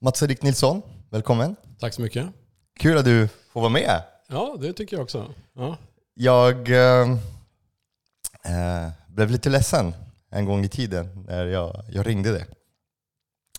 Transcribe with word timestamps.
Mats 0.00 0.22
Erik 0.22 0.42
Nilsson, 0.42 0.82
välkommen. 1.10 1.56
Tack 1.80 1.94
så 1.94 2.02
mycket. 2.02 2.26
Kul 2.80 2.98
att 2.98 3.04
du 3.04 3.28
får 3.52 3.60
vara 3.60 3.70
med. 3.70 4.02
Ja, 4.28 4.56
det 4.60 4.72
tycker 4.72 4.96
jag 4.96 5.02
också. 5.02 5.34
Ja. 5.54 5.76
Jag 6.14 6.70
eh, 6.70 7.10
eh, 8.44 8.88
blev 9.08 9.30
lite 9.30 9.48
ledsen 9.50 9.94
en 10.30 10.44
gång 10.44 10.64
i 10.64 10.68
tiden 10.68 11.24
när 11.28 11.46
jag, 11.46 11.84
jag 11.88 12.06
ringde 12.06 12.32
dig. 12.32 12.46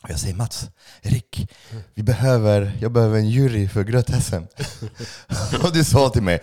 Och 0.02 0.10
jag 0.10 0.20
säger 0.20 0.36
Mats, 0.36 0.70
Erik, 1.02 1.52
vi 1.94 2.04
behöver, 2.04 2.78
jag 2.82 2.92
behöver 2.92 3.18
en 3.18 3.30
jury 3.30 3.68
för 3.68 3.84
gröt-SM. 3.84 4.44
och 5.64 5.74
du 5.74 5.84
sa 5.84 6.10
till 6.10 6.24
mig, 6.24 6.40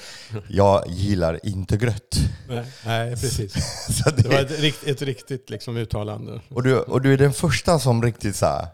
jag 0.49 0.85
gillar 0.89 1.47
inte 1.47 1.77
gröt. 1.77 2.17
Nej, 2.49 2.65
nej, 2.87 3.11
precis. 3.11 3.53
Så 4.05 4.11
Det 4.11 4.29
var 4.29 4.41
ett, 4.41 4.87
ett 4.87 5.03
riktigt 5.03 5.51
liksom, 5.51 5.77
uttalande. 5.77 6.41
och, 6.49 6.63
du, 6.63 6.79
och 6.79 7.03
du 7.03 7.13
är 7.13 7.19
den 7.19 7.33
första 7.33 7.79
som 7.79 8.03
riktigt 8.03 8.37
så 8.37 8.47
här, 8.47 8.67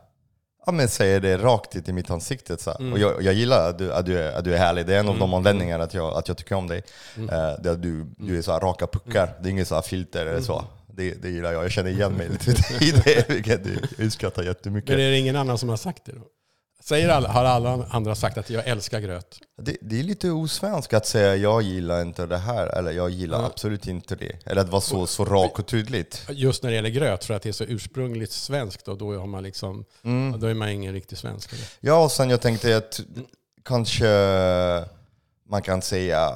ja, 0.66 0.72
men 0.72 0.88
säger 0.88 1.20
det 1.20 1.36
rakt 1.36 1.76
ut 1.76 1.88
i 1.88 1.92
mitt 1.92 2.10
ansikte. 2.10 2.56
Så. 2.58 2.70
Mm. 2.70 2.92
Och 2.92 2.98
jag, 2.98 3.22
jag 3.22 3.34
gillar 3.34 3.70
att 3.70 3.78
du, 3.78 3.92
att, 3.92 4.06
du 4.06 4.18
är, 4.18 4.32
att 4.32 4.44
du 4.44 4.54
är 4.54 4.58
härlig. 4.58 4.86
Det 4.86 4.94
är 4.94 5.00
en 5.00 5.08
av 5.08 5.18
de 5.18 5.34
anledningarna 5.34 5.84
att 5.84 5.94
jag, 5.94 6.16
att 6.16 6.28
jag 6.28 6.36
tycker 6.36 6.54
om 6.54 6.68
dig. 6.68 6.82
Mm. 7.16 7.28
Eh, 7.28 7.60
det 7.62 7.70
att 7.70 7.82
du, 7.82 8.06
du 8.18 8.38
är 8.38 8.42
så 8.42 8.52
raka 8.52 8.86
puckar, 8.86 9.34
det 9.40 9.48
är 9.48 9.50
inget 9.50 9.68
så 9.68 9.74
här 9.74 9.82
filter 9.82 10.26
eller 10.26 10.40
så. 10.40 10.58
Mm. 10.58 10.70
Det, 10.86 11.22
det 11.22 11.30
gillar 11.30 11.52
jag. 11.52 11.64
Jag 11.64 11.70
känner 11.70 11.90
igen 11.90 12.12
mig 12.12 12.28
lite 12.28 12.50
i 12.84 12.90
det, 12.90 13.28
vilket 13.30 13.60
jag 13.98 14.06
uppskattar 14.06 14.42
jättemycket. 14.42 14.90
Men 14.90 15.00
är 15.00 15.10
det 15.10 15.18
ingen 15.18 15.36
annan 15.36 15.58
som 15.58 15.68
har 15.68 15.76
sagt 15.76 16.04
det 16.04 16.12
då? 16.12 16.22
Säger 16.84 17.08
alla, 17.08 17.28
har 17.28 17.44
alla 17.44 17.86
andra 17.90 18.14
sagt 18.14 18.38
att 18.38 18.50
jag 18.50 18.66
älskar 18.68 19.00
gröt? 19.00 19.38
Det, 19.62 19.76
det 19.80 19.98
är 19.98 20.02
lite 20.02 20.30
osvenskt 20.30 20.94
att 20.94 21.06
säga 21.06 21.36
jag 21.36 21.62
gillar 21.62 22.02
inte 22.02 22.26
det 22.26 22.38
här, 22.38 22.66
eller 22.66 22.92
jag 22.92 23.10
gillar 23.10 23.38
Ja. 23.40 23.46
absolut 23.46 23.86
inte 23.86 24.16
det. 24.16 24.32
Eller 24.46 24.60
att 24.60 24.68
vara 24.68 24.80
så, 24.80 25.06
så 25.06 25.24
rak 25.24 25.58
och 25.58 25.66
tydligt. 25.66 26.22
Just 26.30 26.62
när 26.62 26.70
det 26.70 26.76
gäller 26.76 26.88
gröt, 26.90 27.24
för 27.24 27.34
att 27.34 27.42
det 27.42 27.48
är 27.48 27.52
så 27.52 27.64
ursprungligt 27.64 28.32
svenskt, 28.32 28.88
och 28.88 28.98
då, 28.98 29.18
har 29.18 29.26
man 29.26 29.42
liksom, 29.42 29.84
Mm. 30.04 30.40
då 30.40 30.46
är 30.46 30.54
man 30.54 30.68
ingen 30.68 30.92
riktig 30.92 31.18
svensk. 31.18 31.52
eller? 31.52 31.64
Ja, 31.80 32.04
och 32.04 32.12
sen 32.12 32.30
jag 32.30 32.40
tänkte 32.40 32.76
att 32.76 33.00
kanske 33.64 34.06
man 35.50 35.62
kan 35.62 35.82
säga 35.82 36.32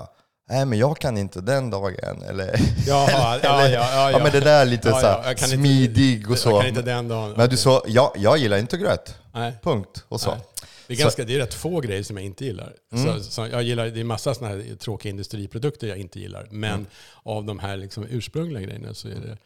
Nej 0.49 0.65
men 0.67 0.79
jag 0.79 0.99
kan 0.99 1.19
inte 1.19 1.41
den 1.41 1.71
dagen, 1.71 2.23
eller... 2.29 2.61
Jaha, 2.87 3.09
ja, 3.11 3.39
ja, 3.43 3.61
eller- 3.65 3.75
ja, 3.75 4.11
ja. 4.11 4.19
men 4.19 4.33
det 4.33 4.41
där 4.41 4.61
är 4.61 4.65
lite 4.67 4.89
Ja, 4.89 5.01
så 5.01 5.07
ja, 5.07 5.37
smidig 5.49 6.31
och 6.31 6.39
så. 6.39 6.51
Jag 6.51 6.61
kan 6.61 6.69
inte 6.69 6.83
den 6.83 7.09
dagen. 7.09 7.35
Men 7.37 7.49
du 7.49 7.57
sa, 7.57 7.83
ja, 7.87 8.13
jag 8.17 8.39
gillar 8.39 8.57
inte 8.59 8.77
gröt. 8.77 9.15
Nej. 9.37 9.53
Punkt. 9.63 10.05
Och 10.09 10.21
så. 10.21 10.31
Nej. 10.31 10.41
Det 10.87 10.95
är, 10.95 10.99
ganska, 10.99 11.25
det 11.25 11.35
är 11.35 11.39
rätt 11.39 11.55
få 11.55 11.81
grejer 11.81 12.03
som 12.03 12.17
jag 12.17 12.27
inte 12.27 12.45
gillar. 12.45 12.75
Mm. 12.93 13.05
Så, 13.19 13.25
så 13.31 13.47
jag 13.47 13.63
gillar 13.63 13.87
det 13.87 14.01
är 14.01 14.05
massa 14.05 14.35
såna 14.35 14.49
här 14.49 14.77
tråkiga 14.77 15.11
industriprodukter 15.11 15.87
jag 15.87 15.99
inte 15.99 16.21
gillar. 16.21 16.49
Men 16.51 16.73
Mm. 16.75 16.87
av 17.23 17.45
de 17.45 17.59
här 17.59 17.77
liksom 17.77 18.07
ursprungliga 18.11 18.61
grejerna 18.63 18.95
så 18.95 19.09
är 19.09 19.15
det... 19.15 19.39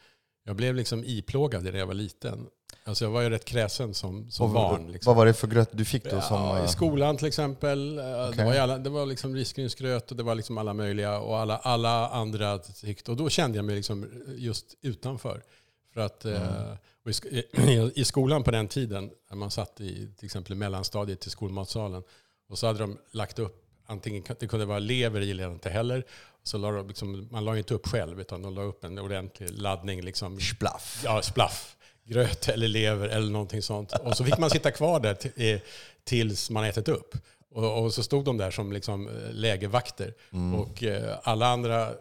Jag 0.43 0.55
blev 0.55 0.75
liksom 0.75 1.03
iplågad 1.05 1.63
när 1.63 1.73
jag 1.73 1.87
var 1.87 1.93
liten. 1.93 2.47
Alltså 2.83 3.05
jag 3.05 3.11
var 3.11 3.21
ju 3.21 3.29
rätt 3.29 3.45
kräsen 3.45 3.93
som, 3.93 4.31
som 4.31 4.53
Vad- 4.53 4.71
barn. 4.71 4.91
Liksom. 4.91 5.09
Vad 5.09 5.17
var 5.17 5.25
det 5.25 5.33
för 5.33 5.47
gröt 5.47 5.69
du 5.71 5.85
fick 5.85 6.03
då? 6.03 6.21
Som, 6.21 6.37
Ja, 6.41 6.59
eh, 6.59 6.65
I 6.65 6.67
skolan 6.67 7.17
till 7.17 7.27
exempel. 7.27 7.97
eh, 7.99 8.03
Det 8.35 8.43
var, 8.45 8.55
alla, 8.55 8.77
det 8.77 8.89
var 8.89 9.05
liksom 9.05 9.35
risgrynsgröt 9.35 10.11
och 10.11 10.17
det 10.17 10.23
var 10.23 10.35
liksom 10.35 10.57
alla 10.57 10.73
möjliga. 10.73 11.19
Och 11.19 11.37
alla, 11.39 11.57
alla 11.57 12.09
andra 12.09 12.57
tyckte... 12.59 13.11
Och 13.11 13.17
då 13.17 13.29
kände 13.29 13.57
jag 13.57 13.65
mig 13.65 13.75
liksom 13.75 14.07
just 14.37 14.65
utanför. 14.81 15.41
För 15.93 16.01
att, 16.01 16.25
eh, 16.25 16.31
Mm. 16.35 16.71
och 16.71 16.77
i, 17.09 17.11
sk- 17.13 17.43
i, 17.69 18.01
I 18.01 18.05
skolan 18.05 18.43
på 18.43 18.51
den 18.51 18.67
tiden, 18.67 19.11
när 19.29 19.37
man 19.37 19.51
satt 19.51 19.81
i 19.81 20.09
till 20.17 20.25
exempel 20.25 20.51
i 20.53 20.55
mellanstadiet 20.55 21.19
till 21.19 21.31
skolmatsalen, 21.31 22.03
och 22.49 22.57
så 22.59 22.67
hade 22.67 22.79
de 22.79 22.97
lagt 23.11 23.39
upp, 23.39 23.63
antingen 23.85 24.23
det 24.39 24.47
kunde 24.47 24.65
vara 24.65 24.79
lever, 24.79 25.21
gillade 25.21 25.43
jag 25.49 25.55
inte 25.55 25.69
heller. 25.69 26.03
Så 26.43 26.57
la 26.57 26.71
de 26.71 26.87
liksom, 26.87 27.27
man 27.31 27.45
la 27.45 27.57
inte 27.57 27.73
upp 27.73 27.87
själv, 27.87 28.21
utan 28.21 28.41
de 28.41 28.53
la 28.55 28.61
upp 28.61 28.83
en 28.83 28.99
ordentlig 28.99 29.49
laddning. 29.51 30.01
Liksom, 30.01 30.39
Splaff. 30.39 31.01
ja, 31.05 31.21
splaff, 31.21 31.77
gröt 32.03 32.49
eller 32.49 32.67
lever 32.67 33.07
eller 33.09 33.31
någonting 33.31 33.61
sånt. 33.61 33.93
Och 33.93 34.17
så 34.17 34.23
fick 34.23 34.37
man 34.37 34.49
sitta 34.49 34.71
kvar 34.71 34.99
där 34.99 35.17
eh, 35.35 35.59
tills 36.03 36.49
man 36.49 36.63
ätit 36.63 36.87
upp. 36.87 37.15
Och, 37.51 37.83
och 37.83 37.93
så 37.93 38.03
stod 38.03 38.25
de 38.25 38.37
där 38.37 38.51
som 38.51 38.71
liksom 38.71 39.07
eh, 39.07 39.13
lägervakter. 39.31 40.13
Och 40.59 40.83
eh, 40.83 41.17
alla 41.23 41.47
andra, 41.47 41.93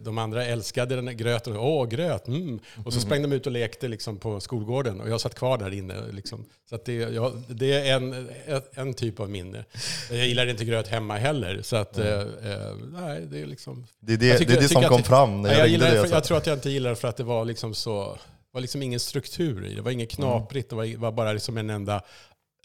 de 0.00 0.18
andra 0.18 0.44
älskade 0.44 0.96
den 0.96 1.16
gröten. 1.16 1.56
Åh, 1.56 1.86
gröt! 1.88 2.28
Mm. 2.28 2.60
Och 2.84 2.92
så 2.92 3.00
sprang 3.00 3.22
de 3.22 3.32
ut 3.32 3.46
och 3.46 3.52
lekte 3.52 3.88
liksom 3.88 4.16
på 4.18 4.40
skolgården. 4.40 5.00
Och 5.00 5.08
jag 5.10 5.20
satt 5.20 5.34
kvar 5.34 5.58
där 5.58 5.72
inne. 5.74 6.12
Liksom. 6.12 6.44
Så 6.70 6.78
det, 6.84 6.94
ja, 6.94 7.32
det 7.48 7.72
är 7.88 7.96
en, 7.96 8.28
en 8.74 8.94
typ 8.94 9.20
av 9.20 9.30
minne. 9.30 9.64
Jag 10.10 10.26
gillar 10.26 10.46
inte 10.46 10.64
gröt 10.64 10.88
hemma 10.88 11.16
heller. 11.16 11.62
Så 11.62 11.76
att, 11.76 11.98
eh, 11.98 12.06
eh, 12.20 12.74
nej, 12.92 13.20
det 13.30 13.40
är 13.40 13.46
liksom... 13.46 13.86
Det 14.00 14.12
är 14.12 14.16
det, 14.16 14.26
Jag 14.26 14.38
tycker- 14.38 14.52
det, 14.52 14.58
är 14.58 14.62
jag 14.62 14.64
det 14.64 14.74
som 14.74 14.82
kom 14.82 15.00
att- 15.00 15.06
fram 15.06 15.42
när 15.42 15.50
jag, 15.50 15.58
jag, 15.58 15.68
gillar, 15.68 15.90
för, 15.90 16.08
jag 16.14 16.24
tror 16.24 16.36
att 16.38 16.46
jag 16.46 16.56
inte 16.56 16.70
gillar 16.70 16.90
det 16.90 16.96
för 16.96 17.08
att 17.08 17.16
det 17.16 17.24
var 17.24 17.44
liksom 17.44 17.74
så... 17.74 18.18
Var 18.52 18.60
liksom 18.60 18.82
ingen 18.82 19.00
struktur 19.00 19.64
i 19.66 19.68
det. 19.68 19.74
Det 19.74 19.82
var 19.82 19.90
inget 19.90 20.10
knaprigt. 20.10 20.70
Det 20.70 20.76
var, 20.76 20.96
var 20.96 21.12
bara 21.12 21.32
liksom 21.32 21.58
en 21.58 21.70
enda 21.70 22.02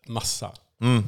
massa. 0.08 0.52
Mm. 0.82 1.04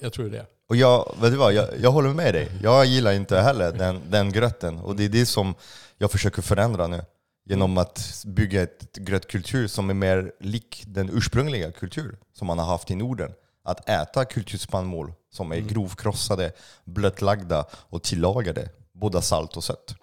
Jag 0.00 0.12
tror 0.12 0.28
det. 0.30 0.46
Och 0.68 0.76
jag, 0.76 1.14
vet 1.20 1.30
du 1.32 1.36
vad, 1.36 1.52
jag, 1.52 1.68
jag 1.80 1.90
håller 1.92 2.08
med 2.14 2.34
dig. 2.34 2.48
Jag 2.62 2.84
gillar 2.86 3.12
inte 3.12 3.40
heller 3.40 3.72
den, 3.72 4.00
den 4.10 4.32
gröten. 4.32 4.78
Och 4.78 4.96
det 4.96 5.04
är 5.04 5.08
det 5.08 5.26
som 5.26 5.54
jag 5.98 6.10
försöker 6.10 6.42
förändra 6.42 6.86
nu. 6.86 7.04
Genom 7.46 7.78
att 7.78 8.22
bygga 8.26 8.62
ett 8.62 8.92
grötkultur 8.96 9.66
som 9.66 9.90
är 9.90 9.94
mer 9.94 10.32
lik 10.40 10.82
den 10.86 11.10
ursprungliga 11.12 11.72
kultur 11.72 12.18
som 12.32 12.46
man 12.46 12.58
har 12.58 12.66
haft 12.66 12.90
i 12.90 12.94
Norden. 12.94 13.32
Att 13.64 13.88
äta 13.88 14.24
kulturspannmål 14.24 15.12
som 15.32 15.52
är 15.52 15.56
grovkrossade, 15.60 16.52
blötlagda 16.84 17.66
och 17.72 18.02
tillagade. 18.02 18.68
Både 18.92 19.22
salt 19.22 19.56
och 19.56 19.64
sött. 19.64 19.94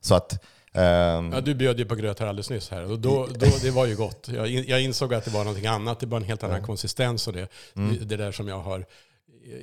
Så 0.00 0.14
att... 0.14 0.44
ehm, 0.72 1.32
Ja, 1.32 1.40
du 1.40 1.54
bjöd 1.54 1.78
ju 1.78 1.84
på 1.84 1.94
gröt 1.94 2.18
här 2.20 2.26
alldeles 2.26 2.50
nyss. 2.50 2.70
Här. 2.70 2.90
Och 2.90 2.98
då, 2.98 3.26
då, 3.26 3.46
det 3.62 3.70
var 3.70 3.86
ju 3.86 3.96
gott. 3.96 4.28
Jag, 4.28 4.46
in, 4.48 4.64
jag 4.68 4.82
insåg 4.82 5.14
att 5.14 5.24
det 5.24 5.30
var 5.30 5.44
någonting 5.44 5.66
annat. 5.66 6.00
Det 6.00 6.06
var 6.06 6.16
en 6.16 6.24
helt 6.24 6.42
annan 6.42 6.62
konsistens 6.62 7.26
och 7.26 7.32
det, 7.32 7.48
Mm. 7.76 8.08
det 8.08 8.16
där 8.16 8.32
som 8.32 8.48
jag 8.48 8.58
har 8.58 8.86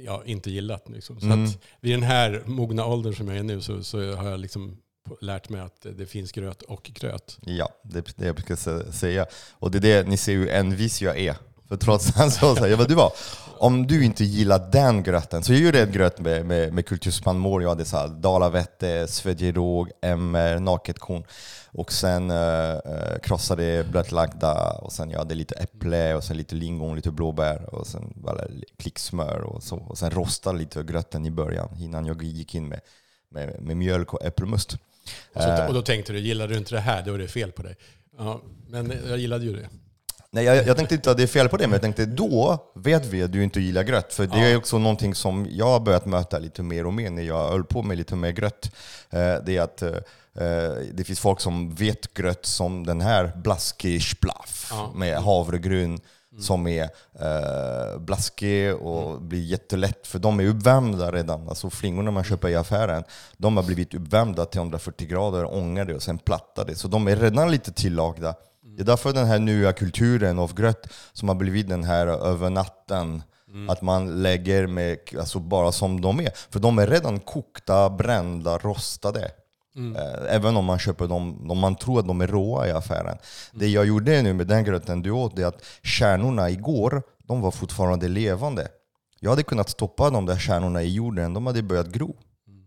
ja, 0.06 0.24
inte 0.26 0.52
gillat. 0.52 0.90
Liksom. 0.90 1.20
Så 1.20 1.26
Mm. 1.26 1.44
att 1.46 1.58
vid 1.82 1.94
den 1.94 2.04
här 2.04 2.44
mogna 2.46 2.86
åldern 2.86 3.16
som 3.16 3.28
jag 3.28 3.38
är 3.38 3.44
nu 3.44 3.62
så, 3.62 3.84
så 3.84 4.14
har 4.16 4.30
jag 4.30 4.40
liksom 4.40 4.78
lärt 5.22 5.50
mig 5.50 5.62
att 5.62 5.86
det 5.98 6.06
finns 6.06 6.32
gröt 6.32 6.62
och 6.62 6.84
gröt. 6.94 7.38
Ja, 7.42 7.70
det 7.84 7.98
är 8.00 8.06
det 8.16 8.26
jag 8.26 8.36
brukar 8.36 8.56
sä- 8.56 8.92
säga. 8.92 9.26
Och 9.52 9.72
det 9.72 9.78
är 9.78 9.82
det 9.82 10.10
ni 10.10 10.18
ser 10.18 10.34
hur 10.34 10.50
envis 10.50 11.02
jag 11.02 11.20
är. 11.20 11.36
För 11.68 11.76
trots 11.78 12.18
allt 12.20 12.34
så 12.34 12.56
säger 12.56 12.70
jag, 12.70 12.78
vet 12.78 12.88
du 12.88 12.96
vad? 12.96 13.12
Om 13.58 13.88
du 13.88 14.06
inte 14.06 14.24
gillar 14.24 14.72
den 14.72 15.04
gröten, 15.04 15.44
så 15.44 15.54
jag 15.54 15.62
gjorde 15.62 15.80
ett 15.80 15.92
gröt 15.92 16.20
med, 16.20 16.46
med, 16.46 16.74
med 16.74 16.86
kulturspannmål. 16.86 17.64
Jag 17.64 17.70
hade 17.70 18.08
dalavette, 18.22 19.08
svedjeråg, 19.08 19.90
emmer, 20.02 20.60
naket-korn. 20.60 21.24
Och 21.72 21.92
sen 21.92 22.32
eh, 22.32 22.70
eh, 22.72 23.20
krossade 23.24 23.86
blötlagda, 23.92 24.72
och 24.72 24.92
sen 24.92 25.10
jag 25.12 25.20
hade 25.20 25.36
lite 25.36 25.56
äpple, 25.56 26.16
och 26.16 26.24
sen 26.24 26.38
lite 26.38 26.56
lingon, 26.56 26.96
lite 26.96 27.12
blåbär, 27.12 27.76
och 27.76 27.88
sen 27.88 28.14
bara 28.16 28.42
klick 28.78 29.00
smör 29.00 29.42
och 29.42 29.64
så. 29.64 29.78
Och 29.78 29.98
sen 29.98 30.12
rostade 30.12 30.58
lite 30.58 30.84
gröten 30.84 31.26
i 31.26 31.32
början 31.32 31.70
innan 31.80 32.06
jag 32.06 32.24
gick 32.24 32.56
in 32.56 32.68
med, 32.68 32.80
med, 33.30 33.62
med 33.62 33.78
mjölk 33.78 34.14
och 34.14 34.26
äppelmust. 34.26 34.74
Och, 35.34 35.42
så, 35.42 35.50
Eh. 35.50 35.66
och 35.68 35.74
då 35.74 35.82
tänkte 35.82 36.14
du, 36.14 36.20
gillar 36.20 36.48
du 36.48 36.58
inte 36.58 36.76
det 36.76 36.82
här, 36.82 37.02
då 37.06 37.14
är 37.14 37.18
det 37.18 37.28
fel 37.28 37.52
på 37.52 37.64
dig. 37.64 37.76
Ja, 38.18 38.42
men 38.68 38.94
jag 39.08 39.18
gillade 39.18 39.46
ju 39.46 39.54
det. 39.54 39.70
Nej, 40.36 40.46
jag, 40.46 40.68
jag 40.68 40.78
tänkte 40.78 40.96
inte 40.96 41.12
att 41.12 41.18
det 41.18 41.24
är 41.24 41.28
fel 41.28 41.50
på 41.50 41.58
det, 41.58 41.64
men 41.68 41.72
jag 41.72 41.82
tänkte 41.82 42.06
då 42.06 42.58
vet 42.76 43.06
vi 43.06 43.24
att 43.24 43.32
du 43.32 43.44
inte 43.44 43.60
gillar 43.62 43.84
gröt. 43.84 44.14
För 44.14 44.28
det 44.28 44.40
är 44.52 44.58
också 44.58 44.78
någonting 44.78 45.16
som 45.16 45.48
jag 45.52 45.66
har 45.66 45.80
börjat 45.80 46.06
möta 46.06 46.40
lite 46.40 46.64
mer 46.64 46.86
och 46.86 46.94
mer 46.94 47.10
när 47.10 47.24
jag 47.24 47.50
höll 47.50 47.64
på 47.64 47.82
med 47.84 47.98
lite 47.98 48.16
mer 48.16 48.32
gröt. 48.32 48.72
Eh, 49.10 49.36
Det 49.46 49.58
är 49.58 49.62
att 49.62 49.82
eh, 49.82 49.92
det 50.94 51.04
finns 51.04 51.20
folk 51.20 51.40
som 51.40 51.76
vet 51.76 52.14
gröt 52.14 52.46
som 52.46 52.86
den 52.86 53.02
här 53.02 53.32
blaskig 53.36 54.04
splaff 54.04 54.68
Ja. 54.72 54.92
med 54.96 55.18
havregryn 55.18 56.00
som 56.40 56.68
är 56.68 56.84
eh, 57.20 58.00
blaskig 58.00 58.76
och 58.76 59.22
blir 59.22 59.42
jättelätt, 59.44 60.08
för 60.08 60.20
de 60.20 60.40
är 60.40 60.48
uppvärmda 60.48 61.12
redan. 61.12 61.50
Alltså 61.50 61.70
flingorna 61.70 62.12
man 62.12 62.24
köper 62.24 62.50
i 62.50 62.56
affären, 62.56 63.04
de 63.38 63.58
har 63.58 63.64
blivit 63.64 63.94
uppvärmda 63.94 64.46
till 64.46 64.60
140 64.60 65.08
grader, 65.08 65.54
ångade 65.54 65.96
och 65.96 66.04
sen 66.04 66.18
plattade. 66.18 66.76
Så 66.76 66.88
de 66.88 67.08
är 67.08 67.16
redan 67.16 67.52
lite 67.52 67.72
tillagda. 67.72 68.36
Det 68.76 68.82
är 68.82 68.86
därför 68.86 69.14
den 69.14 69.28
här 69.28 69.40
nya 69.40 69.74
kulturen 69.74 70.40
av 70.40 70.54
gröt 70.54 70.88
som 71.14 71.28
har 71.30 71.36
blivit 71.36 71.70
den 71.70 71.84
här 71.84 72.08
över 72.08 72.50
natten, 72.50 73.24
att 73.70 73.82
man 73.82 74.22
lägger 74.22 74.68
med, 74.68 74.98
alltså 75.20 75.40
bara 75.40 75.72
som 75.72 76.02
de 76.02 76.20
är. 76.20 76.32
För 76.50 76.60
de 76.60 76.80
är 76.80 76.88
redan 76.88 77.20
kokta, 77.20 77.90
brända, 77.90 78.58
rostade. 78.58 79.32
Eh, 79.98 80.36
Även 80.36 80.58
om 80.58 80.66
man 80.66 80.80
köper 80.80 81.08
dem, 81.08 81.52
om 81.52 81.58
man 81.60 81.76
tror 81.76 82.00
att 82.00 82.08
de 82.08 82.22
är 82.22 82.28
råa 82.28 82.68
i 82.68 82.72
affären. 82.72 83.18
Det 83.54 83.68
jag 83.68 83.86
gjorde 83.86 84.22
nu 84.22 84.34
med 84.34 84.48
den 84.48 84.64
gröten 84.64 85.02
du 85.02 85.12
åt, 85.12 85.36
det 85.36 85.42
är 85.42 85.48
att 85.48 85.66
kärnorna 85.84 86.50
igår, 86.50 87.04
de 87.28 87.42
var 87.42 87.52
fortfarande 87.52 88.08
levande. 88.08 88.68
Jag 89.20 89.30
hade 89.30 89.44
kunnat 89.44 89.70
stoppa 89.70 90.10
de 90.10 90.26
där 90.26 90.38
kärnorna 90.38 90.84
i 90.84 90.94
jorden, 90.94 91.34
de 91.34 91.48
hade 91.48 91.64
börjat 91.64 91.88
gro. 91.88 92.16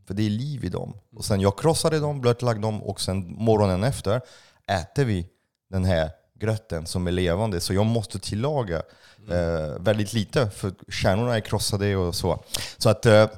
För 0.06 0.14
det 0.14 0.22
är 0.26 0.30
liv 0.30 0.64
i 0.64 0.68
dem. 0.68 0.94
Och 1.16 1.24
sen 1.24 1.40
jag 1.40 1.58
krossade 1.58 2.00
dem, 2.00 2.20
blötlagde 2.20 2.62
dem 2.62 2.82
och 2.82 3.00
sen 3.00 3.34
morgonen 3.38 3.84
efter 3.84 4.20
äter 4.66 5.04
vi 5.04 5.26
den 5.70 5.84
här 5.84 6.10
gröten 6.38 6.86
som 6.86 7.06
är 7.06 7.10
levande. 7.12 7.60
Så 7.60 7.74
jag 7.74 7.86
måste 7.86 8.18
tillaga 8.18 8.76
eh, 9.30 9.78
väldigt 9.80 10.12
lite 10.12 10.50
för 10.50 10.72
kärnorna 10.88 11.36
är 11.36 11.40
krossade 11.40 11.96
och 11.96 12.14
så. 12.14 12.44
Så 12.78 12.88
att 12.88 13.06
eh, 13.06 13.28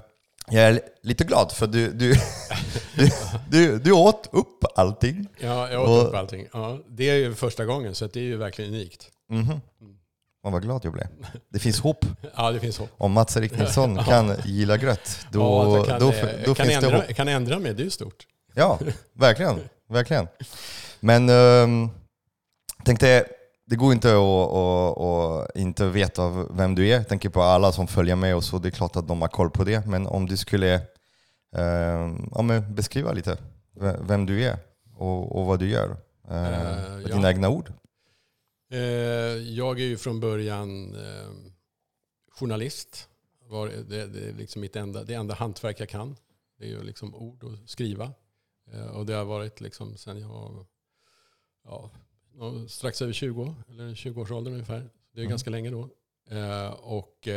jag 0.51 0.65
är 0.65 0.81
lite 1.03 1.25
glad 1.25 1.53
för 1.53 1.67
du, 1.67 1.91
du, 1.93 2.15
du, 2.97 3.11
du, 3.51 3.79
du 3.79 3.93
åt 3.93 4.29
upp 4.33 4.65
allting. 4.77 5.27
Ja, 5.41 5.71
jag 5.71 5.83
åt 5.83 5.89
Och- 5.89 6.09
upp 6.09 6.15
allting. 6.15 6.47
Ja, 6.53 6.79
det 6.89 7.11
är 7.11 7.15
ju 7.15 7.35
första 7.35 7.65
gången, 7.65 7.95
så 7.95 8.07
det 8.07 8.21
är 8.21 8.25
ju 8.25 8.37
verkligen 8.37 8.75
unikt. 8.75 9.09
Mhm. 9.31 9.61
Man 10.45 10.53
vad 10.53 10.63
glad 10.63 10.85
jag 10.85 10.93
blev. 10.93 11.07
Det 11.49 11.59
finns 11.59 11.81
hopp. 11.81 12.05
Ja, 12.37 12.51
det 12.53 12.61
finns 12.61 12.79
hopp. 12.79 12.91
Om 12.99 13.13
Mats 13.13 13.37
Ricknesson 13.37 13.99
kan 14.05 14.35
gilla 14.45 14.77
grött, 14.77 15.19
då, 15.33 15.41
ja, 15.41 15.85
kan, 15.85 16.01
då, 16.01 16.13
då 16.47 16.55
kan 16.55 16.67
finns 16.67 16.77
ändra, 16.85 16.91
det 16.91 17.07
hopp. 17.07 17.17
kan 17.17 17.29
ändra 17.29 17.59
mig, 17.59 17.75
det 17.75 17.83
är 17.83 17.85
ju 17.85 17.91
stort. 17.91 18.27
Ja, 18.55 18.79
verkligen. 19.13 19.61
verkligen. 19.89 20.29
Men 21.01 21.29
um, 21.31 21.91
tänkte, 22.89 23.29
det 23.67 23.77
går 23.77 23.93
inte 23.93 24.09
att, 24.09 24.53
att, 24.53 24.99
att 24.99 25.57
inte 25.57 25.89
veta 25.89 26.47
vem 26.51 26.75
du 26.75 26.89
är. 26.89 26.97
Jag 26.97 27.09
tänker 27.09 27.29
på 27.29 27.43
alla 27.43 27.73
som 27.73 27.87
följer 27.87 28.17
med 28.17 28.37
och 28.37 28.45
så, 28.45 28.59
det 28.59 28.69
är 28.69 28.71
klart 28.71 28.97
att 28.97 29.09
de 29.09 29.23
har 29.23 29.29
koll 29.29 29.51
på 29.51 29.65
det. 29.65 29.87
Men 29.87 30.07
om 30.07 30.27
du 30.27 30.37
skulle 30.37 30.75
um, 31.51 32.31
ja, 32.35 32.61
beskriva 32.61 33.13
lite 33.13 33.39
vem 34.01 34.27
du 34.27 34.45
är 34.45 34.59
och, 34.95 35.37
och 35.37 35.47
vad 35.47 35.59
du 35.59 35.69
gör. 35.69 35.89
Uh, 35.91 35.97
med 36.25 37.03
ja. 37.03 37.15
dina 37.15 37.29
egna 37.31 37.49
ord. 37.49 37.73
Eh, 38.71 38.81
jag 39.59 39.81
är 39.81 39.85
ju 39.85 39.97
från 39.97 40.21
början 40.21 40.95
eh, 40.95 41.31
journalist. 42.29 43.09
Var 43.49 43.69
det, 43.69 44.07
det, 44.07 44.29
är 44.29 44.33
liksom 44.33 44.61
mitt 44.61 44.77
enda, 44.77 45.05
det 45.05 45.15
enda 45.15 45.35
hantverk 45.35 45.81
jag 45.81 45.89
kan. 45.89 46.17
Det 46.59 46.65
är 46.65 46.69
ju 46.69 46.83
liksom 46.83 47.15
ord 47.15 47.45
och 47.45 47.53
skriva. 47.67 48.13
Eh, 48.73 48.87
och 48.87 49.07
det 49.07 49.15
har 49.15 49.25
varit 49.25 49.61
liksom 49.61 49.97
sen 49.97 50.21
jag 50.21 50.29
var 50.29 50.67
ja, 51.65 51.91
strax 52.69 53.03
över 53.03 53.13
20, 53.13 53.55
eller 53.69 53.89
20-årsåldern 53.89 54.53
ungefär. 54.53 54.91
Det 55.13 55.21
är 55.21 55.23
mm. 55.23 55.31
ganska 55.31 55.51
länge 55.51 55.71
då. 55.71 55.89
och, 56.79 57.29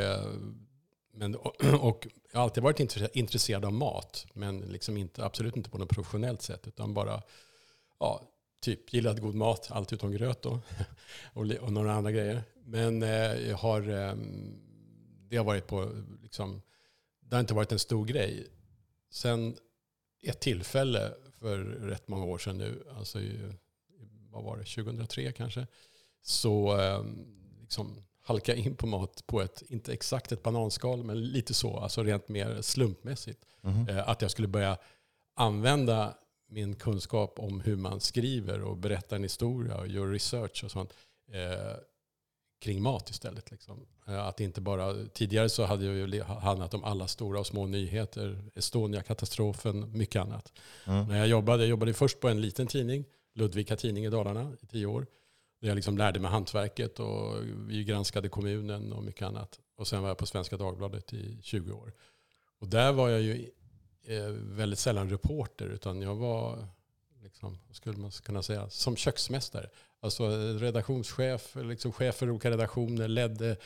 men, 1.13 1.35
och 1.79 2.07
jag 2.31 2.39
har 2.39 2.43
alltid 2.43 2.63
varit 2.63 2.79
intresserad 3.15 3.65
av 3.65 3.73
mat, 3.73 4.27
men 4.33 4.59
liksom 4.59 4.97
inte, 4.97 5.25
absolut 5.25 5.57
inte 5.57 5.69
på 5.69 5.77
något 5.77 5.89
professionellt 5.89 6.41
sätt, 6.41 6.67
utan 6.67 6.93
bara 6.93 7.21
ja, 7.99 8.21
typ 8.61 8.93
gillat 8.93 9.19
god 9.19 9.35
mat, 9.35 9.67
allt 9.71 9.93
utom 9.93 10.11
gröt 10.11 10.41
då. 10.41 10.59
och, 11.33 11.51
och 11.51 11.73
några 11.73 11.93
andra 11.93 12.11
grejer. 12.11 12.43
Men 12.65 13.03
eh, 13.03 13.49
jag 13.49 13.57
har, 13.57 13.81
eh, 13.81 14.15
det 15.29 15.37
har 15.37 15.43
varit 15.43 15.67
på, 15.67 15.91
liksom, 16.21 16.61
det 17.19 17.35
har 17.35 17.39
inte 17.39 17.53
varit 17.53 17.71
en 17.71 17.79
stor 17.79 18.05
grej. 18.05 18.47
Sen 19.09 19.57
ett 20.23 20.39
tillfälle 20.39 21.13
för 21.39 21.57
rätt 21.63 22.07
många 22.07 22.25
år 22.25 22.37
sedan 22.37 22.57
nu, 22.57 22.83
alltså 22.97 23.19
vad 24.31 24.43
var 24.43 24.57
det, 24.57 24.63
2003 24.63 25.31
kanske, 25.31 25.67
så 26.21 26.79
eh, 26.79 27.03
liksom 27.61 28.03
halka 28.23 28.55
in 28.55 28.75
på 28.75 28.87
mat 28.87 29.23
på 29.25 29.41
ett, 29.41 29.63
inte 29.67 29.93
exakt 29.93 30.31
ett 30.31 30.43
bananskal, 30.43 31.03
men 31.03 31.21
lite 31.21 31.53
så, 31.53 31.77
alltså 31.77 32.03
rent 32.03 32.29
mer 32.29 32.61
slumpmässigt. 32.61 33.45
Mm. 33.63 34.03
Att 34.05 34.21
jag 34.21 34.31
skulle 34.31 34.47
börja 34.47 34.77
använda 35.35 36.13
min 36.49 36.75
kunskap 36.75 37.39
om 37.39 37.61
hur 37.61 37.75
man 37.75 37.99
skriver 37.99 38.61
och 38.61 38.77
berättar 38.77 39.15
en 39.15 39.23
historia 39.23 39.77
och 39.77 39.87
gör 39.87 40.07
research 40.07 40.63
och 40.63 40.71
sånt 40.71 40.93
eh, 41.31 41.77
kring 42.61 42.81
mat 42.81 43.09
istället. 43.09 43.51
Liksom. 43.51 43.85
Eh, 44.07 44.27
att 44.27 44.39
inte 44.39 44.61
bara, 44.61 45.05
tidigare 45.13 45.49
så 45.49 45.65
hade 45.65 45.85
jag 45.85 45.95
ju 45.95 46.23
handlat 46.23 46.73
om 46.73 46.83
alla 46.83 47.07
stora 47.07 47.39
och 47.39 47.47
små 47.47 47.67
nyheter, 47.67 48.43
Estonia-katastrofen, 48.55 49.97
mycket 49.97 50.21
annat. 50.21 50.53
Mm. 50.85 51.07
När 51.07 51.17
jag 51.17 51.27
jobbade, 51.27 51.63
jag 51.63 51.69
jobbade 51.69 51.93
först 51.93 52.19
på 52.19 52.29
en 52.29 52.41
liten 52.41 52.67
tidning, 52.67 53.05
Ludvika 53.33 53.75
tidning 53.75 54.05
i 54.05 54.09
Dalarna 54.09 54.53
i 54.61 54.65
tio 54.65 54.85
år. 54.85 55.07
Där 55.61 55.67
jag 55.67 55.75
liksom 55.75 55.97
lärde 55.97 56.19
mig 56.19 56.31
hantverket 56.31 56.99
och 56.99 57.43
vi 57.67 57.83
granskade 57.83 58.29
kommunen 58.29 58.93
och 58.93 59.03
mycket 59.03 59.27
annat. 59.27 59.59
Och 59.75 59.87
sen 59.87 60.01
var 60.01 60.07
jag 60.07 60.17
på 60.17 60.25
Svenska 60.25 60.57
Dagbladet 60.57 61.13
i 61.13 61.37
20 61.41 61.71
år. 61.71 61.93
Och 62.59 62.67
där 62.67 62.91
var 62.91 63.09
jag 63.09 63.21
ju 63.21 63.49
eh, 64.03 64.27
väldigt 64.31 64.79
sällan 64.79 65.09
reporter, 65.09 65.65
utan 65.65 66.01
jag 66.01 66.15
var, 66.15 66.67
liksom, 67.23 67.57
vad 67.67 67.75
skulle 67.75 67.97
man 67.97 68.11
kunna 68.11 68.43
säga, 68.43 68.69
som 68.69 68.95
köksmästare. 68.95 69.69
Alltså 69.99 70.29
redaktionschef, 70.59 71.55
liksom 71.55 71.91
chef 71.91 72.15
för 72.15 72.29
olika 72.29 72.51
redaktioner, 72.51 73.07
ledde 73.07 73.57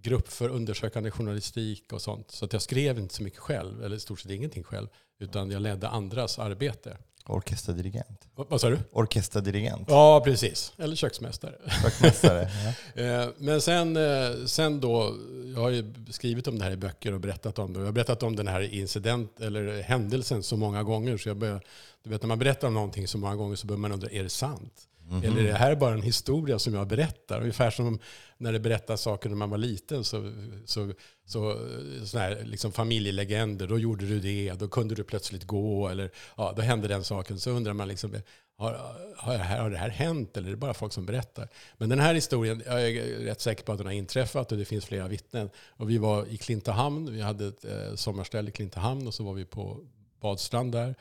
grupp 0.00 0.28
för 0.28 0.48
undersökande 0.48 1.10
journalistik 1.10 1.92
och 1.92 2.02
sånt. 2.02 2.30
Så 2.30 2.44
att 2.44 2.52
jag 2.52 2.62
skrev 2.62 2.98
inte 2.98 3.14
så 3.14 3.22
mycket 3.22 3.38
själv, 3.38 3.84
eller 3.84 3.96
i 3.96 4.00
stort 4.00 4.20
sett 4.20 4.30
ingenting 4.30 4.62
själv, 4.62 4.88
utan 5.18 5.50
jag 5.50 5.62
ledde 5.62 5.88
andras 5.88 6.38
arbete. 6.38 6.98
Orkesterdirigent. 7.26 8.28
Vad, 8.34 8.48
vad 8.48 8.60
sa 8.60 8.70
du? 8.70 8.78
Orkesterdirigent. 8.92 9.88
Ja, 9.88 10.22
precis. 10.24 10.72
Eller 10.78 10.96
köksmästare. 10.96 11.54
Köksmästare, 11.82 12.50
ja. 12.94 13.02
Eh, 13.02 13.28
men 13.38 13.60
sen, 13.60 13.96
eh, 13.96 14.44
sen 14.46 14.80
då, 14.80 15.16
jag 15.54 15.60
har 15.60 15.70
ju 15.70 15.94
skrivit 16.10 16.46
om 16.48 16.58
det 16.58 16.64
här 16.64 16.72
i 16.72 16.76
böcker 16.76 17.12
och 17.12 17.20
berättat 17.20 17.58
om 17.58 17.72
det. 17.72 17.78
Jag 17.78 17.86
har 17.86 17.92
berättat 17.92 18.22
om 18.22 18.36
den 18.36 18.48
här 18.48 18.74
incident, 18.74 19.40
eller 19.40 19.82
händelsen 19.82 20.42
så 20.42 20.56
många 20.56 20.82
gånger. 20.82 21.16
Så 21.16 21.28
jag 21.28 21.36
börjar, 21.36 21.60
du 22.02 22.10
vet 22.10 22.22
när 22.22 22.28
man 22.28 22.38
berättar 22.38 22.68
om 22.68 22.74
någonting 22.74 23.08
så 23.08 23.18
många 23.18 23.36
gånger 23.36 23.56
så 23.56 23.66
börjar 23.66 23.80
man 23.80 23.92
undra, 23.92 24.08
är 24.08 24.22
det 24.22 24.30
sant? 24.30 24.88
Mm 25.10 25.22
-hmm. 25.22 25.26
Eller 25.26 25.40
är 25.40 25.46
det 25.46 25.58
här 25.58 25.76
bara 25.76 25.94
en 25.94 26.02
historia 26.02 26.58
som 26.58 26.74
jag 26.74 26.86
berättar? 26.86 27.40
Ungefär 27.40 27.70
som 27.70 27.98
när 28.38 28.52
det 28.52 28.60
berättas 28.60 29.00
saker 29.00 29.28
när 29.28 29.36
man 29.36 29.50
var 29.50 29.58
liten. 29.58 30.04
Så, 30.04 30.32
så, 30.64 30.92
så, 31.24 31.50
eh, 31.50 32.04
så 32.04 32.18
här, 32.18 32.42
liksom 32.44 32.72
familjelegender, 32.72 33.66
då 33.66 33.78
gjorde 33.78 34.06
du 34.06 34.20
det, 34.20 34.52
då 34.58 34.68
kunde 34.68 34.94
du 34.94 35.04
plötsligt 35.04 35.44
gå. 35.44 35.88
Eller, 35.88 36.10
ja, 36.36 36.52
då 36.56 36.62
hände 36.62 36.88
den 36.88 37.04
saken. 37.04 37.40
Så 37.40 37.50
undrar 37.50 37.72
man, 37.72 37.88
liksom, 37.88 38.14
har, 38.56 38.96
har, 39.16 39.32
det 39.32 39.38
här, 39.38 39.60
har 39.60 39.70
det 39.70 39.78
här 39.78 39.88
hänt 39.88 40.36
eller 40.36 40.48
är 40.48 40.50
det 40.50 40.56
bara 40.56 40.74
folk 40.74 40.92
som 40.92 41.06
berättar? 41.06 41.48
Men 41.78 41.88
den 41.88 42.00
här 42.00 42.14
historien, 42.14 42.62
jag 42.66 42.82
är 42.82 43.18
rätt 43.24 43.40
säker 43.40 43.64
på 43.64 43.72
att 43.72 43.78
den 43.78 43.86
har 43.86 43.94
inträffat 43.94 44.52
och 44.52 44.58
det 44.58 44.64
finns 44.64 44.84
flera 44.84 45.08
vittnen. 45.08 45.50
Och 45.68 45.90
vi 45.90 45.98
var 45.98 46.26
i 46.26 46.36
Klintehamn, 46.36 47.12
vi 47.12 47.20
hade 47.20 47.46
ett 47.46 47.64
eh, 47.64 47.94
sommarställe 47.94 48.48
i 48.48 48.52
Klintehamn 48.52 49.06
och 49.06 49.14
så 49.14 49.24
var 49.24 49.34
vi 49.34 49.44
på 49.44 49.80
badstrand 50.20 50.72
där. 50.72 50.94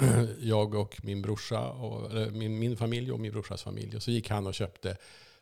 jag 0.40 0.74
och 0.74 1.00
min 1.02 1.22
brorsa, 1.22 1.70
och, 1.70 2.12
min, 2.32 2.58
min 2.58 2.76
familj 2.76 3.12
och 3.12 3.20
min 3.20 3.32
brorsas 3.32 3.62
familj. 3.62 3.96
Och 3.96 4.02
så 4.02 4.10
gick 4.10 4.30
han 4.30 4.46
och 4.46 4.54
köpte 4.54 4.96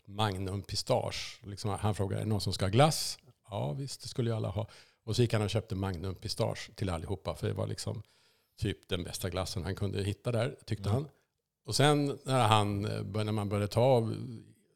Magnum 0.04 0.62
Pistage. 0.62 1.40
Liksom, 1.44 1.70
han 1.70 1.94
frågade, 1.94 2.20
är 2.20 2.24
det 2.24 2.30
någon 2.30 2.40
som 2.40 2.52
ska 2.52 2.64
ha 2.64 2.70
glass? 2.70 3.18
Ja, 3.50 3.72
visst, 3.72 4.02
det 4.02 4.08
skulle 4.08 4.30
ju 4.30 4.36
alla 4.36 4.48
ha. 4.48 4.66
Och 5.04 5.16
så 5.16 5.22
gick 5.22 5.32
han 5.32 5.42
och 5.42 5.50
köpte 5.50 5.74
Magnum 5.74 6.14
Pistage 6.14 6.70
till 6.74 6.90
allihopa. 6.90 7.34
För 7.34 7.46
det 7.46 7.52
var 7.52 7.66
liksom 7.66 8.02
typ 8.58 8.88
den 8.88 9.04
bästa 9.04 9.30
glassen 9.30 9.64
han 9.64 9.74
kunde 9.74 10.04
hitta 10.04 10.32
där, 10.32 10.56
tyckte 10.66 10.88
mm. 10.88 10.94
han. 10.94 11.08
Och 11.64 11.76
sen 11.76 12.18
när, 12.24 12.46
han, 12.46 12.82
när 13.12 13.32
man 13.32 13.48
började 13.48 13.68
ta 13.68 13.80
av 13.80 14.16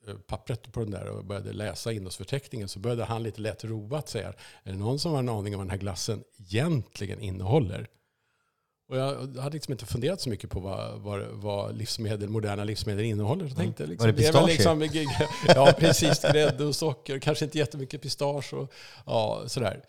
eh, 0.09 0.15
pappret 0.15 0.73
på 0.73 0.81
den 0.81 0.91
där 0.91 1.09
och 1.09 1.25
började 1.25 1.53
läsa 1.53 1.93
innehållsförteckningen 1.93 2.69
så 2.69 2.79
började 2.79 3.05
han 3.05 3.23
lite 3.23 3.41
lätt 3.41 3.65
roat 3.65 4.09
säga, 4.09 4.29
är 4.63 4.73
det 4.73 4.79
någon 4.79 4.99
som 4.99 5.13
har 5.13 5.19
en 5.19 5.29
aning 5.29 5.55
om 5.55 5.59
vad 5.59 5.67
den 5.67 5.71
här 5.71 5.79
glassen 5.79 6.25
egentligen 6.39 7.21
innehåller? 7.21 7.89
Och 8.93 8.99
jag 8.99 9.37
hade 9.37 9.55
liksom 9.55 9.73
inte 9.73 9.87
funderat 9.87 10.21
så 10.21 10.29
mycket 10.29 10.51
på 10.51 10.61
vad, 10.61 11.01
vad, 11.01 11.27
vad 11.31 11.77
livsmedel, 11.77 12.29
moderna 12.29 12.65
livsmedel 12.65 13.05
innehåller. 13.05 13.49
Så 13.49 13.55
tänkte, 13.55 13.87
liksom, 13.87 14.07
var 14.07 14.13
det 14.13 14.23
pistage? 14.23 14.49
liksom, 14.49 14.89
ja, 15.47 15.73
precis. 15.79 16.23
Grädde 16.23 16.65
och 16.65 16.77
socker. 16.77 17.19
Kanske 17.19 17.45
inte 17.45 17.59
jättemycket 17.59 18.03
pistage. 18.03 18.55
Och, 18.55 18.73
ja, 19.07 19.43
sådär. 19.47 19.83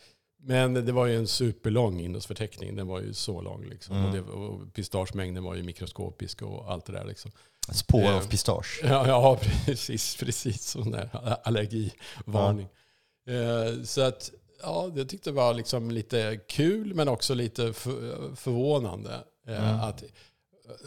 Men 0.43 0.73
det 0.73 0.91
var 0.91 1.05
ju 1.05 1.15
en 1.15 1.27
superlång 1.27 1.99
innehållsförteckning. 1.99 2.75
Den 2.75 2.87
var 2.87 3.01
ju 3.01 3.13
så 3.13 3.41
lång. 3.41 3.65
Liksom. 3.65 3.95
Mm. 3.95 4.07
Och, 4.07 4.13
det, 4.13 4.21
och 4.21 4.73
pistagemängden 4.73 5.43
var 5.43 5.55
ju 5.55 5.63
mikroskopisk 5.63 6.41
och 6.41 6.71
allt 6.71 6.85
det 6.85 6.93
där. 6.93 7.05
Liksom. 7.05 7.31
Spår 7.71 8.03
eh, 8.03 8.15
av 8.17 8.27
pistage. 8.27 8.81
Ja, 8.87 9.07
ja 9.07 9.39
precis. 9.65 10.15
precis 10.15 10.61
sån 10.61 10.91
där 10.91 11.09
allergivarning. 11.43 12.67
Ja. 13.25 13.33
Eh, 13.33 13.83
så 13.83 14.01
att 14.01 14.31
ja, 14.63 14.91
jag 14.95 15.09
tyckte 15.09 15.29
det 15.29 15.35
var 15.35 15.53
liksom 15.53 15.91
lite 15.91 16.39
kul 16.47 16.93
men 16.93 17.07
också 17.07 17.33
lite 17.33 17.73
för, 17.73 18.35
förvånande. 18.35 19.23
Eh, 19.47 19.69
mm. 19.69 19.81
Att, 19.81 20.03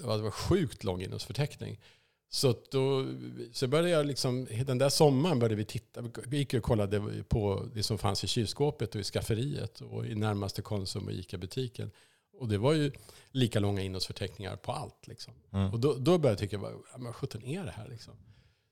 att 0.05 0.19
det 0.19 0.23
var 0.23 0.31
sjukt 0.31 0.85
lång 0.85 1.03
innehållsförteckning. 1.03 1.81
Så, 2.29 2.55
då, 2.71 3.07
så 3.53 3.67
började 3.67 3.91
jag 3.91 4.07
liksom, 4.07 4.47
den 4.67 4.79
där 4.79 4.89
sommaren 4.89 5.39
började 5.39 5.55
vi 5.55 5.65
titta. 5.65 6.05
Vi 6.27 6.37
gick 6.37 6.55
och 6.55 6.63
kollade 6.63 7.23
på 7.29 7.67
det 7.75 7.83
som 7.83 7.99
fanns 7.99 8.25
i 8.25 8.27
kylskåpet 8.27 8.95
och 8.95 9.01
i 9.01 9.05
skafferiet 9.05 9.81
och 9.81 10.07
i 10.07 10.15
närmaste 10.15 10.63
Konsum 10.63 11.07
och 11.07 11.13
ICA-butiken. 11.13 11.91
Och 12.39 12.49
det 12.49 12.59
var 12.59 12.73
ju 12.73 12.93
lika 13.31 13.61
långa 13.61 13.83
innehållsförteckningar 13.83 14.57
på 14.57 14.73
allt. 14.73 15.07
Liksom. 15.07 15.35
Mm. 15.53 15.73
Och 15.73 15.81
då, 15.81 15.95
då 15.95 16.19
började 16.19 16.29
jag 16.29 16.39
tycka, 16.39 16.59
vad 16.97 17.15
sjutton 17.15 17.45
är 17.45 17.65
det 17.65 17.71
här? 17.71 17.89
Liksom? 17.89 18.15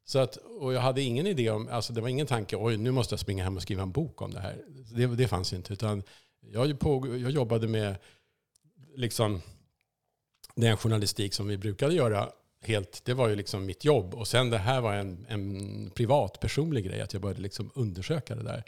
Så 0.04 0.18
att, 0.18 0.36
och 0.36 0.72
jag 0.72 0.80
hade 0.80 1.02
ingen 1.02 1.26
idé 1.26 1.50
om, 1.50 1.68
alltså 1.68 1.92
det 1.92 2.00
var 2.00 2.08
ingen 2.08 2.26
tanke, 2.26 2.56
oj 2.56 2.76
nu 2.76 2.90
måste 2.90 3.12
jag 3.12 3.20
springa 3.20 3.44
hem 3.44 3.56
och 3.56 3.62
skriva 3.62 3.82
en 3.82 3.92
bok 3.92 4.22
om 4.22 4.30
det 4.30 4.40
här. 4.40 4.56
Det, 4.94 5.06
det 5.06 5.28
fanns 5.28 5.52
inte. 5.52 5.72
Utan 5.72 6.02
jag, 6.40 6.80
på, 6.80 7.16
jag 7.18 7.30
jobbade 7.30 7.68
med 7.68 7.96
liksom, 8.94 9.42
den 10.54 10.76
journalistik 10.76 11.34
som 11.34 11.46
vi 11.46 11.58
brukade 11.58 11.94
göra 11.94 12.28
helt, 12.62 13.04
det 13.04 13.14
var 13.14 13.28
ju 13.28 13.36
liksom 13.36 13.66
mitt 13.66 13.84
jobb. 13.84 14.14
Och 14.14 14.28
sen 14.28 14.50
det 14.50 14.58
här 14.58 14.80
var 14.80 14.94
en, 14.94 15.26
en 15.28 15.90
privat, 15.90 16.40
personlig 16.40 16.84
grej, 16.84 17.00
att 17.00 17.12
jag 17.12 17.22
började 17.22 17.42
liksom 17.42 17.70
undersöka 17.74 18.34
det 18.34 18.42
där. 18.42 18.64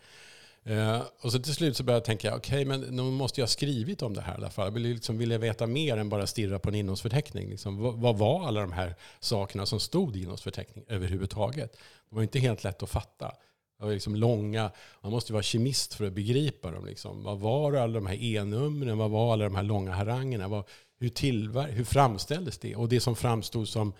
Eh, 0.67 1.03
och 1.21 1.33
så 1.33 1.39
till 1.39 1.55
slut 1.55 1.77
så 1.77 1.83
började 1.85 1.99
jag 1.99 2.05
tänka, 2.05 2.37
okej, 2.37 2.55
okay, 2.55 2.65
men 2.65 2.81
nu 2.81 3.03
måste 3.03 3.41
jag 3.41 3.47
ha 3.47 3.49
skrivit 3.49 4.03
om 4.03 4.15
det 4.15 4.21
här 4.21 4.33
i 4.33 4.37
alla 4.37 4.51
fall. 4.51 4.65
Jag 4.67 4.73
ville, 4.73 4.89
liksom, 4.89 5.19
ville 5.19 5.39
veta 5.39 5.67
mer 5.67 5.97
än 5.97 6.09
bara 6.09 6.27
stirra 6.27 6.59
på 6.59 6.69
en 6.69 6.75
innehållsförteckning. 6.75 7.51
Liksom, 7.51 7.79
vad, 7.79 7.95
vad, 7.95 8.19
var 8.19 8.47
alla 8.47 8.61
de 8.61 8.73
här 8.73 8.95
sakerna 9.21 9.67
som 9.67 9.81
stod 9.81 10.17
i 10.17 10.19
innehållsförteckningen 10.19 10.87
överhuvudtaget? 10.89 11.73
Det 12.11 12.17
var 12.17 12.23
inte 12.23 12.39
helt 12.39 12.65
lätt 12.65 12.83
att 12.83 12.91
fatta. 12.91 13.33
Det 13.79 13.85
var 13.85 13.93
liksom 13.93 14.17
långa, 14.17 14.71
man 15.01 15.13
måste 15.13 15.33
vara 15.33 15.43
kemist 15.43 15.95
för 15.95 16.07
att 16.07 16.13
begripa 16.13 16.71
dem. 16.71 16.87
Liksom. 16.87 17.23
Vad 17.23 17.39
var 17.39 17.73
alla 17.73 17.95
de 17.95 18.07
här 18.07 18.23
E-numren? 18.23 18.99
Vad 18.99 19.11
var 19.11 19.33
alla 19.33 19.45
de 19.45 19.55
här 19.55 19.63
långa 19.63 19.93
harangerna? 19.93 20.49
Vad, 20.49 20.65
hur, 20.99 21.09
tillver- 21.09 21.71
hur 21.71 21.85
framställdes 21.85 22.59
det? 22.59 22.77
Och 22.77 22.89
det 22.89 23.01
som 23.01 23.17
framstod 23.17 23.69
som 23.69 23.93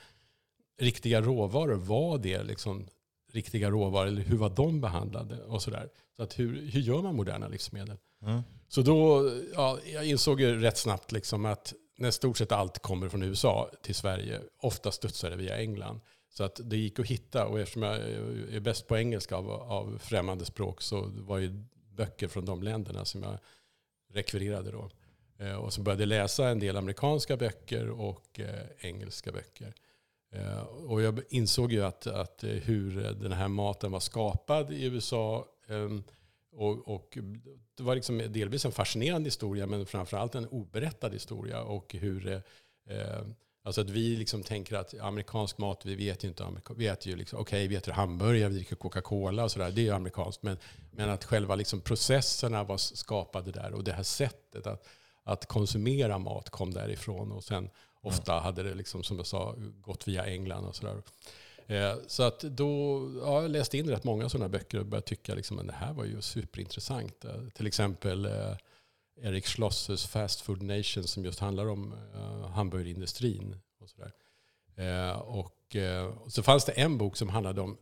riktiga 0.81 1.21
råvaror, 1.21 1.75
var 1.75 2.19
det 2.19 2.43
liksom 2.43 2.87
riktiga 3.37 3.71
råvaror, 3.71 4.07
eller 4.07 4.23
hur 4.23 4.37
var 4.37 4.51
de 4.51 4.81
behandlade 4.81 5.43
och 5.43 5.63
sådär. 5.63 5.89
Så 6.17 6.23
att 6.23 6.39
hur, 6.39 6.71
hur 6.71 6.81
gör 6.81 7.03
man 7.03 7.17
moderna 7.17 7.49
livsmedel? 7.49 7.97
Mm. 8.23 8.43
Så 8.69 8.83
då, 8.83 9.31
ja, 9.55 9.79
jag 9.93 10.07
insåg 10.07 10.41
ju 10.41 10.61
rätt 10.61 10.79
snabbt 10.79 11.13
liksom 11.13 11.45
att 11.45 11.75
när 11.99 12.11
stort 12.11 12.39
sett 12.39 12.53
allt 12.53 12.79
kommer 12.79 13.09
från 13.09 13.23
USA 13.23 13.71
till 13.83 13.95
Sverige, 13.95 14.41
ofta 14.61 14.93
studsar 14.93 15.31
det 15.31 15.37
via 15.37 15.57
England. 15.57 16.01
Så 16.29 16.45
att 16.45 16.61
det 16.65 16.77
gick 16.77 16.99
att 16.99 17.07
hitta, 17.07 17.47
och 17.47 17.61
eftersom 17.61 17.83
jag 17.83 17.97
är 18.53 18.61
bäst 18.61 18.87
på 18.87 18.97
engelska 18.97 19.37
av, 19.37 19.51
av 19.51 19.99
främmande 19.99 20.45
språk 20.45 20.83
så 20.83 21.07
var 21.07 21.39
ju 21.39 21.65
böcker 21.97 22.29
från 22.29 22.45
de 22.45 22.63
länderna 22.63 23.05
som 23.05 23.23
jag 23.23 23.39
rekvirerade 24.13 24.71
då. 24.71 24.91
Eh, 25.39 25.55
och 25.55 25.73
så 25.73 25.83
började 25.83 26.03
jag 26.03 26.09
läsa 26.09 26.49
en 26.49 26.59
del 26.59 26.77
amerikanska 26.77 27.37
böcker 27.37 27.91
och 27.91 28.41
eh, 28.41 28.67
engelska 28.79 29.33
böcker. 29.33 29.75
Eh, 30.33 30.59
och 30.61 31.03
jag 31.03 31.21
insåg 31.29 31.73
ju 31.73 31.85
att, 31.85 32.07
att 32.07 32.45
eh, 32.45 32.51
hur 32.51 33.05
eh, 33.05 33.11
den 33.11 33.33
här 33.33 33.49
maten 33.49 33.93
var 33.93 34.01
skapad 34.01 34.73
i 34.73 34.85
USA 34.85 35.47
ehm, 35.69 36.03
och, 36.53 36.89
och, 36.89 37.19
det 37.77 37.83
var 37.83 37.95
liksom 37.95 38.19
delvis 38.29 38.65
en 38.65 38.73
fascinerande 38.73 39.27
historia 39.27 39.67
men 39.67 39.87
framförallt 39.87 40.35
en 40.35 40.47
oberättad 40.47 41.13
historia. 41.13 41.63
Och 41.63 41.95
hur, 41.95 42.27
eh, 42.27 42.41
eh 42.97 43.23
alltså 43.65 43.81
att 43.81 43.91
vi 43.91 44.17
liksom 44.17 44.43
tänker 44.43 44.77
att 44.77 45.01
amerikansk 45.01 45.59
mat, 45.59 45.87
vi 45.87 45.95
vet 45.95 46.25
ju 46.25 46.29
inte, 46.29 46.47
vi 46.77 46.87
äter 46.87 47.09
ju 47.09 47.17
liksom, 47.17 47.39
okej 47.39 47.59
okay, 47.59 47.69
vi 47.69 47.77
äter 47.77 47.93
hamburgare, 47.93 48.49
vi 48.49 48.55
dricker 48.55 48.77
Coca-Cola 48.77 49.45
och 49.45 49.51
sådär, 49.51 49.71
det 49.71 49.81
är 49.81 49.85
ju 49.85 49.91
amerikanskt. 49.91 50.43
Men, 50.43 50.59
men 50.91 51.11
att 51.11 51.25
själva 51.25 51.55
liksom 51.55 51.81
processerna 51.81 52.65
var 52.65 52.77
skapade 52.77 53.53
där 53.53 53.73
och 53.73 53.85
det 53.85 53.93
här 53.93 54.03
sättet 54.03 54.67
att, 54.67 54.89
att 55.25 55.47
konsumera 55.47 56.19
mat 56.19 56.51
kom 56.51 56.75
därifrån. 56.75 57.33
Och 57.33 57.45
sen 57.45 57.71
ofta 58.07 58.33
hade 58.33 58.63
det, 58.63 58.75
liksom, 58.75 59.03
som 59.03 59.17
jag 59.17 59.27
sa, 59.27 59.55
gått 59.81 60.09
via 60.09 60.27
England 60.27 60.65
och 60.65 60.77
sådär. 60.77 61.03
Eh, 61.67 61.95
så 62.07 62.23
att 62.23 62.41
då, 62.41 63.03
ja, 63.23 63.43
jag 63.43 63.51
läste 63.51 63.79
in 63.79 63.91
rätt 63.91 64.05
många 64.05 64.29
sådana 64.29 64.49
böcker 64.49 64.79
och 64.79 64.87
började 64.87 65.07
tycka 65.07 65.35
liksom, 65.35 65.59
att 65.59 65.67
det 65.67 65.73
här 65.73 65.93
var 65.93 66.05
ju 66.05 66.23
superintressant. 66.23 67.25
Eh, 67.25 67.49
till 67.55 67.67
exempel 67.67 68.25
eh, 68.25 68.57
Erik 69.23 69.47
Schlosses 69.47 70.07
Fast 70.07 70.41
Food 70.41 70.63
Nation 70.63 71.05
som 71.05 71.25
just 71.25 71.39
handlar 71.39 71.67
om 71.67 71.95
hamburgerindustrin. 72.55 73.57
Och, 73.81 73.89
sådär. 73.89 74.13
och, 75.23 75.77
och 76.25 76.33
så 76.33 76.43
fanns 76.43 76.65
det 76.65 76.73
en 76.73 76.99
bok 76.99 77.17
som 77.17 77.29
handlade 77.29 77.61
om 77.61 77.79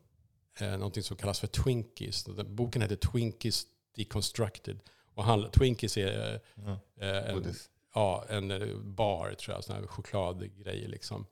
någonting 0.61 1.03
som 1.03 1.17
kallas 1.17 1.41
för 1.41 1.47
Twinkies. 1.47 2.27
Boken 2.47 2.83
heter 2.83 2.97
Twinkies 2.97 3.67
Deconstructed. 3.97 4.81
Och 5.15 5.25
han, 5.25 5.51
Twinkies 5.51 5.97
är 5.97 6.41
mm. 6.57 6.77
en, 6.97 7.55
ja, 7.95 8.25
en 8.29 8.51
eh, 8.51 8.77
bar, 8.77 9.35
tror 9.35 9.57
jag, 9.57 9.65
sån 9.65 9.77
här 9.77 9.87
chokladgrejer 9.87 10.89
Liksom. 10.89 11.27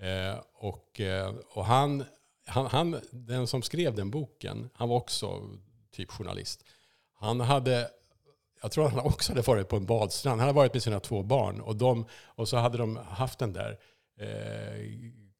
Eh, 0.00 0.40
och, 0.54 1.00
eh, 1.00 1.34
och 1.54 1.64
han, 1.64 2.04
han, 2.46 2.66
han, 2.66 3.00
den 3.10 3.46
som 3.46 3.62
skrev 3.62 3.94
den 3.94 4.10
boken, 4.10 4.70
han 4.74 4.88
var 4.88 4.96
också 4.96 5.50
typ 5.90 6.10
journalist. 6.10 6.64
Han 7.14 7.40
hade, 7.40 7.90
jag 8.62 8.72
tror 8.72 8.88
han 8.88 9.06
också 9.06 9.32
hade 9.32 9.42
varit 9.42 9.68
på 9.68 9.76
en 9.76 9.86
badstrand. 9.86 10.40
Han 10.40 10.48
hade 10.48 10.56
varit 10.56 10.74
med 10.74 10.82
sina 10.82 11.00
två 11.00 11.22
barn. 11.22 11.60
Och, 11.60 11.76
de, 11.76 12.06
och 12.24 12.48
så 12.48 12.56
hade 12.56 12.78
de 12.78 12.96
haft 12.96 13.38
den 13.38 13.52
där 13.52 13.78
eh, 14.20 14.84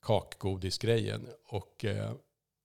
kakgodisgrejen. 0.02 1.28
Och, 1.48 1.84
eh, 1.84 2.12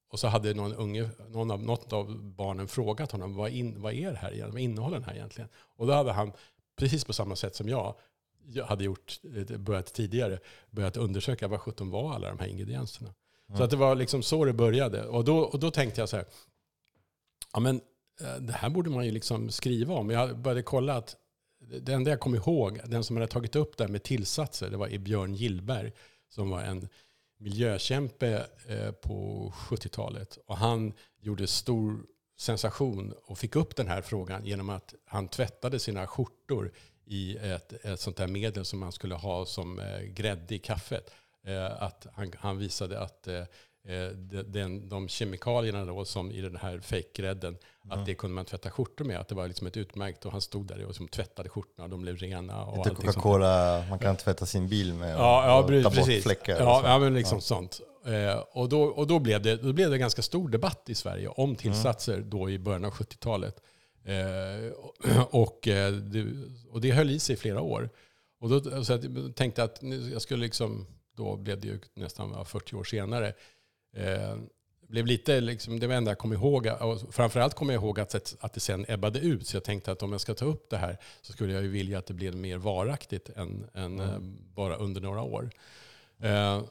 och 0.10 0.19
så 0.19 0.27
hade 0.27 0.53
någon 0.53 0.74
unge, 0.74 1.10
någon 1.29 1.51
av, 1.51 1.63
något 1.63 1.93
av 1.93 2.24
barnen 2.24 2.67
frågat 2.67 3.12
honom, 3.12 3.36
vad, 3.36 3.51
in, 3.51 3.81
vad 3.81 3.93
är 3.93 4.12
det 4.12 4.17
här 4.17 4.27
egentligen? 4.27 4.51
Vad 4.51 4.62
innehåller 4.62 4.98
den 4.98 5.05
här 5.05 5.15
egentligen? 5.15 5.50
Och 5.55 5.88
då 5.88 5.93
hade 5.93 6.12
han, 6.12 6.31
precis 6.75 7.06
på 7.06 7.13
samma 7.13 7.36
sätt 7.36 7.56
som 7.56 7.70
jag, 7.70 7.96
jag 8.46 8.65
hade 8.65 8.84
gjort, 8.84 9.20
eh, 9.36 9.58
börjat 9.58 9.94
tidigare, 9.94 10.39
börjat 10.72 10.98
undersöka 10.98 11.48
vad 11.48 11.62
sjutton 11.62 11.89
var 11.89 12.13
alla 12.13 12.30
de 12.30 12.39
här 12.39 12.48
ingredienserna. 12.48 13.13
Mm. 13.50 13.58
Så 13.58 13.63
att 13.63 13.70
det 13.70 13.77
var 13.77 13.96
liksom 13.96 14.24
så 14.24 14.46
det 14.46 14.53
började. 14.53 15.08
Och 15.08 15.24
då, 15.24 15.38
och 15.38 15.60
då 15.60 15.72
tänkte 15.72 16.01
jag 16.01 16.10
så 16.10 16.15
här, 16.15 16.25
ja 17.53 17.60
men 17.60 17.82
eh, 18.22 18.36
det 18.36 18.53
här 18.53 18.70
borde 18.70 18.89
man 18.89 19.06
ju 19.06 19.12
liksom 19.12 19.50
skriva 19.50 19.94
om. 19.94 20.10
Jag 20.10 20.38
började 20.38 20.63
kolla 20.63 20.96
att 20.96 21.15
det 21.82 21.94
enda 21.94 22.12
jag 22.12 22.20
kom 22.20 22.36
ihåg, 22.36 22.80
den 22.86 23.03
som 23.03 23.15
hade 23.15 23.27
tagit 23.27 23.56
upp 23.56 23.77
det 23.77 23.84
här 23.84 23.92
med 23.92 24.03
tillsatser, 24.03 24.70
det 24.70 24.77
var 24.77 24.98
Björn 24.98 25.36
Gillberg, 25.36 25.92
som 26.30 26.50
var 26.50 26.62
en 26.62 26.89
miljökämpe 27.39 28.46
eh, 28.68 28.92
på 28.92 29.50
70-talet. 29.56 30.38
Och 30.46 30.58
han 30.58 30.94
gjorde 31.22 31.48
stor 31.48 32.06
sensation 32.38 33.13
och 33.25 33.38
fick 33.38 33.56
upp 33.56 33.75
den 33.75 33.88
här 33.88 34.02
frågan 34.02 34.46
genom 34.46 34.70
att 34.70 34.94
han 35.06 35.28
tvättade 35.28 35.80
sina 35.80 36.08
skjortor 36.08 36.72
i 37.06 37.38
ett, 37.38 37.86
ett 37.86 38.00
sånt 38.00 38.20
här 38.20 38.28
medel 38.28 38.66
som 38.66 38.80
man 38.80 38.92
skulle 38.92 39.16
ha 39.16 39.46
som 39.46 39.80
eh, 39.80 40.02
grädde 40.02 40.56
i 40.56 40.60
kaffet. 40.60 41.12
Eh, 41.48 41.84
att 41.84 42.08
han, 42.13 42.32
han 42.40 42.58
visade 42.58 43.00
att 43.00 43.28
eh, 43.28 43.36
eh 43.88 44.08
den, 44.46 44.90
de 44.90 45.08
kemikalierna 45.08 45.86
då, 45.86 46.06
som 46.06 46.32
i 46.32 46.42
den 46.42 46.56
här 46.56 46.80
fejkgrädden, 46.80 47.58
mm. 47.86 48.00
att 48.00 48.06
det 48.06 48.16
kunde 48.16 48.36
man 48.36 48.46
tvätta 48.46 48.72
skjortor 48.72 49.06
med. 49.06 49.20
Att 49.20 49.28
det 49.28 49.36
var 49.36 49.48
liksom 49.48 49.68
ett 49.68 49.78
utmärkt, 49.78 50.25
och 50.25 50.32
han 50.32 50.42
stod 50.42 50.68
där 50.68 50.82
och 50.82 50.88
liksom 50.88 51.08
tvättade 51.08 51.50
skjortorna 51.50 51.84
och 51.84 51.90
de 51.90 52.02
blev 52.02 52.18
rena. 52.18 52.66
Och 52.66 52.78
Lite 52.78 52.96
Coca-Cola 52.96 53.86
man 53.90 54.00
kan 54.00 54.18
tvätta 54.18 54.46
sin 54.46 54.70
bil 54.70 54.94
med 54.94 55.16
och, 55.16 55.22
ja, 55.22 55.46
ja, 55.46 55.60
och 55.60 55.84
ta 55.84 55.90
precis. 55.90 56.16
bort 56.16 56.24
fläckar. 56.24 56.60
Ja, 56.60 56.82
ja, 56.86 57.00
men 57.00 57.13
liksom 57.13 57.38
ja. 57.38 57.42
sånt. 57.42 57.82
Eh, 58.05 58.43
och 58.51 58.69
då, 58.69 58.83
och 58.83 59.07
då, 59.07 59.19
blev 59.19 59.41
det, 59.41 59.55
då 59.55 59.74
blev 59.74 59.89
det 59.89 59.95
en 59.95 60.00
ganska 60.00 60.22
stor 60.22 60.50
debatt 60.50 60.89
i 60.89 60.95
Sverige 60.95 61.27
om 61.27 61.55
tillsatser 61.55 62.17
mm. 62.17 62.29
då 62.29 62.50
i 62.50 62.60
början 62.60 62.86
av 62.86 62.91
70-talet. 62.91 63.62
Eh, 64.03 64.72
och, 65.29 65.67
eh, 65.67 65.93
det, 65.93 66.25
och 66.69 66.81
det 66.81 66.91
höll 66.91 67.10
i 67.10 67.19
sig 67.19 67.33
i 67.33 67.38
flera 67.38 67.62
år. 67.62 67.89
Och 68.39 68.50
då 68.50 68.83
så 68.83 68.93
jag 68.93 69.36
tänkte 69.36 69.63
att 69.63 69.79
jag 70.12 70.22
skulle 70.22 70.43
liksom, 70.43 70.88
då 71.15 71.38
blev 71.38 71.60
det 71.60 71.67
ju 71.67 71.79
nästan 71.93 72.45
40 72.45 72.75
år 72.75 72.83
senare, 72.83 73.33
eh, 73.95 74.38
blev 74.88 75.05
lite, 75.05 75.41
liksom, 75.41 75.79
det 75.79 75.88
var 75.88 75.95
enda 75.95 76.12
jag 76.12 76.17
kom 76.17 76.33
ihåg, 76.33 76.67
och 76.79 77.13
framförallt 77.13 77.53
kom 77.53 77.69
jag 77.69 77.83
ihåg 77.83 78.00
att, 78.00 78.36
att 78.39 78.53
det 78.53 78.60
sen 78.60 78.86
ebbade 78.88 79.19
ut. 79.19 79.48
Så 79.48 79.55
jag 79.55 79.63
tänkte 79.63 79.91
att 79.91 80.03
om 80.03 80.12
jag 80.12 80.22
ska 80.22 80.33
ta 80.33 80.45
upp 80.45 80.69
det 80.69 80.77
här 80.77 80.98
så 81.22 81.33
skulle 81.33 81.53
jag 81.53 81.63
ju 81.63 81.69
vilja 81.69 81.98
att 81.98 82.05
det 82.05 82.13
blev 82.13 82.36
mer 82.36 82.57
varaktigt 82.57 83.29
än, 83.29 83.69
än 83.74 84.00
mm. 84.00 84.38
bara 84.53 84.75
under 84.75 85.01
några 85.01 85.22
år. 85.22 85.50
Eh, 86.19 86.62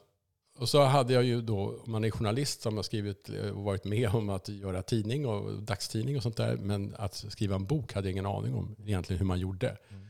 och 0.57 0.69
så 0.69 0.83
hade 0.83 1.13
jag 1.13 1.23
ju 1.23 1.41
då, 1.41 1.81
om 1.85 1.91
man 1.91 2.03
är 2.03 2.11
journalist 2.11 2.61
som 2.61 2.75
har 2.75 2.83
skrivit 2.83 3.29
och 3.29 3.35
eh, 3.35 3.51
varit 3.51 3.83
med 3.83 4.09
om 4.09 4.29
att 4.29 4.49
göra 4.49 4.81
tidning 4.81 5.25
och 5.25 5.63
dagstidning 5.63 6.17
och 6.17 6.23
sånt 6.23 6.37
där. 6.37 6.57
Men 6.57 6.95
att 6.97 7.15
skriva 7.15 7.55
en 7.55 7.65
bok 7.65 7.93
hade 7.93 8.07
jag 8.07 8.11
ingen 8.11 8.25
aning 8.25 8.55
om 8.55 8.75
egentligen 8.85 9.19
hur 9.19 9.25
man 9.25 9.39
gjorde. 9.39 9.77
Mm. 9.89 10.07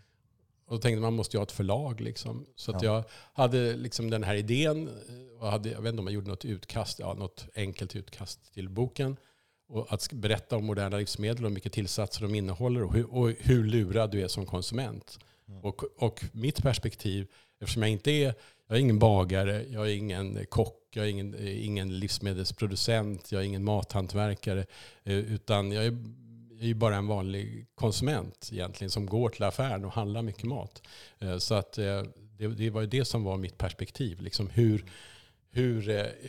Och 0.66 0.76
då 0.76 0.82
tänkte 0.82 1.02
man 1.02 1.14
måste 1.14 1.38
ju 1.38 1.40
ha 1.40 1.44
ett 1.44 1.52
förlag. 1.52 2.02
Liksom. 2.02 2.46
Så 2.56 2.76
att 2.76 2.84
ja. 2.84 2.94
jag 2.94 3.04
hade 3.34 3.76
liksom 3.76 4.10
den 4.10 4.24
här 4.24 4.36
idén. 4.36 4.88
Eh, 4.88 5.42
och 5.42 5.52
hade, 5.52 5.70
jag 5.70 5.82
vet 5.82 5.90
inte 5.90 6.00
om 6.00 6.08
jag 6.08 6.14
gjorde 6.14 6.30
något 6.30 6.46
utkast, 6.46 7.00
ja, 7.00 7.14
något 7.14 7.48
enkelt 7.56 7.96
utkast 7.96 8.54
till 8.54 8.70
boken. 8.70 9.18
Och 9.68 9.94
att 9.94 10.14
berätta 10.14 10.58
om 10.58 10.66
moderna 10.66 10.98
livsmedel 10.98 11.44
och 11.44 11.50
hur 11.50 11.56
mycket 11.56 11.74
tillsatser 11.74 12.22
de 12.22 12.36
innehåller 12.36 12.84
och 12.84 12.94
hur, 12.94 13.14
och 13.14 13.34
hur 13.40 13.64
lurad 13.64 14.12
du 14.12 14.22
är 14.22 14.28
som 14.28 14.46
konsument. 14.46 15.20
Mm. 15.48 15.62
Och, 15.62 15.84
och 15.98 16.24
mitt 16.32 16.64
perspektiv, 16.64 17.28
eftersom 17.60 17.82
jag 17.82 17.92
inte 17.92 18.12
är 18.12 18.36
jag 18.68 18.78
är 18.78 18.82
ingen 18.82 19.00
bagare, 19.00 19.66
jag 19.70 19.90
är 19.90 19.96
ingen 19.96 20.46
kock, 20.50 20.84
jag 20.94 21.06
är 21.06 21.10
ingen, 21.10 21.36
ingen 21.48 22.00
livsmedelsproducent, 22.00 23.32
jag 23.32 23.42
är 23.42 23.46
ingen 23.46 23.64
mathantverkare. 23.64 24.66
Eh, 25.04 25.18
utan 25.18 25.72
jag 25.72 25.86
är, 25.86 25.98
jag 26.60 26.70
är 26.70 26.74
bara 26.74 26.96
en 26.96 27.08
vanlig 27.08 27.66
konsument 27.76 28.50
egentligen 28.52 28.92
som 28.92 29.06
går 29.06 29.30
till 29.30 29.44
affären 29.44 29.86
och 29.86 29.92
handlar 29.92 30.22
mycket 30.22 30.44
mat. 30.44 30.82
Eh, 31.20 31.38
så 31.38 31.54
att 31.54 31.78
eh, 31.78 32.04
det, 32.38 32.48
det 32.48 32.70
var 32.70 32.84
det 32.84 33.06
som 33.06 33.24
var 33.24 33.38
mitt 33.38 33.58
perspektiv. 33.58 34.22
Liksom 34.22 34.50
hur, 34.50 34.86
hur, 35.52 35.82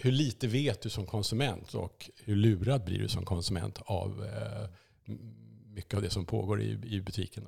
hur 0.02 0.12
lite 0.12 0.46
vet 0.46 0.82
du 0.82 0.90
som 0.90 1.06
konsument 1.06 1.74
och 1.74 2.10
hur 2.24 2.36
lurad 2.36 2.84
blir 2.84 2.98
du 2.98 3.08
som 3.08 3.24
konsument 3.24 3.78
av 3.84 4.26
mycket 5.74 5.94
av 5.94 6.02
det 6.02 6.10
som 6.10 6.26
pågår 6.26 6.62
i, 6.62 6.78
i 6.84 7.00
butiken. 7.00 7.46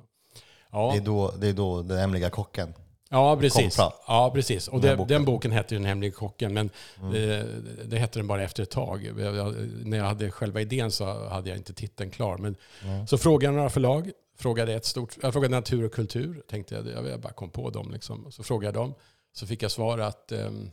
Ja. 0.71 0.91
Det, 0.91 0.97
är 0.97 1.05
då, 1.05 1.31
det 1.31 1.47
är 1.47 1.53
då 1.53 1.81
den 1.81 1.97
hemliga 1.97 2.29
kocken 2.29 2.73
Ja, 3.09 3.37
precis. 3.37 3.77
Ja, 4.07 4.31
precis. 4.33 4.67
Och 4.67 4.81
den, 4.81 4.97
boken. 4.97 5.07
den 5.07 5.25
boken 5.25 5.51
hette 5.51 5.75
ju 5.75 5.79
Den 5.79 5.87
hemliga 5.87 6.11
kocken, 6.11 6.53
men 6.53 6.69
mm. 6.99 7.11
det, 7.11 7.45
det, 7.85 7.97
hette 7.97 8.19
den 8.19 8.27
bara 8.27 8.43
efter 8.43 8.63
ett 8.63 8.69
tag. 8.69 9.05
Jag, 9.19 9.55
när 9.83 9.97
jag 9.97 10.05
hade 10.05 10.31
själva 10.31 10.61
idén 10.61 10.91
så 10.91 11.27
hade 11.29 11.49
jag 11.49 11.57
inte 11.57 11.73
titeln 11.73 12.11
klar. 12.11 12.37
Men, 12.37 12.55
mm. 12.83 13.07
Så 13.07 13.17
frågade 13.17 13.45
jag 13.45 13.57
några 13.57 13.69
förlag. 13.69 14.11
Frågade 14.37 14.73
ett 14.73 14.85
stort, 14.85 15.17
jag 15.21 15.33
frågade 15.33 15.55
Natur 15.55 15.85
och 15.85 15.93
kultur. 15.93 16.41
Tänkte 16.49 16.75
jag, 16.75 17.07
jag 17.07 17.19
bara 17.19 17.33
kom 17.33 17.49
på 17.49 17.69
dem. 17.69 17.91
Liksom. 17.91 18.31
Så 18.31 18.43
frågade 18.43 18.65
jag 18.65 18.73
dem. 18.73 18.93
Så 19.33 19.47
fick 19.47 19.63
jag 19.63 19.71
svar 19.71 19.97
att 19.97 20.31
um, 20.31 20.71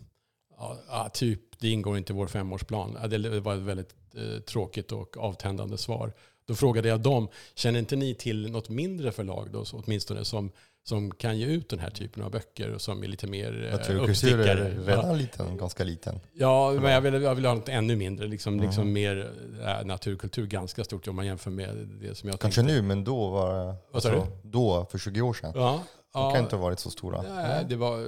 ja, 0.89 1.09
typ, 1.13 1.41
det 1.59 1.69
ingår 1.69 1.99
inte 1.99 2.13
i 2.13 2.17
vår 2.17 2.27
femårsplan. 2.27 2.99
Det 3.09 3.41
var 3.41 3.55
ett 3.55 3.63
väldigt 3.63 3.95
eh, 4.15 4.41
tråkigt 4.41 4.93
och 4.93 5.17
avtändande 5.17 5.79
svar. 5.79 6.13
Då 6.47 6.55
frågade 6.55 6.89
jag 6.89 7.01
dem, 7.01 7.29
känner 7.55 7.79
inte 7.79 7.97
ni 7.97 8.15
till 8.15 8.51
något 8.51 8.69
mindre 8.69 9.13
förlag 9.13 9.49
då, 9.53 9.65
så 9.65 9.83
åtminstone 9.87 10.25
som 10.25 10.51
som 10.85 11.15
kan 11.15 11.39
ge 11.39 11.47
ut 11.47 11.69
den 11.69 11.79
här 11.79 11.91
typen 11.91 12.23
av 12.23 12.31
böcker 12.31 12.75
och 12.75 12.81
som 12.81 13.03
är 13.03 13.09
lite 13.09 13.27
mer 13.27 13.69
Jag 13.71 13.85
tror 13.85 14.11
är 14.11 14.85
redan 14.87 15.09
ja. 15.09 15.15
liten, 15.15 15.57
ganska 15.57 15.85
liten. 15.85 16.21
Ja, 16.33 16.73
men 16.73 16.93
jag 16.93 17.01
vill, 17.01 17.23
jag 17.23 17.35
vill 17.35 17.47
ha 17.47 17.55
något 17.55 17.69
ännu 17.69 17.97
mindre. 17.97 18.27
Liksom, 18.27 18.55
mm. 18.55 18.67
liksom 18.67 18.93
mer 18.93 19.33
äh, 19.67 19.87
naturkultur, 19.87 20.47
ganska 20.47 20.85
stort 20.85 21.09
om 21.09 21.17
man 21.17 21.27
jämför 21.27 21.51
med 21.51 21.89
det 22.01 22.15
som 22.15 22.29
jag 22.29 22.41
Kanske 22.41 22.61
tänkte. 22.61 22.75
nu, 22.75 22.83
men 22.83 23.05
då 23.05 23.29
var 23.29 23.77
alltså, 23.93 24.27
då, 24.43 24.87
för 24.91 24.99
20 24.99 25.21
år 25.21 25.35
sedan. 25.35 25.53
Ja. 25.55 25.83
De 26.13 26.33
kan 26.33 26.43
inte 26.43 26.57
ha 26.57 26.63
varit 26.63 26.81
så 26.81 26.91
stora. 26.91 27.23
Nej, 27.23 27.65
det 27.69 27.77
var, 27.77 28.07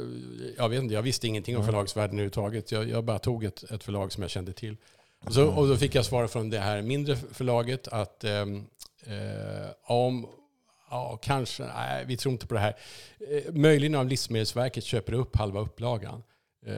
jag, 0.57 0.69
vet 0.69 0.83
inte, 0.83 0.95
jag 0.95 1.03
visste 1.03 1.27
ingenting 1.27 1.57
om 1.57 1.63
mm. 1.63 1.73
förlagsvärlden 1.73 2.15
överhuvudtaget. 2.15 2.73
Jag, 2.73 2.89
jag 2.89 3.05
bara 3.05 3.19
tog 3.19 3.45
ett, 3.45 3.71
ett 3.71 3.85
förlag 3.85 4.13
som 4.13 4.23
jag 4.23 4.31
kände 4.31 4.53
till. 4.53 4.77
Och, 5.27 5.35
så, 5.35 5.47
och 5.47 5.69
då 5.69 5.77
fick 5.77 5.95
jag 5.95 6.05
svar 6.05 6.27
från 6.27 6.51
det 6.51 6.59
här 6.59 6.83
mindre 6.83 7.17
förlaget 7.17 7.89
att 7.89 8.25
ehm, 8.25 8.67
eh, 9.07 9.71
om, 9.87 10.27
ja, 10.91 11.19
kanske, 11.23 11.63
nej, 11.63 12.05
vi 12.05 12.17
tror 12.17 12.33
inte 12.33 12.47
på 12.47 12.55
det 12.55 12.61
här. 12.61 12.77
Eh, 13.31 13.53
möjligen 13.53 13.95
om 13.95 14.09
Livsmedelsverket 14.09 14.85
köper 14.85 15.13
upp 15.13 15.37
halva 15.37 15.61
upplagan. 15.61 16.23
Eh, 16.67 16.75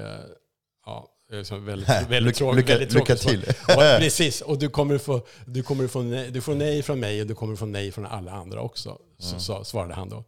ja, 0.86 1.08
så 1.44 1.56
väldigt, 1.58 1.88
väldigt, 2.08 2.40
Lycka- 2.40 2.52
väldigt 2.52 2.90
tråkigt 2.90 3.24
lycka 3.24 3.52
svar. 3.52 3.76
Och, 3.96 4.00
precis, 4.00 4.40
och 4.40 4.58
du 4.58 4.68
kommer, 4.68 4.98
få, 4.98 5.26
du 5.46 5.62
kommer 5.62 5.86
få 5.88 6.02
nej, 6.02 6.30
du 6.30 6.40
får 6.40 6.54
nej 6.54 6.82
från 6.82 7.00
mig 7.00 7.20
och 7.20 7.26
du 7.26 7.34
kommer 7.34 7.56
få 7.56 7.66
nej 7.66 7.92
från 7.92 8.06
alla 8.06 8.32
andra 8.32 8.60
också. 8.60 8.98
Så, 9.18 9.40
så 9.40 9.64
svarade 9.64 9.94
han 9.94 10.08
då. 10.08 10.24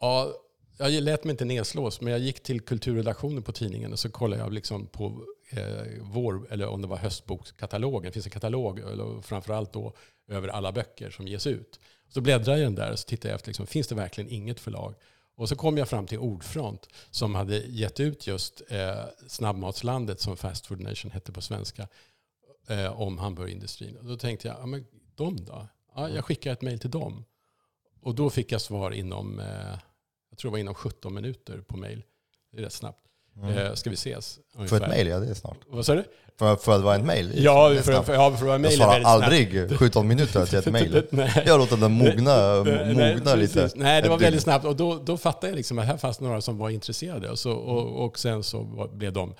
Ja, 0.00 0.32
jag 0.78 0.92
lät 0.92 1.24
mig 1.24 1.30
inte 1.30 1.44
nedslås, 1.44 2.00
men 2.00 2.12
jag 2.12 2.20
gick 2.20 2.42
till 2.42 2.60
kulturredaktionen 2.60 3.42
på 3.42 3.52
tidningen 3.52 3.92
och 3.92 3.98
så 3.98 4.10
kollade 4.10 4.42
jag 4.42 4.52
liksom 4.52 4.86
på 4.86 5.24
eh, 5.50 5.86
vår, 6.00 6.46
eller 6.52 6.66
om 6.68 6.82
det 6.82 6.88
var 6.88 6.96
höstbokskatalogen. 6.96 8.02
Det 8.08 8.12
finns 8.12 8.26
en 8.26 8.30
katalog, 8.32 8.78
eller 8.78 9.22
framförallt 9.22 9.72
då 9.72 9.92
över 10.28 10.48
alla 10.48 10.72
böcker 10.72 11.10
som 11.10 11.28
ges 11.28 11.46
ut. 11.46 11.80
Så 12.10 12.20
bläddrade 12.20 12.50
jag 12.50 12.60
i 12.60 12.64
den 12.64 12.74
där 12.74 12.92
och 12.92 12.98
så 12.98 13.06
tittade 13.06 13.28
jag 13.28 13.34
efter, 13.34 13.48
liksom, 13.48 13.66
finns 13.66 13.88
det 13.88 13.94
verkligen 13.94 14.30
inget 14.30 14.60
förlag? 14.60 14.94
Och 15.34 15.48
så 15.48 15.56
kom 15.56 15.78
jag 15.78 15.88
fram 15.88 16.06
till 16.06 16.18
Ordfront 16.18 16.88
som 17.10 17.34
hade 17.34 17.56
gett 17.56 18.00
ut 18.00 18.26
just 18.26 18.62
eh, 18.68 19.04
Snabbmatslandet 19.26 20.20
som 20.20 20.36
Fast 20.36 20.66
Food 20.66 20.80
Nation 20.80 21.10
hette 21.10 21.32
på 21.32 21.40
svenska 21.40 21.88
eh, 22.68 23.00
om 23.00 23.18
hamburgerindustrin. 23.18 23.96
Och 23.96 24.04
då 24.04 24.16
tänkte 24.16 24.48
jag, 24.48 24.56
ja, 24.60 24.66
men 24.66 24.86
de 25.14 25.44
då? 25.44 25.68
Ja, 25.94 26.08
jag 26.08 26.24
skickar 26.24 26.52
ett 26.52 26.62
mejl 26.62 26.78
till 26.78 26.90
dem. 26.90 27.24
Och 28.00 28.14
då 28.14 28.30
fick 28.30 28.52
jag 28.52 28.60
svar 28.60 28.90
inom, 28.90 29.38
eh, 29.38 29.78
jag 30.30 30.38
tror 30.38 30.50
det 30.50 30.52
var 30.52 30.58
inom 30.58 30.74
17 30.74 31.14
minuter 31.14 31.60
på 31.60 31.76
mejl. 31.76 32.04
Det 32.52 32.58
är 32.58 32.62
rätt 32.62 32.72
snabbt. 32.72 33.09
Eh, 33.42 33.74
ska 33.74 33.90
vi 33.90 33.94
ses? 33.94 34.38
Mm. 34.54 34.68
För 34.68 34.76
ungefär. 34.76 34.92
ett 34.92 34.96
mejl, 34.96 35.06
ja 35.08 35.20
det 35.20 35.30
är 35.30 35.34
snart. 35.34 35.58
Vad 35.68 35.86
sa 35.86 35.94
du? 35.94 36.04
För, 36.38 36.56
för 36.56 36.72
att 36.76 36.82
vara 36.82 36.96
ett 36.96 37.04
mejl? 37.04 37.32
Ja, 37.36 37.74
för, 37.74 37.82
snabbt. 37.82 38.06
för, 38.06 38.14
ja, 38.14 38.30
för 38.30 38.34
att 38.34 38.42
vara 38.42 38.52
Jag 38.52 38.60
mejl 38.60 38.80
är 38.80 38.84
svarar 38.84 39.00
aldrig 39.00 39.78
17 39.78 40.08
minuter 40.08 40.46
till 40.46 40.58
ett 40.58 40.66
mejl. 41.12 41.42
Jag 41.46 41.58
låter 41.58 41.76
den 41.76 41.92
mogna, 41.92 42.64
mogna 42.94 43.34
lite. 43.34 43.70
Nej, 43.74 44.02
det 44.02 44.08
var 44.08 44.18
väldigt 44.18 44.42
snabbt. 44.42 44.64
Och 44.64 44.76
då, 44.76 44.98
då 45.04 45.16
fattade 45.16 45.46
jag 45.46 45.56
liksom 45.56 45.78
att 45.78 45.86
här 45.86 45.96
fanns 45.96 46.20
några 46.20 46.40
som 46.40 46.58
var 46.58 46.70
intresserade. 46.70 47.30
Och, 47.30 47.38
så, 47.38 47.52
och, 47.52 48.04
och 48.04 48.18
sen 48.18 48.42
så 48.42 48.88
blev 48.92 49.12
de, 49.12 49.34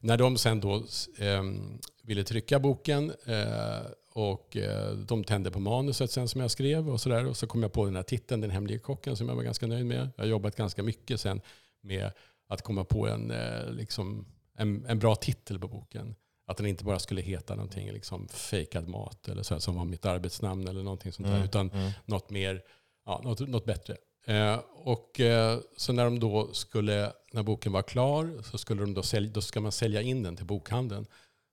när 0.00 0.16
de 0.16 0.36
sen 0.36 0.60
då 0.60 0.82
ehm, 1.18 1.78
ville 2.02 2.24
trycka 2.24 2.58
boken 2.58 3.12
eh, 3.26 3.86
och 4.14 4.56
eh, 4.56 4.92
de 4.92 5.24
tände 5.24 5.50
på 5.50 5.60
manuset 5.60 6.10
sen 6.10 6.28
som 6.28 6.40
jag 6.40 6.50
skrev 6.50 6.90
och 6.90 7.00
sådär. 7.00 7.26
Och 7.26 7.36
så 7.36 7.46
kom 7.46 7.62
jag 7.62 7.72
på 7.72 7.84
den 7.84 7.96
här 7.96 8.02
titeln, 8.02 8.40
Den 8.40 8.50
hemliga 8.50 8.78
kocken, 8.78 9.16
som 9.16 9.28
jag 9.28 9.36
var 9.36 9.42
ganska 9.42 9.66
nöjd 9.66 9.86
med. 9.86 10.10
Jag 10.16 10.24
har 10.24 10.28
jobbat 10.28 10.56
ganska 10.56 10.82
mycket 10.82 11.20
sen 11.20 11.40
med 11.82 12.10
att 12.48 12.62
komma 12.62 12.84
på 12.84 13.08
en, 13.08 13.30
eh, 13.30 13.70
liksom, 13.70 14.26
en, 14.56 14.84
en 14.86 14.98
bra 14.98 15.14
titel 15.14 15.58
på 15.58 15.68
boken. 15.68 16.14
Att 16.46 16.56
den 16.56 16.66
inte 16.66 16.84
bara 16.84 16.98
skulle 16.98 17.20
heta 17.20 17.54
någonting 17.54 17.92
liksom 17.92 18.28
fejkad 18.28 18.88
mat 18.88 19.28
eller 19.28 19.42
så 19.42 19.54
här, 19.54 19.60
som 19.60 19.76
var 19.76 19.84
mitt 19.84 20.06
arbetsnamn 20.06 20.68
eller 20.68 20.82
någonting 20.82 21.12
sånt 21.12 21.28
där. 21.28 21.34
Mm, 21.34 21.44
Utan 21.44 21.70
mm. 21.70 21.92
något 22.04 22.30
mer, 22.30 22.62
ja, 23.06 23.20
något, 23.24 23.40
något 23.40 23.64
bättre. 23.64 23.96
Eh, 24.26 24.60
och 24.74 25.20
eh, 25.20 25.58
så 25.76 25.92
när 25.92 26.04
de 26.04 26.20
då 26.20 26.52
skulle, 26.52 27.12
när 27.32 27.42
boken 27.42 27.72
var 27.72 27.82
klar 27.82 28.42
så 28.42 28.58
skulle 28.58 28.80
de 28.80 28.94
då 28.94 29.02
sälja, 29.02 29.30
då 29.32 29.40
ska 29.40 29.60
man 29.60 29.72
sälja 29.72 30.02
in 30.02 30.22
den 30.22 30.36
till 30.36 30.46
bokhandeln. 30.46 31.06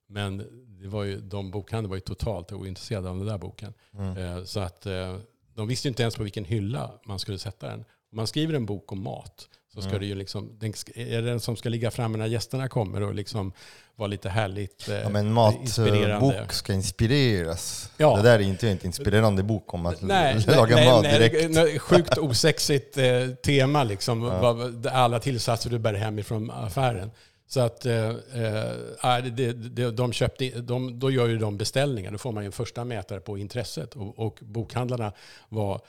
Men 0.07 0.37
det 0.81 0.87
var 0.87 1.03
ju, 1.03 1.21
de 1.21 1.51
bokhandeln 1.51 1.89
var 1.89 1.97
ju 1.97 2.01
totalt 2.01 2.51
ointresserade 2.51 3.09
av 3.09 3.17
den 3.17 3.27
där 3.27 3.37
boken. 3.37 3.73
Mm. 3.93 4.17
Eh, 4.17 4.43
så 4.43 4.59
att 4.59 4.85
eh, 4.85 5.17
de 5.55 5.67
visste 5.67 5.87
inte 5.87 6.01
ens 6.01 6.15
på 6.15 6.23
vilken 6.23 6.45
hylla 6.45 6.91
man 7.05 7.19
skulle 7.19 7.39
sätta 7.39 7.67
den. 7.67 7.79
Om 8.11 8.15
man 8.15 8.27
skriver 8.27 8.53
en 8.53 8.65
bok 8.65 8.91
om 8.91 9.03
mat 9.03 9.49
så 9.73 9.81
ska 9.81 9.89
Mm. 9.89 9.99
det 10.01 10.05
ju 10.05 10.15
liksom, 10.15 10.57
den, 10.59 10.73
är 10.95 11.21
det 11.21 11.27
den 11.29 11.39
som 11.39 11.55
ska 11.55 11.69
ligga 11.69 11.91
framme 11.91 12.17
när 12.17 12.25
gästerna 12.25 12.69
kommer 12.69 13.01
och 13.01 13.15
liksom 13.15 13.53
vara 13.95 14.07
lite 14.07 14.29
härligt 14.29 14.89
eh, 14.89 14.95
Ja, 14.95 15.09
men 15.09 15.37
inspirerande. 15.61 16.27
matbok 16.27 16.53
ska 16.53 16.73
inspireras. 16.73 17.91
Ja. 17.97 18.15
Det 18.17 18.21
där 18.23 18.39
är 18.39 18.43
inte 18.43 18.69
en 18.69 18.85
inspirerande 18.85 19.43
bok 19.43 19.73
om 19.73 19.85
att 19.85 20.01
Nej, 20.01 20.43
laga 20.47 20.75
nej, 20.75 20.85
mat 20.89 21.03
nej, 21.03 21.19
direkt. 21.29 21.51
nej, 21.55 21.79
Sjukt 21.79 22.17
osexigt 22.17 22.97
eh, 22.97 23.27
tema 23.43 23.83
liksom. 23.83 24.21
Vad- 24.21 24.87
Alla 24.87 25.19
tillsatser 25.19 25.69
du 25.69 25.79
bär 25.79 25.93
hem 25.93 26.19
ifrån 26.19 26.51
affären. 26.51 27.11
Så 27.47 27.59
att 27.59 27.85
eh, 27.85 28.09
eh, 28.09 29.23
det, 29.31 29.51
det, 29.53 29.91
de 29.91 30.13
köpte, 30.13 30.49
de, 30.61 30.99
då 30.99 31.11
gör 31.11 31.27
ju 31.27 31.37
de 31.37 31.57
beställningar. 31.57 32.11
Då 32.11 32.17
får 32.17 32.31
man 32.31 32.43
ju 32.43 32.45
en 32.45 32.51
första 32.51 32.85
mätare 32.85 33.19
på 33.19 33.37
intresset. 33.37 33.95
Och, 33.95 34.19
och 34.19 34.37
bokhandlarna 34.41 35.13
var 35.49 35.81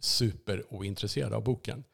superointresserade 0.00 1.36
av 1.36 1.42
boken. 1.42 1.84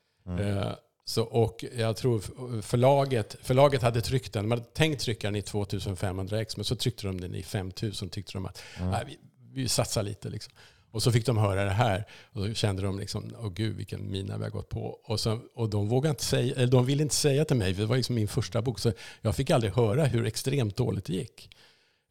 Eh, 0.41 0.69
så, 1.11 1.23
och 1.23 1.65
jag 1.77 1.97
tror 1.97 2.21
förlaget, 2.63 3.37
förlaget 3.43 3.83
hade 3.83 4.01
tryckt 4.01 4.33
den, 4.33 4.45
de 4.45 4.51
hade 4.51 4.65
tänkt 4.65 5.01
trycka 5.01 5.27
den 5.27 5.37
i 5.37 5.43
2500 5.43 6.41
ex, 6.41 6.57
men 6.57 6.65
så 6.65 6.77
tryckte 6.77 7.07
de 7.07 7.21
den 7.21 7.35
i 7.35 7.43
5000. 7.43 8.09
Tyckte 8.09 8.33
de 8.33 8.47
att 8.47 8.63
nej, 8.81 9.05
vi, 9.07 9.19
vi 9.53 9.69
satsar 9.69 10.03
lite. 10.03 10.29
Liksom. 10.29 10.53
Och 10.91 11.03
så 11.03 11.13
fick 11.13 11.27
de 11.27 11.39
höra 11.39 11.65
det 11.65 11.71
här 11.71 12.05
och 12.33 12.49
då 12.49 12.55
kände 12.55 12.83
de 12.83 12.99
liksom, 12.99 13.35
åh 13.39 13.51
gud 13.53 13.77
vilken 13.77 14.11
mina 14.11 14.39
vi 14.39 14.45
har 14.45 14.51
gått 14.51 14.69
på. 14.69 15.01
Och, 15.05 15.21
så, 15.21 15.41
och 15.55 15.71
de 15.71 15.89
vågade 15.89 16.11
inte 16.11 16.25
säga, 16.25 16.55
eller 16.55 16.67
de 16.67 16.87
ville 16.87 17.03
inte 17.03 17.15
säga 17.15 17.45
till 17.45 17.57
mig, 17.57 17.75
för 17.75 17.83
det 17.83 17.89
var 17.89 17.97
liksom 17.97 18.15
min 18.15 18.29
första 18.29 18.63
bok, 18.63 18.79
så 18.79 18.93
jag 19.21 19.37
fick 19.37 19.51
aldrig 19.51 19.73
höra 19.73 20.05
hur 20.05 20.27
extremt 20.27 20.77
dåligt 20.77 21.05
det 21.05 21.13
gick 21.13 21.57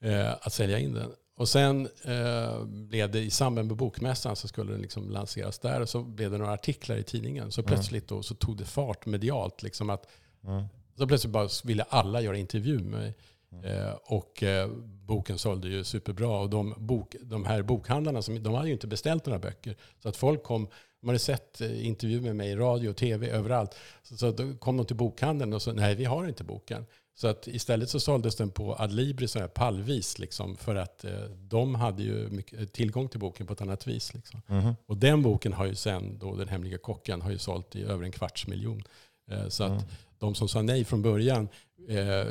eh, 0.03 0.31
att 0.41 0.53
sälja 0.53 0.79
in 0.79 0.93
den. 0.93 1.11
Och 1.39 1.49
sen 1.49 1.89
eh, 2.03 2.63
blev 2.63 3.11
det 3.11 3.19
i 3.19 3.29
samband 3.29 3.67
med 3.67 3.77
bokmässan 3.77 4.35
så 4.35 4.47
skulle 4.47 4.71
den 4.71 4.81
liksom 4.81 5.09
lanseras 5.09 5.59
där 5.59 5.81
och 5.81 5.89
så 5.89 6.03
blev 6.03 6.31
det 6.31 6.37
några 6.37 6.53
artiklar 6.53 6.95
i 6.97 7.03
tidningen. 7.03 7.51
Så 7.51 7.63
plötsligt 7.63 8.07
då 8.07 8.23
så 8.23 8.35
tog 8.35 8.57
det 8.57 8.65
fart 8.65 9.05
medialt. 9.05 9.63
Liksom 9.63 9.89
att, 9.89 10.07
Mm. 10.47 10.63
Så 10.97 11.07
plötsligt 11.07 11.33
bara 11.33 11.49
ville 11.63 11.83
alla 11.83 12.21
göra 12.21 12.37
intervju 12.37 12.79
med 12.79 12.91
mig. 12.91 13.15
Eh, 13.63 13.91
och 14.03 14.43
eh, 14.43 14.69
boken 15.05 15.37
sålde 15.37 15.67
ju 15.67 15.83
superbra. 15.83 16.39
Och 16.39 16.49
de, 16.49 16.73
bok, 16.77 17.15
de 17.21 17.45
här 17.45 17.61
bokhandlarna 17.61 18.21
som, 18.21 18.43
de 18.43 18.53
hade 18.53 18.67
ju 18.67 18.73
inte 18.73 18.87
beställt 18.87 19.25
några 19.25 19.39
böcker. 19.39 19.75
Så 20.03 20.09
att 20.09 20.17
folk 20.17 20.43
kom, 20.43 20.67
de 21.01 21.07
hade 21.07 21.19
sett 21.19 21.61
eh, 21.61 21.87
intervju 21.87 22.21
med 22.21 22.35
mig 22.35 22.49
i 22.49 22.55
radio, 22.55 22.93
tv, 22.93 23.29
överallt. 23.29 23.75
Så, 24.03 24.17
så 24.17 24.31
då 24.31 24.53
kom 24.53 24.77
de 24.77 24.85
till 24.85 24.95
bokhandeln 24.95 25.53
och 25.53 25.61
sa 25.61 25.73
nej 25.73 25.95
vi 25.95 26.05
har 26.05 26.27
inte 26.27 26.43
boken. 26.43 26.85
Så 27.19 27.27
att 27.27 27.47
istället 27.47 27.89
så 27.89 27.99
såldes 27.99 28.35
den 28.35 28.49
på 28.49 28.75
Adlibri 28.75 29.27
så 29.27 29.39
här 29.39 29.47
pallvis. 29.47 30.19
Liksom, 30.19 30.57
för 30.57 30.75
att 30.75 31.05
eh, 31.05 31.21
de 31.37 31.75
hade 31.75 32.03
ju 32.03 32.29
mycket, 32.29 32.73
tillgång 32.73 33.09
till 33.09 33.19
boken 33.19 33.47
på 33.47 33.53
ett 33.53 33.61
annat 33.61 33.87
vis. 33.87 34.13
Liksom. 34.13 34.41
Mhm. 34.47 34.75
Och 34.85 34.97
den 34.97 35.21
boken 35.21 35.53
har 35.53 35.65
ju 35.65 35.75
sen, 35.75 36.19
då, 36.19 36.35
Den 36.35 36.47
hemliga 36.47 36.77
kocken, 36.77 37.21
har 37.21 37.31
ju 37.31 37.37
sålt 37.37 37.75
i 37.75 37.83
över 37.83 38.03
en 38.03 38.11
kvarts 38.11 38.47
miljon. 38.47 38.83
Eh, 39.31 39.47
så 39.49 39.63
att 39.63 39.71
Mm. 39.71 39.83
de 40.19 40.35
som 40.35 40.47
sa 40.47 40.61
nej 40.61 40.83
från 40.85 41.01
början 41.01 41.47
eh, 41.89 42.27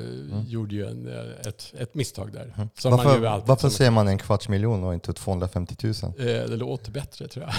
gjorde 0.47 0.75
ju 0.75 0.87
en, 0.87 1.09
eh, 1.09 1.49
ett, 1.49 1.75
ett 1.79 1.95
misstag 1.95 2.33
där. 2.33 2.53
Mm. 2.57 2.69
Som 2.79 2.91
man 2.91 3.05
Varför, 3.07 3.43
varför 3.47 3.69
säger 3.69 3.91
man 3.91 4.09
en 4.09 4.19
kvarts 4.19 4.49
miljon 4.49 4.85
och 4.85 4.95
inte 4.95 5.13
250 5.13 5.77
000? 5.83 5.93
Eh, 6.19 6.25
Det 6.25 6.57
låter 6.57 6.91
bättre 6.93 7.29
tror 7.29 7.45
jag. 7.47 7.55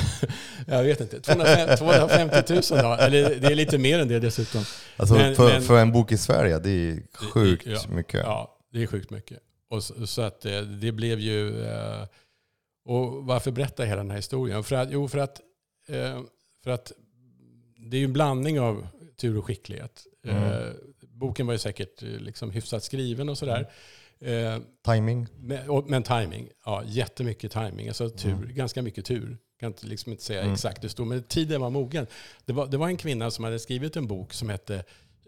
Jag 0.78 0.84
vet 0.84 1.02
inte. 1.02 1.20
250 1.22 1.78
250 1.78 2.54
000 2.54 2.62
då? 2.84 2.94
Eller 3.04 3.36
det 3.40 3.48
är 3.48 3.56
lite 3.56 3.78
mer 3.78 4.00
än 4.00 4.08
det 4.08 4.20
dessutom. 4.20 4.62
Alltså 4.98 5.16
Men- 5.16 5.36
för, 5.36 5.50
men- 5.54 5.62
för 5.62 5.80
en 5.82 5.92
bok 5.92 6.12
i 6.12 6.18
Sverige, 6.18 6.60
det 6.60 6.70
är 6.70 7.02
sjukt 7.14 7.66
ja, 7.66 7.80
mycket. 7.90 8.22
Ja, 8.24 8.58
det 8.74 8.84
är 8.84 8.88
sjukt 8.88 9.10
mycket. 9.10 9.40
Och 9.70 9.84
så, 9.84 10.08
så 10.08 10.22
att 10.22 10.46
eh, 10.46 10.62
det 10.62 10.92
blev 10.92 11.20
ju... 11.20 11.66
eh, 11.66 12.04
Och 12.86 13.14
varför 13.26 13.52
berätta 13.52 13.84
hela 13.84 13.98
den 13.98 14.10
här 14.10 14.18
historien? 14.18 14.64
För 14.64 14.76
att, 14.76 14.92
jo, 14.92 15.08
för 15.08 15.18
att, 15.18 15.42
för 16.64 16.72
att 16.72 16.92
det 17.78 17.98
är 17.98 18.00
ju 18.00 18.06
en 18.06 18.14
blandning 18.14 18.60
av 18.60 18.88
tur 19.20 19.38
och 19.38 19.46
skicklighet. 19.46 20.04
Mm. 20.26 20.44
Eh, 20.44 20.70
Boken 21.08 21.46
var 21.48 21.54
ju 21.54 21.60
säkert 21.60 22.04
eh, 22.04 22.10
liksom 22.10 22.52
hyfsat 22.52 22.84
skriven 22.84 23.30
och 23.30 23.38
sådär. 23.38 23.70
Eh, 24.22 24.58
Timing. 24.86 25.28
Men, 25.40 25.70
och, 25.70 25.90
men 25.90 26.04
timing, 26.04 26.50
ja 26.66 26.84
jättemycket 26.86 27.52
timing. 27.52 27.88
Alltså 27.88 28.10
tur, 28.10 28.32
Mm. 28.34 28.54
ganska 28.56 28.82
mycket 28.82 29.06
tur. 29.06 29.38
Kan 29.60 29.68
inte, 29.68 29.88
liksom 29.88 30.12
inte 30.12 30.24
säga 30.24 30.42
Mm. 30.42 30.54
exakt 30.54 30.82
det 30.82 30.90
stod, 30.90 31.08
men 31.08 31.24
tiden 31.24 31.62
var 31.62 31.70
mogen. 31.70 32.08
Det 32.46 32.54
var, 32.54 32.68
det 32.68 32.78
var 32.78 32.88
en 32.88 32.98
kvinna 32.98 33.32
som 33.32 33.44
hade 33.44 33.60
skrivit 33.60 33.96
en 33.96 34.08
bok 34.08 34.34
som 34.34 34.50
hette, 34.50 34.84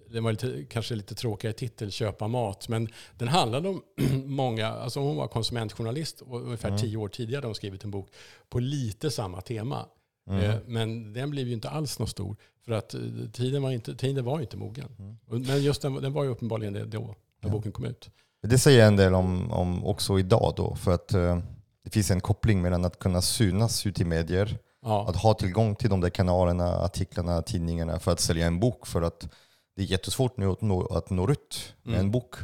den 0.10 0.23
var 0.23 0.32
lite, 0.32 0.65
kanske 0.69 0.95
lite 0.95 1.15
tråkigare 1.15 1.54
titel, 1.54 1.91
Köpa 1.91 2.27
mat. 2.27 2.67
Men 2.69 2.88
den 3.17 3.27
handlade 3.27 3.69
om 3.69 3.82
många, 4.25 4.67
alltså 4.67 4.99
hon 4.99 5.15
var 5.15 5.27
konsumentjournalist 5.27 6.21
och 6.21 6.41
ungefär 6.41 6.69
Mm. 6.69 6.82
tio 6.82 6.97
år 6.97 7.08
tidigare 7.08 7.38
hade 7.38 7.47
hon 7.47 7.56
skrivit 7.56 7.84
en 7.84 7.91
bok 7.91 8.10
på 8.49 8.60
lite 8.60 9.12
samma 9.12 9.41
tema. 9.41 9.86
Mm. 10.30 10.43
Eh, 10.43 10.56
Men 10.65 11.13
den 11.13 11.30
blev 11.30 11.47
ju 11.47 11.54
inte 11.54 11.69
alls 11.69 11.99
någon 11.99 12.08
stor. 12.08 12.36
För 12.65 12.71
att 12.71 12.93
eh, 12.93 13.00
tiden 13.34 13.62
var 13.62 13.71
inte, 13.71 13.95
tiden 13.95 14.26
var 14.26 14.39
inte 14.41 14.58
mogen. 14.58 14.88
Mm. 15.00 15.17
Men 15.47 15.63
just 15.63 15.82
den, 15.82 15.93
den 15.93 16.13
var 16.13 16.24
ju 16.24 16.30
uppenbarligen 16.30 16.74
det 16.74 16.86
då, 16.86 17.00
när 17.41 17.50
Ja. 17.50 17.50
boken 17.50 17.71
kom 17.71 17.86
ut. 17.86 18.10
Det 18.47 18.58
säger 18.58 18.88
en 18.88 18.95
del 18.95 19.13
om, 19.13 19.52
om 19.52 19.86
också 19.86 20.19
idag 20.19 20.54
då, 20.58 20.76
för 20.76 20.91
att 20.91 21.13
eh, 21.13 21.39
det 21.84 21.89
finns 21.89 22.12
en 22.12 22.21
koppling 22.21 22.62
mellan 22.62 22.86
att 22.86 23.00
kunna 23.00 23.21
synas 23.21 23.86
ut 23.86 24.02
i 24.02 24.06
medier, 24.06 24.58
Ja. 24.84 25.10
att 25.10 25.15
ha 25.15 25.34
tillgång 25.34 25.76
till 25.76 25.89
de 25.89 26.02
där 26.02 26.10
kanalerna, 26.10 26.67
artiklarna, 26.67 27.41
tidningarna 27.41 28.00
för 28.00 28.12
att 28.12 28.19
sälja 28.19 28.47
en 28.47 28.60
bok. 28.60 28.88
För 28.88 29.02
att 29.02 29.30
det 29.76 29.82
är 29.82 29.86
jättesvårt 29.86 30.38
nu 30.38 30.50
att 30.52 30.62
nå, 30.62 30.86
att 30.86 31.10
nå 31.10 31.32
ut 31.32 31.74
med 31.84 31.93
Mm. 31.93 32.06
en 32.06 32.12
bok. 32.12 32.36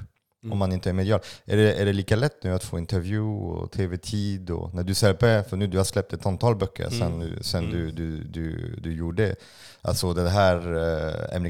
Om 0.51 0.57
man 0.57 0.71
inte 0.71 0.89
är 0.89 0.93
medial. 0.93 1.19
Är 1.45 1.57
det, 1.57 1.73
är 1.73 1.85
det 1.85 1.93
lika 1.93 2.15
lätt 2.15 2.43
nu 2.43 2.53
att 2.53 2.63
få 2.63 2.77
intervju 2.79 3.19
och 3.21 3.71
tv-tid? 3.71 4.49
Och, 4.49 4.73
när 4.73 4.83
du 4.83 4.93
släpper, 4.93 5.43
för 5.43 5.57
nu 5.57 5.67
du 5.67 5.77
har 5.77 5.85
släppt 5.85 6.13
ett 6.13 6.25
antal 6.25 6.55
böcker 6.55 6.89
sen, 6.89 7.37
sen 7.41 7.71
Du, 7.71 7.91
du, 7.91 8.23
du, 8.23 8.75
du 8.81 8.93
gjorde 8.93 9.35
alltså 9.81 10.13
den 10.13 10.27
här 10.27 10.75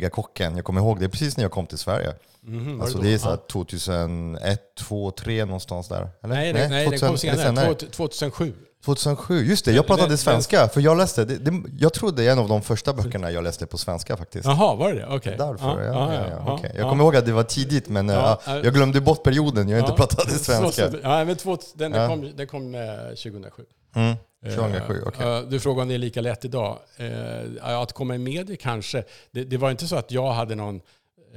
äh, 0.04 0.10
kocken. 0.10 0.56
Jag 0.56 0.66
kommer 0.66 0.82
ihåg 0.82 1.00
det 1.00 1.10
precis 1.10 1.38
när 1.38 1.44
jag 1.44 1.52
kom 1.52 1.68
till 1.68 1.78
Sverige. 1.78 2.14
Var 2.42 2.84
Alltså 2.84 2.98
det 2.98 3.14
är 3.14 3.18
så 3.18 3.30
här 3.30 3.36
Ja. 3.38 3.44
2001, 3.48 4.76
2002, 4.76 5.12
2003 5.12 5.46
någonstans 5.46 5.88
där. 5.88 6.10
Eller? 6.24 6.36
Nej, 6.36 6.54
nej, 6.54 6.70
nej, 6.70 6.90
den 6.90 7.00
2000 7.00 7.08
kom 7.10 7.18
senare. 7.18 7.38
senare. 7.38 7.76
Två- 7.76 7.88
2007. 8.08 8.54
2007, 8.86 9.44
just 9.46 9.66
det. 9.66 9.72
Jag 9.72 9.88
pratade 9.88 10.18
svenska, 10.18 10.68
för 10.68 10.82
jag 10.82 10.98
läste, 10.98 11.26
det, 11.26 11.38
det, 11.38 11.64
jag 11.80 11.94
tror 11.94 12.12
det 12.12 12.24
är 12.24 12.32
en 12.32 12.40
av 12.40 12.48
de 12.48 12.62
första 12.62 12.94
böckerna 12.94 13.32
jag 13.32 13.44
läste 13.44 13.66
på 13.66 13.78
svenska 13.78 14.18
faktiskt. 14.18 14.46
Jaha, 14.46 14.76
var 14.76 14.94
det 14.94 15.00
det? 15.00 15.08
Okej. 15.10 15.36
Därför, 15.38 15.82
ja. 15.84 16.14
ja, 16.14 16.14
ja, 16.30 16.54
okej. 16.54 16.72
Jag 16.76 16.86
ja. 16.86 16.90
kommer 16.90 17.04
ihåg 17.04 17.16
att 17.16 17.26
det 17.26 17.32
var 17.34 17.44
tidigt, 17.44 17.90
men 17.90 18.10
Ja, 18.10 18.40
ja, 18.46 18.56
jag 18.64 18.74
glömde 18.74 19.02
bort 19.02 19.24
perioden 19.24 19.70
jag 19.70 19.80
inte 19.80 19.92
Ja. 19.92 19.96
pratade 19.96 20.32
svenska. 20.32 20.92
så- 20.92 20.98
Ja, 21.04 21.26
men 21.26 21.36
två, 21.36 21.58
den, 21.74 21.92
den 21.92 22.02
Ja. 22.02 22.08
kom, 22.08 22.32
den 22.36 22.48
kom 22.48 22.76
eh, 22.76 22.82
2007. 23.16 23.64
Mm. 23.96 24.16
2007, 24.56 25.02
Eh, 25.20 25.28
eh, 25.28 25.42
Du 25.42 25.60
frågar 25.60 25.82
om 25.82 25.88
det 25.88 25.94
är 25.94 25.98
lika 25.98 26.22
lätt 26.22 26.46
idag. 26.46 26.78
Eh, 26.98 27.80
Att 27.82 27.94
komma 27.94 28.16
i 28.16 28.18
media 28.18 28.58
kanske. 28.62 29.04
Det, 29.32 29.44
det 29.44 29.58
var 29.58 29.72
inte 29.72 29.88
så 29.88 29.96
att 29.96 30.12
jag 30.12 30.32
hade 30.34 30.56
någon 30.56 30.82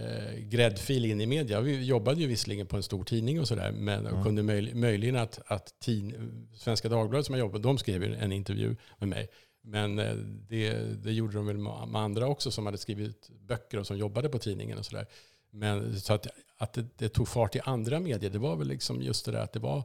eh, 0.01 0.39
gräddfil 0.39 1.05
in 1.05 1.21
i 1.21 1.27
media. 1.27 1.61
Vi 1.61 1.85
jobbade 1.85 2.21
ju 2.21 2.27
visserligen 2.27 2.67
på 2.67 2.77
en 2.77 2.83
stor 2.83 3.05
tidning 3.05 3.41
och 3.41 3.49
sådär, 3.49 3.73
men 3.73 4.07
Mm. 4.07 4.25
kunde 4.25 4.43
möj, 4.43 4.75
möjligen 4.75 5.17
att, 5.17 5.41
att 5.47 5.81
tin, 5.81 6.15
Svenska 6.55 6.89
Dagbladet 6.89 7.27
som 7.27 7.35
jag 7.35 7.41
jobbade, 7.41 7.63
de 7.63 7.79
skrev 7.79 8.03
en 8.03 8.33
intervju 8.33 8.77
med 8.99 9.09
mig. 9.09 9.29
Men 9.63 9.99
eh, 9.99 10.15
det, 10.49 10.73
det 11.05 11.13
gjorde 11.13 11.35
de 11.35 11.47
väl 11.47 11.59
med 11.59 11.97
andra 11.97 12.27
också 12.27 12.51
som 12.51 12.67
hade 12.67 12.79
skrivit 12.79 13.31
böcker 13.41 13.79
och 13.79 13.87
som 13.87 13.99
jobbade 13.99 14.29
på 14.29 14.39
tidningen 14.39 14.79
och 14.79 14.87
sådär. 14.87 15.07
Men 15.51 16.01
så 16.01 16.13
att, 16.15 16.27
att 16.57 16.73
det, 16.73 16.87
det 16.97 17.09
tog 17.09 17.29
fart 17.29 17.57
i 17.57 17.61
andra 17.61 18.01
medier, 18.01 18.31
det 18.31 18.39
var 18.39 18.57
väl 18.57 18.69
liksom 18.69 19.03
just 19.03 19.25
det 19.25 19.33
där 19.33 19.41
att 19.41 19.53
det 19.53 19.61
var 19.61 19.85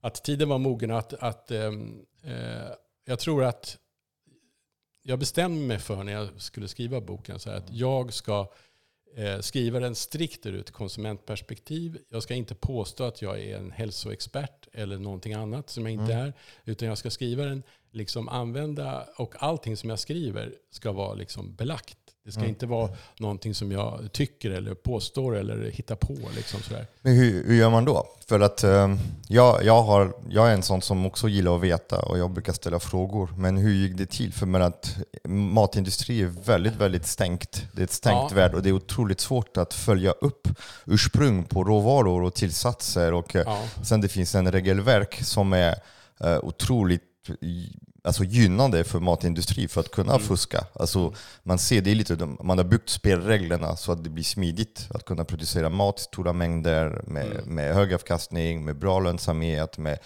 att 0.00 0.24
tiden 0.24 0.48
var 0.48 0.58
mogen 0.58 0.90
att, 0.90 1.14
att 1.14 1.50
ehm, 1.50 2.06
eh, 2.22 2.68
jag 3.04 3.18
tror 3.18 3.44
att 3.44 3.78
jag 5.02 5.18
bestämde 5.18 5.66
mig 5.66 5.78
för 5.78 6.04
när 6.04 6.12
jag 6.12 6.28
skulle 6.36 6.68
skriva 6.68 7.00
boken 7.00 7.38
så 7.38 7.50
att 7.50 7.70
jag 7.70 8.12
ska 8.12 8.48
skriva 9.40 9.80
den 9.80 9.94
strikt 9.94 10.46
ur 10.46 10.60
ett 10.60 10.70
konsumentperspektiv. 10.70 11.98
Jag 12.08 12.22
ska 12.22 12.34
inte 12.34 12.54
påstå 12.54 13.04
att 13.04 13.22
jag 13.22 13.40
är 13.40 13.56
en 13.56 13.70
hälsoexpert 13.70 14.68
eller 14.72 14.98
någonting 14.98 15.32
annat 15.32 15.70
som 15.70 15.86
jag 15.86 15.92
inte 15.92 16.14
är. 16.14 16.32
Utan 16.64 16.88
jag 16.88 16.98
ska 16.98 17.10
skriva 17.10 17.44
den, 17.44 17.62
liksom 17.90 18.28
använda, 18.28 19.08
och 19.16 19.34
allting 19.38 19.76
som 19.76 19.90
jag 19.90 19.98
skriver 19.98 20.54
ska 20.70 20.92
vara 20.92 21.14
liksom 21.14 21.54
belagt. 21.54 21.98
Det 22.24 22.32
ska 22.32 22.44
inte 22.44 22.66
vara 22.66 22.90
någonting 23.18 23.54
som 23.54 23.72
jag 23.72 24.08
tycker 24.12 24.50
eller 24.50 24.74
påstår 24.74 25.36
eller 25.36 25.70
hittar 25.70 25.96
på. 25.96 26.16
Liksom 26.36 26.60
sådär. 26.60 26.86
Men 27.02 27.12
hur, 27.14 27.44
hur 27.46 27.54
gör 27.54 27.70
man 27.70 27.84
då? 27.84 28.06
För 28.26 28.40
att 28.40 28.64
eh, 28.64 28.94
jag, 29.28 29.64
jag, 29.64 29.82
har, 29.82 30.12
jag 30.30 30.48
är 30.50 30.54
en 30.54 30.62
sån 30.62 30.82
som 30.82 31.06
också 31.06 31.28
gillar 31.28 31.54
att 31.56 31.60
veta 31.60 32.02
och 32.02 32.18
jag 32.18 32.30
brukar 32.30 32.52
ställa 32.52 32.80
frågor. 32.80 33.30
Men 33.36 33.56
hur 33.56 33.72
gick 33.74 33.96
det 33.98 34.06
till? 34.06 34.32
För 34.32 34.60
att 34.60 34.96
matindustri 35.28 36.22
är 36.22 36.26
väldigt, 36.26 36.76
väldigt 36.76 37.06
stängt. 37.06 37.66
Det 37.72 37.80
är 37.82 37.84
ett 37.84 37.92
stängt 37.92 38.30
Ja. 38.30 38.36
värld 38.36 38.54
och 38.54 38.62
det 38.62 38.68
är 38.68 38.72
otroligt 38.72 39.20
svårt 39.20 39.56
att 39.56 39.74
följa 39.74 40.10
upp 40.10 40.48
ursprung 40.86 41.44
på 41.44 41.64
råvaror 41.64 42.22
och 42.22 42.34
tillsatser. 42.34 43.12
Och, 43.14 43.36
eh, 43.36 43.42
Ja. 43.46 43.62
Sen 43.82 44.00
det 44.00 44.08
finns 44.08 44.34
en 44.34 44.52
regelverk 44.52 45.22
som 45.22 45.52
är 45.52 45.74
eh, 46.20 46.38
otroligt 46.42 47.02
alltså 48.04 48.24
gynnande 48.24 48.84
för 48.84 49.00
matindustri 49.00 49.68
för 49.68 49.80
att 49.80 49.90
kunna 49.90 50.18
fuska. 50.18 50.66
Alltså, 50.72 51.14
man 51.42 51.58
ser 51.58 51.80
det 51.80 51.94
lite, 51.94 52.26
man 52.42 52.58
har 52.58 52.64
byggt 52.64 52.88
spelreglerna 52.88 53.76
så 53.76 53.92
att 53.92 54.04
det 54.04 54.10
blir 54.10 54.24
smidigt 54.24 54.86
att 54.90 55.04
kunna 55.04 55.24
producera 55.24 55.68
mat 55.68 56.00
i 56.00 56.02
stora 56.02 56.32
mängder 56.32 57.02
med, 57.06 57.46
med 57.46 57.74
hög 57.74 57.94
avkastning, 57.94 58.64
med 58.64 58.76
bra 58.76 59.00
lönsamhet, 59.00 59.78
med, 59.78 59.98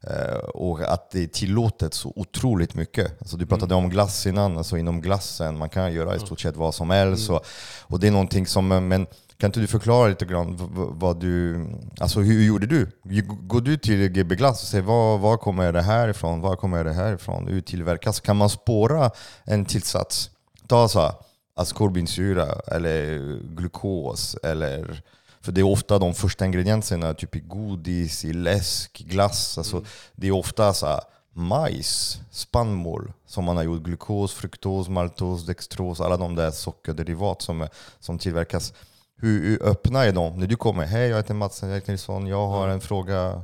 eh, 0.00 0.36
och 0.38 0.80
att 0.80 1.10
det 1.10 1.22
är 1.22 1.26
tillåtet 1.26 1.94
så 1.94 2.12
otroligt 2.16 2.74
mycket. 2.74 3.20
Alltså, 3.20 3.36
du 3.36 3.46
pratade 3.46 3.74
om 3.74 3.90
glass 3.90 4.26
innan, 4.26 4.58
alltså 4.58 4.78
inom 4.78 5.00
glassen, 5.00 5.58
man 5.58 5.68
kan 5.68 5.92
göra 5.92 6.16
i 6.16 6.18
stort 6.18 6.40
sett 6.40 6.56
vad 6.56 6.74
som 6.74 6.90
helst. 6.90 7.30
Och, 7.30 7.46
och 7.82 8.00
det 8.00 8.06
är 8.06 8.10
någonting 8.10 8.46
som, 8.46 8.68
men 8.68 9.06
kan 9.38 9.48
inte 9.48 9.60
du 9.60 9.66
förklara 9.66 10.08
lite 10.08 10.24
grann 10.24 10.56
vad 10.98 11.20
du, 11.20 11.66
alltså 12.00 12.20
hur 12.20 12.44
gjorde 12.44 12.66
du? 12.66 12.90
Går 13.22 13.60
du 13.60 13.76
till 13.76 14.08
GB 14.08 14.34
Glass 14.36 14.62
och 14.62 14.68
säger 14.68 14.84
var, 14.84 15.18
var 15.18 15.36
kommer 15.36 15.72
det 15.72 15.82
här 15.82 16.08
ifrån? 16.08 16.40
Var 16.40 16.56
kommer 16.56 16.84
det 16.84 16.92
här 16.92 17.14
ifrån? 17.14 17.48
Hur 17.48 17.60
tillverkas? 17.60 18.20
Kan 18.20 18.36
man 18.36 18.50
spåra 18.50 19.10
en 19.44 19.64
tillsats? 19.64 20.30
Ta 20.66 20.88
så 20.88 21.00
här, 21.00 21.12
ascorbinsyra 21.54 22.46
eller 22.66 23.18
glukos 23.56 24.36
eller 24.42 25.02
för 25.40 25.52
det 25.52 25.60
är 25.60 25.66
ofta 25.66 25.98
de 25.98 26.14
första 26.14 26.46
ingredienserna, 26.46 27.14
typ 27.14 27.36
i 27.36 27.40
godis, 27.40 28.24
i 28.24 28.32
läsk, 28.32 28.98
glass. 28.98 29.58
Alltså, 29.58 29.84
Det 30.14 30.26
är 30.26 30.32
ofta 30.32 30.72
så 30.72 30.86
här, 30.86 31.00
majs, 31.32 32.20
spannmål 32.30 33.12
som 33.26 33.44
man 33.44 33.56
har 33.56 33.64
gjort 33.64 33.82
glukos, 33.82 34.34
fruktos, 34.34 34.88
maltos, 34.88 35.46
dextros, 35.46 36.00
alla 36.00 36.16
de 36.16 36.34
där 36.34 36.50
sockerderivat 36.50 37.42
som, 37.42 37.68
som 37.98 38.18
tillverkas. 38.18 38.72
Hur, 39.16 39.62
öppna 39.62 40.04
är 40.04 40.12
de? 40.12 40.38
När 40.38 40.46
du 40.46 40.56
kommer, 40.56 40.84
hej 40.84 41.08
jag 41.08 41.16
heter 41.16 41.34
Mats 41.34 41.62
Nilsson, 41.62 42.26
jag 42.26 42.46
har 42.46 42.68
en 42.68 42.80
fråga. 42.80 43.42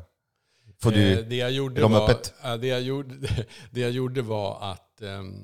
Får 0.81 0.93
Eh, 0.93 0.99
du, 0.99 1.23
det, 1.23 1.37
jag 1.37 1.51
gjorde 1.53 1.81
de 1.81 1.93
var, 1.93 2.11
öppet? 2.11 2.35
det, 2.61 2.67
jag 2.67 2.83
gjorde, 2.83 3.15
det 3.71 3.81
jag 3.81 3.91
gjorde 3.91 4.23
var 4.23 4.73
att 4.73 5.03
ehm, 5.03 5.35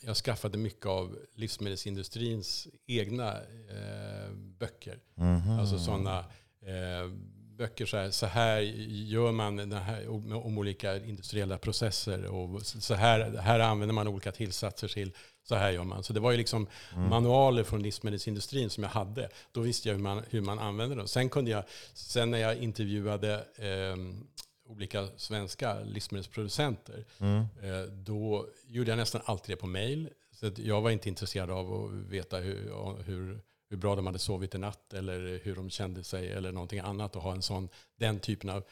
jag 0.00 0.16
skaffade 0.16 0.58
mycket 0.58 0.86
av 0.86 1.16
livsmedelsindustrins 1.34 2.68
egna 2.86 3.32
eh, 3.32 4.32
böcker. 4.58 4.98
Mhm. 5.14 5.58
Alltså 5.58 5.78
sådana 5.78 6.18
eh, 6.18 7.10
böcker 7.58 7.86
så 7.86 7.96
här, 7.96 8.10
så 8.10 8.26
här 8.26 8.60
gör 8.88 9.32
man 9.32 9.56
den 9.56 9.72
här, 9.72 10.08
om, 10.08 10.32
om 10.32 10.58
olika 10.58 10.96
industriella 10.96 11.58
processer 11.58 12.24
och 12.24 12.62
så 12.62 12.94
här, 12.94 13.36
här 13.38 13.60
använder 13.60 13.94
man 13.94 14.08
olika 14.08 14.32
tillsatser 14.32 14.88
till. 14.88 15.12
Så 15.44 15.54
här 15.54 15.70
gör 15.70 15.84
man. 15.84 16.02
Så 16.02 16.12
det 16.12 16.20
var 16.20 16.30
ju 16.30 16.36
liksom 16.36 16.66
manualer 16.96 17.64
från 17.64 17.82
livsmedelsindustrin 17.82 18.70
som 18.70 18.82
jag 18.82 18.90
hade. 18.90 19.28
Då 19.52 19.60
visste 19.60 19.88
jag 19.88 19.96
hur 19.96 20.02
man, 20.02 20.22
hur 20.30 20.40
man 20.40 20.58
använde 20.58 20.94
dem. 20.96 21.08
Sen 21.08 21.28
kunde 21.28 21.50
jag, 21.50 21.64
sen 21.94 22.30
när 22.30 22.38
jag 22.38 22.56
intervjuade 22.56 23.44
ehm, 23.56 24.26
olika 24.64 25.08
svenska 25.16 25.80
livsmedelsproducenter, 25.80 27.04
Mm. 27.18 27.38
eh, 27.62 27.82
då 27.92 28.46
gjorde 28.66 28.90
jag 28.90 28.96
nästan 28.98 29.20
alltid 29.24 29.56
det 29.56 29.60
på 29.60 29.66
mail. 29.66 30.08
Så 30.32 30.46
att 30.46 30.58
jag 30.58 30.80
var 30.80 30.90
inte 30.90 31.08
intresserad 31.08 31.50
av 31.50 31.72
att 31.84 31.92
veta 31.92 32.36
hur, 32.38 32.72
hur, 33.04 33.40
hur 33.70 33.76
bra 33.76 33.96
de 33.96 34.06
hade 34.06 34.18
sovit 34.18 34.54
i 34.54 34.58
natt 34.58 34.92
eller 34.94 35.40
hur 35.44 35.56
de 35.56 35.70
kände 35.70 36.04
sig 36.04 36.32
eller 36.32 36.52
någonting 36.52 36.78
annat 36.78 37.16
och 37.16 37.22
ha 37.22 37.32
en 37.32 37.42
sån, 37.42 37.68
den 37.98 38.18
typen 38.20 38.50
av 38.50 38.64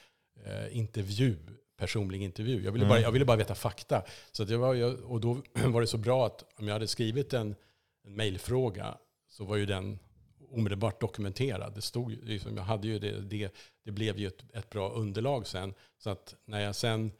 eh, 0.44 0.76
intervju, 0.76 1.36
personlig 1.80 2.22
intervju. 2.22 2.64
Jag 2.64 2.72
ville, 2.72 2.86
bara, 2.86 3.00
jag 3.00 3.12
ville 3.12 3.24
bara 3.24 3.36
veta 3.36 3.54
fakta. 3.54 4.02
Så 4.32 4.44
det 4.44 4.56
var, 4.56 4.74
jag, 4.74 5.00
och 5.00 5.20
då 5.20 5.42
var 5.64 5.80
det 5.80 5.86
så 5.86 5.98
bra 5.98 6.26
att 6.26 6.44
om 6.56 6.66
jag 6.66 6.72
hade 6.72 6.86
skrivit 6.86 7.32
en, 7.32 7.54
en 8.04 8.14
mejlfråga 8.16 8.94
så 9.28 9.44
var 9.44 9.56
ju 9.56 9.66
den 9.66 9.98
omedelbart 10.50 11.00
dokumenterad. 11.00 11.74
Det, 11.74 11.82
stod, 11.82 12.10
liksom, 12.10 12.56
jag 12.56 12.64
hade 12.64 12.88
ju 12.88 12.98
det, 12.98 13.20
det, 13.20 13.54
det 13.84 13.90
blev 13.90 14.18
ju 14.18 14.26
ett, 14.26 14.44
ett 14.54 14.70
bra 14.70 14.90
underlag 14.90 15.46
sen. 15.46 15.74
Så 15.98 16.10
att 16.10 16.34
när 16.44 16.60
jag 16.60 16.76
sen 16.76 17.12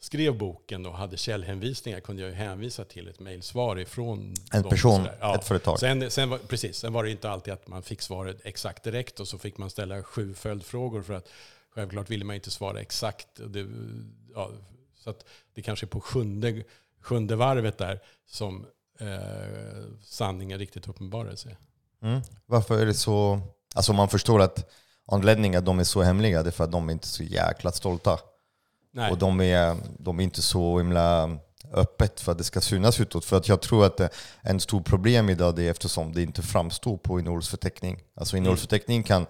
skrev 0.00 0.38
boken 0.38 0.86
och 0.86 0.94
hade 0.94 1.16
källhänvisningar 1.16 2.00
kunde 2.00 2.22
jag 2.22 2.30
ju 2.30 2.36
hänvisa 2.36 2.84
till 2.84 3.08
ett 3.08 3.20
mejlsvar 3.20 3.78
ifrån 3.78 4.34
En 4.52 4.62
dem 4.62 4.70
person. 4.70 5.08
Ja. 5.20 5.34
ett 5.34 5.44
företag. 5.44 5.80
Sen, 5.80 6.10
sen, 6.10 6.30
var, 6.30 6.38
precis, 6.38 6.76
sen 6.76 6.92
var 6.92 7.04
det 7.04 7.10
inte 7.10 7.30
alltid 7.30 7.52
att 7.52 7.68
man 7.68 7.82
fick 7.82 8.02
svaret 8.02 8.40
exakt 8.44 8.84
direkt 8.84 9.20
och 9.20 9.28
så 9.28 9.38
fick 9.38 9.58
man 9.58 9.70
ställa 9.70 10.02
sju 10.02 10.34
följdfrågor 10.34 11.02
för 11.02 11.14
att 11.14 11.28
självklart 11.78 12.10
ville 12.10 12.24
man 12.24 12.36
inte 12.36 12.50
svara 12.50 12.80
exakt. 12.80 13.28
Det, 13.46 13.66
ja, 14.34 14.50
så 14.94 15.10
att 15.10 15.24
det 15.54 15.62
kanske 15.62 15.86
är 15.86 15.88
på 15.88 16.00
sjunde, 16.00 16.64
sjunde 17.00 17.36
varvet 17.36 17.78
där 17.78 18.00
som 18.26 18.66
eh, 19.00 19.08
sanningen 20.02 20.58
riktigt 20.58 20.88
uppenbarar 20.88 21.34
sig. 21.34 21.56
Mm. 22.02 22.20
Varför 22.46 22.78
är 22.78 22.86
det 22.86 22.94
så... 22.94 23.40
Alltså 23.74 23.92
man 23.92 24.08
förstår 24.08 24.40
att 24.40 24.70
anledningen 25.06 25.58
att 25.58 25.66
de 25.66 25.78
är 25.78 25.84
så 25.84 26.02
hemliga 26.02 26.42
det 26.42 26.48
är 26.48 26.52
för 26.52 26.64
att 26.64 26.72
de 26.72 26.88
är 26.88 26.92
inte 26.92 27.06
så 27.06 27.22
jäkla 27.22 27.72
stolta. 27.72 28.18
Nej. 28.92 29.10
Och 29.12 29.18
de 29.18 29.40
är, 29.40 29.76
de 29.98 30.20
är 30.20 30.24
inte 30.24 30.42
så 30.42 30.78
himla 30.78 31.38
öppet 31.72 32.20
för 32.20 32.32
att 32.32 32.38
det 32.38 32.44
ska 32.44 32.60
synas 32.60 33.00
utåt. 33.00 33.24
För 33.24 33.36
att 33.36 33.48
jag 33.48 33.62
tror 33.62 33.86
att 33.86 34.00
en 34.40 34.60
stor 34.60 34.80
problem 34.80 35.30
idag 35.30 35.56
det 35.56 35.62
är 35.62 35.70
eftersom 35.70 36.12
det 36.12 36.22
inte 36.22 36.42
framstår 36.42 36.96
på 36.96 37.20
innehållsförteckning. 37.20 38.02
Alltså 38.14 38.36
innehållsförteckning 38.36 39.02
kan, 39.02 39.26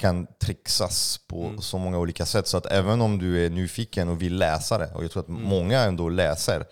kan 0.00 0.26
trixas 0.42 1.20
på 1.28 1.54
så 1.60 1.78
många 1.78 1.98
olika 1.98 2.26
sätt. 2.26 2.46
Så 2.46 2.56
att 2.56 2.66
även 2.66 3.00
om 3.00 3.18
du 3.18 3.46
är 3.46 3.50
nyfiken 3.50 4.08
och 4.08 4.22
vill 4.22 4.36
läsa 4.38 4.78
det, 4.78 4.90
och 4.94 5.04
jag 5.04 5.10
tror 5.10 5.22
att 5.22 5.28
många 5.28 5.80
ändå 5.80 6.08
läser 6.08 6.64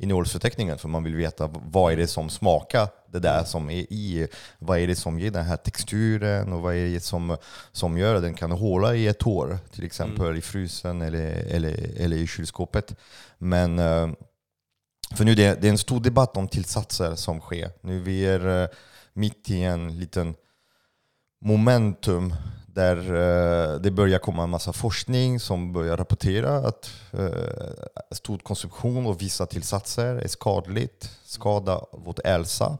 innehållsförteckningen 0.00 0.78
för 0.78 0.88
man 0.88 1.04
vill 1.04 1.14
veta 1.14 1.50
vad 1.52 1.92
är 1.92 1.96
det 1.96 2.06
som 2.06 2.30
smakar 2.30 2.88
det 3.12 3.18
där 3.18 3.44
som 3.44 3.70
är 3.70 3.92
i, 3.92 4.28
vad 4.58 4.78
är 4.78 4.86
det 4.86 4.96
som 4.96 5.18
ger 5.20 5.30
den 5.30 5.44
här 5.44 5.56
texturen 5.56 6.52
och 6.52 6.60
vad 6.60 6.74
är 6.74 6.88
det 6.94 7.00
som, 7.00 7.36
som 7.72 7.98
gör 7.98 8.14
att 8.14 8.22
den 8.22 8.34
kan 8.34 8.50
hålla 8.52 8.94
i 8.94 9.06
ett 9.06 9.26
år, 9.26 9.58
till 9.72 9.84
exempel 9.84 10.36
i 10.36 10.40
frysen 10.40 11.02
eller, 11.02 11.30
eller, 11.48 12.00
eller 12.00 12.16
i 12.16 12.26
kylskåpet. 12.26 12.94
Men 13.38 13.78
eh, 13.78 14.08
för 15.14 15.24
nu 15.24 15.34
det, 15.34 15.44
är- 15.44 15.56
det 15.60 15.66
är 15.66 15.70
en 15.72 15.78
stor 15.78 16.00
debatt 16.00 16.36
om 16.36 16.48
tillsatser 16.48 17.14
som 17.14 17.40
sker. 17.40 17.70
Nu 17.82 18.00
vi 18.00 18.26
är 18.26 18.62
eh, 18.62 18.68
mitt 19.12 19.50
i 19.50 19.62
en 19.62 19.98
liten 20.00 20.34
momentum 21.44 22.34
där 22.74 22.96
eh, 22.96 23.80
det 23.80 23.90
börjar 23.90 24.18
komma 24.18 24.42
en 24.42 24.50
massa 24.50 24.72
forskning 24.72 25.40
som 25.40 25.72
börjar 25.72 25.96
rapportera 25.96 26.56
att 26.56 26.90
eh, 27.12 28.14
stor 28.14 28.38
konsumtion 28.38 29.06
av 29.06 29.18
vissa 29.18 29.46
tillsatser 29.46 30.16
är 30.16 30.28
skadligt, 30.28 31.18
skadar 31.24 31.86
vårt 31.92 32.26
hälsa. 32.26 32.78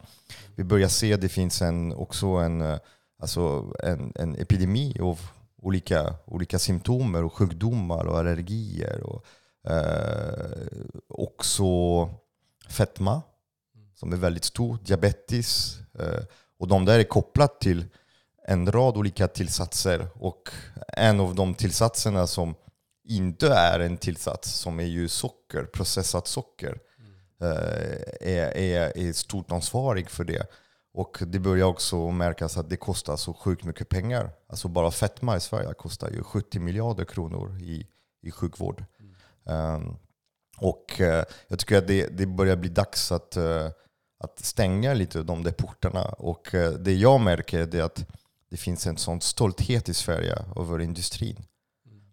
Vi 0.55 0.64
börjar 0.64 0.88
se 0.88 1.14
att 1.14 1.20
det 1.20 1.29
finns 1.29 1.62
en, 1.62 1.92
också 1.92 2.26
en, 2.26 2.61
eh, 2.61 2.79
alltså 3.22 3.72
en, 3.83 4.12
en 4.14 4.35
epidemi 4.35 4.96
av 5.00 5.18
olika, 5.62 6.14
olika 6.24 6.59
symptomer 6.59 7.24
och 7.24 7.33
sjukdomar 7.33 8.05
och 8.05 8.18
allergier. 8.18 9.03
Och, 9.03 9.24
eh, 9.70 10.66
också 11.09 11.64
fetma, 12.68 13.22
som 13.94 14.12
är 14.12 14.16
väldigt 14.16 14.44
stor, 14.44 14.79
diabetes. 14.85 15.79
Eh, 15.98 16.24
och 16.59 16.68
de 16.68 16.85
där 16.85 16.98
är 16.98 17.05
kopplat 17.05 17.61
till 17.61 17.85
en 18.50 18.72
rad 18.72 18.96
olika 18.96 19.28
tillsatser. 19.28 20.08
Och 20.14 20.50
en 20.88 21.20
av 21.20 21.34
de 21.34 21.54
tillsatserna 21.54 22.26
som 22.26 22.54
inte 23.04 23.48
är 23.48 23.80
en 23.80 23.96
tillsats, 23.96 24.50
som 24.50 24.80
är 24.80 24.84
ju 24.84 25.08
socker, 25.08 25.64
processat 25.64 26.26
socker, 26.26 26.78
eh, 27.40 28.28
är, 28.28 28.56
är, 28.56 28.98
är 28.98 29.12
stort 29.12 29.52
ansvarig 29.52 30.10
för 30.10 30.24
det. 30.24 30.46
Och 30.92 31.18
det 31.26 31.38
börjar 31.38 31.66
också 31.66 32.10
märkas 32.10 32.56
att 32.56 32.70
det 32.70 32.76
kostar 32.76 33.16
så 33.16 33.34
sjukt 33.34 33.64
mycket 33.64 33.88
pengar. 33.88 34.30
Alltså 34.48 34.68
bara 34.68 34.90
fetma 34.90 35.36
i 35.36 35.40
Sverige 35.40 35.74
kostar 35.74 36.10
ju 36.10 36.22
70 36.22 36.58
miljarder 36.58 37.04
kronor 37.04 37.58
i, 37.60 37.86
i 38.22 38.30
sjukvård. 38.30 38.84
Um, 39.44 39.96
och 40.58 40.96
uh, 41.00 41.22
jag 41.48 41.58
tycker 41.58 41.78
att 41.78 41.86
det, 41.86 42.06
det 42.06 42.26
börjar 42.26 42.56
bli 42.56 42.68
dags 42.68 43.12
att, 43.12 43.36
uh, 43.36 43.68
att 44.18 44.38
stänga 44.38 44.94
lite 44.94 45.22
de 45.22 45.42
där 45.42 45.52
portarna. 45.52 46.04
Och 46.04 46.54
uh, 46.54 46.70
det 46.70 46.92
jag 46.92 47.20
märker 47.20 47.74
är 47.74 47.82
att 47.82 48.06
det 48.50 48.56
finns 48.56 48.86
en 48.86 48.96
sån 48.96 49.20
stolthet 49.20 49.88
i 49.88 49.94
Sverige 49.94 50.34
över 50.56 50.80
industrin. 50.80 51.46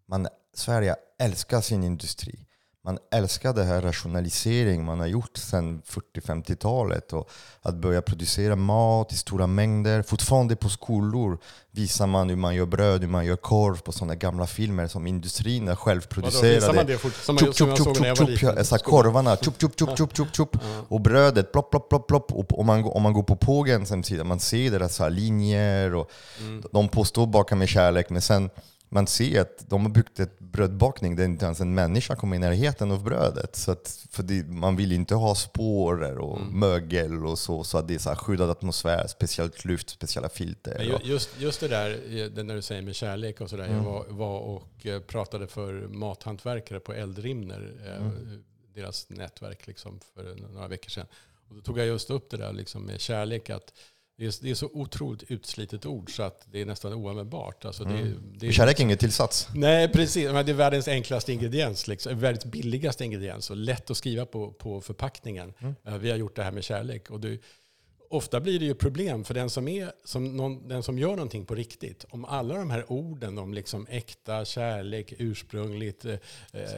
Man, 0.07 0.27
Sverige 0.53 0.95
älskar 1.19 1.61
sin 1.61 1.83
industri 1.83 2.46
man 2.87 2.97
älskar 3.11 3.53
det 3.53 3.63
här 3.63 3.81
rationalisering 3.81 4.85
man 4.85 4.99
har 4.99 5.07
gjort 5.07 5.37
sedan 5.37 5.81
40-50-talet. 6.15 7.13
Och 7.13 7.29
att 7.61 7.75
börja 7.75 8.01
producera 8.01 8.55
mat 8.55 9.13
i 9.13 9.17
stora 9.17 9.47
mängder. 9.47 10.01
Fortfarande 10.01 10.55
på 10.55 10.69
skolor 10.69 11.39
visar 11.71 12.07
man 12.07 12.29
hur 12.29 12.35
man 12.35 12.55
gör 12.55 12.65
bröd, 12.65 13.01
hur 13.01 13.07
man 13.07 13.25
gör 13.25 13.35
korv 13.35 13.81
på 13.81 13.91
sådana 13.91 14.15
gamla 14.15 14.47
filmer 14.47 14.87
som 14.87 15.07
industrin 15.07 15.67
är 15.67 15.75
självproducerade. 15.75 16.55
Visar 16.55 16.73
man 16.73 16.85
det 16.85 16.97
fort, 16.97 17.13
som, 17.13 17.37
chup, 17.37 17.55
chup, 17.55 17.77
chup, 17.77 17.95
chup, 17.95 18.17
chup, 18.17 18.39
chup, 18.39 18.67
chup, 18.67 18.83
korvarna, 18.83 19.35
chup, 19.35 19.61
chup, 19.61 19.79
chup, 19.79 19.97
chup, 19.97 20.17
chup, 20.17 20.35
chup. 20.35 20.57
Och 20.87 21.01
brödet, 21.01 21.51
plopp, 21.51 21.71
plopp, 21.71 21.89
plopp, 21.89 22.07
plopp. 22.07 22.31
Och 22.31 22.59
om 22.59 22.65
man, 22.65 22.83
om 22.83 23.03
man 23.03 23.13
går 23.13 23.23
på 23.23 23.35
Pågens 23.35 23.89
hemsida, 23.89 24.23
man 24.23 24.39
ser 24.39 24.71
deras 24.71 24.99
linjer 25.09 25.95
och 25.95 26.11
mm. 26.39 26.63
de 26.71 26.89
påstår 26.89 27.27
baka 27.27 27.55
med 27.55 27.69
kärlek, 27.69 28.09
men 28.09 28.21
sen 28.21 28.49
man 28.89 29.07
ser 29.07 29.41
att 29.41 29.69
de 29.69 29.81
har 29.81 29.89
byggt 29.89 30.19
ett 30.19 30.39
brödbakning 30.39 31.15
där 31.15 31.25
inte 31.25 31.45
ens 31.45 31.59
en 31.59 31.73
människa 31.73 32.15
kommer 32.15 32.35
i 32.35 32.39
närheten 32.39 32.91
av 32.91 33.03
brödet. 33.03 33.55
Så 33.55 33.71
att, 33.71 34.07
för 34.11 34.23
det, 34.23 34.47
man 34.47 34.75
vill 34.75 34.91
inte 34.91 35.15
ha 35.15 35.35
spårer 35.35 36.17
och 36.17 36.41
mm. 36.41 36.59
mögel 36.59 37.25
och 37.25 37.39
så, 37.39 37.63
så 37.63 37.77
att 37.77 37.87
det 37.87 37.95
är 37.95 37.99
så 37.99 38.15
skyddad 38.15 38.49
atmosfär, 38.49 39.07
speciellt 39.07 39.65
luft, 39.65 39.89
speciella 39.89 40.29
filter. 40.29 41.01
just, 41.03 41.29
just 41.39 41.59
det 41.59 41.67
där 41.67 41.89
det 42.29 42.43
när 42.43 42.55
du 42.55 42.61
säger 42.61 42.81
med 42.81 42.95
kärlek 42.95 43.41
och 43.41 43.49
sådär. 43.49 43.65
Mm. 43.65 43.75
Jag 43.77 43.83
var, 43.83 44.05
var, 44.09 44.39
och 44.39 44.85
eh, 44.85 45.01
pratade 45.01 45.47
för 45.47 45.73
mathantverkare 45.73 46.79
på 46.79 46.93
Eldrimner, 46.93 47.73
eh, 47.85 48.05
mm. 48.05 48.43
deras 48.73 49.09
nätverk, 49.09 49.67
liksom, 49.67 49.99
för 50.15 50.35
några 50.53 50.67
veckor 50.67 50.89
sedan. 50.89 51.07
Och 51.49 51.55
då 51.55 51.61
tog 51.61 51.79
jag 51.79 51.87
just 51.87 52.09
upp 52.09 52.29
det 52.29 52.37
där 52.37 52.53
liksom, 52.53 52.83
med 52.83 52.99
kärlek. 52.99 53.49
att 53.49 53.73
det 54.17 54.25
är, 54.25 54.43
det 54.43 54.49
är 54.49 54.55
så 54.55 54.69
otroligt 54.73 55.31
utslitet 55.31 55.85
ord 55.85 56.15
så 56.15 56.23
att 56.23 56.47
det 56.51 56.61
är 56.61 56.65
nästan 56.65 56.93
oanvändbart. 56.93 57.65
Alltså 57.65 57.83
det, 57.83 57.99
mm. 57.99 58.33
det 58.35 58.47
är, 58.47 58.51
Kärlek 58.51 58.79
är 58.79 58.83
ingen 58.83 58.97
tillsats. 58.97 59.47
Nej, 59.55 59.87
precis. 59.91 60.31
Men 60.31 60.45
det 60.45 60.51
är 60.51 60.53
världens 60.53 60.87
enklaste 60.87 61.33
ingrediens. 61.33 61.87
Liksom. 61.87 62.19
Världens 62.19 62.45
billigaste 62.45 63.05
ingrediens 63.05 63.49
och 63.49 63.57
lätt 63.57 63.91
att 63.91 63.97
skriva 63.97 64.25
på, 64.25 64.51
på 64.51 64.81
förpackningen. 64.81 65.53
Mm. 65.59 65.99
Vi 65.99 66.09
har 66.09 66.17
gjort 66.17 66.35
det 66.35 66.43
här 66.43 66.51
med 66.51 66.63
kärlek. 66.63 67.09
Och 67.09 67.19
det, 67.19 67.39
ofta 68.09 68.39
blir 68.39 68.59
det 68.59 68.65
ju 68.65 68.75
problem 68.75 69.23
för 69.23 69.33
den 69.33 69.49
som, 69.49 69.67
är, 69.67 69.91
som 70.03 70.37
någon, 70.37 70.67
den 70.67 70.83
som 70.83 70.99
gör 70.99 71.09
någonting 71.09 71.45
på 71.45 71.55
riktigt. 71.55 72.05
Om 72.09 72.25
alla 72.25 72.55
de 72.57 72.69
här 72.69 72.91
orden 72.91 73.37
om 73.37 73.53
liksom 73.53 73.87
äkta, 73.89 74.45
kärlek, 74.45 75.13
ursprungligt, 75.17 76.05
eh, 76.05 76.15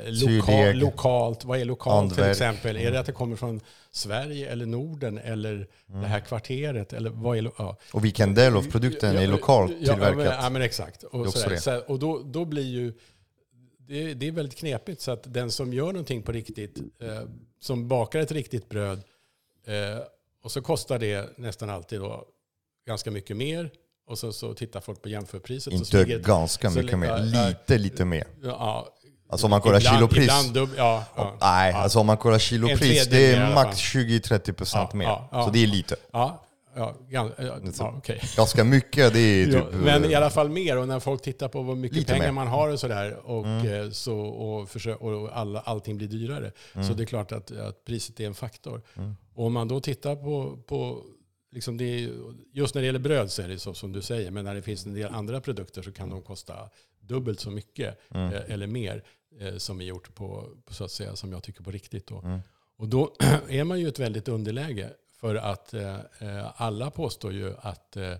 loka, 0.05 0.73
lokalt. 0.73 1.45
Vad 1.45 1.59
är 1.59 1.65
lokalt 1.65 2.01
Andverk. 2.01 2.17
till 2.17 2.31
exempel? 2.31 2.75
Mm. 2.75 2.87
Är 2.87 2.91
det 2.91 2.99
att 2.99 3.05
det 3.05 3.11
kommer 3.11 3.35
från 3.35 3.61
Sverige 3.91 4.51
eller 4.51 4.65
Norden 4.65 5.17
eller 5.17 5.67
mm. 5.89 6.01
det 6.01 6.07
här 6.07 6.19
kvarteret? 6.19 6.93
Eller 6.93 7.09
vad 7.09 7.37
är, 7.37 7.51
ja. 7.57 7.77
Och 7.93 8.05
vilken 8.05 8.33
del 8.33 8.55
av 8.55 8.71
produkten 8.71 9.15
ja, 9.15 9.21
är 9.21 9.27
lokalt 9.27 9.71
ja, 9.79 9.93
tillverkat? 9.93 10.25
Ja, 10.25 10.41
men, 10.41 10.53
men 10.53 10.61
exakt. 10.61 11.03
Och, 11.03 11.33
så 11.33 11.57
så 11.57 11.79
och 11.79 11.99
då, 11.99 12.21
då 12.25 12.45
blir 12.45 12.67
ju 12.67 12.93
det, 13.89 14.13
det, 14.13 14.27
är 14.27 14.31
väldigt 14.31 14.57
knepigt. 14.57 15.01
Så 15.01 15.11
att 15.11 15.33
den 15.33 15.51
som 15.51 15.73
gör 15.73 15.85
någonting 15.85 16.23
på 16.23 16.31
riktigt, 16.31 16.77
eh, 16.99 17.21
som 17.59 17.87
bakar 17.87 18.19
ett 18.19 18.31
riktigt 18.31 18.69
bröd, 18.69 19.03
eh, 19.65 20.03
och 20.43 20.51
så 20.51 20.61
kostar 20.61 20.99
det 20.99 21.37
nästan 21.37 21.69
alltid 21.69 21.99
då 21.99 22.25
ganska 22.87 23.11
mycket 23.11 23.37
mer. 23.37 23.71
Och 24.07 24.19
så, 24.19 24.33
så 24.33 24.53
tittar 24.53 24.79
folk 24.79 25.01
på 25.01 25.09
jämförpriset. 25.09 25.73
Inte 25.73 25.85
så 25.85 26.03
ganska 26.19 26.69
mycket 26.69 26.91
så, 26.91 26.97
mer, 26.97 27.19
lite, 27.19 27.77
lite 27.77 28.05
mer. 28.05 28.27
Ja, 28.43 28.95
Alltså 29.31 29.47
om 29.47 29.51
man 29.51 29.61
kollar 29.61 29.79
ibland, 29.79 29.97
kilopris. 29.97 30.23
Ibland 30.23 30.53
dub, 30.53 30.69
ja, 30.77 31.03
ja, 31.15 31.37
nej, 31.41 31.71
ja. 31.71 31.77
alltså 31.77 31.99
om 31.99 32.05
man 32.05 32.17
kollar 32.17 32.39
kilopris, 32.39 33.07
det 33.07 33.33
är 33.33 33.53
max 33.53 33.77
20-30% 33.77 34.95
mer. 34.95 35.43
Så 35.43 35.49
det 35.49 35.63
är 35.63 35.67
lite. 35.67 35.95
Ja, 36.11 36.45
ja, 36.75 36.95
ja, 37.37 37.97
okay. 37.97 38.19
Ganska 38.35 38.63
mycket, 38.63 39.13
det 39.13 39.19
är 39.19 39.45
typ... 39.45 39.65
men 39.73 40.05
i 40.05 40.15
alla 40.15 40.29
fall 40.29 40.49
mer. 40.49 40.77
Och 40.77 40.87
när 40.87 40.99
folk 40.99 41.21
tittar 41.21 41.47
på 41.47 41.61
vad 41.61 41.77
mycket 41.77 42.07
pengar 42.07 42.25
mer. 42.25 42.31
man 42.31 42.47
har 42.47 42.69
och 42.69 42.79
sådär, 42.79 43.17
och, 43.23 43.45
mm. 43.45 43.83
Eh, 43.83 43.91
så, 43.91 44.17
och, 44.19 44.69
försöker, 44.69 45.03
och 45.03 45.37
alla, 45.37 45.59
allting 45.59 45.97
blir 45.97 46.07
dyrare. 46.07 46.51
Mm. 46.73 46.87
Så 46.87 46.93
det 46.93 47.03
är 47.03 47.05
klart 47.05 47.31
att, 47.31 47.51
att 47.51 47.85
priset 47.85 48.19
är 48.19 48.25
en 48.25 48.33
faktor. 48.33 48.81
Mm. 48.97 49.15
Och 49.39 49.45
om 49.45 49.53
man 49.53 49.67
då 49.67 49.79
tittar 49.79 50.15
på, 50.15 50.57
på 50.67 51.05
liksom 51.51 51.77
det, 51.77 52.09
just 52.53 52.75
när 52.75 52.81
det 52.81 52.85
gäller 52.85 52.99
bröd 52.99 53.31
så 53.31 53.41
är 53.41 53.47
det 53.47 53.59
så 53.59 53.73
som 53.73 53.91
du 53.91 54.01
säger, 54.01 54.31
men 54.31 54.45
när 54.45 54.55
det 54.55 54.61
finns 54.61 54.85
en 54.85 54.93
del 54.93 55.13
andra 55.13 55.41
produkter 55.41 55.81
så 55.81 55.91
kan 55.91 56.09
de 56.09 56.21
kosta 56.21 56.69
dubbelt 56.99 57.39
så 57.39 57.51
mycket 57.51 57.99
mm. 58.09 58.33
Eh, 58.33 58.41
eller 58.47 58.67
mer 58.67 59.03
eh, 59.39 59.57
som 59.57 59.81
är 59.81 59.85
gjort 59.85 60.15
på, 60.15 60.49
så 60.69 60.83
att 60.83 60.91
säga, 60.91 61.15
som 61.15 61.31
jag 61.31 61.43
tycker 61.43 61.63
på 61.63 61.71
riktigt. 61.71 62.07
Då. 62.07 62.19
Mm. 62.19 62.39
Och 62.77 62.87
då 62.87 63.15
är 63.49 63.63
man 63.63 63.79
ju 63.79 63.87
ett 63.87 63.99
väldigt 63.99 64.27
underläge 64.27 64.89
för 65.19 65.35
att 65.35 65.73
eh, 65.73 65.95
eh 65.95 66.61
alla 66.61 66.91
påstår 66.91 67.33
ju 67.33 67.53
att 67.57 67.97
eh, 67.97 68.15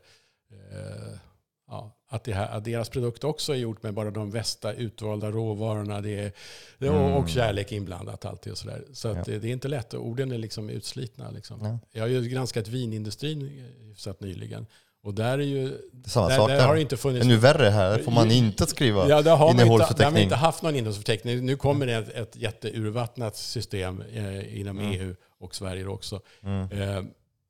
ja, 1.69 1.95
att, 2.10 2.23
det 2.23 2.34
här, 2.34 2.47
att 2.58 2.63
deras 2.63 2.89
produkt 2.89 3.23
också 3.23 3.53
är 3.53 3.58
gjort 3.58 3.84
med 3.84 3.93
bara 3.93 4.12
de 4.12 4.32
bästa 4.32 4.73
utvalda 4.73 5.32
råvarorna. 5.32 6.01
Det 6.01 6.19
är, 6.19 6.32
det 6.77 6.88
är 6.88 6.91
mm. 6.91 7.13
Och 7.13 7.29
kärlek 7.29 7.71
inblandat 7.71 8.25
alltid 8.25 8.51
och 8.51 8.58
sådär. 8.58 8.84
Så 8.93 9.08
ja. 9.08 9.23
det, 9.25 9.34
är 9.34 9.45
inte 9.45 9.67
lätt. 9.67 9.93
Orden 9.93 10.32
är 10.32 10.38
liksom 10.38 10.69
utslitna. 10.69 11.32
Liksom. 11.32 11.60
Ja. 11.63 11.79
Jag 11.91 12.01
har 12.01 12.08
ju 12.08 12.21
granskat 12.21 12.67
vinindustrin 12.67 13.65
hyfsat 13.79 14.19
nyligen. 14.21 14.65
Och 15.03 15.13
där 15.13 15.39
är 15.39 15.43
ju... 15.43 15.77
Samma 16.05 16.27
där, 16.27 16.36
sak 16.36 16.49
där. 16.49 16.67
Har 16.67 16.75
det 16.75 16.82
inte 16.82 16.97
funnits... 16.97 17.25
Nu 17.25 17.38
värre 17.38 17.69
här, 17.69 17.97
får 17.97 18.12
man 18.12 18.32
inte 18.32 18.65
skriva 18.65 19.10
ja, 19.10 19.21
där 19.21 19.36
har 19.36 19.51
innehållsförteckning. 19.51 19.97
Där 19.97 20.05
har 20.05 20.12
man 20.12 20.21
inte 20.21 20.36
haft 20.36 20.63
någon 20.63 20.75
innehållsförteckning. 20.75 21.45
Nu 21.45 21.55
kommer 21.55 21.86
det 21.86 21.93
ett, 21.93 22.10
ett 22.10 22.36
jätteurvattnat 22.36 23.36
system 23.36 24.03
eh, 24.13 24.60
inom 24.60 24.79
mm. 24.79 24.91
EU 24.91 25.15
och 25.39 25.55
Sverige 25.55 25.88
också. 25.88 26.21
Mm. 26.43 26.71
Eh, 26.71 27.03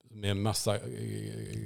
med 0.10 0.32
en 0.32 0.42
massa 0.42 0.76
eh, 0.76 0.82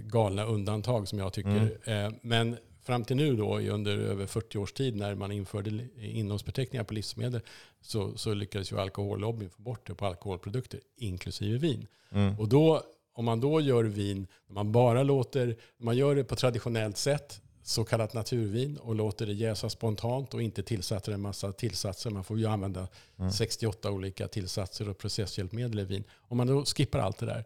galna 0.03 0.43
undantag 0.45 1.07
som 1.07 1.19
jag 1.19 1.33
tycker. 1.33 1.77
Mm. 1.85 2.05
Eh, 2.05 2.19
men 2.21 2.57
fram 2.83 3.05
till 3.05 3.15
nu 3.15 3.35
då, 3.35 3.59
under 3.59 3.97
över 3.97 4.25
40 4.25 4.57
års 4.57 4.73
tid 4.73 4.95
när 4.95 5.15
man 5.15 5.31
införde 5.31 5.87
innehållsförteckningar 5.97 6.83
på 6.83 6.93
livsmedel, 6.93 7.41
så, 7.81 8.17
så 8.17 8.33
lyckades 8.33 8.71
ju 8.71 8.79
alkohollobbyn 8.79 9.49
få 9.49 9.61
bort 9.61 9.87
det 9.87 9.95
på 9.95 10.05
alkoholprodukter, 10.05 10.79
inklusive 10.97 11.57
vin. 11.57 11.87
Mm. 12.11 12.39
Och 12.39 12.47
då, 12.47 12.83
om 13.13 13.25
man 13.25 13.39
då 13.39 13.61
gör 13.61 13.83
vin, 13.83 14.27
man 14.47 14.71
bara 14.71 15.03
låter, 15.03 15.55
man 15.77 15.97
gör 15.97 16.15
det 16.15 16.23
på 16.23 16.35
traditionellt 16.35 16.97
sätt, 16.97 17.41
så 17.63 17.83
kallat 17.83 18.13
naturvin 18.13 18.77
och 18.77 18.95
låter 18.95 19.25
det 19.25 19.33
jäsa 19.33 19.69
spontant 19.69 20.33
och 20.33 20.41
inte 20.41 20.63
tillsätter 20.63 21.11
en 21.11 21.21
massa 21.21 21.51
tillsatser. 21.51 22.09
Man 22.09 22.23
får 22.23 22.39
ju 22.39 22.45
använda 22.45 22.87
mm. 23.19 23.31
68 23.31 23.91
olika 23.91 24.27
tillsatser 24.27 24.89
och 24.89 24.97
processhjälpmedel 24.97 25.79
i 25.79 25.83
vin. 25.83 26.03
Om 26.15 26.37
man 26.37 26.47
då 26.47 26.65
skippar 26.65 26.99
allt 26.99 27.17
det 27.17 27.25
där, 27.25 27.45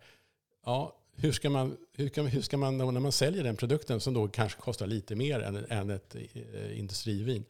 ja, 0.68 0.96
hur 1.16 1.32
ska, 1.32 1.50
man, 1.50 1.78
hur, 1.94 2.10
kan, 2.10 2.26
hur 2.28 2.42
ska 2.42 2.58
man, 2.58 2.78
när 2.78 3.00
man 3.00 3.12
säljer 3.12 3.44
den 3.44 3.56
produkten 3.56 4.00
som 4.00 4.14
då 4.14 4.28
kanske 4.28 4.62
kostar 4.62 4.88
lite 4.88 5.16
mer 5.16 5.40
än, 5.40 5.66
än 5.70 5.90
ett 5.90 6.16
eh, 6.16 6.80
industrivin, 6.80 7.46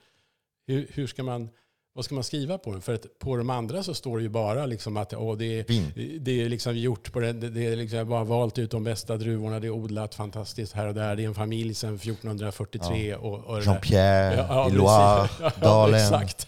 hur, 0.68 0.88
hur 0.94 1.08
ska 1.08 1.24
man 1.24 1.50
vad 1.98 2.06
ska 2.06 2.16
man 2.16 2.24
skriva 2.24 2.58
på 2.58 2.72
den? 2.72 2.82
För 2.82 2.94
att 2.94 3.20
på 3.20 3.38
de 3.38 3.50
andra 3.50 3.84
så 3.84 3.94
står 3.94 4.18
det 4.18 4.24
ju 4.24 4.30
bara 4.30 4.66
liksom 4.66 4.98
att 4.98 5.14
åh, 5.14 5.38
det, 5.38 5.60
är, 5.60 6.20
det 6.20 6.42
är 6.42 6.50
liksom 6.50 6.78
gjort 6.78 7.12
på 7.14 7.20
det. 7.20 7.34
Det 7.34 7.66
är 7.66 7.76
liksom 7.76 8.10
bara 8.10 8.24
valt 8.24 8.58
ut 8.58 8.72
de 8.72 8.84
bästa 8.84 9.18
druvorna. 9.18 9.60
Det 9.60 9.68
är 9.68 9.72
odlat 9.72 10.16
fantastiskt 10.16 10.74
här 10.74 10.88
och 10.88 10.94
där. 10.94 11.16
Det 11.16 11.24
är 11.24 11.28
en 11.28 11.36
familj 11.36 11.74
sedan 11.74 11.96
1443. 11.96 13.10
Ja. 13.10 13.18
Och, 13.18 13.44
och 13.44 13.62
Jean-Pierre 13.62 14.36
ja, 14.50 14.68
Loire, 14.68 15.30
ja, 15.40 15.52
Dalen. 15.62 16.02
exakt. 16.02 16.48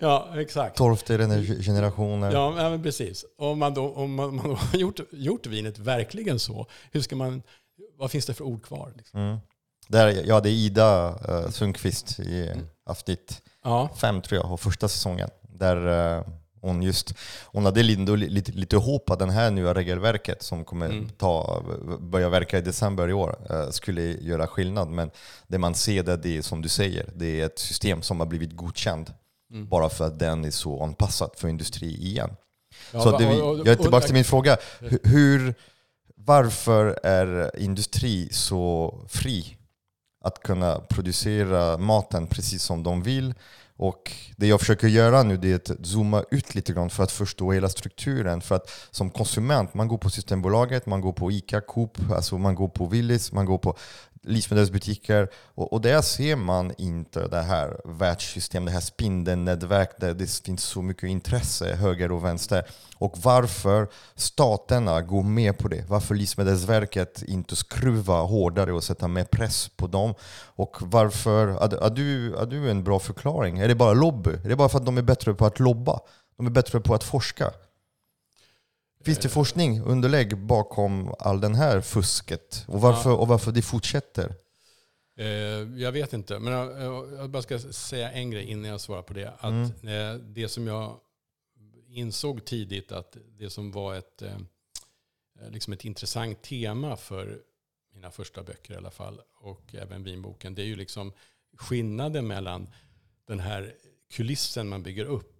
Ja, 0.00 0.28
exakt. 0.36 0.76
Tolfte 0.76 1.16
generationer. 1.62 2.32
Ja, 2.32 2.50
men 2.70 2.82
precis. 2.82 3.24
Om 3.38 3.58
man 3.58 3.74
då, 3.74 3.92
om 3.94 4.14
man, 4.14 4.34
man 4.34 4.56
har 4.56 4.78
gjort, 4.78 5.00
gjort 5.12 5.46
vinet 5.46 5.78
verkligen 5.78 6.38
så, 6.38 6.66
hur 6.92 7.00
ska 7.00 7.16
man, 7.16 7.42
vad 7.98 8.10
finns 8.10 8.26
det 8.26 8.34
för 8.34 8.44
ord 8.44 8.62
kvar? 8.62 8.92
Liksom? 8.96 9.20
Mm. 9.20 9.38
Där, 9.88 10.22
ja, 10.26 10.40
det 10.40 10.48
är 10.50 10.52
Ida 10.52 11.18
uh, 11.28 11.50
Sundqvist 11.50 12.20
i 12.20 12.48
Mm. 12.48 12.66
avsnitt 12.86 13.42
Ja. 13.64 13.88
fem 13.96 14.20
tror 14.22 14.40
jag, 14.42 14.52
och 14.52 14.60
första 14.60 14.88
säsongen. 14.88 15.28
Där 15.42 16.16
eh, 16.16 16.24
hon 16.62 16.82
just, 16.82 17.14
hon 17.44 17.64
hade 17.64 17.82
lite, 17.82 18.12
lite, 18.16 18.52
lite 18.52 18.76
hopp 18.76 19.10
att 19.10 19.18
det 19.18 19.32
här 19.32 19.50
nya 19.50 19.74
regelverket 19.74 20.42
som 20.42 20.64
kommer 20.64 20.86
Mm. 20.86 21.08
ta, 21.08 21.62
börja 22.00 22.28
verka 22.28 22.58
i 22.58 22.60
december 22.60 23.08
i 23.08 23.12
år 23.12 23.36
eh, 23.50 23.70
skulle 23.70 24.02
göra 24.02 24.46
skillnad. 24.46 24.88
Men 24.88 25.10
det 25.48 25.58
man 25.58 25.74
ser 25.74 26.02
där, 26.02 26.16
det 26.16 26.36
är 26.36 26.42
som 26.42 26.62
du 26.62 26.68
säger, 26.68 27.10
det 27.14 27.40
är 27.40 27.46
ett 27.46 27.58
system 27.58 28.02
som 28.02 28.20
har 28.20 28.26
blivit 28.26 28.56
godkänd 28.56 29.14
Mm. 29.52 29.68
bara 29.68 29.88
för 29.88 30.06
att 30.06 30.18
den 30.18 30.44
är 30.44 30.50
så 30.50 30.82
anpassad 30.82 31.30
för 31.36 31.48
industri 31.48 31.86
igen. 32.06 32.30
Ja, 32.92 33.00
så 33.00 33.18
det, 33.18 33.24
jag 33.24 33.68
är 33.68 33.74
tillbaka 33.74 34.06
till 34.06 34.14
min 34.14 34.24
fråga. 34.24 34.56
Hur, 35.02 35.54
varför 36.16 37.00
är 37.02 37.58
industri 37.60 38.28
så 38.32 38.94
fri 39.08 39.56
att 40.20 40.42
kunna 40.42 40.80
producera 40.80 41.78
maten 41.78 42.26
precis 42.26 42.62
som 42.62 42.82
de 42.82 43.02
vill? 43.02 43.34
Och 43.76 44.12
det 44.36 44.46
jag 44.46 44.60
försöker 44.60 44.88
göra 44.88 45.22
nu 45.22 45.36
det 45.36 45.50
är 45.52 45.74
att 45.74 45.86
zooma 45.86 46.24
ut 46.30 46.54
lite 46.54 46.72
grann 46.72 46.90
för 46.90 47.02
att 47.02 47.12
förstå 47.12 47.52
hela 47.52 47.68
strukturen. 47.68 48.40
För 48.40 48.54
att 48.54 48.70
som 48.90 49.10
konsument, 49.10 49.74
man 49.74 49.88
går 49.88 49.98
på 49.98 50.10
Systembolaget, 50.10 50.86
man 50.86 51.00
går 51.00 51.12
på 51.12 51.32
ICA, 51.32 51.60
Coop, 51.60 51.98
alltså 52.10 52.38
man 52.38 52.54
går 52.54 52.68
på 52.68 52.86
Willys, 52.86 53.32
man 53.32 53.46
går 53.46 53.58
på 53.58 53.76
livsmedelsbutiker. 54.22 55.28
Och, 55.54 55.72
och 55.72 55.80
där 55.80 56.02
ser 56.02 56.36
man 56.36 56.72
inte 56.78 57.28
det 57.28 57.42
här 57.42 57.80
världssystemet, 57.84 58.66
det 58.66 58.72
här 58.72 58.80
spindelnätverket 58.80 60.00
där 60.00 60.14
det 60.14 60.40
finns 60.44 60.62
så 60.62 60.82
mycket 60.82 61.02
intresse 61.02 61.74
höger 61.74 62.12
och 62.12 62.24
vänster. 62.24 62.64
Och 62.96 63.18
varför 63.22 63.88
staterna 64.14 65.02
går 65.02 65.22
med 65.22 65.58
på 65.58 65.68
det. 65.68 65.84
Varför 65.88 66.14
Livsmedelsverket 66.14 67.22
inte 67.22 67.56
skruvar 67.56 68.26
hårdare 68.26 68.72
och 68.72 68.84
sätter 68.84 69.08
mer 69.08 69.24
press 69.24 69.68
på 69.76 69.86
dem. 69.86 70.14
Och 70.56 70.76
varför, 70.80 71.46
Har 71.46 71.86
är, 71.86 71.90
du, 71.90 72.36
är 72.36 72.46
du 72.46 72.70
en 72.70 72.84
bra 72.84 72.98
förklaring? 72.98 73.58
Är 73.58 73.68
det 73.68 73.74
bara 73.74 73.92
lobby? 73.92 74.30
Är 74.30 74.48
det 74.48 74.56
bara 74.56 74.68
för 74.68 74.78
att 74.78 74.86
de 74.86 74.98
är 74.98 75.02
bättre 75.02 75.34
på 75.34 75.46
att 75.46 75.60
lobba? 75.60 76.00
De 76.36 76.46
är 76.46 76.50
bättre 76.50 76.80
på 76.80 76.94
att 76.94 77.04
forska? 77.04 77.50
Finns 79.04 79.18
det 79.18 79.28
forskning, 79.28 79.80
underlägg 79.80 80.38
bakom 80.38 81.14
all 81.18 81.40
den 81.40 81.54
här 81.54 81.80
fusket? 81.80 82.64
Och 82.68 82.80
varför, 82.80 83.12
och 83.12 83.28
varför 83.28 83.52
det 83.52 83.62
fortsätter? 83.62 84.34
Eh, 85.16 85.26
jag 85.80 85.92
vet 85.92 86.12
inte, 86.12 86.38
men 86.38 86.52
jag, 86.52 87.30
bara 87.30 87.42
ska 87.42 87.58
säga 87.58 88.12
en 88.12 88.30
grej 88.30 88.44
innan 88.44 88.70
jag 88.70 88.80
svarar 88.80 89.02
på 89.02 89.14
det. 89.14 89.32
Att 89.38 89.84
eh, 89.84 90.14
det 90.14 90.48
som 90.48 90.66
jag 90.66 90.96
insåg 91.88 92.44
tidigt 92.44 92.92
att 92.92 93.16
det 93.38 93.50
som 93.50 93.70
var 93.70 93.94
ett, 93.94 94.22
eh, 94.22 94.38
liksom 95.48 95.72
ett 95.72 95.84
intressant 95.84 96.42
tema 96.42 96.96
för 96.96 97.38
mina 97.94 98.10
första 98.10 98.42
böcker 98.42 98.74
i 98.74 98.76
alla 98.76 98.90
fall 98.90 99.20
och 99.40 99.74
även 99.74 100.04
vinboken, 100.04 100.54
det 100.54 100.62
är 100.62 100.66
ju 100.66 100.76
liksom 100.76 101.12
skillnaden 101.56 102.26
mellan 102.26 102.68
den 103.26 103.40
här 103.40 103.74
kulissen 104.10 104.68
man 104.68 104.82
bygger 104.82 105.04
upp 105.04 105.39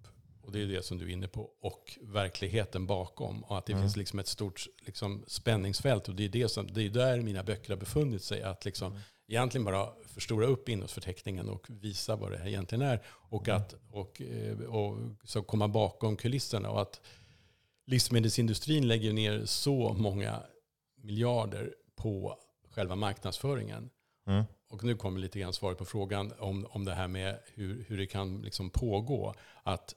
och 0.50 0.56
det 0.56 0.62
är 0.62 0.66
det 0.66 0.84
som 0.84 0.98
du 0.98 1.04
är 1.04 1.12
inne 1.12 1.28
på, 1.28 1.50
och 1.60 1.98
verkligheten 2.02 2.86
bakom. 2.86 3.44
Och 3.44 3.58
att 3.58 3.66
det 3.66 3.72
finns 3.74 3.96
liksom 3.96 4.18
ett 4.18 4.26
stort 4.26 4.66
liksom, 4.86 5.24
spänningsfält. 5.26 6.08
Och 6.08 6.14
det 6.14 6.24
är, 6.24 6.28
det, 6.28 6.48
som, 6.48 6.72
det 6.72 6.82
är 6.82 6.88
där 6.88 7.20
mina 7.20 7.42
böcker 7.42 7.68
har 7.70 7.76
befunnit 7.76 8.22
sig. 8.22 8.42
Att 8.42 8.64
liksom, 8.64 8.98
egentligen 9.28 9.64
bara 9.64 9.88
förstora 10.06 10.46
upp 10.46 10.68
innehållsförteckningen 10.68 11.48
och 11.48 11.66
visa 11.68 12.16
vad 12.16 12.32
det 12.32 12.38
här 12.38 12.46
egentligen 12.46 12.82
är. 12.82 13.02
Och, 13.06 13.48
att, 13.48 13.74
och, 13.90 14.22
eh, 14.22 14.60
och 14.60 14.98
så 15.24 15.42
komma 15.42 15.68
bakom 15.68 16.16
kulisserna. 16.16 16.70
Och 16.70 16.82
att 16.82 17.00
livsmedelsindustrin 17.86 18.88
lägger 18.88 19.12
ner 19.12 19.44
så 19.44 19.92
många 19.98 20.42
miljarder 21.02 21.74
på 21.96 22.38
själva 22.70 22.96
marknadsföringen. 22.96 23.90
Mm. 24.26 24.44
Och 24.70 24.84
nu 24.84 24.96
kommer 24.96 25.20
lite 25.20 25.40
grann 25.40 25.52
svaret 25.52 25.78
på 25.78 25.84
frågan 25.84 26.32
om, 26.38 26.66
om 26.70 26.84
det 26.84 26.94
här 26.94 27.08
med 27.08 27.38
hur, 27.54 27.84
hur 27.88 27.98
det 27.98 28.06
kan 28.06 28.42
liksom 28.42 28.70
pågå. 28.70 29.34
Att 29.62 29.94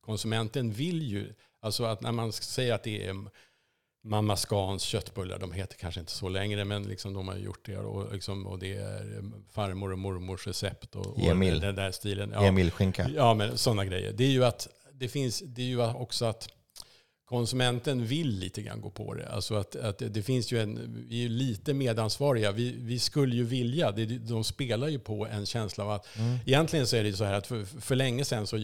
konsumenten 0.00 0.72
vill 0.72 1.02
ju, 1.02 1.34
alltså 1.60 1.84
att 1.84 2.00
när 2.00 2.12
man 2.12 2.32
säger 2.32 2.74
att 2.74 2.82
det 2.82 3.06
är 3.06 3.16
Mamma 4.04 4.36
Scans 4.36 4.82
köttbullar, 4.82 5.38
de 5.38 5.52
heter 5.52 5.76
kanske 5.76 6.00
inte 6.00 6.12
så 6.12 6.28
längre, 6.28 6.64
men 6.64 6.82
liksom 6.82 7.14
de 7.14 7.28
har 7.28 7.36
gjort 7.36 7.66
det. 7.66 7.78
Och, 7.78 8.12
liksom, 8.12 8.46
och 8.46 8.58
det 8.58 8.74
är 8.74 9.24
farmor 9.50 9.92
och 9.92 9.98
mormors 9.98 10.46
recept 10.46 10.96
och, 10.96 11.06
och 11.06 11.30
Emil. 11.30 11.60
den 11.60 11.74
där 11.74 11.90
stilen. 11.90 12.30
Ja. 12.34 12.44
Emil 12.44 12.70
Skinka. 12.70 13.08
Ja, 13.08 13.34
men 13.34 13.58
sådana 13.58 13.84
grejer. 13.84 14.12
Det 14.12 14.24
är 14.24 14.30
ju 14.30 14.44
att 14.44 14.68
det 14.92 15.08
finns, 15.08 15.42
det 15.46 15.62
är 15.62 15.66
ju 15.66 15.82
också 15.82 16.24
att 16.24 16.48
konsumenten 17.32 18.06
vill 18.06 18.38
lite 18.38 18.62
grann 18.62 18.80
gå 18.80 18.90
på 18.90 19.14
det. 19.14 19.28
Alltså 19.28 19.54
att, 19.54 19.76
att 19.76 19.98
det 19.98 20.22
finns 20.22 20.52
ju 20.52 20.62
en, 20.62 21.04
vi 21.08 21.24
är 21.24 21.28
lite 21.28 21.74
medansvariga. 21.74 22.52
Vi, 22.52 22.74
vi 22.78 22.98
skulle 22.98 23.36
ju 23.36 23.44
vilja, 23.44 23.92
det, 23.92 24.06
de 24.06 24.44
spelar 24.44 24.88
ju 24.88 24.98
på 24.98 25.26
en 25.26 25.46
känsla 25.46 25.84
av 25.84 25.90
att, 25.90 26.08
egentligen 26.46 26.86
så 26.86 26.96
är 26.96 27.04
det 27.04 27.12
så 27.12 27.24
här 27.24 27.32
att 27.32 27.46
för, 27.46 27.64
för 27.64 27.94
länge 27.96 28.24
sedan 28.24 28.46
så 28.46 28.56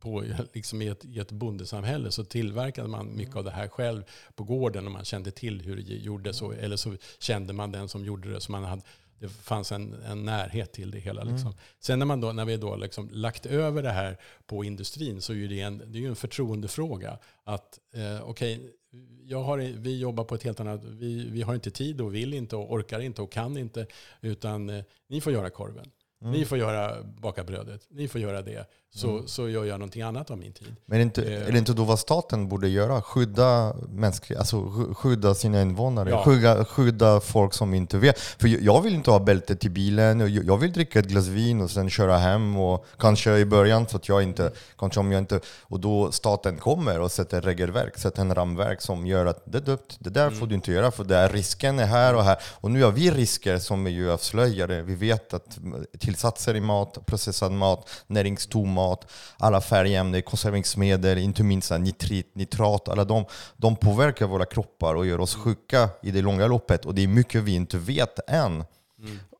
på, 0.00 0.24
liksom 0.52 0.82
i, 0.82 0.88
ett, 0.88 1.04
i 1.04 1.18
ett 1.18 1.32
bondesamhälle 1.32 2.10
så 2.10 2.24
tillverkade 2.24 2.88
man 2.88 3.16
mycket 3.16 3.36
av 3.36 3.44
det 3.44 3.50
här 3.50 3.68
själv 3.68 4.02
på 4.34 4.44
gården 4.44 4.86
och 4.86 4.92
man 4.92 5.04
kände 5.04 5.30
till 5.30 5.60
hur 5.60 5.76
det 5.76 5.94
gjordes. 5.94 6.42
Och, 6.42 6.54
eller 6.54 6.76
så 6.76 6.96
kände 7.18 7.52
man 7.52 7.72
den 7.72 7.88
som 7.88 8.04
gjorde 8.04 8.32
det. 8.32 8.40
Så 8.40 8.52
man 8.52 8.64
hade, 8.64 8.82
det 9.18 9.28
fanns 9.28 9.72
en, 9.72 9.94
en 9.94 10.24
närhet 10.24 10.72
till 10.72 10.90
det 10.90 10.98
hela. 10.98 11.22
Liksom. 11.22 11.54
Sen 11.80 11.98
när, 11.98 12.06
man 12.06 12.20
då, 12.20 12.32
när 12.32 12.44
vi 12.44 12.56
då 12.56 12.76
liksom 12.76 13.10
lagt 13.12 13.46
över 13.46 13.82
det 13.82 13.90
här 13.90 14.16
på 14.46 14.64
industrin 14.64 15.20
så 15.20 15.32
är 15.32 15.48
det, 15.48 15.60
en, 15.60 15.78
det 15.78 15.98
är 15.98 16.00
ju 16.00 16.08
en 16.08 16.16
förtroendefråga. 16.16 17.18
Att 17.44 17.78
eh, 17.94 18.28
okej, 18.28 18.74
jag 19.22 19.42
har, 19.42 19.58
vi 19.58 19.98
jobbar 19.98 20.24
på 20.24 20.34
ett 20.34 20.42
helt 20.42 20.60
annat... 20.60 20.84
Vi, 20.84 21.30
vi 21.30 21.42
har 21.42 21.54
inte 21.54 21.70
tid 21.70 22.00
och 22.00 22.14
vill 22.14 22.34
inte 22.34 22.56
och 22.56 22.72
orkar 22.72 23.00
inte 23.00 23.22
och 23.22 23.32
kan 23.32 23.56
inte. 23.56 23.86
Utan 24.20 24.70
eh, 24.70 24.84
ni 25.08 25.20
får 25.20 25.32
göra 25.32 25.50
korven. 25.50 25.90
Ni 26.20 26.44
får 26.44 26.58
göra 26.58 27.02
baka 27.02 27.44
brödet. 27.44 27.86
Ni 27.90 28.08
får 28.08 28.20
göra 28.20 28.42
det. 28.42 28.70
Så, 28.94 29.22
så 29.26 29.48
gör 29.48 29.64
jag 29.64 29.78
någonting 29.78 30.02
annat 30.02 30.30
av 30.30 30.38
min 30.38 30.52
tid. 30.52 30.76
Men 30.86 30.94
är 30.94 30.98
det, 30.98 31.02
inte, 31.02 31.22
Eh. 31.34 31.46
är 31.48 31.52
det 31.52 31.58
inte 31.58 31.72
då 31.72 31.84
vad 31.84 31.98
staten 31.98 32.48
borde 32.48 32.68
göra? 32.68 33.02
Skydda, 33.02 33.74
mänskliga, 33.88 34.38
alltså 34.38 34.56
sk- 34.56 34.94
skydda 34.94 35.34
sina 35.34 35.62
invånare, 35.62 36.10
Ja. 36.10 36.22
skydda, 36.24 36.64
skydda 36.64 37.20
folk 37.20 37.54
som 37.54 37.74
inte 37.74 37.98
vet. 37.98 38.18
För 38.18 38.64
jag- 38.64 38.82
vill 38.82 38.94
inte 38.94 39.10
ha 39.10 39.18
bälte 39.18 39.56
till 39.56 39.70
bilen, 39.70 40.20
och 40.20 40.28
jag 40.28 40.56
vill 40.56 40.72
dricka 40.72 40.98
ett 40.98 41.06
glas 41.08 41.26
vin 41.26 41.60
och 41.60 41.70
sen 41.70 41.90
köra 41.90 42.16
hem. 42.16 42.56
Och 42.56 42.86
kanske 42.98 43.36
i 43.38 43.44
början, 43.44 43.86
för 43.86 43.96
att 43.98 44.08
jag 44.08 44.22
inte, 44.22 44.52
kanske 44.78 45.00
om 45.00 45.12
jag 45.12 45.18
inte... 45.18 45.40
Och 45.62 45.80
då 45.80 46.12
staten 46.12 46.56
kommer 46.56 47.00
och 47.00 47.12
sätter 47.12 47.40
regelverk, 47.40 47.98
sätter 47.98 48.20
en 48.22 48.34
ramverk 48.34 48.80
som 48.82 49.06
gör 49.06 49.26
att 49.26 49.42
det 49.44 49.58
är 49.58 49.62
döpt, 49.62 49.96
det 50.00 50.10
där 50.10 50.30
får 50.30 50.46
du 50.46 50.54
inte 50.54 50.72
göra 50.72 50.90
för 50.90 51.04
det 51.04 51.16
är 51.16 51.28
risken 51.28 51.78
är 51.78 51.86
här 51.86 52.14
och 52.14 52.24
här. 52.24 52.36
Och 52.60 52.70
nu 52.70 52.82
har 52.82 52.92
vi 52.92 53.10
risker 53.10 53.58
som 53.58 53.86
är 53.86 53.90
ju 53.90 54.10
avslöjade. 54.12 54.82
Vi 54.82 54.94
vet 54.94 55.34
att 55.34 55.58
tillsatser 55.98 56.54
i 56.56 56.60
mat, 56.60 57.06
processad 57.06 57.52
mat, 57.52 57.88
näringstom 58.06 58.77
mat, 58.78 59.10
alla 59.38 59.60
färgämnen, 59.60 60.22
konserveringsmedel, 60.22 61.18
inte 61.18 61.42
minst 61.42 61.70
nitrit, 61.70 62.34
nitrat, 62.34 62.88
alla 62.88 63.04
de, 63.04 63.24
de 63.56 63.76
påverkar 63.76 64.26
våra 64.26 64.44
kroppar 64.44 64.94
och 64.94 65.06
gör 65.06 65.20
oss 65.20 65.34
sjuka 65.34 65.88
i 66.02 66.10
det 66.10 66.22
långa 66.22 66.46
loppet. 66.46 66.84
Och 66.84 66.94
det 66.94 67.02
är 67.02 67.08
mycket 67.08 67.42
vi 67.42 67.54
inte 67.54 67.78
vet 67.78 68.30
än. 68.30 68.64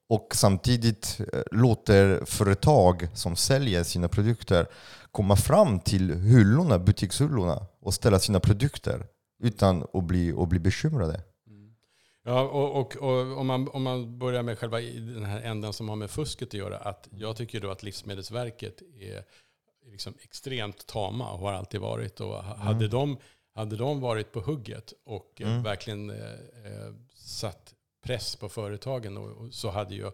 Och 0.09 0.29
samtidigt 0.35 1.21
eh, 1.33 1.41
låter 1.51 2.25
företag 2.25 3.09
som 3.15 3.37
säljer 3.37 3.85
sina 3.85 4.09
produkter 4.09 4.67
komma 5.13 5.37
fram 5.37 5.81
till 5.81 6.15
hyllorna, 6.15 6.79
butikshyllorna 6.79 7.67
och 7.83 7.95
ställa 7.95 8.19
sina 8.19 8.41
produkter 8.41 9.07
utan 9.43 9.87
att 9.93 10.05
bli, 10.05 10.33
att 10.39 10.49
bli 10.49 10.59
bekymrade. 10.59 11.21
Ja, 12.29 12.43
och, 12.43 12.81
och, 12.81 12.97
och 12.97 13.39
om, 13.39 13.47
man, 13.47 13.69
om 13.69 13.83
man 13.83 14.19
börjar 14.19 14.43
med 14.43 14.59
själva 14.59 14.81
den 14.81 15.25
här 15.25 15.41
änden 15.41 15.73
som 15.73 15.89
har 15.89 15.97
med 15.97 16.11
fusket 16.11 16.49
att 16.49 16.55
göra. 16.55 16.79
Att 16.79 17.09
jag 17.19 17.37
tycker 17.37 17.61
då 17.61 17.71
att 17.71 17.83
Livsmedelsverket 17.83 18.83
är 19.01 19.25
liksom 19.87 20.15
extremt 20.21 20.87
tama 20.87 21.33
och 21.33 21.39
har 21.39 21.53
alltid 21.53 21.81
varit. 21.81 22.21
Och 22.21 22.45
ha- 22.45 22.57
hade, 22.57 22.89
de, 22.89 23.17
hade 23.55 23.77
de 23.77 24.01
varit 24.01 24.33
på 24.33 24.41
hugget 24.41 24.93
och 25.05 25.41
eh, 25.41 25.63
verkligen 25.63 26.11
eh, 26.11 26.17
eh, 26.65 26.93
satt 27.15 27.75
press 28.03 28.37
på 28.37 28.49
företagen 28.49 29.17
och, 29.17 29.31
och 29.31 29.55
så 29.55 29.71
hade 29.71 29.95
jag, 29.95 30.13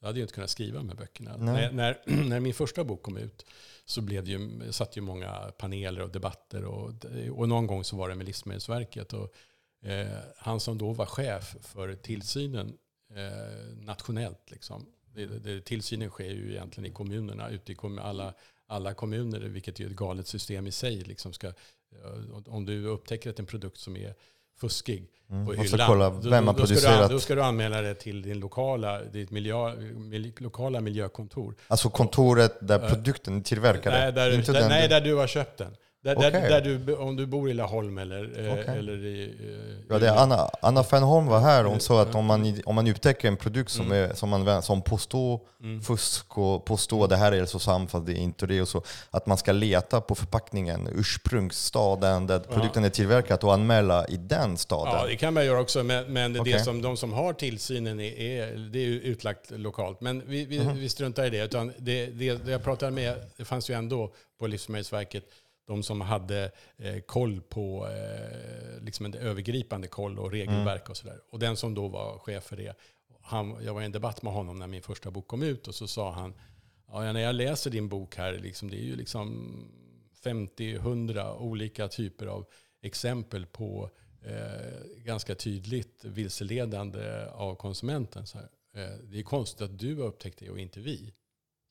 jag 0.00 0.06
hade 0.06 0.18
ju 0.18 0.22
inte 0.22 0.34
kunnat 0.34 0.50
skriva 0.50 0.78
de 0.78 0.88
här 0.88 0.96
böckerna. 0.96 1.36
När, 1.36 1.72
när, 1.72 2.00
när 2.28 2.40
min 2.40 2.54
första 2.54 2.84
bok 2.84 3.02
kom 3.02 3.16
ut 3.16 3.46
så 3.84 4.00
blev 4.00 4.24
det 4.24 4.30
ju, 4.30 4.72
satt 4.72 4.96
ju 4.96 5.00
många 5.00 5.52
paneler 5.58 6.00
och 6.02 6.10
debatter. 6.10 6.64
Och, 6.64 6.92
och 7.30 7.48
någon 7.48 7.66
gång 7.66 7.84
så 7.84 7.96
var 7.96 8.08
det 8.08 8.14
med 8.14 8.26
Livsmedelsverket. 8.26 9.12
Och, 9.12 9.34
Eh, 9.82 10.06
han 10.36 10.60
som 10.60 10.78
då 10.78 10.92
var 10.92 11.06
chef 11.06 11.56
för 11.60 11.94
tillsynen 11.94 12.72
eh, 13.14 13.76
nationellt. 13.84 14.50
Liksom. 14.50 14.86
Det, 15.14 15.26
det, 15.26 15.60
tillsynen 15.64 16.10
sker 16.10 16.30
ju 16.30 16.50
egentligen 16.50 16.90
i 16.90 16.94
kommunerna, 16.94 17.50
ute 17.50 17.72
i 17.72 17.74
kommun, 17.74 17.98
alla, 17.98 18.34
alla 18.66 18.94
kommuner, 18.94 19.40
vilket 19.40 19.80
är 19.80 19.86
ett 19.86 19.92
galet 19.92 20.26
system 20.26 20.66
i 20.66 20.72
sig. 20.72 20.96
Liksom 20.96 21.32
ska, 21.32 21.46
eh, 21.46 21.54
om 22.46 22.66
du 22.66 22.86
upptäcker 22.86 23.30
att 23.30 23.38
en 23.38 23.46
produkt 23.46 23.78
som 23.78 23.96
är 23.96 24.14
fuskig 24.60 25.08
på 25.28 25.34
Mm. 25.34 25.56
Så 25.56 25.62
hyllan, 25.62 25.86
kolla 25.88 26.10
vem 26.10 26.46
då, 26.46 26.52
då, 26.52 26.66
ska 26.66 27.02
du, 27.02 27.08
då 27.14 27.20
ska 27.20 27.34
du 27.34 27.42
anmäla 27.42 27.82
det 27.82 27.94
till 27.94 28.22
din 28.22 28.40
lokala, 28.40 29.02
ditt 29.04 29.30
miljö, 29.30 29.74
mil, 29.94 30.32
lokala 30.38 30.80
miljökontor. 30.80 31.54
Alltså 31.68 31.90
kontoret 31.90 32.58
där 32.60 32.88
produkten 32.88 33.38
är 33.38 33.42
tillverkad. 33.42 33.92
Nej, 33.92 34.12
där, 34.12 34.30
där, 34.52 34.68
nej, 34.68 34.82
du- 34.82 34.88
där 34.88 35.00
du 35.00 35.14
har 35.14 35.26
köpt 35.26 35.58
den. 35.58 35.76
Där, 36.04 36.16
Okej. 36.16 36.30
där, 36.30 36.48
där 36.50 36.60
du, 36.78 36.94
om 36.96 37.16
du 37.16 37.26
bor 37.26 37.50
i 37.50 37.54
Laholm 37.54 37.98
eller, 37.98 38.46
eh, 38.46 38.52
Okej. 38.52 38.78
eller 38.78 39.04
i... 39.06 39.22
eh, 39.24 39.84
Ja, 39.88 39.98
det 39.98 40.12
Anna, 40.20 40.48
Anna 40.62 40.82
Fernholm 40.84 41.26
var 41.26 41.40
här 41.40 41.64
och 41.64 41.70
hon 41.70 41.80
sa 41.80 42.02
att 42.02 42.14
om 42.14 42.24
man, 42.26 42.60
om 42.66 42.74
man 42.74 42.88
upptäcker 42.88 43.28
en 43.28 43.36
produkt 43.36 43.70
som, 43.70 43.92
är, 43.92 44.14
som, 44.14 44.28
man, 44.28 44.62
som 44.62 44.82
påstår 44.82 45.40
fusk 45.82 46.38
och 46.38 46.64
påstår 46.64 47.08
det 47.08 47.16
här 47.16 47.32
är 47.32 47.36
hälsosamt 47.36 47.90
fast 47.90 48.06
det 48.06 48.12
är 48.12 48.16
inte 48.16 48.46
det 48.46 48.60
och 48.62 48.68
så, 48.68 48.82
att 49.10 49.26
man 49.26 49.38
ska 49.38 49.52
leta 49.52 50.00
på 50.00 50.14
förpackningen, 50.14 50.88
ursprungsstaden 50.94 52.26
där 52.26 52.38
produkten 52.38 52.84
är 52.84 52.90
tillverkad 52.90 53.44
och 53.44 53.54
anmäla 53.54 54.06
i 54.06 54.16
den 54.16 54.58
staden. 54.58 54.94
Ja, 54.94 55.06
det 55.06 55.16
kan 55.16 55.34
man 55.34 55.46
göra 55.46 55.60
också, 55.60 55.82
men, 55.82 56.12
men 56.12 56.40
Okej. 56.40 56.52
det 56.52 56.58
som, 56.60 56.82
de 56.82 56.96
som 56.96 57.12
har 57.12 57.32
tillsynen 57.32 58.00
är, 58.00 58.20
är, 58.20 58.56
det 58.72 58.78
är 58.78 58.86
utlagt 58.88 59.50
lokalt. 59.50 60.00
Men 60.00 60.22
vi, 60.26 60.44
vi, 60.44 60.58
Mhm. 60.62 60.76
vi 60.78 60.88
struntar 60.88 61.24
i 61.24 61.30
det. 61.30 61.44
Utan 61.44 61.72
det, 61.78 62.06
det, 62.06 62.34
det 62.44 62.50
jag 62.52 62.64
pratade 62.64 62.92
med, 62.92 63.14
det 63.36 63.44
fanns 63.44 63.70
ju 63.70 63.74
ändå 63.74 64.12
på 64.40 64.46
Livsmedelsverket 64.46 65.24
de 65.66 65.82
som 65.82 66.00
hade 66.00 66.50
eh, 66.76 67.00
koll 67.00 67.40
på, 67.40 67.88
eh, 67.88 68.84
liksom 68.84 69.06
en 69.06 69.14
övergripande 69.14 69.88
koll 69.88 70.18
och 70.18 70.30
regelverk 70.30 70.90
och 70.90 70.96
sådär. 70.96 71.20
Och 71.30 71.38
den 71.38 71.56
som 71.56 71.74
då 71.74 71.88
var 71.88 72.18
chef 72.18 72.44
för 72.44 72.56
det, 72.56 72.76
han, 73.22 73.56
jag 73.64 73.74
var 73.74 73.82
i 73.82 73.84
en 73.84 73.92
debatt 73.92 74.22
med 74.22 74.32
honom 74.32 74.58
när 74.58 74.66
min 74.66 74.82
första 74.82 75.10
bok 75.10 75.26
kom 75.26 75.42
ut 75.42 75.68
och 75.68 75.74
så 75.74 75.86
sa 75.86 76.12
han, 76.12 76.34
ja, 76.88 77.12
när 77.12 77.20
jag 77.20 77.34
läser 77.34 77.70
din 77.70 77.88
bok 77.88 78.16
här, 78.16 78.38
liksom, 78.38 78.70
det 78.70 78.76
är 78.76 78.84
ju 78.84 78.96
liksom 78.96 79.56
50-100 80.24 81.38
olika 81.38 81.88
typer 81.88 82.26
av 82.26 82.46
exempel 82.82 83.46
på 83.46 83.90
eh, 84.22 85.02
ganska 85.04 85.34
tydligt 85.34 86.04
vilseledande 86.04 87.26
av 87.26 87.54
konsumenten. 87.54 88.26
Så 88.26 88.38
här. 88.38 88.48
Eh, 88.74 88.98
det 89.04 89.18
är 89.18 89.22
konstigt 89.22 89.62
att 89.62 89.78
du 89.78 89.96
har 89.96 90.06
upptäckt 90.06 90.38
det 90.38 90.50
och 90.50 90.58
inte 90.58 90.80
vi. 90.80 91.14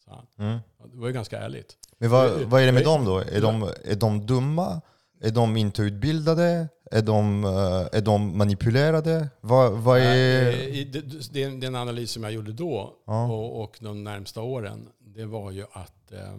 Sa 0.06 0.12
han. 0.38 0.48
Mm. 0.48 0.60
Det 0.94 0.98
var 1.00 1.08
ju 1.08 1.14
ganska 1.14 1.40
ärligt. 1.40 1.78
Men 1.98 2.10
vad, 2.10 2.32
vad 2.42 2.62
är 2.62 2.66
det 2.66 2.72
med 2.72 2.84
dem 2.84 3.06
då? 3.06 3.18
Är 3.18 3.42
de, 3.42 3.64
är 3.86 3.96
de 3.96 4.26
dumma? 4.26 4.82
Är 5.24 5.32
de 5.32 5.58
inte 5.58 5.82
utbildade? 5.82 6.68
Är 6.92 7.02
de, 7.02 7.44
eh, 7.44 7.88
är 7.98 8.02
de 8.02 8.38
manipulerade? 8.38 9.30
Vad, 9.42 9.72
vad 9.72 10.00
är... 10.00 10.86
Det- 11.34 11.60
Den 11.62 11.76
analys 11.76 12.12
som 12.12 12.24
jag 12.24 12.32
gjorde 12.32 12.54
då 12.54 12.94
Ja. 13.08 13.26
och, 13.32 13.62
och 13.64 13.78
de 13.82 14.04
närmsta 14.04 14.42
åren, 14.42 14.88
det 15.00 15.26
var 15.26 15.52
ju 15.52 15.64
att 15.72 16.12
eh, 16.12 16.38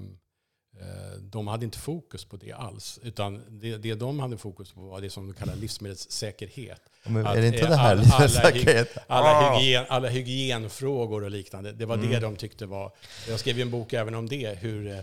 de 1.20 1.46
hade 1.46 1.64
inte 1.64 1.78
fokus 1.78 2.24
på 2.24 2.36
det 2.36 2.52
alls. 2.52 2.98
Utan 3.02 3.42
det, 3.48 3.76
det 3.76 3.94
de 3.94 4.20
hade 4.20 4.36
fokus 4.38 4.72
på 4.72 4.80
var 4.80 5.00
det 5.00 5.10
som 5.10 5.26
de 5.26 5.34
kallar 5.34 5.56
livsmedelssäkerhet. 5.56 6.80
Men 7.04 7.26
är 7.26 7.36
det 7.40 7.46
inte 7.46 7.58
eh, 7.60 7.68
det 7.68 7.76
här 7.76 7.96
alla 7.96 8.28
säkerhet? 8.28 8.98
Alla, 9.06 9.26
Ah. 9.26 9.58
hygien, 9.58 9.84
alla 9.88 10.08
hygienfrågor 10.08 11.24
och 11.24 11.30
liknande. 11.30 11.72
Det 11.72 11.86
var 11.86 11.94
Mm. 11.94 12.10
det 12.10 12.20
de 12.20 12.36
tyckte 12.36 12.66
var... 12.66 12.92
Jag 13.28 13.40
skrev 13.40 13.56
ju 13.56 13.62
en 13.62 13.70
bok 13.70 13.92
även 13.92 14.14
om 14.14 14.28
det. 14.28 14.58
Hur, 14.58 14.86
eh, 14.86 14.98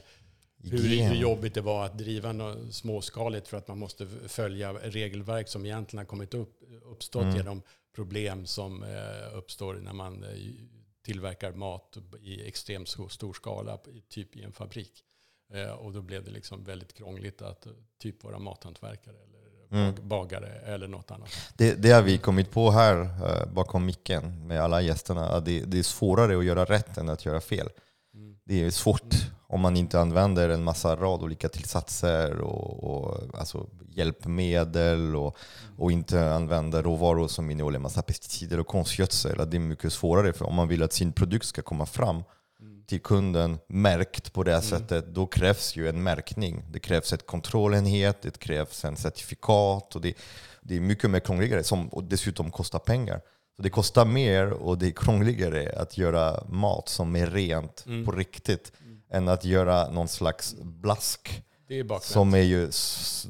hur, 0.64 0.78
hur 1.10 1.16
jobbigt 1.16 1.54
det 1.54 1.62
var 1.62 1.86
att 1.86 1.98
driva 1.98 2.32
något 2.32 2.74
småskaligt 2.76 3.48
för 3.48 3.58
att 3.58 3.68
man 3.68 3.80
måste 3.80 4.08
följa 4.28 4.74
regelverk 4.74 5.48
som 5.48 5.66
egentligen 5.66 5.98
har 5.98 6.06
kommit 6.06 6.34
upp, 6.34 6.60
uppstått 6.92 7.24
Mm. 7.24 7.36
genom 7.36 7.62
problem 7.96 8.46
som 8.46 8.84
eh, 8.84 9.38
uppstår 9.38 9.74
när 9.74 9.94
man 9.94 10.24
eh, 10.24 10.30
tillverkar 11.06 11.52
mat 11.52 11.98
i 12.22 12.48
extremt 12.48 12.90
stor, 12.90 13.10
stor 13.10 13.34
skala, 13.34 13.80
i- 13.94 14.02
typ 14.10 14.36
i 14.36 14.44
en 14.44 14.52
fabrik. 14.52 15.04
Eh, 15.54 15.72
och 15.72 15.93
då 15.93 16.02
blev 16.02 16.24
det 16.24 16.32
liksom 16.32 16.64
väldigt 16.64 16.93
krångligt 16.93 17.41
att 17.41 17.66
eh, 17.66 17.72
typ 18.02 18.24
vara 18.24 18.39
mathantverkare 18.39 19.16
eller 19.16 19.39
Mm. 19.72 19.95
bag, 19.95 20.04
bagare 20.06 20.47
eller 20.47 20.88
något 20.88 21.12
annat. 21.12 21.30
Det, 21.58 21.74
det 21.74 21.91
har 21.91 22.02
vi 22.02 22.18
kommit 22.18 22.52
på 22.52 22.72
här 22.72 23.02
eh, 23.02 23.54
bakom 23.54 23.86
micken 23.86 24.47
med 24.47 24.62
alla 24.62 24.82
gästerna. 24.82 25.26
Att 25.30 25.45
det, 25.45 25.60
det 25.62 25.80
är 25.80 25.84
svårare 25.84 26.38
att 26.38 26.45
göra 26.45 26.66
rätt 26.66 26.97
än 26.97 27.10
att 27.10 27.26
göra 27.26 27.41
fel. 27.41 27.70
Mm. 28.14 28.36
Det 28.43 28.66
är 28.66 28.72
svårt 28.72 29.16
om 29.47 29.62
man 29.62 29.78
inte 29.78 30.00
använder 30.00 30.50
en 30.50 30.64
massa 30.64 30.95
rad 30.95 31.24
olika 31.24 31.50
tillsatser 31.50 32.41
och, 32.41 32.84
och 32.84 33.39
alltså 33.39 33.70
hjälpmedel 33.89 35.16
och, 35.16 35.38
och 35.78 35.91
inte 35.91 36.32
använder 36.34 36.84
råvaror 36.84 37.28
som 37.28 37.52
innehåller 37.52 37.80
massa 37.80 38.02
pesticider 38.02 38.60
och 38.60 38.68
konstgödsel. 38.68 39.50
Det 39.50 39.58
är 39.58 39.60
mycket 39.60 39.93
svårare 39.93 40.34
för 40.34 40.45
om 40.45 40.56
man 40.56 40.68
vill 40.68 40.84
att 40.84 40.93
sin 40.93 41.14
produkt 41.14 41.45
ska 41.45 41.62
komma 41.62 41.86
fram 41.86 42.16
Mm. 42.16 42.24
Till 42.90 43.02
kunden 43.02 43.60
märkt 43.68 44.34
på 44.34 44.44
det 44.44 44.54
här 44.54 44.62
sättet, 44.62 45.06
då 45.08 45.28
krävs 45.28 45.76
ju 45.76 45.90
en 45.90 46.04
märkning. 46.04 46.64
Det 46.72 46.80
krävs 46.80 47.14
ett 47.14 47.26
kontrollenhet, 47.28 48.22
det 48.22 48.40
krävs 48.40 48.86
en 48.86 48.98
certifikat 48.98 49.96
och 49.96 50.02
det, 50.02 50.14
det 50.62 50.76
är 50.76 50.80
mycket 50.82 51.10
mer 51.10 51.20
krångligare 51.20 51.64
som 51.64 51.88
och 51.88 52.04
dessutom 52.04 52.52
kostar 52.52 52.80
pengar. 52.80 53.22
Så 53.56 53.62
det 53.64 53.70
kostar 53.70 54.06
mer 54.06 54.52
och 54.52 54.78
det 54.78 54.88
är 54.88 54.92
krångligare 54.92 55.82
att 55.82 55.98
göra 55.98 56.44
mat 56.48 56.90
som 56.90 57.16
är 57.16 57.28
rent 57.28 57.84
Mm. 57.86 58.06
på 58.06 58.12
riktigt 58.12 58.72
än 59.12 59.28
att 59.28 59.46
göra 59.46 59.92
någon 59.92 60.08
slags 60.08 60.56
blask 60.62 61.44
Det 61.70 61.80
är 61.80 61.84
bakvänt. 61.84 62.04
som 62.04 62.34
är 62.34 62.38
ju 62.42 62.72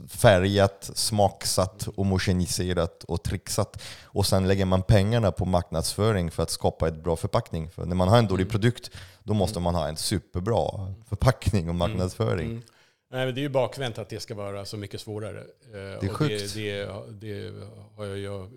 färgat, 0.08 0.90
smaksatt, 0.94 1.88
homogeniserat 1.96 3.04
och 3.04 3.24
trixat. 3.24 3.84
Och 4.04 4.26
sen 4.26 4.48
lägger 4.48 4.66
man 4.66 4.84
pengarna 4.84 5.32
på 5.32 5.46
marknadsföring 5.46 6.32
för 6.32 6.44
att 6.44 6.50
skapa 6.50 6.88
ett 6.88 7.04
bra 7.04 7.16
förpackning. 7.16 7.70
För 7.70 7.86
när 7.86 7.96
man 7.96 8.08
har 8.08 8.18
en 8.18 8.28
dålig 8.28 8.50
produkt, 8.50 8.92
då 9.24 9.34
måste 9.34 9.60
man 9.60 9.76
ha 9.76 9.88
en 9.88 9.98
superbra 9.98 10.94
förpackning 11.10 11.70
och 11.70 11.76
marknadsföring. 11.76 12.48
Mm. 12.50 12.64
Nej, 13.12 13.26
men 13.26 13.36
det 13.36 13.42
är 13.42 13.44
ju 13.44 13.50
bakvänt 13.50 13.98
att 13.98 14.10
det 14.10 14.20
ska 14.20 14.36
vara 14.36 14.66
så 14.66 14.78
mycket 14.78 15.02
svårare. 15.02 15.44
Det 15.72 15.78
är 16.04 16.08
sjukt. 16.14 16.54
Det, 16.54 16.86
det, 16.86 17.50
det 17.50 17.54
har 17.96 18.06
jag 18.06 18.18
ju 18.18 18.50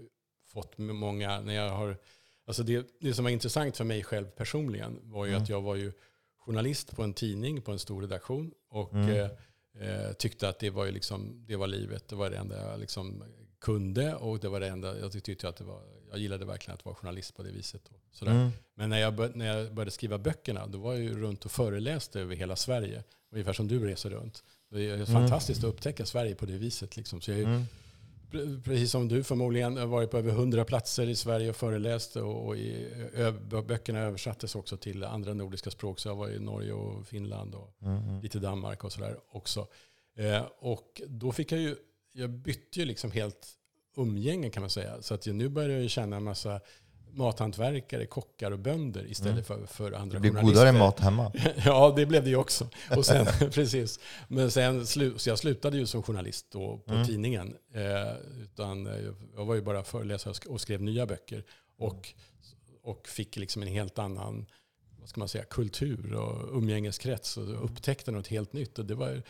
fått 0.53 0.79
många, 0.79 1.41
när 1.41 1.55
jag 1.55 1.71
har, 1.71 1.97
alltså 2.47 2.63
det, 2.63 2.87
det 3.01 3.15
som 3.15 3.25
var 3.25 3.31
intressant 3.31 3.77
för 3.77 3.85
mig 3.85 4.05
själv 4.05 4.27
personligen 4.27 4.99
var 5.03 5.25
ju 5.25 5.31
Mm. 5.31 5.43
att 5.43 5.49
jag 5.49 5.61
var 5.61 5.75
ju 5.77 5.93
journalist 6.39 6.97
på 6.97 7.03
en 7.03 7.15
tidning, 7.15 7.63
på 7.63 7.73
en 7.73 7.79
stor 7.79 8.01
redaktion 8.01 8.53
och 8.71 8.93
Mm. 8.93 9.29
Eh, 9.81 10.13
tyckte 10.13 10.49
att 10.49 10.59
det 10.59 10.71
var, 10.71 10.85
ju 10.85 10.93
liksom, 10.93 11.45
det 11.47 11.57
var 11.57 11.67
livet, 11.67 12.09
det 12.09 12.17
var 12.17 12.31
det 12.31 12.37
enda 12.37 12.71
jag 12.71 12.81
liksom 12.81 13.25
kunde 13.61 14.15
och 14.15 14.39
det 14.39 14.49
var 14.49 14.61
det 14.61 14.69
enda, 14.69 14.99
jag 14.99 15.25
tyckte 15.25 15.49
att 15.49 15.57
det 15.57 15.65
var, 15.65 15.83
jag 16.11 16.19
gillade 16.19 16.45
verkligen 16.45 16.75
att 16.75 16.85
vara 16.85 16.95
journalist 16.95 17.37
på 17.37 17.43
det 17.43 17.51
viset. 17.51 17.89
Och 17.89 18.01
sådär. 18.13 18.33
Mm. 18.33 18.51
Men 18.75 18.91
när 18.91 18.99
jag, 18.99 19.15
bör, 19.15 19.33
när 19.35 19.47
jag 19.47 19.75
började 19.75 19.91
skriva 19.91 20.19
böckerna, 20.19 20.67
då 20.67 20.79
var 20.79 20.93
jag 20.93 21.03
ju 21.03 21.21
runt 21.21 21.45
och 21.45 21.51
föreläste 21.51 22.21
över 22.21 22.37
hela 22.37 22.57
Sverige. 22.57 23.05
Ungefär 23.33 23.53
som 23.53 23.69
du 23.69 23.87
reser 23.87 24.11
runt. 24.11 24.45
Det 24.71 24.91
är 24.91 25.07
fantastiskt 25.07 25.65
att 25.65 25.71
upptäcka 25.71 26.07
Sverige 26.07 26.35
på 26.35 26.47
det 26.47 26.53
viset. 26.53 26.97
Liksom. 26.97 27.21
Så 27.21 27.31
jag, 27.31 27.41
Mm. 27.41 27.67
Pre- 28.33 28.63
precis 28.63 28.91
som 28.91 29.09
du 29.09 29.25
förmodligen, 29.25 29.77
har 29.77 29.87
varit 29.87 30.11
på 30.11 30.19
över 30.19 30.33
hundra 30.33 30.65
platser 30.65 31.09
i 31.09 31.17
Sverige 31.17 31.51
och 31.51 31.57
föreläst. 31.57 32.17
Och, 32.17 32.57
i, 32.57 32.89
böckerna 33.67 33.99
översattes 33.99 34.55
också 34.55 34.77
till 34.77 35.05
andra 35.05 35.35
nordiska 35.35 35.71
språk. 35.71 35.99
Så 35.99 36.09
jag 36.09 36.17
var 36.17 36.29
i 36.29 36.39
Norge 36.39 36.73
och 36.73 37.07
Finland 37.07 37.55
och 37.55 37.77
Mm. 37.83 38.21
lite 38.21 38.39
Danmark 38.39 38.85
och 38.85 38.93
sådär 38.93 39.17
också. 39.33 39.67
Eh, 40.17 40.43
och 40.59 41.03
då 41.09 41.33
fick 41.33 41.53
jag 41.53 41.61
ju, 41.61 41.77
jag 42.13 42.31
bytte 42.31 42.81
ju 42.81 42.85
liksom 42.85 43.11
helt 43.11 43.49
umgänge 43.97 44.51
kan 44.51 44.61
man 44.61 44.71
säga. 44.71 45.03
Så 45.03 45.15
att 45.15 45.27
jag, 45.27 45.37
nu 45.37 45.49
börjar 45.49 45.69
jag 45.71 45.83
ju 45.83 45.89
känna 45.89 46.17
en 46.17 46.25
massa 46.25 46.61
mathantverkare, 47.13 48.07
kockar 48.07 48.51
och 48.51 48.59
bönder 48.59 49.11
istället 49.11 49.47
för, 49.47 49.67
för 49.67 49.93
andra 49.93 50.19
Det 50.19 50.31
blir 50.31 50.43
godare 50.43 50.73
mat 50.73 51.01
hemma. 51.01 51.33
ja, 51.65 51.93
det 51.97 52.07
blev 52.07 52.25
det 52.25 52.31
ju 52.31 52.37
också. 52.37 52.69
Och 52.97 53.07
sen, 53.07 53.27
precis. 53.51 54.01
Men 54.29 54.51
sen, 54.51 54.87
så 54.87 55.29
jag 55.29 55.39
slutade 55.39 55.77
ju 55.79 55.87
som 55.87 56.03
journalist 56.03 56.47
då 56.51 56.79
på 56.87 56.93
Mm. 56.93 57.07
tidningen. 57.07 57.57
Eh, 57.75 58.17
utan 58.43 58.87
eh, 58.87 58.97
jag 59.37 59.45
var 59.45 59.55
ju 59.55 59.63
bara 59.63 59.85
föreläsare 59.85 60.31
och 60.31 60.37
sk- 60.37 60.47
och 60.49 60.61
skrev 60.61 60.83
nya 60.83 61.07
böcker. 61.07 61.45
Och, 61.79 62.09
och 62.83 63.09
fick 63.09 63.37
liksom 63.37 63.63
en 63.63 63.69
helt 63.69 63.99
annan 63.99 64.47
vad 65.01 65.09
ska 65.09 65.19
man 65.21 65.29
säga, 65.29 65.45
kultur 65.45 66.15
och 66.15 66.57
umgängeskrets. 66.59 67.37
Och 67.37 67.65
upptäckte 67.65 68.11
något 68.11 68.27
helt 68.27 68.53
nytt. 68.53 68.79
Och 68.79 68.85
det 68.87 68.95
var 68.95 69.11
eh, 69.11 69.23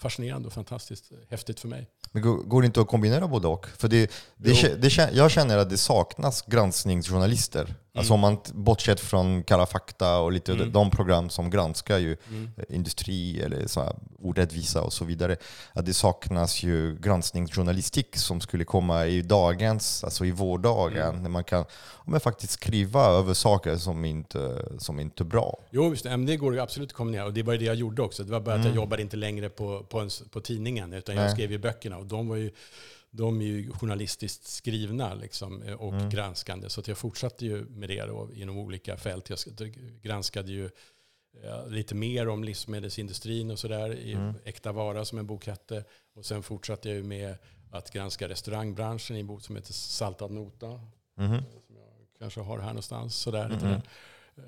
fascinerande 0.00 0.46
och 0.46 0.52
fantastiskt 0.52 1.04
häftigt 1.28 1.60
för 1.60 1.68
mig. 1.68 1.86
Men 2.12 2.22
går, 2.22 2.62
det 2.62 2.66
inte 2.66 2.80
att 2.80 2.88
kombinera 2.88 3.28
både 3.28 3.48
och? 3.48 3.66
För 3.78 3.88
det, 3.88 4.10
det, 4.36 4.82
det, 4.82 5.10
jag 5.12 5.30
känner 5.30 5.58
att 5.58 5.70
det 5.70 5.78
saknas 5.78 6.42
granskningsjournalister. 6.46 7.74
Alltså 8.00 8.14
om 8.14 8.20
man 8.20 8.38
bortsett 8.54 9.00
från 9.00 9.42
Kalla 9.42 9.66
fakta 9.66 10.18
och 10.18 10.32
lite 10.32 10.52
Mm. 10.52 10.72
de 10.72 10.90
program 10.90 11.30
som 11.30 11.50
granskar 11.50 11.98
ju 11.98 12.16
Mm. 12.28 12.50
eh, 12.56 12.76
industri 12.76 13.40
eller 13.40 13.66
så 13.66 13.80
här 13.80 13.96
orättvisa 14.22 14.82
och 14.82 14.92
så 14.92 15.04
vidare. 15.04 15.36
Att 15.72 15.86
det 15.86 15.94
saknas 15.94 16.62
ju 16.62 16.96
granskningsjournalistik 17.00 18.16
som 18.16 18.40
skulle 18.40 18.64
komma 18.64 19.06
i 19.06 19.22
dagens, 19.22 20.04
alltså 20.04 20.24
i 20.24 20.30
vårdagen, 20.30 21.08
Mm. 21.08 21.22
när 21.22 21.30
man 21.30 21.44
kan 21.44 21.64
men 22.06 22.20
faktiskt 22.20 22.52
skriva 22.52 23.04
över 23.04 23.34
saker 23.34 23.76
som 23.76 24.04
inte, 24.04 24.64
som 24.78 25.00
inte 25.00 25.22
är 25.22 25.24
bra. 25.24 25.58
Jo, 25.70 25.88
visst, 25.88 26.04
men 26.04 26.26
det 26.26 26.36
går 26.36 26.54
ju 26.54 26.60
absolut 26.60 26.90
att 26.90 26.96
kombinera. 26.96 27.24
Och 27.24 27.32
det 27.32 27.42
var 27.42 27.52
ju 27.52 27.58
det 27.58 27.64
jag 27.64 27.74
gjorde 27.76 28.02
också. 28.02 28.24
Det 28.24 28.32
var 28.32 28.40
bara 28.40 28.54
att 28.54 28.58
jag 28.60 28.66
Mm. 28.66 28.76
jobbade 28.76 29.02
inte 29.02 29.16
längre 29.16 29.48
på, 29.48 29.84
på, 29.88 30.00
en, 30.00 30.10
på 30.30 30.40
tidningen, 30.40 30.92
utan 30.92 31.14
jag 31.14 31.22
Nej. 31.24 31.32
skrev 31.32 31.52
ju 31.52 31.58
böckerna. 31.58 31.96
Och 31.96 32.06
de 32.06 32.28
var 32.28 32.36
ju, 32.36 32.50
de 33.10 33.40
är 33.40 33.44
ju 33.44 33.70
journalistiskt 33.70 34.46
skrivna 34.46 35.14
liksom, 35.14 35.62
eh, 35.62 35.74
och 35.74 35.92
Mm. 35.94 36.10
granskande. 36.10 36.68
Så 36.70 36.82
jag 36.86 36.98
fortsatte 36.98 37.46
ju 37.46 37.64
med 37.64 37.88
det 37.88 38.02
då, 38.06 38.30
inom 38.34 38.58
olika 38.58 38.96
fält. 38.96 39.30
Jag 39.30 39.36
sk- 39.36 40.00
granskade 40.02 40.52
ju 40.52 40.70
eh, 41.44 41.68
lite 41.68 41.94
mer 41.94 42.28
om 42.28 42.44
livsmedelsindustrin 42.44 43.50
och 43.50 43.58
sådär 43.58 43.94
i 43.94 44.12
Mm. 44.12 44.34
Äkta 44.44 44.72
vara 44.72 45.04
som 45.04 45.18
en 45.18 45.26
bok 45.26 45.46
hette. 45.46 45.84
Och 46.14 46.26
sen 46.26 46.42
fortsatte 46.42 46.88
jag 46.88 46.96
ju 46.96 47.02
med 47.02 47.36
att 47.72 47.90
granska 47.92 48.28
restaurangbranschen 48.28 49.16
i 49.16 49.20
en 49.20 49.26
bok 49.26 49.42
som 49.42 49.56
heter 49.56 49.72
Saltad 49.72 50.30
nota. 50.30 50.66
Mhm. 51.16 51.42
Som 51.66 51.76
jag 51.76 51.84
kanske 52.18 52.40
har 52.40 52.58
här 52.58 52.68
någonstans. 52.68 53.16
Sådär. 53.16 53.80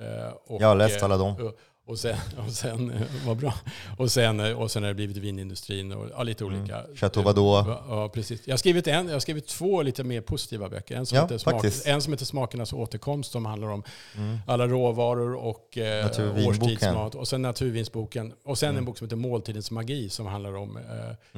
Eh, 0.00 0.32
och, 0.32 0.62
Jag 0.62 0.68
har 0.68 0.74
läst 0.76 1.02
alla 1.02 1.16
dem. 1.16 1.36
och- 1.36 1.58
Och 1.87 1.99
sen, 1.99 2.16
och 2.47 2.53
sen 2.53 2.91
eh, 2.91 3.03
vad 3.26 3.37
bra. 3.37 3.55
Och 3.99 4.11
sen, 4.11 4.41
eh, 4.41 4.61
och 4.61 4.70
sen 4.70 4.83
har 4.83 4.89
det 4.89 4.95
blivit 4.95 5.16
vinindustrin 5.16 5.93
och 5.93 6.07
ja, 6.11 6.22
lite 6.22 6.45
olika. 6.45 6.80
Mm. 6.80 6.97
Chateau 6.97 7.22
Vadå. 7.22 7.64
Ja, 7.89 8.09
precis. 8.14 8.41
Jag 8.47 8.53
har, 8.53 8.59
skrivit 8.59 8.87
en, 8.87 9.07
jag 9.07 9.12
har 9.14 9.20
skrivit 9.20 9.47
två 9.47 9.83
lite 9.83 10.05
mer 10.05 10.20
positiva 10.20 10.68
böcker. 10.68 10.97
En 10.97 11.07
som, 11.07 11.16
Ja, 11.16 11.22
heter, 11.22 11.39
Smak, 11.39 11.64
en 11.87 12.03
som 12.03 12.12
heter 12.12 12.24
Smakernas 12.24 12.72
återkomst 12.72 13.33
som 13.33 13.47
handlar 13.47 13.68
om 13.68 13.83
Mm. 14.16 14.39
alla 14.47 14.66
råvaror 14.66 15.35
och 15.35 15.78
eh, 15.78 16.47
årstidsmat. 16.49 17.14
Och 17.14 17.28
sen 17.28 17.43
naturvinsboken. 17.43 18.33
Och 18.45 18.59
sen 18.59 18.68
Mm. 18.68 18.78
en 18.78 18.85
bok 18.85 18.99
som 18.99 19.07
heter 19.07 19.16
Måltidens 19.16 19.70
magi 19.70 20.09
som 20.09 20.26
handlar 20.26 20.57
om 20.57 20.76
eh, 20.76 20.83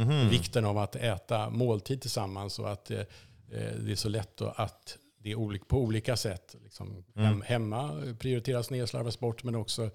Mhm. 0.04 0.28
vikten 0.28 0.64
av 0.64 0.78
att 0.78 0.96
äta 0.96 1.50
måltid 1.50 2.00
tillsammans 2.00 2.58
och 2.58 2.72
att 2.72 2.90
eh, 2.90 2.98
eh, 2.98 3.04
det 3.80 3.92
är 3.92 3.96
så 3.96 4.08
lätt 4.08 4.40
att, 4.40 4.58
att 4.58 4.98
det 5.18 5.32
är 5.32 5.58
på 5.64 5.78
olika 5.78 6.16
sätt. 6.16 6.54
Liksom, 6.64 7.04
Mm. 7.16 7.26
hem, 7.26 7.42
hemma 7.46 7.90
prioriteras 8.18 8.70
ner, 8.70 8.86
slarvas 8.86 9.18
bort, 9.20 9.44
men 9.44 9.54
också 9.54 9.90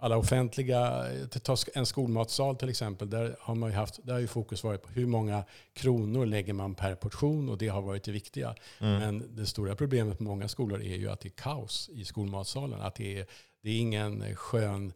alla 0.00 0.16
offentliga, 0.16 1.06
ta 1.42 1.56
en 1.74 1.86
skolmatsal 1.86 2.56
till 2.56 2.68
exempel, 2.68 3.10
där 3.10 3.36
har, 3.40 3.54
man 3.54 3.70
ju 3.70 3.76
haft, 3.76 4.06
där 4.06 4.12
har 4.12 4.20
ju 4.20 4.26
fokus 4.26 4.64
varit 4.64 4.82
på 4.82 4.88
hur 4.88 5.06
många 5.06 5.44
kronor 5.72 6.26
lägger 6.26 6.52
man 6.52 6.74
per 6.74 6.94
portion 6.94 7.48
och 7.48 7.58
det 7.58 7.68
har 7.68 7.82
varit 7.82 8.04
det 8.04 8.12
viktiga. 8.12 8.54
Mm. 8.78 8.98
Men 8.98 9.36
det 9.36 9.46
stora 9.46 9.76
problemet 9.76 10.20
med 10.20 10.28
många 10.28 10.48
skolor 10.48 10.82
är 10.82 10.96
ju 10.96 11.10
att 11.10 11.20
det 11.20 11.28
är 11.28 11.42
kaos 11.42 11.90
i 11.92 12.04
skolmatsalen. 12.04 12.80
Att 12.80 12.94
det 12.94 13.18
är, 13.18 13.26
det 13.62 13.70
är 13.70 13.78
ingen 13.80 14.36
skön 14.36 14.92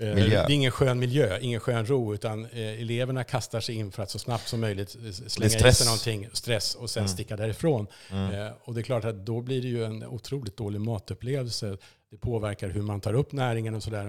eh, 0.00 0.14
Miljö. 0.14 0.46
Det 0.46 0.52
är 0.52 0.54
ingen 0.54 0.70
skön 0.72 0.98
miljö, 0.98 1.38
ingen 1.40 1.60
skön 1.60 1.86
ro, 1.86 2.14
utan 2.14 2.44
eh, 2.44 2.80
eleverna 2.80 3.24
kastar 3.24 3.60
sig 3.60 3.74
in 3.74 3.92
för 3.92 4.02
att 4.02 4.10
så 4.10 4.18
snabbt 4.18 4.48
som 4.48 4.60
möjligt 4.60 4.96
eh, 4.96 5.10
slänga 5.10 5.68
i 5.68 5.72
sig 5.72 5.86
någonting, 5.86 6.28
stress, 6.32 6.74
och 6.74 6.90
sen 6.90 7.00
Mm. 7.00 7.08
sticka 7.08 7.36
därifrån. 7.36 7.86
Mm. 8.10 8.34
Eh, 8.34 8.52
och 8.64 8.74
det 8.74 8.80
är 8.80 8.82
klart 8.82 9.04
att 9.04 9.26
då 9.26 9.40
blir 9.40 9.62
det 9.62 9.68
ju 9.68 9.84
en 9.84 10.06
otroligt 10.06 10.56
dålig 10.56 10.80
matupplevelse. 10.80 11.76
Det 12.10 12.16
påverkar 12.16 12.68
hur 12.68 12.82
man 12.82 13.00
tar 13.00 13.14
upp 13.14 13.32
näringen 13.32 13.74
och 13.74 13.82
sådär, 13.82 14.04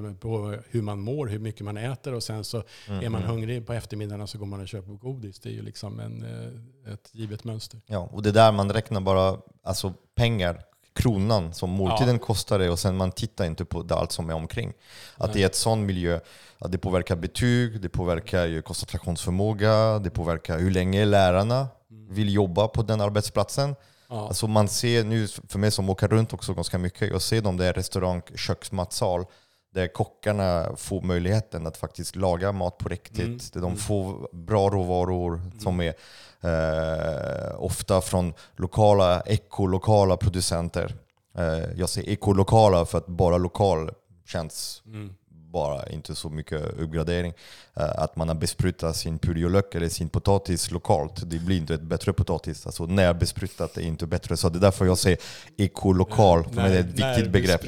hur 0.69 0.81
man 0.81 0.99
mår, 0.99 1.27
hur 1.27 1.39
mycket 1.39 1.61
man 1.65 1.77
äter 1.77 2.13
och 2.13 2.23
sen 2.23 2.43
så 2.43 2.63
Mm. 2.87 3.03
är 3.05 3.09
man 3.09 3.21
Mm. 3.21 3.31
hungrig 3.33 3.65
på 3.67 3.73
eftermiddagarna 3.73 4.27
så 4.27 4.37
går 4.37 4.45
man 4.45 4.61
och 4.61 4.67
köper 4.67 4.91
godis. 4.93 5.39
Det 5.39 5.49
är 5.49 5.53
ju 5.53 5.61
liksom 5.61 5.99
en, 5.99 6.23
eh, 6.23 6.93
ett 6.93 7.09
givet 7.11 7.43
mönster. 7.43 7.81
Ja, 7.87 8.09
och 8.11 8.21
det 8.23 8.31
där 8.31 8.51
man 8.51 8.71
räknar 8.71 9.01
bara 9.01 9.37
alltså 9.63 9.93
pengar, 10.15 10.61
kronan 10.95 11.53
som 11.53 11.69
måltiden 11.69 12.19
kostar 12.19 12.59
det 12.59 12.69
och 12.69 12.79
sen 12.79 12.97
man 12.97 13.11
tittar 13.11 13.45
inte 13.45 13.65
på 13.65 13.83
det 13.83 13.95
allt 13.95 14.11
som 14.11 14.29
är 14.29 14.33
omkring. 14.33 14.73
Att 15.17 15.33
det 15.33 15.41
är 15.41 15.45
ett 15.45 15.55
sån 15.55 15.85
miljö, 15.85 16.19
att 16.59 16.71
det 16.71 16.77
påverkar 16.77 17.15
betyg, 17.15 17.81
det 17.81 17.89
påverkar 17.89 18.45
ju 18.45 18.61
koncentrationsförmåga, 18.61 19.99
det 19.99 20.09
påverkar 20.09 20.59
hur 20.59 20.71
länge 20.71 21.05
lärarna 21.05 21.67
vill 22.09 22.33
jobba 22.33 22.67
på 22.67 22.81
den 22.81 23.01
arbetsplatsen. 23.01 23.75
Ja. 24.09 24.27
Alltså 24.27 24.47
man 24.47 24.67
ser 24.67 25.03
nu, 25.03 25.27
för 25.27 25.59
mig 25.59 25.71
som 25.71 25.89
åker 25.89 26.07
runt 26.07 26.33
också 26.33 26.53
ganska 26.53 26.77
mycket, 26.77 27.09
jag 27.11 27.21
ser 27.21 27.41
de 27.41 27.57
där 27.57 27.73
restaurang, 27.73 28.21
köksmatsal 28.35 29.25
där 29.73 29.87
kockarna 29.87 30.75
får 30.75 31.01
möjligheten 31.01 31.67
att 31.67 31.77
faktiskt 31.77 32.15
laga 32.15 32.51
mat 32.51 32.77
på 32.77 32.89
riktigt. 32.89 33.19
Mm. 33.19 33.39
Där 33.53 33.61
de 33.61 33.77
får 33.77 34.35
bra 34.35 34.69
råvaror 34.69 35.41
som 35.59 35.81
är 35.81 35.93
eh, 36.41 37.63
ofta 37.63 38.01
från 38.01 38.33
lokala, 38.55 39.21
ekolokala 39.25 40.17
producenter. 40.17 40.95
Eh, 41.37 41.71
jag 41.75 41.89
säger 41.89 42.09
ekolokala 42.09 42.85
för 42.85 42.97
att 42.97 43.07
bara 43.07 43.37
lokal 43.37 43.91
känns 44.25 44.83
Mm. 44.85 45.15
Bara 45.51 45.89
inte 45.89 46.15
så 46.15 46.29
mycket 46.29 46.61
uppgradering. 46.79 47.33
Eh, 47.75 47.89
att 47.97 48.15
man 48.15 48.27
har 48.27 48.35
besprutat 48.35 48.95
sin 48.95 49.19
purjolök 49.19 49.75
eller 49.75 49.89
sin 49.89 50.09
potatis 50.09 50.71
lokalt, 50.71 51.29
det 51.29 51.39
blir 51.39 51.57
inte 51.57 51.73
ett 51.73 51.81
bättre 51.81 52.13
potatis. 52.13 52.65
Alltså 52.65 52.85
närbesprutat 52.85 53.77
är 53.77 53.81
inte 53.81 54.07
bättre. 54.07 54.37
Så 54.37 54.49
det 54.49 54.57
är 54.57 54.61
därför 54.61 54.85
jag 54.85 54.97
säger 54.97 55.17
ekolokal, 55.57 56.43
för 56.43 56.55
mig 56.55 56.65
är 56.77 56.83
det 56.83 56.89
ett 56.89 57.17
viktigt 57.17 57.31
begrepp. 57.31 57.61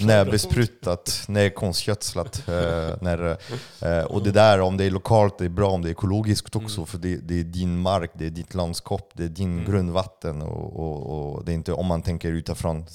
Närbesprutat. 0.00 1.24
Närkonstgödslat. 1.28 2.48
eh, 2.48 2.94
när, 3.00 3.36
eh, 3.80 4.04
och 4.04 4.22
det 4.22 4.30
där, 4.30 4.60
om 4.60 4.76
det 4.76 4.84
är 4.84 4.90
lokalt, 4.90 5.38
det 5.38 5.44
är 5.44 5.48
bra 5.48 5.70
om 5.70 5.82
det 5.82 5.88
är 5.88 5.90
ekologiskt 5.90 6.56
också. 6.56 6.86
För 6.86 6.98
det, 6.98 7.16
det 7.16 7.40
är 7.40 7.44
din 7.44 7.78
mark, 7.78 8.10
det 8.14 8.26
är 8.26 8.30
ditt 8.30 8.54
landskap, 8.54 9.10
det 9.14 9.24
är 9.24 9.28
din 9.28 9.64
grundvatten. 9.64 10.42
Och, 10.42 10.80
och, 10.80 11.34
och 11.36 11.44
det 11.44 11.52
är 11.52 11.54
inte 11.54 11.72
om 11.72 11.86
man 11.86 12.02
tänker 12.02 12.32
utifrån 12.32 12.86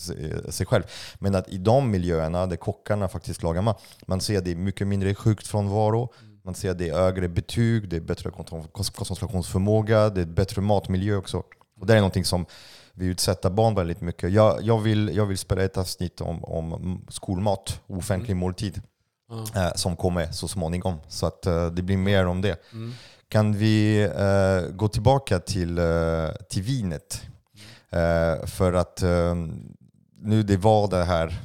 sig 0.50 0.66
själv. 0.66 0.84
Men 1.16 1.36
att 1.36 1.50
i 1.50 1.58
de 1.58 1.92
miljöerna 1.92 2.46
där 2.46 2.56
kockarna 2.56 3.08
faktiskt 3.08 3.44
lagar 3.44 3.62
mat, 3.62 3.82
man 4.14 4.22
ser 4.22 4.38
att 4.38 4.46
det 4.46 4.52
är 4.52 4.56
mycket 4.56 4.88
mindre 4.88 5.16
sjukfrånvaro. 5.16 6.14
Man 6.46 6.56
ser 6.56 6.72
att 6.72 6.78
det 6.78 6.90
är 6.90 6.94
högre 6.94 7.28
betyg, 7.28 7.90
det 7.90 7.96
är 7.96 8.02
bättre 8.02 8.30
kon- 8.32 8.68
koncentrationsförmåga, 8.74 10.10
det 10.10 10.22
är 10.22 10.26
bättre 10.26 10.62
matmiljö 10.62 11.16
också. 11.16 11.44
Och 11.80 11.86
det 11.88 11.94
är 11.94 11.98
någonting 11.98 12.26
som 12.26 12.46
vi 12.94 13.06
utsätter 13.06 13.50
barn 13.50 13.76
väldigt 13.76 14.02
mycket. 14.02 14.32
Jag, 14.32 14.62
jag, 14.62 14.80
vill, 14.80 15.12
jag 15.16 15.26
vill 15.26 15.38
spela 15.38 15.64
ett 15.64 15.78
avsnitt 15.78 16.22
om, 16.22 16.44
om 16.44 17.02
skolmat, 17.10 17.82
offentlig 17.88 18.36
måltid, 18.36 18.82
Ja. 19.30 19.62
eh, 19.68 19.74
som 19.76 19.96
kommer 19.96 20.32
så 20.32 20.48
småningom. 20.48 20.96
Så 21.08 21.26
att 21.26 21.46
eh, 21.46 21.66
det 21.68 21.82
blir 21.82 21.98
mer 21.98 22.26
om 22.28 22.42
det. 22.42 22.58
Mm. 22.74 22.92
Kan 23.28 23.54
vi 23.58 24.02
eh, 24.04 24.76
gå 24.76 24.88
tillbaka 24.88 25.40
till, 25.40 25.78
eh, 25.78 26.30
till 26.50 26.62
vinet? 26.64 27.22
Eh, 27.90 28.46
för 28.46 28.74
att 28.74 29.02
eh, 29.02 29.36
nu 30.22 30.44
det 30.44 30.58
var 30.58 30.88
det 30.88 31.04
här, 31.04 31.40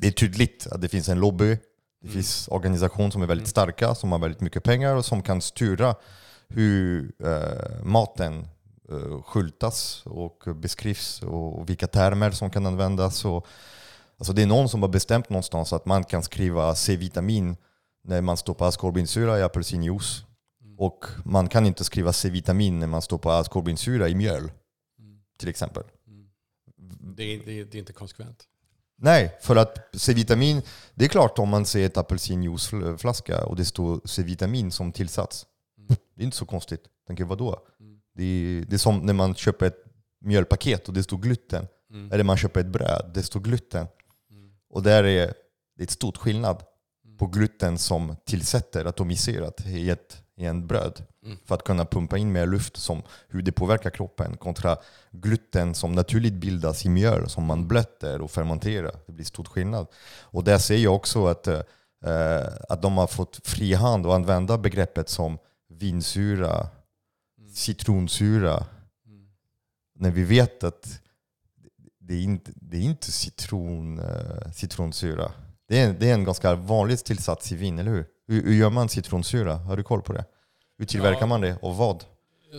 det 0.00 0.06
är 0.08 0.12
tydligt 0.12 0.66
att 0.70 0.80
det 0.80 0.88
finns 0.88 1.08
en 1.08 1.20
lobby, 1.20 1.48
det 1.48 1.58
Mm. 2.06 2.12
finns 2.14 2.48
organisationer 2.48 3.10
som 3.10 3.22
är 3.22 3.26
väldigt 3.26 3.46
Mm. 3.46 3.50
starka, 3.50 3.94
som 3.94 4.12
har 4.12 4.18
väldigt 4.18 4.40
mycket 4.40 4.64
pengar 4.64 4.94
och 4.96 5.04
som 5.04 5.22
kan 5.22 5.40
styra 5.42 5.94
hur 6.48 7.12
eh, 7.24 7.82
maten 7.84 8.46
eh, 8.90 9.22
skyltas 9.22 10.02
och 10.06 10.44
beskrivs 10.56 11.22
och 11.22 11.68
vilka 11.68 11.86
termer 11.86 12.30
som 12.30 12.50
kan 12.50 12.66
användas. 12.66 13.24
Och, 13.24 13.46
alltså 14.18 14.32
det 14.32 14.42
är 14.42 14.46
någon 14.46 14.68
som 14.68 14.82
har 14.82 14.88
bestämt 14.88 15.28
någonstans 15.30 15.72
att 15.72 15.86
man 15.86 16.04
kan 16.04 16.22
skriva 16.22 16.74
C-vitamin 16.74 17.56
när 18.04 18.20
man 18.20 18.36
stoppar 18.36 18.68
ascorbinsyra 18.68 19.38
i 19.38 19.42
apelsinjuice. 19.42 20.24
Mm. 20.64 20.78
Och 20.78 21.04
man 21.24 21.48
kan 21.48 21.66
inte 21.66 21.84
skriva 21.84 22.12
C-vitamin 22.12 22.78
när 22.78 22.86
man 22.86 23.02
stoppar 23.02 23.40
ascorbinsyra 23.40 24.08
i 24.08 24.14
mjöl, 24.14 24.42
Mm. 24.98 25.20
till 25.38 25.48
exempel. 25.48 25.82
Mm. 26.06 26.26
Det, 27.16 27.22
är, 27.22 27.40
det, 27.46 27.60
är, 27.60 27.64
det 27.64 27.78
är 27.78 27.80
inte 27.80 27.92
konsekvent. 27.92 28.44
Nej, 29.02 29.36
för 29.40 29.56
att 29.56 29.78
C-vitamin, 29.92 30.62
det 30.94 31.04
är 31.04 31.08
klart 31.08 31.38
om 31.38 31.48
man 31.48 31.66
ser 31.66 31.86
ett 31.86 31.96
apelsinjuiceflaska 31.96 33.44
och 33.44 33.56
det 33.56 33.64
står 33.64 34.00
C-vitamin 34.04 34.70
som 34.70 34.92
tillsats. 34.92 35.46
Mm. 35.78 35.88
Det 36.16 36.22
är 36.22 36.24
inte 36.24 36.36
så 36.36 36.46
konstigt. 36.46 36.82
Tänker 37.06 37.24
vadå? 37.24 37.58
Mm. 37.80 38.00
Det 38.14 38.22
är, 38.24 38.64
det 38.64 38.76
är 38.76 38.78
som 38.78 38.98
när 38.98 39.12
man 39.12 39.34
köper 39.34 39.66
ett 39.66 39.84
mjölpaket 40.24 40.88
och 40.88 40.94
det 40.94 41.02
står 41.02 41.18
gluten. 41.18 41.66
Mm. 41.90 42.12
Eller 42.12 42.24
man 42.24 42.36
köper 42.36 42.60
ett 42.60 42.66
bröd, 42.66 43.10
det 43.14 43.22
står 43.22 43.40
gluten. 43.40 43.86
Mm. 44.30 44.50
Och 44.70 44.82
där 44.82 45.04
är 45.04 45.34
det 45.78 45.84
ett 45.84 45.90
stort 45.90 46.16
skillnad 46.16 46.62
Mm. 47.04 47.18
på 47.18 47.26
gluten 47.26 47.78
som 47.78 48.16
tillsätter 48.24 48.84
atomiserat 48.84 49.66
i, 49.66 49.90
ett, 49.90 50.22
i 50.40 50.46
en 50.46 50.66
bröd. 50.66 51.02
Mm. 51.24 51.38
För 51.44 51.54
att 51.54 51.64
kunna 51.64 51.84
pumpa 51.84 52.18
in 52.18 52.32
mer 52.32 52.46
luft, 52.46 52.76
som 52.76 53.02
hur 53.28 53.42
det 53.42 53.52
påverkar 53.52 53.90
kroppen. 53.90 54.36
Kontra 54.36 54.76
gluten 55.10 55.74
som 55.74 55.92
naturligt 55.92 56.34
bildas 56.34 56.84
i 56.84 56.88
mjöl, 56.88 57.28
som 57.28 57.44
man 57.44 57.68
blöter 57.68 58.20
och 58.20 58.30
fermenterar. 58.30 58.94
Det 59.06 59.12
blir 59.12 59.24
stor 59.24 59.44
skillnad. 59.44 59.86
Och 60.20 60.44
där 60.44 60.58
ser 60.58 60.76
jag 60.76 60.94
också 60.94 61.26
att, 61.26 61.46
eh, 61.46 61.60
att 62.68 62.82
de 62.82 62.98
har 62.98 63.06
fått 63.06 63.40
fri 63.46 63.74
hand 63.74 64.06
att 64.06 64.12
använda 64.12 64.58
begreppet 64.58 65.08
som 65.08 65.38
vinsyra, 65.68 66.68
Mm. 67.38 67.50
citronsura. 67.52 68.66
Mm. 69.06 69.28
När 69.98 70.10
vi 70.10 70.24
vet 70.24 70.64
att 70.64 71.00
det 72.00 72.14
är 72.14 72.22
inte, 72.22 72.52
det 72.54 72.76
är 72.76 72.80
inte 72.82 73.12
citron, 73.12 73.98
eh, 73.98 74.50
citronsyra. 74.52 75.32
Det 75.68 75.80
är, 75.80 75.92
det 75.92 76.10
är 76.10 76.14
en 76.14 76.24
ganska 76.24 76.54
vanlig 76.54 76.98
tillsats 77.04 77.52
i 77.52 77.56
vin, 77.56 77.78
eller 77.78 77.90
hur? 77.90 78.06
Hur? 78.30 78.42
Hur 78.44 78.54
gör 78.54 78.70
man 78.70 78.88
citronsyra? 78.88 79.54
Har 79.54 79.76
du 79.76 79.82
koll 79.82 80.02
på 80.02 80.12
det? 80.12 80.24
Hur 80.78 80.86
tillverkar 80.86 81.20
Ja. 81.20 81.26
man 81.26 81.40
det 81.40 81.56
och 81.62 81.76
vad? 81.76 82.04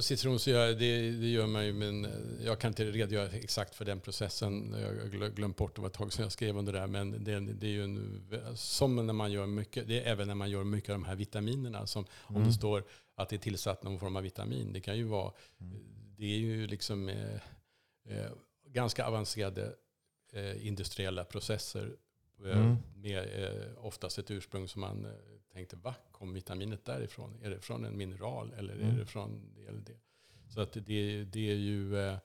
Citronsyra, 0.01 0.65
det, 0.67 1.11
det 1.11 1.27
gör 1.27 1.47
man 1.47 1.65
ju, 1.65 1.73
men 1.73 2.05
eh, 2.05 2.11
jag 2.45 2.59
kan 2.59 2.67
inte 2.71 2.85
redogöra 2.91 3.29
exakt 3.29 3.75
för 3.75 3.85
den 3.85 3.99
processen. 3.99 4.75
Jag 4.79 4.87
har 4.87 4.93
glö- 4.93 5.33
glömt 5.35 5.57
bort, 5.57 5.75
det 5.75 5.81
var 5.81 5.87
ett 5.87 5.93
tag 5.93 6.13
sedan 6.13 6.23
jag 6.23 6.31
skrev 6.31 6.57
om 6.57 6.65
det 6.65 6.71
där. 6.71 6.87
Men 6.87 7.23
det, 7.23 7.39
det 7.39 7.67
är 7.67 7.71
ju 7.71 7.83
en, 7.83 8.23
som 8.55 9.07
när 9.07 9.13
man 9.13 9.31
gör 9.31 9.45
mycket, 9.45 9.87
det 9.87 10.01
är 10.01 10.11
även 10.11 10.27
när 10.27 10.35
man 10.35 10.49
gör 10.49 10.63
mycket 10.63 10.89
av 10.89 10.95
de 10.95 11.05
här 11.05 11.15
vitaminerna. 11.15 11.87
Som 11.87 12.05
Om 12.21 12.35
Mm. 12.35 12.47
det 12.47 12.53
står 12.53 12.83
att 13.15 13.29
det 13.29 13.35
är 13.35 13.37
tillsatt 13.37 13.83
någon 13.83 13.99
form 13.99 14.15
av 14.15 14.23
vitamin. 14.23 14.73
Det 14.73 14.79
kan 14.81 14.97
ju 14.97 15.03
vara, 15.03 15.31
Mm. 15.61 15.77
det 16.17 16.25
är 16.25 16.37
ju 16.37 16.67
liksom 16.67 17.09
eh, 17.09 17.35
eh, 18.09 18.31
ganska 18.67 19.05
avancerade 19.05 19.73
eh, 20.33 20.67
industriella 20.67 21.23
processer. 21.23 21.91
Eh, 22.45 22.57
Mm. 22.59 22.75
Med 22.95 23.43
eh, 23.43 23.85
oftast 23.85 24.17
ett 24.19 24.31
ursprung 24.31 24.67
som 24.67 24.81
man 24.81 25.05
eh, 25.05 25.11
tänkte, 25.53 25.75
va, 25.75 25.95
kom 26.11 26.33
vitaminet 26.33 26.85
därifrån? 26.85 27.37
Är 27.41 27.49
det 27.49 27.59
från 27.59 27.85
en 27.85 27.97
mineral 27.97 28.53
eller 28.57 28.73
är 28.73 28.81
Mm. 28.83 28.97
det 28.97 29.05
från 29.05 29.53
det 29.55 29.65
eller 29.65 29.81
det? 29.81 29.99
Så 30.49 30.61
att 30.61 30.73
det, 30.73 31.23
det 31.23 31.51
är 31.51 31.55
ju 31.55 31.97
eh, 31.99 32.17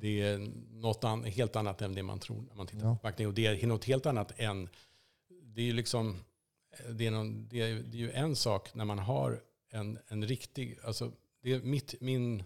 det 0.00 0.20
är 0.20 0.38
något 0.70 1.04
an, 1.04 1.24
helt 1.24 1.56
annat 1.56 1.82
än 1.82 1.94
det 1.94 2.02
man 2.02 2.18
tror 2.18 2.42
när 2.42 2.54
man 2.54 2.66
tittar 2.66 2.86
Ja. 2.86 2.94
på 2.94 2.98
förpackning. 2.98 3.26
Och 3.26 3.34
det 3.34 3.46
är 3.46 3.66
något 3.66 3.84
helt 3.84 4.06
annat 4.06 4.32
än, 4.36 4.68
det 5.28 5.60
är 5.60 5.64
ju 5.66 5.72
liksom, 5.72 6.16
det 6.90 7.06
är, 7.06 7.10
någon, 7.10 7.48
det 7.48 7.60
är, 7.60 7.74
det 7.74 7.96
är 7.96 8.00
ju 8.00 8.10
en 8.10 8.36
sak 8.36 8.74
när 8.74 8.84
man 8.84 8.98
har 8.98 9.40
en, 9.70 9.98
en 10.08 10.26
riktig, 10.26 10.78
alltså 10.84 11.12
det 11.42 11.52
är 11.52 11.60
mitt, 11.60 12.00
min 12.00 12.42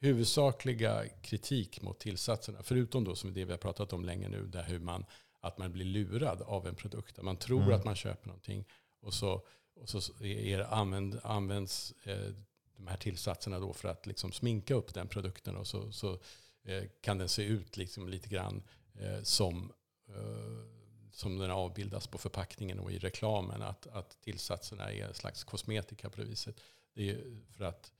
huvudsakliga 0.00 1.04
kritik 1.22 1.82
mot 1.82 1.98
tillsatserna, 2.00 2.62
förutom 2.62 3.04
då 3.04 3.14
som 3.14 3.32
det 3.34 3.44
vi 3.44 3.50
har 3.50 3.58
pratat 3.58 3.92
om 3.92 4.04
länge 4.04 4.28
nu, 4.28 4.46
där 4.46 4.62
hur 4.62 4.78
man 4.78 5.04
att 5.40 5.58
man 5.58 5.72
blir 5.72 5.84
lurad 5.84 6.42
av 6.42 6.66
en 6.66 6.74
produkt. 6.74 7.22
Man 7.22 7.36
tror 7.36 7.62
mm. 7.62 7.74
att 7.74 7.84
man 7.84 7.94
köper 7.94 8.26
någonting 8.26 8.64
och 9.02 9.14
så, 9.14 9.46
och 9.74 9.88
så 9.88 10.24
är, 10.24 10.60
använd, 10.60 11.20
används 11.22 11.94
eh, 12.02 12.32
de 12.76 12.86
här 12.86 12.96
tillsatserna 12.96 13.58
då 13.58 13.72
för 13.72 13.88
att 13.88 14.06
liksom 14.06 14.32
sminka 14.32 14.74
upp 14.74 14.94
den 14.94 15.08
produkten 15.08 15.56
och 15.56 15.66
så, 15.66 15.92
så 15.92 16.18
eh, 16.62 16.84
kan 17.00 17.18
den 17.18 17.28
se 17.28 17.42
ut 17.42 17.76
liksom 17.76 18.08
lite 18.08 18.28
grann 18.28 18.62
eh, 18.94 19.22
som, 19.22 19.72
eh, 20.08 20.64
som 21.12 21.38
den 21.38 21.50
avbildas 21.50 22.06
på 22.06 22.18
förpackningen 22.18 22.78
och 22.78 22.92
i 22.92 22.98
reklamen. 22.98 23.62
Att, 23.62 23.86
att 23.86 24.20
tillsatserna 24.20 24.92
är 24.92 25.06
en 25.06 25.14
slags 25.14 25.44
kosmetika 25.44 26.10
på 26.10 26.20
det 26.20 26.26
viset. 26.26 26.60
Det 26.94 27.10
är 27.10 27.40
för 27.50 27.64
att, 27.64 27.92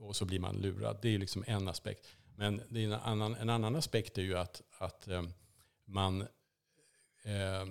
och 0.00 0.16
så 0.16 0.24
blir 0.24 0.40
man 0.40 0.56
lurad. 0.56 0.98
Det 1.02 1.14
är 1.14 1.18
liksom 1.18 1.44
en 1.46 1.68
aspekt. 1.68 2.06
Men 2.34 2.62
det 2.68 2.80
är 2.80 2.84
en, 2.84 2.92
annan, 2.92 3.34
en 3.34 3.50
annan 3.50 3.76
aspekt 3.76 4.18
är 4.18 4.22
ju 4.22 4.38
att, 4.38 4.62
att 4.78 5.08
eh, 5.08 5.22
man 5.84 6.20
eh, 7.22 7.66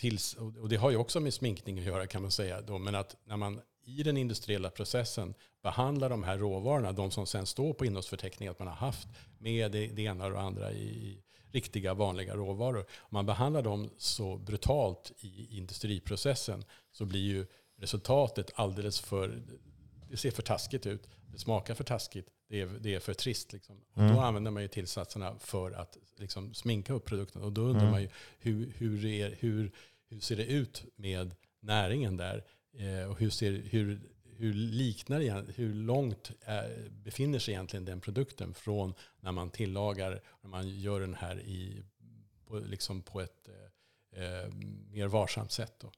tills, 0.00 0.34
och 0.34 0.68
det 0.68 0.76
har 0.76 0.90
ju 0.90 0.96
också 0.96 1.20
med 1.20 1.34
sminkning 1.34 1.78
att 1.78 1.84
göra 1.84 2.06
kan 2.06 2.22
man 2.22 2.30
säga. 2.30 2.60
Då, 2.60 2.78
men 2.78 2.94
att 2.94 3.16
när 3.24 3.36
man 3.36 3.60
i 3.84 4.02
den 4.02 4.16
industriella 4.16 4.70
processen 4.70 5.34
behandlar 5.62 6.10
de 6.10 6.22
här 6.22 6.38
råvarorna, 6.38 6.92
de 6.92 7.10
som 7.10 7.26
sen 7.26 7.46
står 7.46 7.72
på 7.72 7.84
innehållsförteckningen 7.84 8.50
att 8.50 8.58
man 8.58 8.68
har 8.68 8.74
haft 8.74 9.08
med 9.38 9.72
det, 9.72 9.86
det 9.86 10.02
ena 10.02 10.24
och 10.24 10.30
det 10.30 10.40
andra 10.40 10.72
i 10.72 11.22
riktiga 11.52 11.94
vanliga 11.94 12.34
råvaror. 12.34 12.80
Om 12.80 13.08
man 13.10 13.26
behandlar 13.26 13.62
dem 13.62 13.90
så 13.96 14.36
brutalt 14.36 15.12
i 15.18 15.56
industriprocessen 15.56 16.64
så 16.92 17.04
blir 17.04 17.20
ju 17.20 17.46
resultatet 17.78 18.50
alldeles 18.54 19.00
för, 19.00 19.42
det 20.10 20.16
ser 20.16 20.30
för 20.30 20.42
taskigt 20.42 20.86
ut, 20.86 21.08
det 21.32 21.38
smakar 21.38 21.74
för 21.74 21.84
taskigt, 21.84 22.28
det 22.48 22.60
är, 22.60 22.66
det 22.66 22.94
är 22.94 23.00
för 23.00 23.14
trist. 23.14 23.52
Liksom. 23.52 23.76
Och 23.94 24.02
mm. 24.02 24.14
Då 24.14 24.20
använder 24.20 24.50
man 24.50 24.62
ju 24.62 24.68
tillsatserna 24.68 25.38
för 25.38 25.72
att 25.72 25.96
liksom, 26.16 26.54
sminka 26.54 26.92
upp 26.92 27.04
produkten. 27.04 27.42
Och 27.42 27.52
då 27.52 27.60
undrar 27.60 27.80
mm. 27.80 27.90
man 27.90 28.02
ju 28.02 28.08
hur, 28.38 28.72
hur, 28.76 29.06
är, 29.06 29.36
hur, 29.40 29.72
hur 30.10 30.20
ser 30.20 30.36
det 30.36 30.44
ut 30.44 30.84
med 30.96 31.34
näringen 31.60 32.16
där? 32.16 32.44
Eh, 32.78 33.10
och 33.10 33.18
hur, 33.18 33.30
ser, 33.30 33.52
hur, 33.52 34.00
hur 34.24 34.54
liknar 34.54 35.52
hur 35.52 35.74
långt 35.74 36.30
är, 36.40 36.88
befinner 36.90 37.38
sig 37.38 37.54
egentligen 37.54 37.84
den 37.84 38.00
produkten 38.00 38.54
från 38.54 38.94
när 39.20 39.32
man 39.32 39.50
tillagar, 39.50 40.22
när 40.42 40.50
man 40.50 40.68
gör 40.68 41.00
den 41.00 41.14
här 41.14 41.40
i, 41.40 41.84
på, 42.46 42.58
liksom 42.58 43.02
på 43.02 43.20
ett 43.20 43.48
eh, 44.16 44.22
eh 44.22 44.52
mer 44.90 45.06
varsamt 45.06 45.52
sätt. 45.52 45.74
Då. 45.80 45.92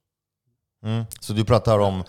Mm. 0.89 1.05
Så 1.21 1.33
du 1.33 1.45
pratar 1.45 1.79
om 1.79 2.05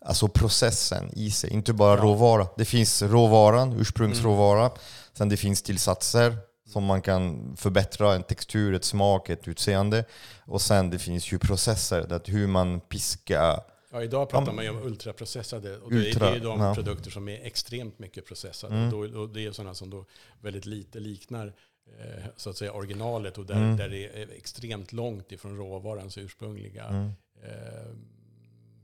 alltså 0.00 0.28
processen 0.28 1.10
i 1.12 1.30
sig, 1.30 1.52
inte 1.52 1.72
bara 1.72 1.98
ja. 1.98 2.04
råvara. 2.04 2.46
Det 2.56 2.64
finns 2.64 3.02
råvaran, 3.02 3.72
ursprungsråvara, 3.72 4.66
mm. 4.66 4.78
sen 5.12 5.28
det 5.28 5.36
finns 5.36 5.62
tillsatser 5.62 6.36
som 6.66 6.84
man 6.84 7.02
kan 7.02 7.56
förbättra 7.56 8.14
en 8.14 8.22
textur, 8.22 8.74
ett 8.74 8.84
smak, 8.84 9.30
ett 9.30 9.48
utseende. 9.48 10.04
Och 10.44 10.60
sen 10.60 10.90
det 10.90 10.98
finns 10.98 11.32
ju 11.32 11.38
processer, 11.38 12.06
det 12.08 12.28
hur 12.28 12.46
man 12.46 12.80
piskar 12.80 13.60
Ja, 13.90 14.02
idag 14.02 14.28
pratar 14.28 14.52
man 14.52 14.64
ju 14.64 14.70
om 14.70 14.82
ultraprocessade. 14.82 15.78
Och 15.78 15.92
Ultra, 15.92 16.26
det 16.26 16.32
är 16.32 16.34
ju 16.34 16.40
de 16.40 16.60
ja. 16.60 16.74
produkter 16.74 17.10
som 17.10 17.28
är 17.28 17.40
extremt 17.46 17.98
mycket 17.98 18.26
processade. 18.26 18.74
Mm. 18.74 18.94
Och, 18.94 19.10
då, 19.10 19.20
och 19.20 19.28
det 19.28 19.46
är 19.46 19.52
sådana 19.52 19.74
som 19.74 19.90
då 19.90 20.04
väldigt 20.40 20.66
lite 20.66 21.00
liknar 21.00 21.46
eh, 21.98 22.24
så 22.36 22.50
att 22.50 22.56
säga 22.56 22.72
originalet 22.72 23.38
och 23.38 23.46
där, 23.46 23.54
mm. 23.54 23.76
där 23.76 23.88
det 23.88 24.22
är 24.22 24.30
extremt 24.30 24.92
långt 24.92 25.32
ifrån 25.32 25.56
råvarans 25.56 26.18
ursprungliga 26.18 26.84
mm. 26.84 27.10
eh, 27.42 27.92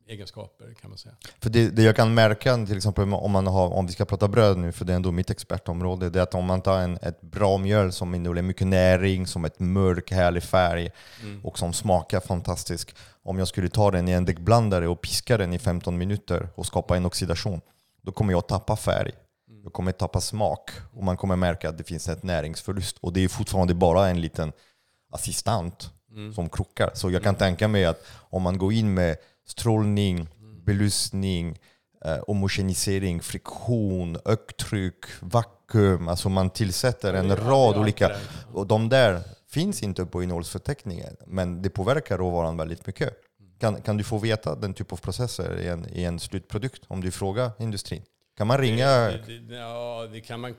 egenskaper 0.09 0.75
kan 0.81 0.91
man 0.91 0.99
säga. 0.99 1.15
För 1.41 1.51
det, 1.51 1.71
det 1.71 1.83
jag 1.83 1.97
kan 1.97 2.15
märka, 2.15 2.67
till 2.67 2.77
exempel 2.77 3.15
om, 3.15 3.31
man 3.31 3.47
har, 3.47 3.69
om 3.69 3.87
vi 3.87 3.93
ska 3.93 4.05
prata 4.05 4.29
bröd 4.29 4.59
nu, 4.59 4.73
för 4.73 4.85
det 4.85 4.93
är 4.93 4.97
ändå 4.97 5.13
mitt 5.13 5.31
expertområde, 5.31 6.11
det 6.11 6.19
är 6.19 6.23
att 6.23 6.35
om 6.35 6.45
man 6.45 6.61
tar 6.61 6.79
en, 6.79 6.99
ett 7.03 7.21
bra 7.21 7.59
mjöl 7.59 7.93
som 7.93 8.15
innehåller 8.15 8.43
mycket 8.43 8.67
näring, 8.67 9.27
som 9.27 9.45
ett 9.45 9.61
mörk 9.61 10.13
härlig 10.13 10.43
färg 10.43 10.91
mm. 11.23 11.45
och 11.45 11.59
som 11.59 11.73
smakar 11.73 12.21
fantastiskt. 12.21 12.95
Om 13.23 13.39
jag 13.39 13.49
skulle 13.49 13.69
ta 13.69 13.91
den 13.91 14.09
i 14.09 14.13
en 14.13 14.25
däckblandare 14.25 14.89
och 14.89 15.01
piska 15.01 15.39
den 15.39 15.53
i 15.53 15.59
15 15.59 15.99
minuter 15.99 16.49
och 16.55 16.67
skapa 16.67 16.97
en 16.97 17.07
oxidation, 17.07 17.61
då 18.03 18.13
kommer 18.13 18.33
jag 18.33 18.49
tappa 18.49 18.77
färg. 18.77 19.13
Mm. 19.49 19.63
Jag 19.63 19.73
kommer 19.73 19.93
tappa 19.93 20.21
smak 20.21 20.71
och 20.93 21.05
man 21.05 21.17
kommer 21.17 21.37
märka 21.37 21.69
att 21.69 21.79
det 21.79 21.85
finns 21.85 22.09
ett 22.09 22.23
näringsförlust. 22.23 22.99
Och 23.01 23.13
det 23.13 23.25
är 23.25 23.29
fortfarande 23.29 23.75
bara 23.75 24.09
en 24.09 24.21
liten 24.21 24.53
assistent 25.13 25.91
mm. 26.11 26.35
som 26.35 26.49
krockar. 26.49 26.91
Så 26.95 27.11
jag 27.11 27.23
kan 27.23 27.35
mm. 27.35 27.39
tänka 27.39 27.69
mig 27.69 27.85
att 27.85 28.05
om 28.31 28.43
man 28.43 28.59
går 28.59 28.73
in 28.73 28.95
med 28.95 29.17
strålning, 29.47 30.29
belysning, 30.65 31.59
eh, 32.05 32.19
homogenisering, 32.27 33.21
friktion, 33.21 34.17
öktryck, 34.25 35.05
vakuum. 35.21 36.09
Alltså 36.09 36.29
man 36.29 36.51
tillsätter 36.51 37.15
en 37.15 37.37
rad 37.37 37.77
olika... 37.77 38.17
Och 38.53 38.67
de 38.67 38.89
där 38.89 39.23
finns 39.51 39.83
inte 39.83 40.07
på 40.07 40.23
innehållsförteckningen, 40.23 41.17
men 41.27 41.63
det 41.63 41.71
påverkar 41.71 42.19
råvaran 42.19 42.57
väldigt 42.57 42.87
mycket. 42.87 43.15
Kan, 43.59 43.83
kan 43.83 43.97
du 43.97 44.05
få 44.05 44.19
veta 44.19 44.55
den 44.55 44.75
typ 44.75 44.93
av 44.93 44.97
processer 44.97 45.61
i 45.61 45.69
en, 45.69 45.87
i 45.93 46.05
en 46.05 46.21
slutprodukt 46.21 46.83
om 46.89 47.01
du 47.01 47.11
frågar 47.11 47.51
industrin? 47.59 48.03
Kan 48.37 48.47
man 48.47 48.59
ringa? 48.59 48.87
Det, 48.87 49.39
det, 49.39 49.57
ja, 49.57 50.09
det 50.13 50.21
kan 50.21 50.41
man 50.41 50.51
eh, 50.51 50.57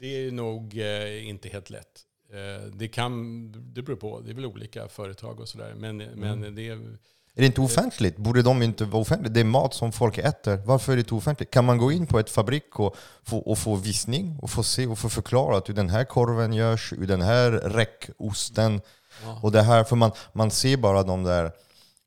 Det 0.00 0.26
är 0.26 0.30
nog 0.30 0.78
eh, 0.78 1.28
inte 1.28 1.48
helt 1.48 1.70
lätt. 1.70 2.02
Eh, 2.34 2.62
det, 2.72 2.88
kan, 2.88 3.72
det 3.74 3.82
beror 3.82 3.96
på, 3.96 4.20
det 4.20 4.30
är 4.30 4.34
väl 4.34 4.46
olika 4.46 4.88
företag 4.88 5.40
och 5.40 5.48
sådär. 5.48 5.74
Men, 5.76 6.00
mm. 6.00 6.40
men 6.40 6.54
det 6.54 6.68
är... 6.68 6.74
Är 7.36 7.40
det 7.40 7.46
inte 7.46 7.60
offentligt? 7.60 8.16
Borde 8.16 8.42
de 8.42 8.62
inte 8.62 8.84
vara 8.84 9.02
offentligt? 9.02 9.34
Det 9.34 9.40
är 9.40 9.44
mat 9.44 9.74
som 9.74 9.92
folk 9.92 10.18
äter. 10.18 10.56
Varför 10.56 10.92
är 10.92 10.96
det 10.96 11.00
inte 11.00 11.14
offentligt? 11.14 11.50
Kan 11.50 11.64
man 11.64 11.78
gå 11.78 11.92
in 11.92 12.06
på 12.06 12.18
ett 12.18 12.30
fabrik 12.30 12.80
och 12.80 12.96
få, 13.22 13.38
och 13.38 13.58
få 13.58 13.74
visning 13.74 14.38
och 14.42 14.50
få 14.50 14.62
se 14.62 14.86
och 14.86 14.98
få 14.98 15.08
förklarat 15.08 15.68
hur 15.68 15.74
den 15.74 15.88
här 15.88 16.04
korven 16.04 16.52
görs, 16.52 16.92
hur 16.92 17.06
den 17.06 17.22
här 17.22 17.50
räckosten 17.50 18.80
ja. 19.24 19.38
och 19.42 19.52
det 19.52 19.62
här. 19.62 19.84
För 19.84 19.96
man, 19.96 20.10
man 20.32 20.50
ser 20.50 20.76
bara 20.76 21.02
de 21.02 21.22
där 21.22 21.52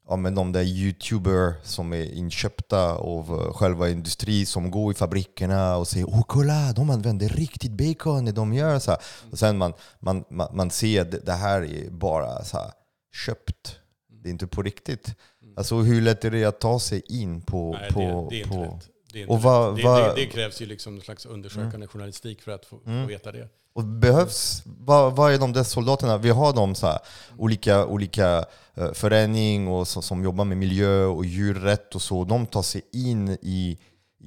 ja, 0.08 0.16
men 0.16 0.36
de 0.36 0.51
där 0.51 0.64
youtuber 0.64 1.53
som 1.64 1.93
är 1.93 2.14
inköpta 2.14 2.95
av 2.95 3.32
uh, 3.32 3.53
själva 3.53 3.89
industrin 3.89 4.45
som 4.45 4.72
går 4.72 4.91
i 4.91 4.95
fabrikerna 4.95 5.78
och 5.78 5.88
säger 5.88 6.10
Åh 6.10 6.24
kolla, 6.28 6.74
de 6.74 6.89
använder 6.89 7.30
riktigt 7.30 7.72
bacon 7.72 8.26
när 8.26 8.32
de 8.32 8.53
gör 8.53 8.80
så 8.80 8.91
här. 8.91 8.99
Och 9.32 9.39
sen 9.39 9.58
man, 9.58 9.74
man, 9.99 10.24
man, 10.30 10.47
man 10.55 10.72
ser 10.72 11.01
att 11.01 11.26
det 11.26 11.34
här 11.34 11.62
är 11.62 11.89
bara 11.89 12.43
så 12.43 12.58
här, 12.58 12.72
köpt. 13.14 13.80
Det 14.24 14.30
är 14.30 14.32
inte 14.32 14.47
på 14.47 14.62
riktigt. 14.62 15.16
Alltså 15.58 15.76
hur 15.76 16.01
lätt 16.01 16.26
är 16.26 16.32
det 16.32 16.45
att 16.45 16.60
ta 16.60 16.80
sig 16.80 17.01
in 17.08 17.41
på... 17.41 17.78
Nej, 17.82 17.91
på, 17.91 17.99
det, 17.99 18.36
det 18.36 18.36
är 18.36 18.43
inte 18.43 18.49
på, 18.49 18.62
lätt. 18.62 18.89
Det, 19.14 19.20
är 19.20 19.32
inte 19.32 19.45
vad, 19.45 19.76
det, 19.76 19.82
det, 19.82 20.14
det, 20.16 20.26
krävs 20.26 20.62
ju 20.62 20.66
liksom 20.66 20.95
en 20.95 21.01
slags 21.01 21.26
undersökande 21.26 21.76
mm. 21.76 21.88
journalistik 21.88 22.41
för 22.41 22.51
att 22.51 22.66
få, 22.66 22.80
mm. 22.86 23.03
få 23.03 23.08
veta 23.08 23.32
det. 23.32 23.49
Och 23.74 23.84
behövs, 23.84 24.64
vad, 24.66 25.16
vad 25.16 25.34
är 25.34 25.38
de 25.38 25.53
där 25.53 25.64
soldaterna? 25.64 26.18
Vi 26.18 26.30
har 26.30 26.53
de 26.53 26.76
så 26.76 26.88
här, 26.88 26.99
olika, 27.38 27.86
olika 27.86 28.45
uh, 28.78 28.93
förening 28.93 29.68
och 29.68 29.88
så, 29.88 30.01
som 30.01 30.24
jobbar 30.24 30.45
med 30.45 30.58
miljö 30.58 31.05
och 31.05 31.26
djurrätt 31.26 31.95
och 31.95 32.01
så. 32.01 32.24
De 32.24 32.45
tar 32.45 32.62
sig 32.62 32.82
in 32.93 33.30
i 33.30 33.78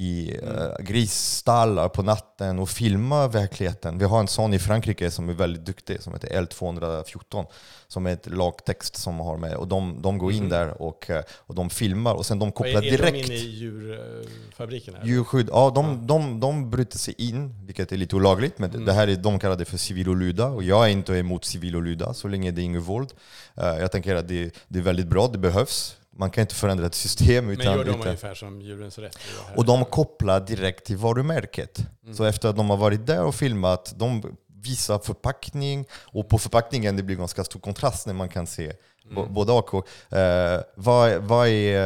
i 0.00 0.36
uh, 0.42 0.84
grisstallar 0.84 1.88
på 1.88 2.02
natten 2.02 2.58
och 2.58 2.68
filma 2.68 3.28
verkligheten. 3.28 3.98
Vi 3.98 4.04
har 4.04 4.20
en 4.20 4.28
sån 4.28 4.54
i 4.54 4.58
Frankrike 4.58 5.10
som 5.10 5.28
är 5.28 5.32
väldigt 5.32 5.64
duktig, 5.64 6.02
som 6.02 6.12
heter 6.12 6.28
L214, 6.28 7.46
som 7.88 8.06
är 8.06 8.12
ett 8.12 8.26
lagtext 8.26 8.96
som 8.96 9.20
har 9.20 9.36
med, 9.36 9.54
och 9.54 9.68
de, 9.68 10.02
de 10.02 10.18
går 10.18 10.32
in 10.32 10.38
mm. 10.38 10.48
där 10.48 10.82
och, 10.82 11.10
eh, 11.10 11.22
och 11.36 11.54
de 11.54 11.70
filmar 11.70 12.14
och 12.14 12.26
sen 12.26 12.38
de 12.38 12.52
kopplar 12.52 12.80
direkt... 12.80 13.02
Är 13.02 13.12
de 13.12 13.18
inne 13.18 13.34
i 13.34 13.50
djurfabriken? 13.50 14.94
Djurskydd, 15.04 15.48
ja 15.52 15.72
de. 15.74 16.06
De, 16.06 16.40
de 16.40 16.70
bryter 16.70 16.98
sig 16.98 17.14
in, 17.18 17.66
vilket 17.66 17.92
är 17.92 17.96
lite 17.96 18.16
olagligt, 18.16 18.58
men 18.58 18.70
mm. 18.70 18.84
det 18.84 18.92
här 18.92 19.08
är, 19.08 19.16
de 19.16 19.38
kallar 19.38 19.56
det 19.56 19.64
för 19.64 19.78
civil 19.78 20.08
och 20.08 20.16
lyda, 20.16 20.46
och 20.46 20.62
jag 20.62 20.84
är 20.86 20.90
inte 20.90 21.14
emot 21.14 21.44
civil 21.44 21.76
och 21.76 21.82
lyda 21.82 22.14
så 22.14 22.28
länge 22.28 22.50
det 22.50 22.62
är 22.62 22.64
inget 22.64 22.82
våld. 22.82 23.12
Uh, 23.58 23.64
jag 23.64 23.92
tänker 23.92 24.14
att 24.14 24.28
det, 24.28 24.54
det 24.68 24.78
är 24.78 24.82
väldigt 24.82 25.06
bra, 25.06 25.28
det 25.28 25.38
behövs 25.38 25.96
man 26.20 26.30
kan 26.30 26.42
inte 26.42 26.54
förändra 26.54 26.86
ett 26.86 26.94
system 26.94 27.50
utan... 27.50 27.66
Men 27.66 27.76
gör 27.76 27.84
de 27.84 27.90
utan, 27.90 28.06
ungefär 28.06 28.34
som 28.34 28.62
Djurens 28.62 28.98
Rätt? 28.98 29.18
Och 29.56 29.64
de 29.64 29.84
kopplar 29.84 30.40
direkt 30.40 30.84
till 30.86 30.96
varumärket. 30.96 31.86
Mm. 32.04 32.16
Så 32.16 32.24
efter 32.24 32.48
att 32.48 32.56
de 32.56 32.70
har 32.70 32.76
varit 32.76 33.06
där 33.06 33.24
och 33.24 33.34
filmat, 33.34 33.94
de 33.96 34.22
visar 34.62 34.98
förpackning, 34.98 35.86
och 35.92 36.28
på 36.28 36.38
förpackningen 36.38 36.96
det 36.96 37.02
blir 37.02 37.16
ganska 37.16 37.44
stor 37.44 37.60
kontrast 37.60 38.06
när 38.06 38.14
man 38.14 38.28
kan 38.28 38.46
se 38.46 38.72
mm. 39.10 39.34
både 39.34 39.52
och. 39.52 39.74
Eh, 40.14 40.60
vad, 40.74 41.16
vad 41.22 41.48
är, 41.48 41.78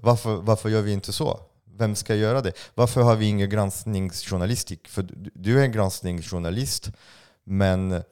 varför, 0.00 0.34
varför 0.34 0.68
gör 0.68 0.82
vi 0.82 0.92
inte 0.92 1.12
så? 1.12 1.40
Vem 1.78 1.94
ska 1.94 2.14
göra 2.14 2.40
det? 2.40 2.52
Varför 2.74 3.00
har 3.00 3.16
vi 3.16 3.26
ingen 3.26 3.50
granskningsjournalistik? 3.50 4.88
För 4.88 5.06
du 5.34 5.60
är 5.60 5.64
en 5.64 5.72
granskningsjournalist, 5.72 6.90
men 7.44 8.02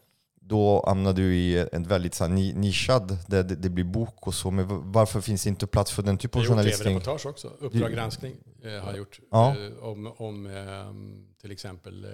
då 0.46 0.84
hamnar 0.86 1.12
du 1.12 1.36
i 1.36 1.66
en 1.72 1.82
väldigt 1.82 2.14
så 2.14 2.24
här, 2.24 2.30
nischad, 2.54 3.18
där 3.26 3.42
det, 3.42 3.54
det, 3.54 3.70
blir 3.70 3.84
bok 3.84 4.26
och 4.26 4.34
så. 4.34 4.50
Men 4.50 4.92
varför 4.92 5.20
finns 5.20 5.44
det 5.44 5.48
inte 5.48 5.66
plats 5.66 5.92
för 5.92 6.02
den 6.02 6.18
typen 6.18 6.40
av 6.40 6.46
journalistik? 6.46 6.86
Jag 6.86 6.90
har 6.90 6.94
gjort 6.94 7.06
reportage 7.06 7.26
också. 7.26 7.48
Uppdrag 7.48 7.92
granskning 7.92 8.36
eh, 8.62 8.70
har 8.70 8.88
jag 8.88 8.96
gjort. 8.96 9.20
Ja. 9.30 9.56
Eh, 9.56 9.84
om, 9.84 10.06
om 10.16 10.46
eh, 10.46 11.40
till 11.40 11.50
exempel 11.50 12.04
eh, 12.04 12.10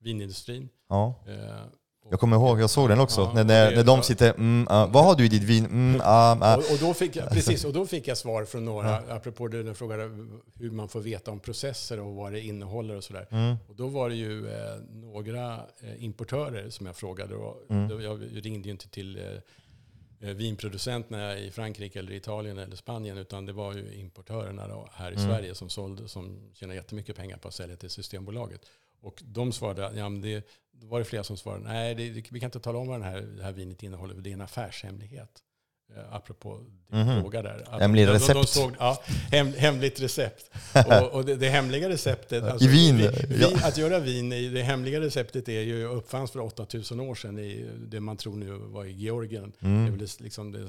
vinindustrin. 0.00 0.68
Ja. 0.88 1.14
Jag 2.10 2.20
kommer 2.20 2.36
ihåg, 2.36 2.60
jag 2.60 2.70
såg 2.70 2.88
den 2.88 3.00
också. 3.00 3.20
Ja, 3.20 3.32
när, 3.34 3.44
när, 3.44 3.76
när 3.76 3.84
de 3.84 4.02
sitter 4.02 4.30
mm, 4.30 4.66
ah, 4.70 4.86
vad 4.86 5.04
har 5.04 5.14
du 5.14 5.24
i 5.24 5.28
ditt 5.28 5.42
vin? 5.42 5.64
Mm, 5.64 6.00
ah, 6.04 6.38
ah. 6.40 6.56
Och, 6.56 6.62
och, 6.72 6.78
då 6.80 6.94
fick 6.94 7.16
jag, 7.16 7.30
precis, 7.30 7.64
och 7.64 7.72
då 7.72 7.86
fick 7.86 8.08
jag 8.08 8.18
svar 8.18 8.44
från 8.44 8.64
några, 8.64 8.96
apropå 8.96 9.48
det 9.48 9.62
du 9.62 9.74
frågade 9.74 10.02
hur 10.54 10.70
man 10.70 10.88
får 10.88 11.00
veta 11.00 11.30
om 11.30 11.40
processer 11.40 12.00
och 12.00 12.14
vad 12.14 12.32
det 12.32 12.40
innehåller 12.40 12.96
och 12.96 13.04
sådär. 13.04 13.26
Mm. 13.30 13.56
Och 13.68 13.76
då 13.76 13.86
var 13.86 14.08
det 14.08 14.14
ju 14.14 14.48
eh, 14.48 14.76
några 14.92 15.54
eh, 15.54 16.04
importörer 16.04 16.70
som 16.70 16.86
jag 16.86 16.96
frågade. 16.96 17.34
Och 17.34 17.56
Mm. 17.70 18.00
jag 18.02 18.22
ringde 18.46 18.68
ju 18.68 18.72
inte 18.72 18.88
till 18.88 19.18
eh, 19.18 20.28
eh, 20.28 20.34
vinproducenterna 20.36 21.38
i 21.38 21.50
Frankrike 21.50 21.98
eller 21.98 22.12
Italien 22.12 22.58
eller 22.58 22.76
Spanien 22.76 23.18
utan 23.18 23.46
det 23.46 23.52
var 23.52 23.74
ju 23.74 23.94
importörerna 23.94 24.68
då, 24.68 24.88
här 24.92 25.10
i 25.12 25.14
Mm. 25.14 25.28
Sverige 25.28 25.54
som, 25.54 25.68
sålde, 25.68 26.08
som 26.08 26.38
tjänar 26.54 26.74
jättemycket 26.74 27.16
pengar 27.16 27.36
på 27.36 27.48
att 27.48 27.54
sälja 27.54 27.76
till 27.76 27.90
Systembolaget. 27.90 28.60
Och 29.00 29.22
de 29.26 29.52
svarade, 29.52 29.92
ja, 29.98 30.08
men 30.08 30.20
det, 30.20 30.46
då 30.72 30.86
var 30.86 30.98
det 30.98 31.04
flera 31.04 31.24
som 31.24 31.36
svarade, 31.36 31.64
nej 31.64 31.94
det, 31.94 32.10
vi 32.30 32.40
kan 32.40 32.46
inte 32.46 32.60
tala 32.60 32.78
om 32.78 32.88
vad 32.88 33.00
den 33.00 33.08
här, 33.12 33.20
det 33.20 33.42
här 33.44 33.52
vinet 33.52 33.82
innehåller, 33.82 34.14
för 34.14 34.22
det 34.22 34.30
är 34.30 34.34
en 34.34 34.40
affärshemlighet. 34.40 35.42
Eh, 35.96 36.14
apropå 36.14 36.58
din 36.90 37.00
Mhm. 37.06 37.20
fråga 37.22 37.42
där. 37.42 37.64
Att 37.70 37.80
Hemligt 37.80 38.06
de- 38.08 38.12
de- 38.12 38.18
de 38.18 38.34
recept. 38.34 38.48
såg, 38.48 38.72
ja, 38.78 39.02
hem, 39.32 39.52
hemligt 39.52 40.00
recept. 40.00 40.50
och 41.02 41.12
och 41.12 41.24
det, 41.24 41.36
det 41.36 41.48
hemliga 41.48 41.88
receptet, 41.88 42.44
alltså, 42.44 42.68
I 42.68 42.72
vin, 42.72 42.96
vi- 42.96 43.08
vi- 43.28 43.40
ja. 43.42 43.50
att 43.62 43.78
göra 43.78 43.98
vin, 43.98 44.32
i, 44.32 44.48
det 44.48 44.62
hemliga 44.62 45.00
receptet 45.00 45.48
är 45.48 45.60
ju 45.60 45.84
uppfanns 45.84 46.30
för 46.30 46.40
8000 46.40 47.00
år 47.00 47.14
sedan 47.14 47.38
i 47.38 47.70
det 47.88 48.00
man 48.00 48.16
tror 48.16 48.36
nu 48.36 48.50
var 48.52 48.84
i 48.84 48.92
Georgien. 48.92 49.52
Det, 49.60 49.66
är 49.66 49.70
Mm. 49.70 49.90
väl 49.90 49.98
det, 49.98 50.20
liksom 50.20 50.52
det, 50.52 50.68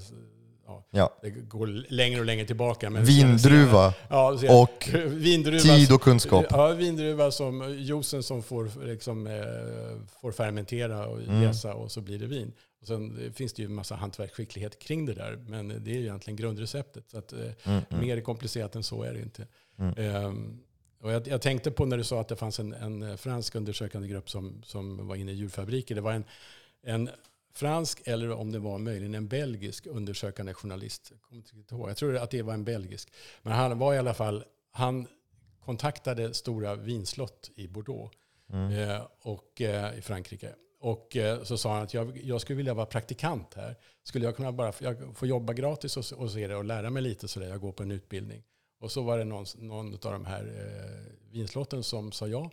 ja, 0.70 0.84
Ja. 0.92 1.18
det 1.22 1.30
går 1.30 1.68
längre 1.90 2.20
och 2.20 2.26
längre 2.26 2.46
tillbaka. 2.46 2.90
Men 2.90 3.06
Vindruva 3.06 3.94
Ja, 4.10 4.38
och 4.62 4.90
vindruva, 5.08 5.60
tid 5.60 5.92
och 5.92 6.02
kunskap. 6.02 6.46
Ja, 6.50 6.68
vindruva 6.68 7.32
som 7.32 7.76
juicen 7.78 8.24
som 8.24 8.44
får, 8.44 8.86
liksom, 8.86 9.28
eh, 9.28 9.34
får 10.22 10.32
fermentera 10.32 11.08
och 11.08 11.22
Mm. 11.22 11.42
jäsa 11.44 11.74
och 11.74 11.92
så 11.92 12.02
blir 12.02 12.20
det 12.20 12.26
vin. 12.28 12.54
Och 12.82 12.88
sen 12.88 13.26
eh, 13.26 13.32
finns 13.32 13.54
det 13.54 13.62
ju 13.62 13.66
en 13.66 13.74
massa 13.76 13.96
hantverksskicklighet 13.96 14.80
kring 14.80 15.06
det 15.06 15.14
där, 15.14 15.36
men 15.48 15.68
det 15.68 15.92
är 15.92 15.96
ju 15.96 16.02
egentligen 16.02 16.36
grundreceptet. 16.38 17.10
Så 17.10 17.18
att, 17.18 17.34
eh, 17.34 17.40
Mm, 17.40 17.82
mm. 17.90 18.06
Mer 18.08 18.22
komplicerat 18.22 18.76
än 18.76 18.84
så 18.84 19.04
är 19.04 19.14
det 19.14 19.20
inte. 19.22 19.48
Mm. 19.80 19.94
Ehm, 19.98 20.60
och 21.02 21.12
jag, 21.12 21.28
jag 21.28 21.42
tänkte 21.42 21.72
på 21.72 21.86
när 21.86 21.98
du 21.98 22.04
sa 22.04 22.22
att 22.22 22.28
det 22.28 22.36
fanns 22.36 22.60
en, 22.60 22.74
en 22.74 23.18
fransk 23.18 23.56
undersökande 23.56 24.08
grupp 24.08 24.30
som, 24.30 24.62
som 24.66 25.08
var 25.08 25.16
inne 25.16 25.32
i 25.32 25.36
djurfabriker. 25.36 25.96
Det 25.96 26.02
var 26.02 26.14
en, 26.14 26.24
en 26.84 27.10
fransk 27.54 28.02
eller 28.06 28.32
om 28.32 28.52
det 28.52 28.60
var 28.60 28.78
möjligen 28.78 29.16
en 29.16 29.28
belgisk 29.28 29.86
undersökande 29.88 30.54
journalist. 30.54 31.12
Jag 31.70 31.97
tror 31.97 32.18
att 32.18 32.32
det 32.32 32.41
var 32.41 32.54
en 32.54 32.64
belgisk. 32.64 33.14
Men 33.41 33.54
han 33.54 33.80
var 33.80 33.93
i 33.93 33.97
alla 33.97 34.14
fall, 34.14 34.43
han 34.72 35.08
kontaktade 35.60 36.34
stora 36.34 36.76
vinslott 36.76 37.52
i 37.56 37.68
Bordeaux 37.68 38.16
Mm. 38.54 38.72
eh, 38.72 39.02
och, 39.22 39.62
eh, 39.62 39.97
i 39.97 40.02
Frankrike. 40.02 40.56
Och 40.80 41.16
eh, 41.16 41.43
så 41.43 41.58
sa 41.58 41.74
han 41.74 41.84
att 41.84 41.93
jag, 41.93 42.18
jag 42.24 42.41
skulle 42.41 42.58
vilja 42.58 42.74
vara 42.74 42.86
praktikant 42.86 43.54
här. 43.54 43.76
Skulle 44.04 44.26
jag 44.26 44.36
kunna 44.36 44.52
bara 44.52 44.74
jag 44.80 45.18
få 45.18 45.26
jobba 45.28 45.54
gratis 45.54 45.97
och, 45.97 46.20
och 46.22 46.32
se 46.32 46.47
det 46.47 46.56
och 46.56 46.66
lära 46.66 46.89
mig 46.89 47.02
lite 47.04 47.28
så 47.28 47.39
där 47.39 47.47
jag 47.47 47.62
går 47.62 47.72
på 47.72 47.84
en 47.84 47.91
utbildning. 47.91 48.43
Och 48.80 48.91
så 48.91 49.02
var 49.02 49.18
det 49.18 49.24
någon, 49.24 49.45
någon 49.58 49.93
av 49.93 50.00
de 50.12 50.26
här 50.26 50.43
eh, 50.43 51.32
vinslotten 51.32 51.84
som 51.84 52.12
sa 52.12 52.28
ja. 52.28 52.52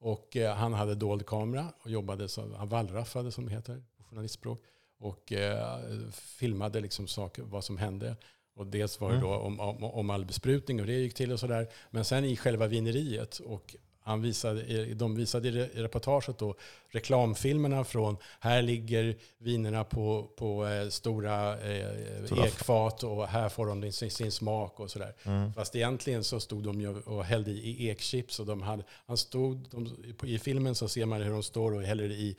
Och 0.00 0.36
eh, 0.36 0.54
han 0.54 0.72
hade 0.72 0.94
dold 0.94 1.26
kamera 1.26 1.72
och 1.82 1.90
jobbade 1.90 2.28
som, 2.28 2.54
han 2.54 2.68
wallraffade 2.68 3.32
som 3.32 3.46
det 3.46 3.52
heter 3.52 3.82
journalistspråk. 4.14 4.62
Och 4.98 5.32
eh, 5.32 5.78
filmade 6.12 6.80
liksom 6.80 7.06
saker, 7.06 7.42
vad 7.42 7.64
som 7.64 7.78
hände. 7.78 8.16
Och 8.56 8.66
dels 8.66 9.00
var 9.00 9.08
det 9.10 9.16
Mm. 9.16 9.28
då 9.28 9.34
om, 9.36 9.60
om, 9.60 9.84
om 9.84 10.10
all 10.10 10.24
besprutning 10.24 10.80
och 10.80 10.86
det 10.86 10.92
gick 10.92 11.14
till 11.14 11.32
och 11.32 11.40
sådär. 11.40 11.68
Men 11.90 12.04
sen 12.04 12.24
i 12.24 12.36
själva 12.36 12.66
vineriet 12.66 13.38
och 13.38 13.76
han 14.00 14.22
visade, 14.22 14.94
de 14.94 15.14
visade 15.16 15.48
i 15.48 15.52
re- 15.52 15.78
i 15.78 15.82
reportaget 15.82 16.38
då 16.38 16.54
reklamfilmerna 16.88 17.84
från 17.84 18.16
här 18.40 18.62
ligger 18.62 19.16
vinerna 19.38 19.84
på, 19.84 20.30
på 20.36 20.66
eh, 20.66 20.88
stora 20.88 21.60
eh, 21.60 22.44
ekfat 22.44 23.04
och 23.04 23.26
här 23.28 23.48
får 23.48 23.66
de 23.66 23.92
sin, 23.92 24.10
sin 24.10 24.32
smak 24.32 24.80
och 24.80 24.90
sådär. 24.90 25.14
Mm. 25.24 25.52
Fast 25.52 25.76
egentligen 25.76 26.24
så 26.24 26.40
stod 26.40 26.62
de 26.64 26.80
ju 26.80 26.88
och 27.00 27.24
hällde 27.24 27.50
i, 27.50 27.88
ekchips. 27.88 28.40
Och 28.40 28.46
de 28.46 28.62
hade, 28.62 28.84
han 29.06 29.16
stod, 29.16 29.68
de, 29.70 29.96
I 30.26 30.38
filmen 30.38 30.74
så 30.74 30.88
ser 30.88 31.06
man 31.06 31.22
hur 31.22 31.30
de 31.30 31.42
står 31.42 31.74
och 31.74 31.82
häller 31.82 32.10
i 32.10 32.36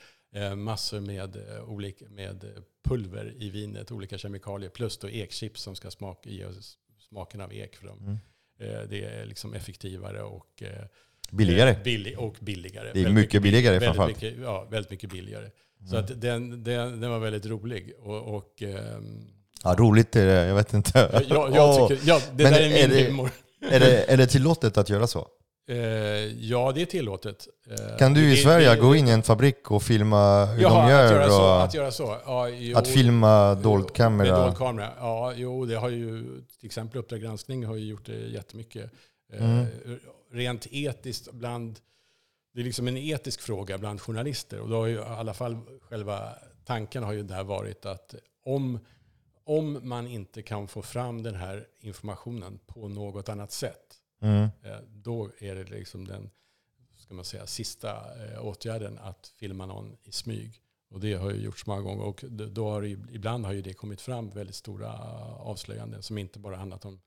massor 0.56 1.00
med, 1.00 1.36
eh, 1.36 1.70
olika, 1.70 2.06
med 2.10 2.44
eh, 2.44 2.50
pulver 2.88 3.34
i 3.40 3.50
vinet, 3.50 3.92
olika 3.92 4.18
kemikalier. 4.18 4.70
Plus 4.70 4.98
då 4.98 5.10
ekchips 5.10 5.62
som 5.62 5.76
ska 5.76 5.92
smaka, 5.92 6.30
ge 6.30 6.46
oss 6.46 6.78
smaken 7.10 7.42
av 7.42 7.54
ek. 7.54 7.76
För 7.76 7.88
dem. 7.88 8.00
Mm. 8.00 8.18
Eh, 8.60 8.88
det 8.90 9.04
är 9.06 9.26
liksom 9.26 9.54
effektivare 9.54 10.22
och, 10.24 10.64
eh, 10.64 10.86
Billigare. 11.32 11.70
eh, 11.70 11.84
billig, 11.84 12.20
och 12.20 12.36
billigare. 12.40 12.84
Det 12.94 13.00
är 13.00 13.04
Väldigt 13.04 13.14
mycket 13.24 13.42
billigare 13.42 13.74
väldigt 13.74 13.86
framförallt. 13.88 14.22
mycket, 14.22 14.40
Ja, 14.42 14.68
väldigt 14.72 14.92
mycket 14.92 15.12
billigare. 15.12 15.50
Så 15.90 15.96
Mm. 15.96 16.04
att 16.06 16.22
den, 16.22 16.64
den, 16.64 17.00
den 17.02 17.10
var 17.12 17.20
väldigt 17.20 17.46
rolig. 17.46 17.94
Och, 18.00 18.36
och, 18.36 18.62
ehm, 18.62 19.28
Ja, 19.64 19.76
roligt 19.80 20.16
är 20.16 20.26
det, 20.26 20.46
jag 20.48 20.56
vet 20.56 20.74
inte. 20.74 21.24
jag, 21.30 21.56
jag 21.56 21.90
tycker, 21.90 22.08
ja, 22.08 22.22
det 22.36 22.44
Men 22.44 22.54
där 22.54 22.60
är 22.62 22.70
min 22.70 22.78
är 22.78 22.88
det- 22.88 23.04
humor. 23.10 23.30
är, 23.72 23.80
det, 23.80 24.12
är 24.12 24.18
det 24.18 24.28
tillåtet 24.28 24.78
att 24.78 24.90
göra 24.90 25.08
så? 25.08 25.28
Eh, 25.68 25.78
ja, 26.46 26.72
det 26.76 26.82
är 26.82 26.86
tillåtet. 26.86 27.48
Eh, 27.70 27.98
Kan 27.98 28.14
du 28.14 28.28
i 28.28 28.36
det- 28.36 28.42
Sverige 28.42 28.70
det- 28.70 28.82
gå 28.82 28.96
in 28.96 29.08
i 29.08 29.12
en 29.12 29.24
fabrik 29.24 29.72
och 29.72 29.84
filma 29.84 30.46
hur 30.46 30.62
Jaha, 30.64 30.84
de 30.86 30.92
gör? 30.92 31.06
att 31.06 31.12
göra 31.12 31.30
så. 31.30 31.44
Att, 31.54 31.74
göra 31.74 31.92
så. 31.92 32.18
Ja, 32.26 32.50
jo, 32.50 32.78
att 32.78 32.88
filma 32.88 33.56
dold 33.56 33.84
Med 33.84 33.94
kamera? 33.96 34.46
dold 34.46 34.58
kamera. 34.58 34.90
Ja, 35.00 35.34
jo, 35.36 35.66
det 35.66 35.76
har 35.76 35.90
ju 35.90 36.24
till 36.60 36.66
exempel 36.66 37.00
Uppdrag 37.00 37.22
granskning 37.22 37.66
har 37.66 37.76
ju 37.76 37.86
gjort 37.86 38.06
det 38.06 38.14
jättemycket. 38.18 38.92
Eh, 39.34 39.46
Mm. 39.60 39.66
Rent 40.32 40.68
etiskt 40.72 41.32
bland, 41.32 41.80
det 42.54 42.60
är 42.62 42.64
liksom 42.66 42.88
en 42.88 42.98
etisk 42.98 43.42
fråga 43.42 43.78
bland 43.78 44.02
journalister. 44.02 44.60
Och 44.60 44.70
då 44.70 44.76
har 44.76 44.86
ju 44.88 44.96
i 44.96 45.00
alla 45.00 45.34
fall 45.34 45.58
själva 45.90 46.30
tanken 46.66 47.04
har 47.04 47.14
ju 47.14 47.24
där 47.24 47.44
varit 47.44 47.86
att 47.86 48.16
om, 48.46 48.80
om 49.46 49.80
man 49.90 50.08
inte 50.08 50.42
kan 50.42 50.68
få 50.68 50.82
fram 50.82 51.24
den 51.24 51.36
här 51.36 51.66
informationen 51.82 52.60
på 52.68 52.88
något 52.88 53.30
annat 53.30 53.52
sätt, 53.52 53.85
Mm. 54.22 54.44
eh, 54.44 54.78
då 54.94 55.30
är 55.40 55.56
det 55.56 55.64
liksom 55.64 56.08
den 56.08 56.30
ska 56.98 57.14
man 57.14 57.26
säga, 57.26 57.48
sista 57.48 57.90
eh, 58.26 58.46
åtgärden 58.46 58.98
att 58.98 59.28
filma 59.36 59.66
någon 59.66 59.98
i 60.04 60.12
smyg. 60.12 60.62
Och 60.90 61.00
det 61.00 61.14
har 61.14 61.32
ju 61.32 61.42
gjorts 61.42 61.66
många 61.66 61.82
gånger. 61.82 62.04
Och 62.04 62.24
då 62.30 62.70
har 62.70 62.82
det, 62.82 62.88
ibland 62.88 63.46
har 63.46 63.54
ju 63.54 63.62
det 63.62 63.74
kommit 63.74 64.02
fram 64.02 64.30
väldigt 64.30 64.56
stora 64.56 64.94
avslöjanden 65.40 66.04
som 66.04 66.18
inte 66.18 66.40
bara 66.40 66.56
handlat 66.56 66.86
om 66.86 67.00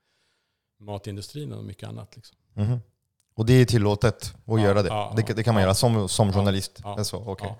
matindustrin 0.78 1.52
och 1.52 1.64
mycket 1.64 1.88
annat. 1.88 2.16
Liksom. 2.16 2.38
Mhm. 2.54 2.78
Och 3.34 3.46
det 3.46 3.52
är 3.52 3.64
tillåtet 3.64 4.14
att 4.14 4.34
Ja, 4.46 4.60
göra 4.60 4.82
det? 4.82 4.88
ja, 4.88 5.14
det, 5.16 5.34
det 5.34 5.42
kan 5.42 5.54
man 5.54 5.60
ja. 5.62 5.66
göra 5.66 5.74
som, 5.74 6.08
som 6.08 6.32
journalist? 6.32 6.80
ja, 6.84 7.04
så, 7.04 7.16
okej. 7.16 7.54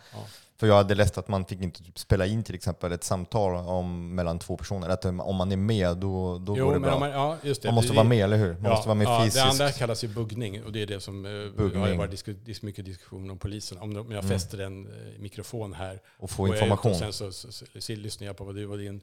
För 0.61 0.67
jag 0.67 0.75
hade 0.75 0.95
läst 0.95 1.19
att 1.19 1.29
man 1.29 1.45
fick 1.45 1.61
inte 1.63 1.85
typ 1.85 1.99
spela 1.99 2.27
in 2.27 2.43
till 2.45 2.55
exempel 2.55 2.93
ett 2.93 3.05
samtal 3.05 3.55
om, 3.67 4.15
mellan 4.15 4.39
två 4.39 4.57
personer. 4.57 4.89
Att 4.89 5.05
om 5.05 5.37
man 5.37 5.53
är 5.53 5.57
med 5.57 5.97
då, 5.97 6.39
då 6.39 6.59
Jo, 6.59 6.65
går 6.67 6.75
det 6.75 6.81
bra. 6.81 6.91
Man, 6.91 7.01
man, 7.01 7.11
ja, 7.11 7.37
just 7.43 7.63
det. 7.63 7.73
måste 7.73 7.93
Det- 7.93 7.97
vara 7.97 8.07
med, 8.09 8.25
eller 8.25 8.37
hur? 8.37 8.53
Man 8.53 8.63
ja, 8.65 8.71
måste 8.71 8.89
vara 8.89 8.95
med 8.99 9.07
ja, 9.07 9.21
fysiskt. 9.25 9.45
Det 9.45 9.51
andra 9.51 9.73
kallas 9.73 10.05
ju 10.05 10.09
buggning 10.09 10.65
och 10.65 10.73
det 10.73 10.83
är 10.83 10.87
det 10.87 11.01
som 11.01 11.25
eh, 11.27 11.31
har 11.33 11.51
Buggning. 11.57 11.99
varit 11.99 12.11
disku, 12.11 12.33
dis, 12.33 12.63
mycket 12.63 12.85
diskussion 12.85 13.31
om 13.31 13.39
polisen. 13.39 13.79
Om, 13.79 13.91
om 13.91 13.97
jag 13.97 14.25
Mm. 14.25 14.29
fäster 14.29 14.59
en 14.59 14.87
eh, 14.87 14.93
mikrofon 15.19 15.73
här 15.73 16.01
och 16.19 16.31
få 16.31 16.43
och 16.43 16.49
jag 16.49 16.53
är 16.53 16.57
ute 16.57 16.65
information. 16.65 16.91
Och 16.93 16.99
sen 16.99 17.13
så, 17.13 17.33
så, 17.33 17.53
så, 17.53 17.65
så 17.79 17.93
lyssnar 17.93 18.27
jag 18.27 18.37
på 18.37 18.45
vad 18.45 18.55
du 18.55 18.67
och 18.67 18.79
din 18.79 19.01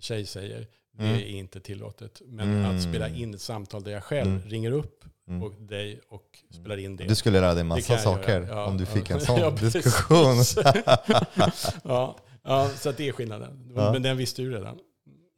tjej 0.00 0.26
säger. 0.26 0.66
Det 0.92 1.04
Mm. 1.04 1.16
är 1.16 1.26
inte 1.26 1.60
tillåtet. 1.60 2.22
Men 2.26 2.48
Mm. 2.58 2.76
att 2.76 2.82
spela 2.82 3.08
in 3.08 3.34
ett 3.34 3.40
samtal 3.40 3.82
där 3.82 3.90
jag 3.92 4.04
själv 4.04 4.30
Mm. 4.30 4.42
ringer 4.48 4.72
upp 4.72 5.04
Mm. 5.28 5.42
och 5.42 5.52
dig 5.62 6.00
och 6.08 6.24
spelar 6.60 6.76
in 6.76 6.96
det. 6.96 7.04
Du 7.04 7.14
skulle 7.14 7.40
lära 7.40 7.46
dig 7.54 7.56
Det 7.56 7.64
massa 7.64 7.98
saker. 7.98 8.46
Ja, 8.50 8.64
om 8.66 8.76
du 8.78 8.86
fick 8.86 9.10
en 9.10 9.20
sån 9.26 9.40
Ja, 9.40 9.50
diskussion. 9.50 10.36
ja, 11.84 12.16
ja, 12.44 12.70
så 12.76 12.92
det 12.92 13.08
är 13.08 13.12
skillnaden. 13.12 13.72
Ja. 13.76 13.92
Men 13.92 14.02
den 14.02 14.16
visste 14.16 14.42
du 14.42 14.50
redan. 14.54 14.78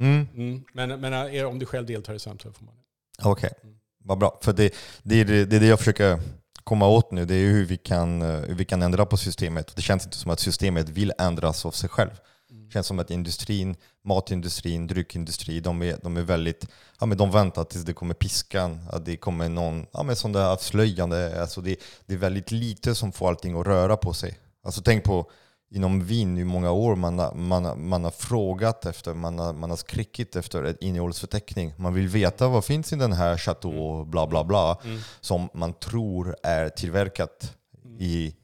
Mm. 0.01 0.64
Men, 0.72 1.01
men 1.01 1.12
är, 1.12 1.44
om 1.46 1.59
du 1.59 1.66
själv 1.66 1.86
deltar 1.86 2.14
i 2.14 2.18
samtal 2.18 2.53
får 2.53 2.64
man 2.64 2.74
det. 2.74 2.82
Okej, 3.28 3.51
Mm. 3.62 3.76
vad 4.05 4.18
bra. 4.18 4.38
För 4.42 4.53
det, 4.53 4.74
det, 5.03 5.20
är 5.20 5.24
det, 5.24 5.57
är 5.57 5.61
det 5.61 5.66
jag 5.66 5.78
försöker 5.78 6.20
komma 6.64 6.88
åt 6.88 7.11
nu. 7.11 7.24
Det 7.24 7.34
är 7.34 7.46
hur 7.51 7.64
vi 7.64 7.76
kan, 7.76 8.22
eh, 8.22 8.28
hur 8.40 8.55
vi 8.55 8.64
kan 8.64 8.82
ändra 8.82 9.07
på 9.07 9.16
systemet. 9.16 9.76
Det 9.76 9.82
känns 9.82 10.05
inte 10.05 10.16
som 10.16 10.30
att 10.30 10.40
systemet 10.40 10.88
vill 10.88 11.12
ändras 11.18 11.66
av 11.66 11.70
sig 11.70 11.88
själv. 11.88 12.11
Mm. 12.71 12.73
Det 12.73 12.75
känns 12.75 12.87
som 12.87 12.99
att 12.99 13.11
industrin, 13.11 13.77
matindustrin, 14.05 14.87
dryckindustri, 14.87 15.61
de 15.61 15.83
är, 15.83 15.99
de 16.03 16.16
är 16.16 16.23
väldigt, 16.23 16.66
ja 17.01 17.07
men 17.07 17.18
de 17.18 17.31
väntar 17.31 17.64
tills 17.64 17.85
det 17.85 17.93
kommer 17.93 18.14
piskan, 18.14 18.81
att 18.93 19.05
det 19.05 19.16
kommer 19.16 19.49
någon, 19.49 19.87
ja 19.93 20.03
men 20.03 20.16
sån 20.16 20.33
där 20.33 20.47
avslöjande. 20.53 21.41
Alltså 21.43 21.61
det, 21.61 21.77
det 22.07 22.14
är 22.14 22.18
väldigt 22.18 22.51
lite 22.51 22.95
som 22.95 23.12
får 23.12 23.29
allting 23.29 23.61
att 23.61 23.66
röra 23.66 23.97
på 23.97 24.12
sig. 24.12 24.39
Alltså 24.64 24.83
tänk 24.83 25.05
på 25.05 25.31
inom 25.73 26.05
vin 26.05 26.39
i 26.39 26.45
många 26.45 26.71
år 26.71 26.97
man 26.97 27.18
har, 27.18 27.35
man, 27.35 27.64
har- 27.64 27.77
man 27.77 28.05
har 28.05 28.11
frågat 28.11 28.87
efter, 28.87 29.14
man 29.14 29.39
har, 29.39 29.53
man 29.53 29.71
har 29.71 29.77
skrikit 29.77 30.37
efter 30.37 30.64
ett 30.64 30.83
innehållsförteckning. 30.83 31.75
Man 31.77 31.95
vill 31.95 32.09
veta 32.09 32.49
vad 32.49 32.64
finns 32.64 32.93
i 32.93 32.97
den 32.97 33.12
här 33.12 33.37
chateau, 33.37 34.05
bla 34.05 34.27
bla 34.27 34.45
bla, 34.45 34.79
Mm. 34.85 35.01
som 35.21 35.49
man 35.55 35.73
tror 35.73 36.37
är 36.43 36.68
tillverkat 36.68 37.55
Mm. 37.85 37.97
i 38.01 38.35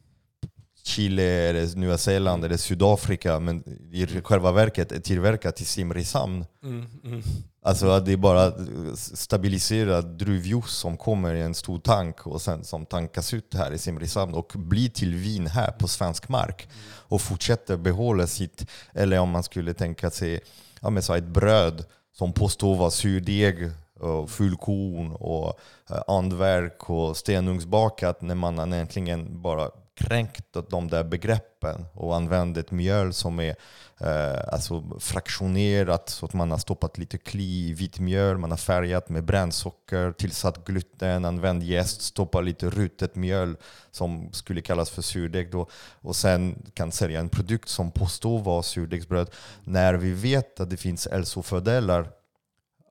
Chile, 0.87 1.23
eller 1.23 1.77
Nya 1.77 1.99
Zeeland 1.99 2.45
eller 2.45 2.57
Sydafrika, 2.57 3.41
men 3.41 3.65
i 3.93 4.07
själva 4.07 4.53
verket 4.53 4.93
är 4.93 5.01
tillverkat 5.01 5.61
i 5.61 5.65
Simrishamn. 5.65 6.45
Mm, 6.63 6.87
mm. 7.05 7.23
Alltså 7.63 7.89
att 7.89 8.07
det 8.07 8.13
är 8.13 8.17
bara 8.17 8.53
stabiliserad 8.95 10.19
druvjuice 10.19 10.71
som 10.71 10.97
kommer 10.97 11.35
i 11.35 11.43
en 11.43 11.55
stor 11.55 11.79
tank 11.79 12.27
och 12.27 12.43
sen 12.43 12.65
som 12.65 12.87
tankas 12.87 13.35
ut 13.35 13.55
här 13.55 13.73
i 13.73 13.79
Simrishamn 13.79 14.35
och 14.35 14.53
blir 14.55 14.89
till 14.89 15.15
vin 15.15 15.47
här 15.47 15.71
på 15.71 15.89
svensk 15.89 16.29
mark. 16.29 16.69
Och 17.09 17.21
fortsätter 17.21 17.77
behålla 17.77 18.27
sitt, 18.27 18.67
eller 18.93 19.19
om 19.19 19.31
man 19.31 19.43
skulle 19.43 19.75
tänka 19.75 20.11
sig 20.11 20.41
ja, 20.81 20.91
men 20.91 21.03
så 21.03 21.15
ett 21.15 21.25
bröd 21.25 21.85
som 22.13 22.33
påstår 22.33 22.77
vara 22.77 22.91
surdeg 22.91 23.71
och 24.01 24.31
fullkorn 24.31 25.13
och 25.13 25.61
eh, 25.91 26.03
andverk 26.07 26.91
och 26.91 27.17
stenugnsbakat 27.17 28.23
när 28.23 28.35
man 28.35 28.73
egentligen 28.73 29.43
bara 29.43 29.71
kränkt 29.97 30.57
de 30.69 30.89
där 30.89 31.05
begreppen 31.05 31.85
och 31.95 32.17
använt 32.17 32.57
ett 32.57 32.71
mjöl 32.71 33.13
som 33.13 33.41
är 33.41 33.57
eh, 34.01 34.53
alltså 34.53 34.85
fraktionerat 35.01 36.09
så 36.09 36.27
att 36.27 36.33
man 36.33 36.51
har 36.51 36.59
stoppat 36.59 36.99
lite 36.99 37.19
kli 37.19 37.69
i 37.69 37.73
vitt 37.73 37.99
mjöl, 37.99 38.39
man 38.39 38.51
har 38.51 38.59
färgat 38.59 39.09
med 39.09 39.25
brännsocker, 39.25 40.13
tillsatt 40.13 40.65
gluten, 40.65 41.25
använt 41.25 41.65
jäst, 41.65 42.03
stoppat 42.03 42.45
lite 42.45 42.71
rutet 42.71 43.17
mjöl 43.17 43.57
som 43.91 44.33
skulle 44.33 44.61
kallas 44.61 44.91
för 44.91 45.03
surdeg 45.03 45.51
då 45.51 45.69
och 46.01 46.17
sen 46.17 46.63
kan 46.75 46.93
sälja 46.93 47.21
en 47.21 47.29
produkt 47.29 47.69
som 47.69 47.91
påstår 47.91 48.39
vara 48.39 48.63
surdegsbröd 48.63 49.31
när 49.65 49.95
vi 49.95 50.13
vet 50.13 50.61
att 50.61 50.71
det 50.71 50.77
finns 50.77 51.09
hälsofördelar 51.13 52.09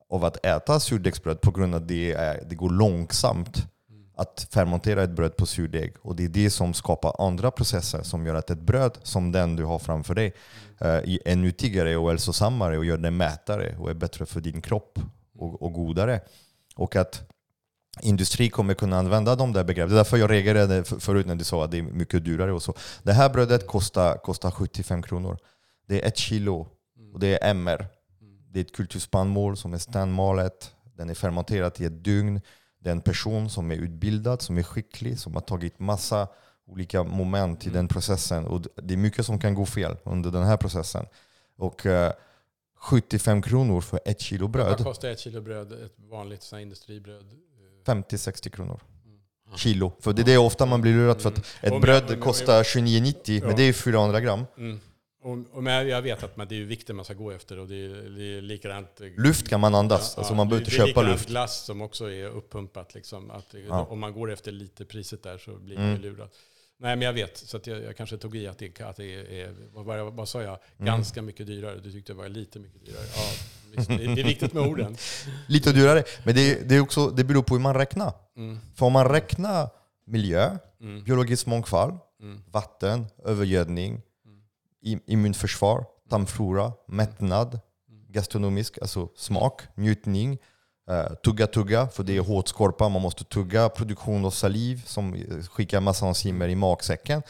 av 0.10 0.26
att 0.26 0.46
äta 0.46 0.80
surdegsbröd 0.80 1.42
på 1.42 1.52
grund 1.52 1.76
av 1.76 1.82
att 1.82 1.88
det, 1.88 2.14
är, 2.14 2.44
det 2.50 2.56
går 2.56 2.70
långsamt 2.70 3.68
att 4.16 4.48
fermentera 4.52 5.04
ett 5.04 5.10
bröd 5.10 5.36
på 5.36 5.46
surdeg. 5.46 5.94
Och 6.02 6.16
det 6.16 6.26
är 6.26 6.30
det 6.30 6.50
som 6.50 6.74
skapar 6.74 7.28
andra 7.28 7.52
processer 7.52 8.04
som 8.04 8.26
gör 8.26 8.36
att 8.36 8.50
ett 8.50 8.62
bröd 8.62 8.98
som 9.04 9.32
den 9.32 9.56
du 9.56 9.64
har 9.64 9.80
framför 9.80 10.16
dig 10.16 10.34
eh, 10.80 10.88
är 10.88 11.20
eh, 11.26 11.38
nyttigare 11.38 11.98
och 11.98 12.10
hälsosammare 12.10 12.78
och 12.78 12.86
gör 12.86 12.98
det 12.98 13.12
mätare 13.12 13.76
och 13.80 13.90
är 13.90 13.94
bättre 13.94 14.26
för 14.26 14.42
din 14.42 14.62
kropp 14.62 15.00
och, 15.36 15.62
och 15.62 15.74
godare. 15.74 16.22
Och 16.76 16.96
att 16.96 17.32
industri 18.02 18.50
kommer 18.50 18.74
kunna 18.74 18.98
använda 18.98 19.36
de 19.36 19.54
där 19.54 19.64
begreppen. 19.64 19.90
Det 19.90 19.96
är 19.96 19.98
därför 19.98 20.18
jag 20.18 20.32
reagerade 20.32 20.84
förut 20.84 21.26
när 21.26 21.36
du 21.36 21.44
sa 21.44 21.64
att 21.64 21.72
det 21.72 21.78
är 21.78 21.84
mycket 21.84 22.26
dyrare. 22.26 22.54
och 22.54 22.64
så. 22.64 22.74
Det 23.04 23.14
här 23.14 23.30
brödet 23.30 23.68
kostar, 23.68 24.18
kostar 24.18 24.52
75 24.52 25.04
kronor. 25.04 25.38
Det 25.88 26.04
är 26.04 26.08
ett 26.08 26.18
kilo 26.18 26.68
och 27.14 27.20
det 27.20 27.28
är 27.44 27.50
MR. 27.50 27.88
Det 28.52 28.60
är 28.60 28.64
ett 28.64 28.76
kulturspannmål 28.76 29.58
som 29.58 29.74
är 29.74 29.78
stenmalet. 29.78 30.72
Den 30.98 31.10
är 31.10 31.14
fermenterat 31.14 31.82
i 31.82 31.86
ett 31.86 32.04
dygn. 32.04 32.42
Det 32.86 32.90
är 32.90 32.92
en 32.92 33.02
person 33.02 33.50
som 33.50 33.72
är 33.72 33.76
utbildad, 33.76 34.42
som 34.42 34.58
är 34.58 34.64
skicklig, 34.64 35.20
som 35.20 35.34
har 35.34 35.42
tagit 35.42 35.80
massa 35.80 36.28
olika 36.68 37.04
moment 37.04 37.64
i 37.64 37.68
mm. 37.68 37.78
den 37.78 37.88
processen. 37.88 38.46
Och 38.46 38.62
det 38.76 38.94
är 38.94 38.98
mycket 38.98 39.26
som 39.26 39.40
kan 39.40 39.54
gå 39.54 39.66
fel 39.66 39.98
under 40.04 40.32
den 40.32 40.44
här 40.44 40.58
processen. 40.58 41.06
Och 41.58 41.86
eh, 41.86 42.12
75 42.78 43.42
kronor 43.42 43.82
för 43.82 44.00
ett 44.06 44.22
kilo 44.22 44.48
bröd. 44.48 44.70
Vad 44.70 44.84
kostar 44.84 45.10
ett 45.10 45.20
kilo 45.20 45.42
bröd, 45.42 45.72
ett 45.72 45.94
vanligt 45.98 46.44
sån 46.44 46.60
industribröd? 46.60 47.26
50-60 47.86 48.50
kronor. 48.50 48.80
Mm. 49.06 49.58
Kilo. 49.58 49.92
För 50.00 50.14
det 50.14 50.22
är 50.22 50.26
det 50.26 50.38
ofta 50.38 50.66
man 50.66 50.82
blir 50.82 50.94
lurad 50.94 51.22
för 51.22 51.30
att 51.30 51.64
mm. 51.64 51.76
ett 51.76 51.82
bröd 51.82 52.22
kostar 52.22 52.64
29,90 52.64 53.46
men 53.46 53.56
det 53.56 53.64
är 53.64 53.74
400 53.74 54.22
gram. 54.22 54.46
Mm. 54.58 54.80
Och, 55.26 55.38
och 55.52 55.64
men 55.64 55.88
jag 55.88 56.02
vet 56.02 56.24
att 56.24 56.38
man, 56.38 56.48
det 56.48 56.62
är 56.62 56.64
vikten 56.64 56.96
man 56.96 57.06
ska 57.06 57.14
gå 57.14 57.32
efter 57.32 57.60
och 57.60 57.68
det 57.68 57.86
är, 57.86 58.10
det 58.18 58.38
är 58.38 58.42
likadant. 58.42 59.02
Luft 59.18 59.48
kan 59.48 59.60
man 59.60 59.76
andas, 59.76 60.14
ja, 60.16 60.20
alltså 60.20 60.36
man 60.36 60.50
behöver 60.50 60.66
inte 60.66 60.78
köpa 60.78 61.02
luft. 61.02 61.30
glass 61.30 61.66
som 61.66 61.82
också 61.82 62.12
är 62.12 62.26
uppumpat. 62.28 62.96
Liksom, 62.96 63.32
att 63.32 63.56
ja. 63.68 63.86
Om 63.90 64.00
man 64.00 64.14
går 64.14 64.32
efter 64.32 64.52
lite 64.52 64.86
priset 64.86 65.24
där 65.24 65.38
så 65.38 65.52
blir 65.52 65.78
man 65.78 65.86
mm. 65.86 66.02
lurad. 66.02 66.30
Nej 66.78 66.96
men 66.96 67.02
jag 67.02 67.14
vet, 67.14 67.38
så 67.38 67.60
jag, 67.64 67.84
jag, 67.84 67.98
kanske 67.98 68.18
tog 68.18 68.36
i 68.36 68.48
att 68.48 68.58
det, 68.58 68.82
att 68.82 68.96
det 68.96 69.42
är, 69.42 69.54
vad, 69.74 70.14
vad 70.14 70.30
sa 70.30 70.42
jag, 70.42 70.58
mm. 70.78 70.86
ganska 70.86 71.22
mycket 71.22 71.48
dyrare. 71.48 71.80
Du 71.84 71.92
tyckte 71.92 72.14
det 72.14 72.18
var 72.18 72.30
lite 72.30 72.60
mycket 72.60 72.86
dyrare. 72.86 73.06
Ja, 73.16 73.32
visst, 73.76 73.90
det, 73.90 73.98
det, 73.98 74.22
är 74.22 74.26
viktigt 74.26 74.54
med 74.54 74.68
orden. 74.68 74.98
lite 75.48 75.72
dyrare, 75.72 76.04
men 76.26 76.36
det, 76.36 76.70
det, 76.70 76.76
är 76.76 76.80
också, 76.80 77.08
det 77.08 77.24
beror 77.24 77.44
på 77.44 77.54
hur 77.56 77.62
man 77.62 77.74
räknar. 77.74 78.14
Mm. 78.38 78.60
För 78.76 78.86
om 78.86 78.94
man 78.94 79.10
räknar 79.10 79.70
miljö, 80.06 80.58
mm. 80.82 81.04
biologisk 81.04 81.46
mångfald, 81.46 82.00
mm. 82.22 82.42
vatten, 82.52 83.06
övergödning, 83.24 84.02
immunförsvar, 84.86 85.86
tarmflora, 86.10 86.74
mättnad, 86.88 87.60
gastronomisk, 88.10 88.78
alltså 88.82 89.10
smak, 89.16 89.62
njutning, 89.76 90.38
uh, 90.92 91.16
tugga 91.24 91.48
tugga, 91.48 91.88
för 91.88 92.04
det 92.04 92.18
är 92.18 92.22
hårt 92.22 92.48
skorpa, 92.48 92.90
man 92.90 93.02
måste 93.02 93.24
tugga, 93.24 93.70
produktion 93.70 94.26
av 94.26 94.32
saliv 94.32 94.84
som 94.86 95.16
skickar 95.52 95.82
massa 95.82 96.08
enzymer 96.08 96.48
i 96.48 96.56
magsäcken. 96.56 97.24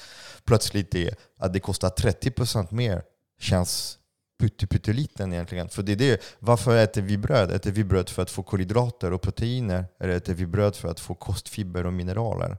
Plötsligt 0.46 0.92
det 0.92 1.20
att 1.40 1.54
det 1.54 1.60
kostar 1.60 1.90
30% 1.90 2.74
mer 2.74 3.04
känns 3.40 4.00
pytteliten 4.40 5.34
egentligen. 5.34 5.70
För 5.70 5.84
det 5.84 5.92
är 5.92 5.96
det. 5.96 6.22
Varför 6.40 6.78
äter 6.78 7.02
vi 7.02 7.18
bröd? 7.18 7.52
Äter 7.52 7.72
vi 7.72 7.84
bröd 7.84 8.10
för 8.10 8.22
att 8.22 8.32
få 8.32 8.44
kolhydrater 8.44 9.14
och 9.14 9.22
proteiner? 9.22 9.86
Eller 10.00 10.14
äter 10.14 10.34
vi 10.34 10.46
bröd 10.46 10.76
för 10.76 10.88
att 10.88 11.00
få 11.00 11.16
kostfiber 11.16 11.86
och 11.86 11.94
mineraler? 11.94 12.58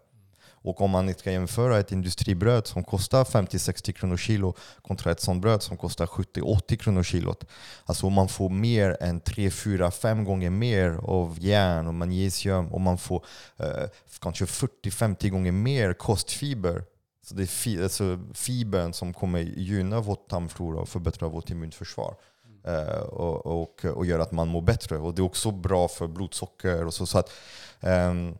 Och 0.66 0.80
om 0.80 0.90
man 0.90 1.14
ska 1.14 1.32
jämföra 1.32 1.78
ett 1.78 1.92
industribröd 1.92 2.66
som 2.66 2.84
kostar 2.84 3.24
50-60 3.24 3.92
kronor 3.92 4.16
kilo 4.16 4.54
kontra 4.82 5.12
ett 5.12 5.20
sånt 5.20 5.42
bröd 5.42 5.62
som 5.62 5.76
kostar 5.76 6.06
70-80 6.06 6.76
kronor 6.76 7.02
kilot. 7.02 7.44
Alltså 7.84 8.10
man 8.10 8.28
får 8.28 8.50
mer 8.50 8.96
än 9.00 9.20
3, 9.20 9.50
4, 9.50 9.90
5 9.90 10.24
gånger 10.24 10.50
mer 10.50 10.90
av 10.90 11.36
järn 11.40 11.86
och 11.86 11.94
magnesium 11.94 12.72
och 12.72 12.80
man 12.80 12.98
får 12.98 13.24
eh, 13.56 13.88
kanske 14.20 14.44
40-50 14.44 15.28
gånger 15.28 15.52
mer 15.52 15.92
kostfiber. 15.92 16.84
Så 17.26 17.34
det 17.34 17.42
är 17.42 17.46
fi 17.46 17.82
alltså 17.82 18.18
fibern 18.34 18.92
som 18.92 19.14
kommer 19.14 19.38
gynna 19.40 20.00
vårt 20.00 20.28
tarmflora 20.28 20.80
och 20.80 20.88
förbättra 20.88 21.28
vårt 21.28 21.50
immunförsvar. 21.50 22.14
Eh, 22.66 22.98
och, 22.98 23.46
och, 23.46 23.84
och 23.84 24.06
gör 24.06 24.18
att 24.18 24.32
man 24.32 24.48
mår 24.48 24.62
bättre. 24.62 24.98
Och 24.98 25.14
det 25.14 25.22
är 25.22 25.24
också 25.24 25.50
bra 25.50 25.88
för 25.88 26.06
blodsocker. 26.06 26.86
Och 26.86 26.94
så, 26.94 27.06
så 27.06 27.18
att, 27.18 27.32
um, 27.80 28.38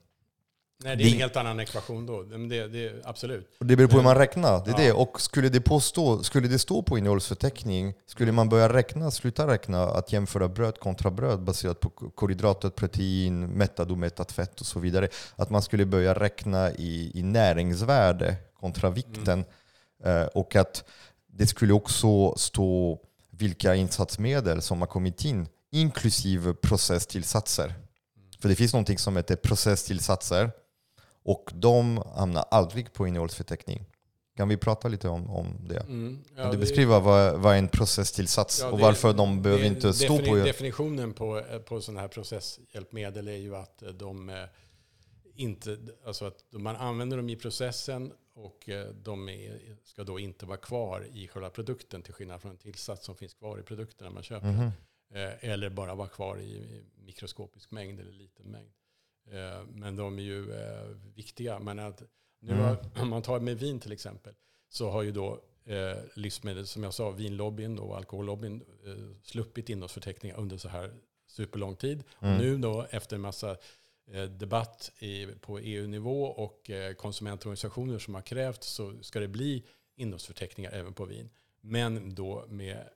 Nej, 0.85 0.97
det 0.97 1.05
är 1.05 1.13
en 1.13 1.19
helt 1.19 1.37
annan 1.37 1.61
ekvation 1.61 2.07
då. 2.07 2.23
Det, 2.23 2.69
det, 2.69 2.93
absolut. 3.05 3.57
Det 3.59 3.77
beror 3.77 3.89
på 3.89 3.97
hur 3.97 4.05
man 4.05 4.15
räknar. 4.15 4.65
Det 4.65 4.71
är 4.71 4.73
ja. 4.73 4.79
det. 4.79 4.93
Och 4.93 5.21
skulle 5.21 5.49
det, 5.49 5.61
påstå, 5.61 6.23
skulle 6.23 6.49
det 6.49 6.59
stå 6.59 6.83
på 6.83 6.99
innehållsförteckning, 6.99 7.95
skulle 8.07 8.33
man 8.33 8.49
börja 8.49 8.73
räkna, 8.73 9.11
sluta 9.11 9.47
räkna, 9.47 9.83
att 9.83 10.13
jämföra 10.13 10.49
bröd 10.49 10.79
kontra 10.79 11.11
bröd 11.11 11.43
baserat 11.43 11.81
på 11.81 11.91
kolhydrater, 11.91 12.71
protein, 12.71 13.47
mättat 13.47 13.91
och 13.91 13.99
mättat 13.99 14.33
fett 14.33 14.61
och 14.61 14.67
så 14.67 14.81
vidare. 14.81 15.09
Att 15.37 15.51
man 15.51 15.63
skulle 15.63 15.87
börja 15.87 16.15
räkna 16.15 16.71
i, 16.71 17.11
i 17.15 17.23
näringsvärde 17.23 18.37
kontra 18.61 18.91
vikten. 18.91 19.45
Mm. 20.05 20.21
Uh, 20.23 20.27
och 20.27 20.57
att 20.57 20.85
det 21.27 21.47
skulle 21.47 21.73
också 21.73 22.35
stå 22.37 23.01
vilka 23.31 23.75
insatsmedel 23.75 24.63
som 24.63 24.81
har 24.81 24.89
kommit 24.89 25.25
in, 25.25 25.49
inklusive 25.73 26.55
processtillsatser. 26.55 27.75
För 28.41 28.49
det 28.49 28.55
finns 28.55 28.73
någonting 28.73 28.99
som 28.99 29.17
heter 29.17 29.37
processtillsatser 29.37 30.51
och 31.27 31.51
de 31.55 32.03
hamnar 32.17 32.45
aldrig 32.51 32.93
på 32.93 33.07
innehållsförteckning. 33.07 33.85
Kan 34.37 34.49
vi 34.49 34.57
prata 34.57 34.89
lite 34.89 35.09
om, 35.09 35.31
om 35.31 35.69
det? 35.69 35.81
Mm, 35.81 36.25
ja, 36.37 36.43
kan 36.43 36.53
du 36.53 36.59
beskriva 36.59 37.01
vad, 37.01 37.41
vad 37.41 37.57
en 37.57 37.69
processtillsats 37.69 38.61
ja, 38.61 38.71
och 38.71 38.81
varför 38.81 39.13
de 39.13 39.43
behöver 39.43 39.63
det, 39.63 39.69
inte 39.69 39.93
stå 39.93 40.19
på... 40.19 40.35
Definitionen 40.35 41.13
på, 41.13 41.43
på 41.65 41.81
sådana 41.81 42.01
här 42.01 42.09
processhjälpmedel 42.09 43.29
är 43.29 43.37
ju 43.37 43.57
att 43.57 43.83
de 43.95 44.31
eh, 44.31 44.45
inte, 45.35 45.79
alltså 46.07 46.25
att 46.25 46.45
man 46.51 46.77
använder 46.77 47.17
dem 47.17 47.29
i 47.29 47.37
processen 47.37 48.13
och 48.35 48.69
eh, 48.69 48.89
de 48.89 49.29
är, 49.29 49.77
ska 49.85 50.05
då 50.05 50.19
inte 50.19 50.47
vara 50.47 50.59
kvar 50.59 51.07
i 51.13 51.29
själva 51.29 51.51
produkten 51.51 52.03
till 52.03 52.15
skillnad 52.15 52.41
från 52.41 52.51
en 52.51 52.59
tillsats 52.59 53.07
som 53.07 53.17
finns 53.17 53.35
kvar 53.35 53.59
i 53.59 53.63
produkten 53.63 54.07
när 54.07 54.15
man 54.15 54.23
köper 54.23 54.49
mm. 54.49 54.71
Eller 55.41 55.71
bara 55.71 55.95
vara 55.95 56.09
kvar 56.09 56.41
i 56.41 56.83
mikroskopisk 57.07 57.71
mängd 57.71 58.01
eller 58.01 58.13
liten 58.13 58.47
mängd. 58.47 58.71
Eh, 59.33 59.67
men 59.69 59.97
de 59.97 60.19
är 60.19 60.23
ju 60.23 60.53
eh, 60.53 60.89
viktiga. 61.15 61.59
Men 61.59 61.79
att 61.79 62.03
nu 62.41 62.53
mm. 62.53 62.65
har, 62.65 62.79
om 63.03 63.09
man 63.09 63.23
tar 63.23 63.41
med 63.41 63.59
vin 63.59 63.81
till 63.81 63.93
exempel, 63.93 64.35
så 64.69 64.91
har 64.91 65.03
ju 65.03 65.13
då 65.13 65.41
eh, 65.65 65.99
livsmedel, 66.15 66.67
som 66.67 66.83
jag 66.83 66.95
sa, 66.95 67.11
vinlobbyn 67.11 67.79
och 67.79 67.97
alkohollobbyn 67.97 68.63
eh, 68.87 69.23
sluppit 69.23 69.69
innehållsförteckningar 69.69 70.37
under 70.37 70.57
så 70.57 70.69
här 70.69 70.95
superlång 71.27 71.77
tid. 71.77 72.05
Mm. 72.21 72.35
Och 72.35 72.41
nu 72.43 72.59
då 72.59 72.87
efter 72.91 73.17
en 73.17 73.23
massa 73.23 73.57
eh, 74.07 74.25
debatt 74.25 74.93
i, 74.99 75.27
på 75.27 75.59
EU-nivå 75.59 76.25
och 76.25 76.71
eh, 76.71 76.95
konsumentorganisationer 76.95 77.99
som 77.99 78.15
har 78.15 78.23
krävt 78.23 78.63
så 78.63 79.03
ska 79.03 79.21
det 79.21 79.29
bli 79.29 79.65
innehållsförteckningar 79.97 80.73
även 80.73 80.93
på 80.93 81.05
vin. 81.05 81.31
Men 81.61 82.15
då 82.15 82.45
med 82.49 82.89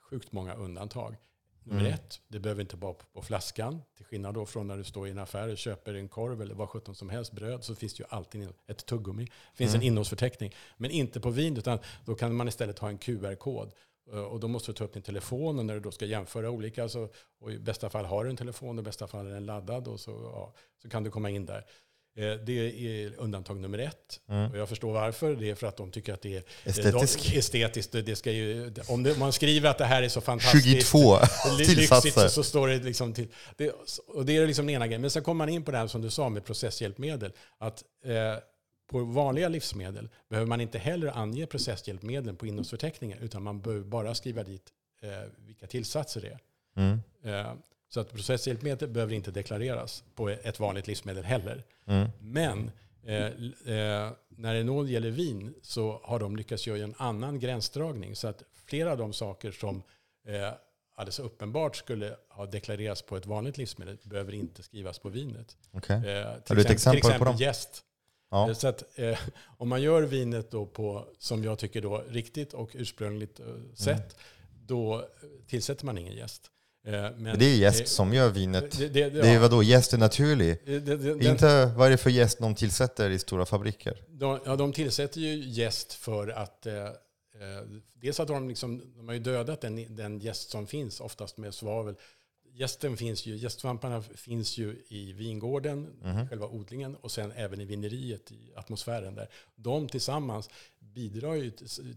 sjukt 0.00 0.32
många 0.32 0.54
undantag. 0.54 1.16
Nummer 1.64 1.80
mm. 1.80 1.92
ett, 1.92 2.20
det 2.28 2.40
behöver 2.40 2.60
inte 2.60 2.76
vara 2.76 2.94
på, 2.94 3.22
flaskan. 3.22 3.82
Till 3.96 4.06
skillnad 4.06 4.34
då 4.34 4.46
från 4.46 4.66
när 4.66 4.76
du 4.76 4.84
står 4.84 5.08
i 5.08 5.10
en 5.10 5.18
affär 5.18 5.48
och 5.48 5.58
köper 5.58 5.94
en 5.94 6.08
korv 6.08 6.42
eller 6.42 6.54
vad 6.54 6.68
sjutton 6.68 6.94
som 6.94 7.10
helst, 7.10 7.32
bröd, 7.32 7.64
så 7.64 7.74
finns 7.74 7.94
det 7.94 8.00
ju 8.00 8.06
alltid 8.08 8.48
ett 8.66 8.86
tuggummi. 8.86 9.24
Det 9.24 9.56
finns 9.56 9.70
mm. 9.70 9.80
en 9.80 9.86
innehållsförteckning. 9.86 10.54
Men 10.76 10.90
inte 10.90 11.20
på 11.20 11.30
vin, 11.30 11.56
utan 11.56 11.78
då 12.04 12.14
kan 12.14 12.34
man 12.34 12.48
istället 12.48 12.78
ha 12.78 12.88
en 12.88 12.98
QR-kod. 12.98 13.72
Eh, 14.12 14.18
och 14.18 14.40
då 14.40 14.48
måste 14.48 14.72
du 14.72 14.76
ta 14.76 14.84
upp 14.84 14.92
din 14.92 15.02
telefon 15.02 15.58
och 15.58 15.64
när 15.64 15.74
du 15.74 15.80
då 15.80 15.90
ska 15.90 16.06
jämföra 16.06 16.50
olika, 16.50 16.88
så, 16.88 17.08
och 17.40 17.52
i 17.52 17.58
bästa 17.58 17.90
fall 17.90 18.04
har 18.04 18.24
du 18.24 18.30
en 18.30 18.36
telefon, 18.36 18.78
i 18.78 18.82
bästa 18.82 19.06
fall 19.06 19.26
är 19.26 19.30
den 19.30 19.46
laddad 19.46 19.88
och 19.88 20.00
så, 20.00 20.10
ja, 20.10 20.54
så 20.82 20.88
kan 20.88 21.04
du 21.04 21.10
komma 21.10 21.30
in 21.30 21.46
där. 21.46 21.66
Eh, 22.20 22.32
det 22.34 22.52
är 22.52 23.12
undantag 23.18 23.60
nummer 23.60 23.78
ett. 23.78 24.20
Mm. 24.28 24.50
Och 24.50 24.58
jag 24.58 24.68
förstår 24.68 24.92
varför. 24.92 25.34
Det 25.36 25.50
är 25.50 25.54
för 25.54 25.66
att 25.66 25.76
de 25.76 25.90
tycker 25.90 26.12
att 26.14 26.22
det 26.22 26.36
är 26.36 26.42
Estetisk. 26.64 27.32
De, 27.32 27.38
estetiskt. 27.38 27.92
Det 27.92 28.16
ska 28.16 28.32
ju, 28.32 28.72
om 28.88 29.02
det, 29.02 29.18
man 29.18 29.32
skriver 29.32 29.70
att 29.70 29.78
det 29.78 29.84
här 29.84 30.02
är 30.02 30.08
så 30.08 30.20
fantastiskt 30.20 30.90
22 30.90 31.18
ly- 31.58 31.74
lyxigt 31.74 32.14
så, 32.14 32.28
så 32.28 32.42
står 32.42 32.68
det 32.68 32.78
liksom 32.78 33.14
till. 33.14 33.28
Det, 33.56 33.70
och 34.06 34.26
det 34.26 34.36
är 34.36 34.46
liksom 34.46 34.66
den 34.66 34.74
ena 34.74 34.86
grejen. 34.86 35.00
Men 35.00 35.10
sen 35.10 35.22
kommer 35.22 35.38
man 35.38 35.48
in 35.48 35.64
på 35.64 35.70
det 35.70 35.78
här 35.78 35.86
som 35.86 36.02
du 36.02 36.10
sa 36.10 36.28
med 36.28 36.44
processhjälpmedel. 36.44 37.32
Att 37.58 37.84
eh, 38.04 38.14
på 38.90 38.98
vanliga 38.98 39.48
livsmedel 39.48 40.08
behöver 40.28 40.48
man 40.48 40.60
inte 40.60 40.78
heller 40.78 41.18
ange 41.18 41.46
processhjälpmedlen 41.46 42.36
på 42.36 42.46
innehållsförteckningen. 42.46 43.18
Utan 43.18 43.42
man 43.42 43.60
behöver 43.60 43.84
bara 43.84 44.14
skriva 44.14 44.42
dit 44.42 44.62
eh, 45.02 45.08
vilka 45.46 45.66
tillsatser 45.66 46.20
det 46.20 46.28
är. 46.28 46.38
Mm. 46.76 47.00
Eh, 47.24 47.52
så 47.92 48.00
att 48.00 48.12
processhjälpmedel 48.12 48.88
behöver 48.88 49.14
inte 49.14 49.30
deklareras 49.30 50.04
på 50.14 50.28
ett 50.28 50.60
vanligt 50.60 50.86
livsmedel 50.86 51.24
heller. 51.24 51.64
Mm. 51.86 52.08
Men 52.20 52.70
eh, 53.04 53.16
eh, 53.26 54.12
när 54.28 54.54
det 54.54 54.64
nog 54.64 54.90
gäller 54.90 55.10
vin 55.10 55.54
så 55.62 56.00
har 56.04 56.18
de 56.18 56.36
lyckats 56.36 56.66
göra 56.66 56.78
en 56.84 56.94
annan 56.98 57.40
gränsdragning. 57.40 58.16
Så 58.16 58.28
att 58.28 58.42
flera 58.66 58.92
av 58.92 58.98
de 58.98 59.12
saker 59.12 59.52
som 59.52 59.82
eh, 60.26 60.52
alldeles 60.94 61.18
uppenbart 61.18 61.76
skulle 61.76 62.16
ha 62.28 62.46
deklarerats 62.46 63.02
på 63.02 63.16
ett 63.16 63.26
vanligt 63.26 63.58
livsmedel 63.58 63.98
behöver 64.02 64.32
inte 64.34 64.62
skrivas 64.62 64.98
på 64.98 65.08
vinet. 65.08 65.56
Okej. 65.72 65.96
Eh, 65.96 66.02
till 66.02 66.12
Har 66.48 66.54
du 66.56 66.60
ett 66.62 66.70
exempel 66.70 67.10
till 67.10 67.20
dem? 67.24 67.36
jäst. 67.36 67.84
Ja. 68.30 68.48
Eh, 68.48 68.54
Så 68.54 68.68
att, 68.68 68.98
eh, 68.98 69.18
om 69.58 69.68
man 69.68 69.82
gör 69.82 70.02
vinet 70.02 70.50
då 70.50 70.66
på, 70.66 71.06
som 71.18 71.44
jag 71.44 71.58
tycker 71.58 71.82
då, 71.82 72.04
riktigt 72.08 72.54
och 72.54 72.70
ursprungligt 72.74 73.40
eh, 73.40 73.46
sätt, 73.74 74.16
då 74.66 74.98
eh, 74.98 75.04
tillsätter 75.46 75.86
man 75.86 75.98
ingen 75.98 76.16
jäst. 76.16 76.50
Eh, 76.84 76.92
men, 77.16 77.38
Det 77.38 77.44
är 77.44 77.56
jäst 77.56 77.88
som 77.88 78.12
gör 78.14 78.30
vinet. 78.30 78.78
det, 78.78 78.88
det, 78.88 79.10
Det 79.10 79.28
är 79.28 79.38
vadå, 79.38 79.62
jäst 79.62 79.92
är 79.92 79.98
naturlig? 79.98 80.58
det, 80.64 80.80
det, 80.80 81.24
Inte 81.24 81.66
vad 81.76 81.86
är 81.86 81.90
det 81.90 81.96
för 81.96 82.10
jäst 82.10 82.38
de 82.38 82.54
tillsätter 82.54 83.10
i 83.10 83.18
stora 83.18 83.46
fabriker? 83.46 84.02
De, 84.08 84.40
ja, 84.44 84.56
de 84.56 84.72
tillsätter 84.72 85.20
ju 85.20 85.44
jäst 85.48 85.92
för 85.92 86.28
att... 86.28 86.66
Eh, 86.66 86.74
eh, 86.84 86.90
dels 87.94 88.20
att 88.20 88.28
de, 88.28 88.48
liksom, 88.48 88.82
de 88.96 89.08
har 89.08 89.14
ju 89.14 89.20
dödat 89.20 89.60
den, 89.60 89.96
den 89.96 90.18
jäst 90.18 90.50
som 90.50 90.66
finns, 90.66 91.00
oftast 91.00 91.36
med 91.36 91.54
svavel. 91.54 91.94
Jästen 92.52 92.96
finns 92.96 93.26
ju, 93.26 93.36
jästsvamparna 93.36 94.02
finns 94.02 94.58
ju 94.58 94.82
i 94.88 95.12
vingården, 95.12 95.88
Mhm. 96.02 96.28
själva 96.28 96.46
odlingen, 96.46 96.96
och 96.96 97.10
sen 97.10 97.32
även 97.36 97.60
i 97.60 97.64
vineriet, 97.64 98.32
i 98.32 98.52
atmosfären 98.56 99.14
där. 99.14 99.28
De 99.56 99.88
tillsammans 99.88 100.50
bidrar 100.78 101.34
ju 101.34 101.50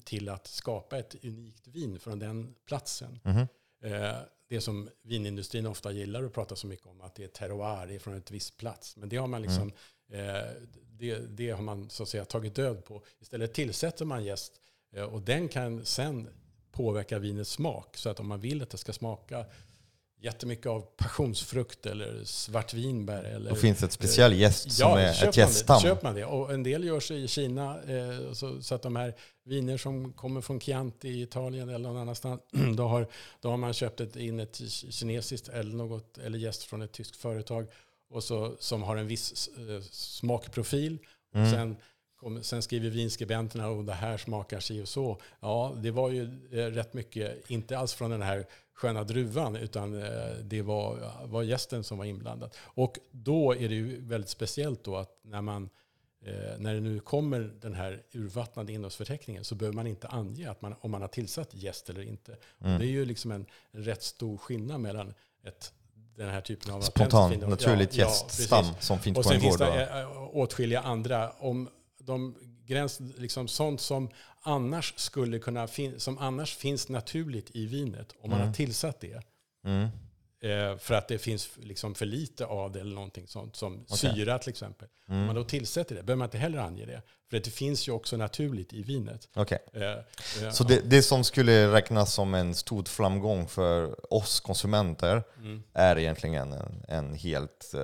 till 0.05 0.29
att 0.29 0.47
skapa 0.47 0.97
ett 0.97 1.15
unikt 1.23 1.67
vin 1.67 1.99
från 1.99 2.19
den 2.19 2.53
platsen. 2.67 3.19
Mhm. 3.23 3.47
Eh, 3.84 4.15
det 4.47 4.61
som 4.61 4.89
vinindustrin 5.01 5.65
ofta 5.65 5.91
gillar 5.91 6.23
att 6.23 6.34
prata 6.34 6.55
så 6.55 6.67
mycket 6.67 6.88
om, 6.88 7.01
att 7.01 7.15
det 7.15 7.23
är 7.23 7.27
terroir, 7.27 7.88
det 7.88 7.95
är 7.95 7.99
från 7.99 8.17
ett 8.17 8.31
visst 8.31 8.57
plats. 8.57 8.97
Men 8.97 9.09
det 9.09 9.17
har 9.17 9.27
man 9.27 9.41
liksom, 9.41 9.71
eh, 10.11 10.51
det, 10.88 11.17
det 11.17 11.49
har 11.49 11.61
man 11.61 11.89
så 11.89 12.03
att 12.03 12.09
säga 12.09 12.25
tagit 12.25 12.55
död 12.55 12.86
på. 12.86 13.03
Istället 13.19 13.53
tillsätter 13.53 14.05
man 14.05 14.23
jäst 14.23 14.59
eh, 14.95 15.03
och 15.03 15.21
den 15.21 15.47
kan 15.47 15.86
sen 15.86 16.29
påverka 16.71 17.19
vinets 17.19 17.51
smak. 17.51 17.97
Så 17.97 18.09
att 18.09 18.19
om 18.19 18.27
man 18.27 18.41
vill 18.41 18.61
att 18.61 18.69
det 18.69 18.77
ska 18.77 18.93
smaka 18.93 19.45
jättemycket 20.24 20.65
av 20.67 20.82
passionsfrukt 20.97 21.86
eller 21.86 22.24
svartvinbär 22.24 23.24
eller 23.24 23.49
Då 23.49 23.55
finns 23.55 23.80
det 23.80 23.86
ett 23.86 23.91
speciell 23.91 24.34
jäst 24.34 24.71
som 24.71 24.91
är 24.91 25.09
ett 25.09 25.24
man 25.24 25.32
jäststam. 25.36 25.76
Det, 25.76 25.82
köper 25.82 26.03
man 26.03 26.15
det. 26.15 26.26
Och 26.26 26.53
en 26.53 26.63
del 26.63 26.84
görs 26.84 27.11
i 27.11 27.28
Kina. 27.28 27.84
Eh, 27.84 28.34
så, 28.34 28.61
så 28.61 28.76
att 28.76 28.82
de 28.82 28.95
här 28.95 29.13
viner 29.45 29.78
som 29.78 30.13
kommer 30.13 30.41
från 30.41 30.59
Chianti 30.59 31.07
i 31.07 31.21
Italien 31.21 31.69
eller 31.69 31.80
någon 31.89 31.97
annanstans, 31.97 32.41
då 32.78 32.88
har, 32.88 33.07
då 33.41 33.49
har 33.49 33.57
man 33.57 33.74
köpt 33.74 34.01
ett, 34.01 34.15
in 34.15 34.39
ett 34.39 34.61
kinesiskt 34.89 35.49
eller 35.49 35.76
något, 35.76 36.17
eller 36.17 36.39
jäst 36.39 36.63
från 36.63 36.82
ett 36.82 36.91
tyskt 36.91 37.15
företag 37.15 37.67
och 38.09 38.24
så, 38.24 38.55
som 38.59 38.84
har 38.84 38.95
en 38.95 39.07
viss 39.07 39.49
eh, 39.57 39.82
smakprofil. 39.91 40.97
Och 41.32 41.39
Mm. 41.39 41.51
sen, 41.51 41.76
kom, 42.19 42.43
sen 42.43 42.61
skriver 42.61 42.89
vinskribenterna 42.89 43.67
och 43.67 43.84
det 43.84 43.93
här 43.93 44.17
smakar 44.17 44.59
si 44.59 44.82
och 44.84 44.88
så. 44.88 45.21
Ja, 45.39 45.76
det 45.82 45.91
var 45.91 46.09
ju 46.09 46.24
eh, 46.51 46.57
rätt 46.65 46.93
mycket, 46.93 47.49
inte 47.49 47.78
alls 47.78 47.93
från 47.93 48.11
den 48.11 48.21
här 48.21 48.45
sköna 48.74 49.03
druvan, 49.03 49.55
utan 49.55 50.03
eh, 50.03 50.09
det 50.43 50.61
var, 50.61 51.11
var 51.26 51.43
gästen 51.43 51.84
som 51.84 51.97
var 51.97 52.05
inblandad. 52.05 52.55
Och 52.63 52.97
då 53.11 53.55
är 53.55 53.69
det 53.69 53.76
ju 53.76 54.01
väldigt 54.01 54.30
speciellt 54.30 54.84
då 54.84 54.97
att 54.97 55.19
när 55.21 55.41
man 55.41 55.69
eh, 56.26 56.57
när 56.59 56.74
det 56.74 56.80
nu 56.80 56.99
kommer 56.99 57.39
den 57.61 57.74
här 57.74 58.03
urvattnade 58.11 58.74
innehållsförteckningen 58.74 59.43
så 59.43 59.55
behöver 59.55 59.76
man 59.76 59.88
inte 59.88 60.07
ange 60.07 60.49
att 60.49 60.61
man, 60.61 60.76
om 60.82 60.91
man 60.91 61.01
har 61.01 61.07
tillsatt 61.07 61.49
jäst 61.53 61.89
eller 61.89 62.01
inte. 62.01 62.38
Mm. 62.61 62.74
Och 62.74 62.80
det 62.80 62.86
är 62.86 62.91
ju 62.91 63.05
liksom 63.05 63.32
en, 63.32 63.45
rätt 63.71 64.03
stor 64.03 64.38
skillnad 64.38 64.82
mellan 64.82 65.13
ett, 65.43 65.74
den 66.15 66.30
här 66.30 66.41
typen 66.41 66.74
av 66.74 66.82
Spontan, 66.82 67.39
naturligt 67.39 67.95
Ja, 67.95 68.11
ja, 68.49 68.76
som 68.80 68.99
finns 68.99 69.17
Och 69.17 69.24
på 69.24 69.30
sen 69.30 69.36
en 69.36 69.41
finns 69.41 69.57
gård. 69.57 69.67
då. 69.67 69.74
det 69.76 70.01
eh, 70.01 70.36
åtskilliga 70.36 70.82
andra. 70.82 71.32
Om 71.32 71.69
de 71.97 72.36
gräns, 72.66 72.99
liksom 73.18 73.47
sånt 73.47 73.82
som 73.82 74.09
annars, 74.41 74.93
skulle 74.97 75.39
kunna 75.39 75.68
som 75.97 76.18
annars 76.18 76.55
finns 76.55 76.89
naturligt 76.89 77.55
i 77.55 77.66
vinet, 77.66 78.16
om 78.22 78.30
man 78.30 78.39
Mm. 78.39 78.47
har 78.47 78.53
tillsatt 78.55 78.99
det, 79.01 79.22
Mm. 79.66 79.88
Eh, 80.44 80.78
för 80.78 80.94
att 80.94 81.08
det 81.08 81.18
finns 81.18 81.50
liksom 81.62 81.96
för 81.96 82.06
lite 82.06 82.46
av 82.46 82.72
det 82.72 82.80
eller 82.80 82.96
någonting 82.96 83.28
sånt, 83.28 83.56
som 83.56 83.86
Okej. 83.89 83.98
syra 84.16 84.39
till 84.39 84.50
exempel. 84.50 84.88
Om 85.08 85.14
Mm. 85.16 85.26
man 85.26 85.36
då 85.36 85.44
tillsätter 85.44 85.96
det 85.96 86.04
behöver 86.04 86.18
man 86.20 86.26
inte 86.28 86.38
heller 86.38 86.58
ange 86.60 86.86
det. 86.86 87.02
För 87.30 87.39
det 87.39 87.50
finns 87.50 87.88
ju 87.88 87.91
också 87.91 88.18
naturligt 88.18 88.74
i 88.74 88.84
vinet. 88.84 89.28
Okej. 89.36 89.60
Eh, 89.74 89.82
eh, 90.46 90.52
Så 90.52 90.64
det, 90.64 90.82
det 90.89 91.02
som 91.02 91.24
skulle 91.24 91.72
räknas 91.74 92.14
som 92.14 92.34
en 92.34 92.56
stor 92.56 92.84
framgång 92.84 93.48
för 93.48 93.96
oss 94.14 94.39
konsumenter 94.39 95.24
mm. 95.38 95.64
är 95.74 95.98
egentligen 95.98 96.54
en, 96.54 96.84
en 96.88 97.14
helt... 97.16 97.74
eh, 97.74 97.82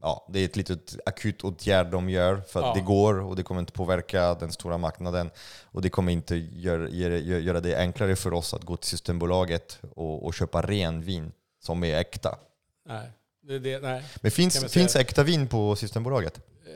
ja, 0.00 0.26
det 0.32 0.40
är 0.40 0.44
ett 0.44 0.56
litet 0.56 0.96
akut 1.06 1.44
åtgärd 1.44 1.90
de 1.90 2.10
gör 2.10 2.40
för 2.40 2.60
att 2.60 2.66
Ja. 2.66 2.74
det 2.74 2.80
går 2.80 3.20
och 3.20 3.36
det 3.36 3.42
kommer 3.42 3.60
inte 3.60 3.72
påverka 3.72 4.34
den 4.34 4.52
stora 4.52 4.78
marknaden. 4.78 5.30
Och 5.64 5.82
det 5.82 5.90
kommer 5.90 6.12
inte 6.12 6.36
gör, 6.36 6.88
göra, 6.88 7.16
göra 7.18 7.60
det 7.60 7.76
enklare 7.78 8.16
för 8.16 8.32
oss 8.32 8.54
att 8.54 8.62
gå 8.64 8.76
till 8.76 8.90
Systembolaget 8.90 9.78
och, 9.96 10.24
och 10.26 10.34
köpa 10.34 10.62
ren 10.62 11.02
vin 11.02 11.32
som 11.58 11.84
är 11.84 11.94
äkta. 12.00 12.38
Nej, 12.84 13.10
det, 13.40 13.58
det, 13.58 13.78
nej. 13.82 14.04
Men 14.22 14.30
finns, 14.30 14.54
säga- 14.54 14.68
finns 14.68 14.96
äkta 14.96 15.22
vin 15.22 15.48
på 15.48 15.76
Systembolaget? 15.76 16.36
Eh, 16.66 16.72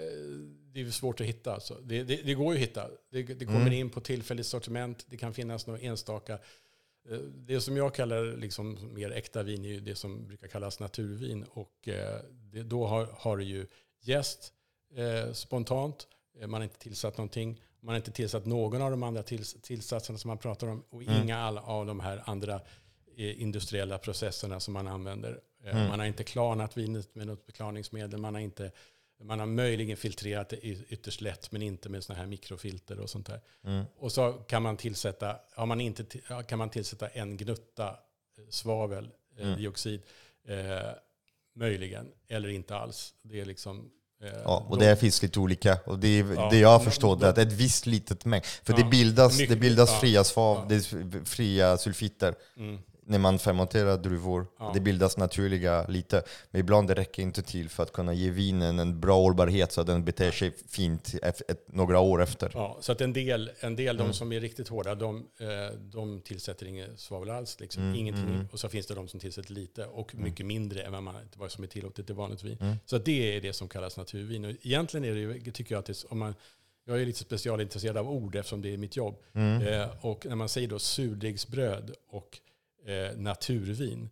det 0.73 0.81
är 0.81 0.91
svårt 0.91 1.21
att 1.21 1.27
hitta. 1.27 1.55
Alltså. 1.55 1.75
Det, 1.83 2.03
det, 2.05 2.35
går 2.35 2.55
ju 2.55 2.59
att 2.63 2.69
hitta. 2.69 2.89
Det, 3.11 3.25
kommer 3.47 3.61
Mm. 3.61 3.73
in 3.73 3.91
på 3.91 4.01
tillfälligt 4.01 4.47
sortiment. 4.47 5.05
Det 5.09 5.17
kan 5.17 5.35
finnas 5.35 5.67
några 5.67 5.81
enstaka. 5.81 6.33
Eh, 7.11 7.17
Det 7.19 7.61
som 7.61 7.77
jag 7.77 7.95
kallar 7.95 8.37
liksom 8.37 8.95
mer 8.95 9.11
äkta 9.11 9.43
vin 9.43 9.65
är 9.65 9.69
ju 9.69 9.81
det 9.81 9.95
som 9.95 10.27
brukar 10.27 10.49
kallas 10.49 10.81
naturvin. 10.81 11.45
Och 11.51 11.89
eh, 11.89 12.21
då 12.65 12.87
har, 12.87 13.07
har 13.19 13.37
du 13.37 13.45
ju 13.45 13.67
jäst 14.01 14.53
eh, 14.97 15.33
spontant. 15.33 16.07
Man 16.41 16.53
har 16.53 16.63
inte 16.63 16.79
tillsatt 16.79 17.19
någonting. 17.19 17.61
Man 17.81 17.89
har 17.93 17.97
inte 17.97 18.13
tillsatt 18.13 18.47
någon 18.47 18.83
av 18.83 18.91
de 18.91 19.03
andra 19.03 19.23
tills, 19.23 19.57
tillsatserna 19.63 20.19
som 20.19 20.29
man 20.29 20.39
pratar 20.39 20.67
om. 20.67 20.83
Och 20.91 21.03
Mm. 21.03 21.23
inga 21.23 21.39
alla 21.39 21.61
av 21.61 21.87
de 21.87 22.01
här 22.01 22.23
andra 22.27 22.61
industriella 23.17 23.99
processerna 23.99 24.61
som 24.61 24.75
man 24.75 24.89
använder. 24.89 25.31
Eh, 25.65 25.77
Mm. 25.77 25.89
Man 25.89 25.99
har 25.99 26.07
inte 26.07 26.25
klarnat 26.25 26.77
vinet 26.77 27.15
med 27.15 27.27
något 27.27 27.47
beklarningsmedel. 27.47 28.21
Man 28.21 28.35
har 28.35 28.41
inte 28.41 28.71
man 29.25 29.39
har 29.39 29.47
möjligen 29.47 29.97
filtrerat 29.97 30.49
det 30.49 30.57
ytterst 30.89 31.21
lätt, 31.21 31.53
men 31.53 31.63
inte 31.63 31.89
med 31.89 32.05
såna 32.05 32.19
här 32.19 32.27
mikrofilter 32.27 33.01
och 33.01 33.11
sånt 33.11 33.27
där. 33.27 33.41
Mm. 33.65 33.85
Och 33.99 34.13
så 34.13 34.33
kan 34.33 34.63
man 34.63 34.77
tillsätta, 34.77 35.37
har 35.55 35.67
man 35.67 35.81
inte, 35.81 36.05
kan 36.49 36.59
man 36.59 36.71
tillsätta 36.71 37.09
en 37.09 37.37
gnutta 37.37 37.89
eh, 37.89 38.45
svavel, 38.51 39.09
eh, 39.39 39.47
Mm. 39.47 39.59
dioxid, 39.59 40.01
eh, 40.49 40.91
möjligen, 41.55 42.07
eller 42.29 42.49
inte 42.49 42.77
alls. 42.77 43.15
Det 43.23 43.41
är 43.41 43.45
liksom... 43.45 43.91
Ja, 44.45 44.67
och 44.69 44.79
det 44.79 44.97
finns 44.97 45.23
lite 45.23 45.41
olika. 45.41 45.79
Och 45.87 45.99
det, 45.99 46.19
Ja, 46.19 46.49
det 46.51 46.59
jag 46.59 46.85
förstått 46.85 47.21
då- 47.21 47.27
är 47.27 47.31
att 47.31 47.39
ett 47.39 47.53
visst 47.53 47.87
litet 47.87 48.25
mängd. 48.25 48.45
För 48.45 48.73
Ja, 48.73 48.79
det 48.79 48.85
bildas, 48.91 49.37
det 49.37 49.43
mycket- 49.43 49.61
bildas 49.61 49.91
ja, 49.91 49.99
fria 50.01 50.25
svav, 50.25 50.57
ja. 50.71 50.77
det 50.77 51.25
fria 51.25 51.79
sulfiter 51.79 52.35
Mm, 52.57 52.79
när 53.07 53.19
man 53.19 53.39
fermenterar 53.39 53.97
druvor. 53.99 54.47
Ja. 54.59 54.71
Det 54.75 54.81
bildas 54.81 55.17
naturliga 55.17 55.87
lite. 55.89 56.23
Men 56.51 56.61
ibland 56.61 56.89
det 56.89 56.95
räcker 56.95 57.23
inte 57.23 57.43
till 57.43 57.69
för 57.69 57.83
att 57.83 57.93
kunna 57.93 58.13
ge 58.15 58.31
vinen 58.31 58.79
en 58.79 59.01
bra 59.01 59.17
hållbarhet 59.21 59.73
så 59.73 59.81
att 59.81 59.87
den 59.87 60.05
beter 60.05 60.31
sig 60.31 60.53
fint 60.69 61.15
några 61.67 62.01
år 62.01 62.23
efter. 62.23 62.51
ja, 62.55 62.79
så 62.81 62.93
att 62.93 63.01
en 63.01 63.13
del, 63.13 63.51
en 63.61 63.77
del 63.77 63.97
Mm. 63.97 64.07
de 64.09 64.13
som 64.15 64.33
är 64.33 64.41
riktigt 64.41 64.69
hårda, 64.69 64.95
de, 64.95 65.17
eh, 65.41 65.77
de 65.79 66.21
tillsätter 66.21 66.67
inget 66.67 67.01
svavel 67.01 67.31
alls. 67.31 67.61
Liksom. 67.61 67.83
Mm, 67.83 67.95
Ingenting. 67.95 68.25
mm. 68.35 68.47
Och 68.53 68.61
så 68.61 68.69
finns 68.69 68.87
det 68.87 68.95
de 68.95 69.09
som 69.09 69.21
tillsätter 69.21 69.53
lite 69.53 69.85
och 69.87 70.15
Mm. 70.15 70.25
mycket 70.25 70.47
mindre 70.47 70.83
än 70.83 70.93
vad, 70.93 71.03
man, 71.03 71.15
vad 71.37 71.53
som 71.53 71.65
är 71.65 71.69
tillåtet 71.69 72.11
i 72.11 72.13
vanligt 72.13 72.43
vin. 72.43 72.59
Mm. 72.61 72.77
Så 72.87 72.99
det 72.99 73.37
är 73.37 73.41
det 73.41 73.53
som 73.53 73.69
kallas 73.69 73.97
naturvin. 73.97 74.45
Och 74.45 74.51
egentligen 74.63 75.05
är 75.05 75.15
det 75.15 75.21
ju, 75.21 75.41
tycker 75.53 75.75
jag 75.75 75.79
att 75.81 75.87
det, 75.87 76.05
om 76.09 76.19
man, 76.19 76.35
jag 76.85 77.01
är 77.03 77.07
lite 77.07 77.19
specialintresserad 77.19 77.97
av 77.97 78.11
ord 78.11 78.37
eftersom 78.37 78.63
det 78.63 78.73
är 78.73 78.77
mitt 78.77 78.97
jobb. 78.97 79.17
Mm. 79.35 79.63
Eh, 79.63 79.89
och 80.01 80.27
när 80.27 80.37
man 80.37 80.49
säger 80.49 80.69
då 80.69 80.79
surdegsbröd 80.79 81.95
och 82.11 82.39
eh, 82.87 83.17
naturvin. 83.17 84.09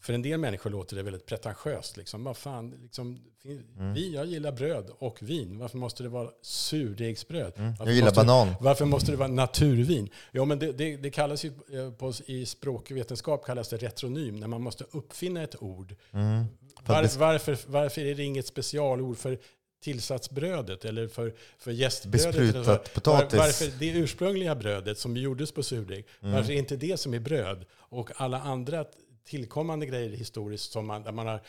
För 0.00 0.12
en 0.12 0.22
del 0.22 0.40
människor 0.40 0.70
låter 0.70 0.96
det 0.96 1.02
väldigt 1.02 1.26
pretentiöst. 1.26 1.96
Liksom. 1.96 2.24
Vad 2.24 2.36
fan, 2.36 2.70
liksom, 2.82 3.18
Mm. 3.78 3.94
vi, 3.94 4.14
jag 4.14 4.26
gillar 4.26 4.52
bröd 4.52 4.90
och 4.98 5.22
vin. 5.22 5.58
Varför 5.58 5.78
måste 5.78 6.02
det 6.02 6.08
vara 6.08 6.30
surdegsbröd? 6.42 7.52
Mm. 7.56 7.74
Jag 7.78 7.92
gillar 7.92 8.06
måste, 8.06 8.24
banan. 8.24 8.54
Varför 8.60 8.84
måste 8.84 9.10
det 9.10 9.16
vara 9.16 9.28
naturvin? 9.28 10.08
Ja, 10.32 10.44
men 10.44 10.58
det, 10.58 10.72
det, 10.72 10.96
det 10.96 11.10
kallas 11.10 11.44
ju 11.44 11.52
eh, 11.72 11.90
på, 11.90 12.12
i 12.26 12.46
språkvetenskap 12.46 13.44
kallas 13.46 13.68
det 13.68 13.76
retronym, 13.76 14.40
när 14.40 14.46
man 14.46 14.62
måste 14.62 14.84
uppfinna 14.90 15.42
ett 15.42 15.62
ord. 15.62 15.94
Mm. 16.12 16.44
Var, 16.86 17.18
varför, 17.18 17.58
varför 17.66 18.00
är 18.00 18.14
det 18.14 18.22
inget 18.22 18.46
specialord 18.46 19.16
för 19.16 19.38
tillsatsbrödet 19.90 20.84
eller 20.84 21.08
för, 21.08 21.34
för 21.58 21.70
gästbrödet. 21.70 22.34
Besprutat 22.36 22.94
potatis. 22.94 23.38
varför 23.38 23.78
det 23.78 23.88
ursprungliga 23.90 24.54
brödet 24.54 24.98
som 24.98 25.16
gjordes 25.16 25.52
på 25.52 25.62
surdeg, 25.62 26.06
Mm. 26.20 26.34
varför 26.34 26.52
är 26.52 26.56
inte 26.56 26.76
det 26.76 26.96
som 26.96 27.14
är 27.14 27.18
bröd? 27.20 27.64
Och 27.72 28.10
alla 28.16 28.40
andra 28.40 28.84
tillkommande 29.24 29.86
grejer 29.86 30.10
historiskt 30.10 30.72
som 30.72 30.86
man, 30.86 31.02
där 31.02 31.12
man 31.12 31.26
har 31.26 31.40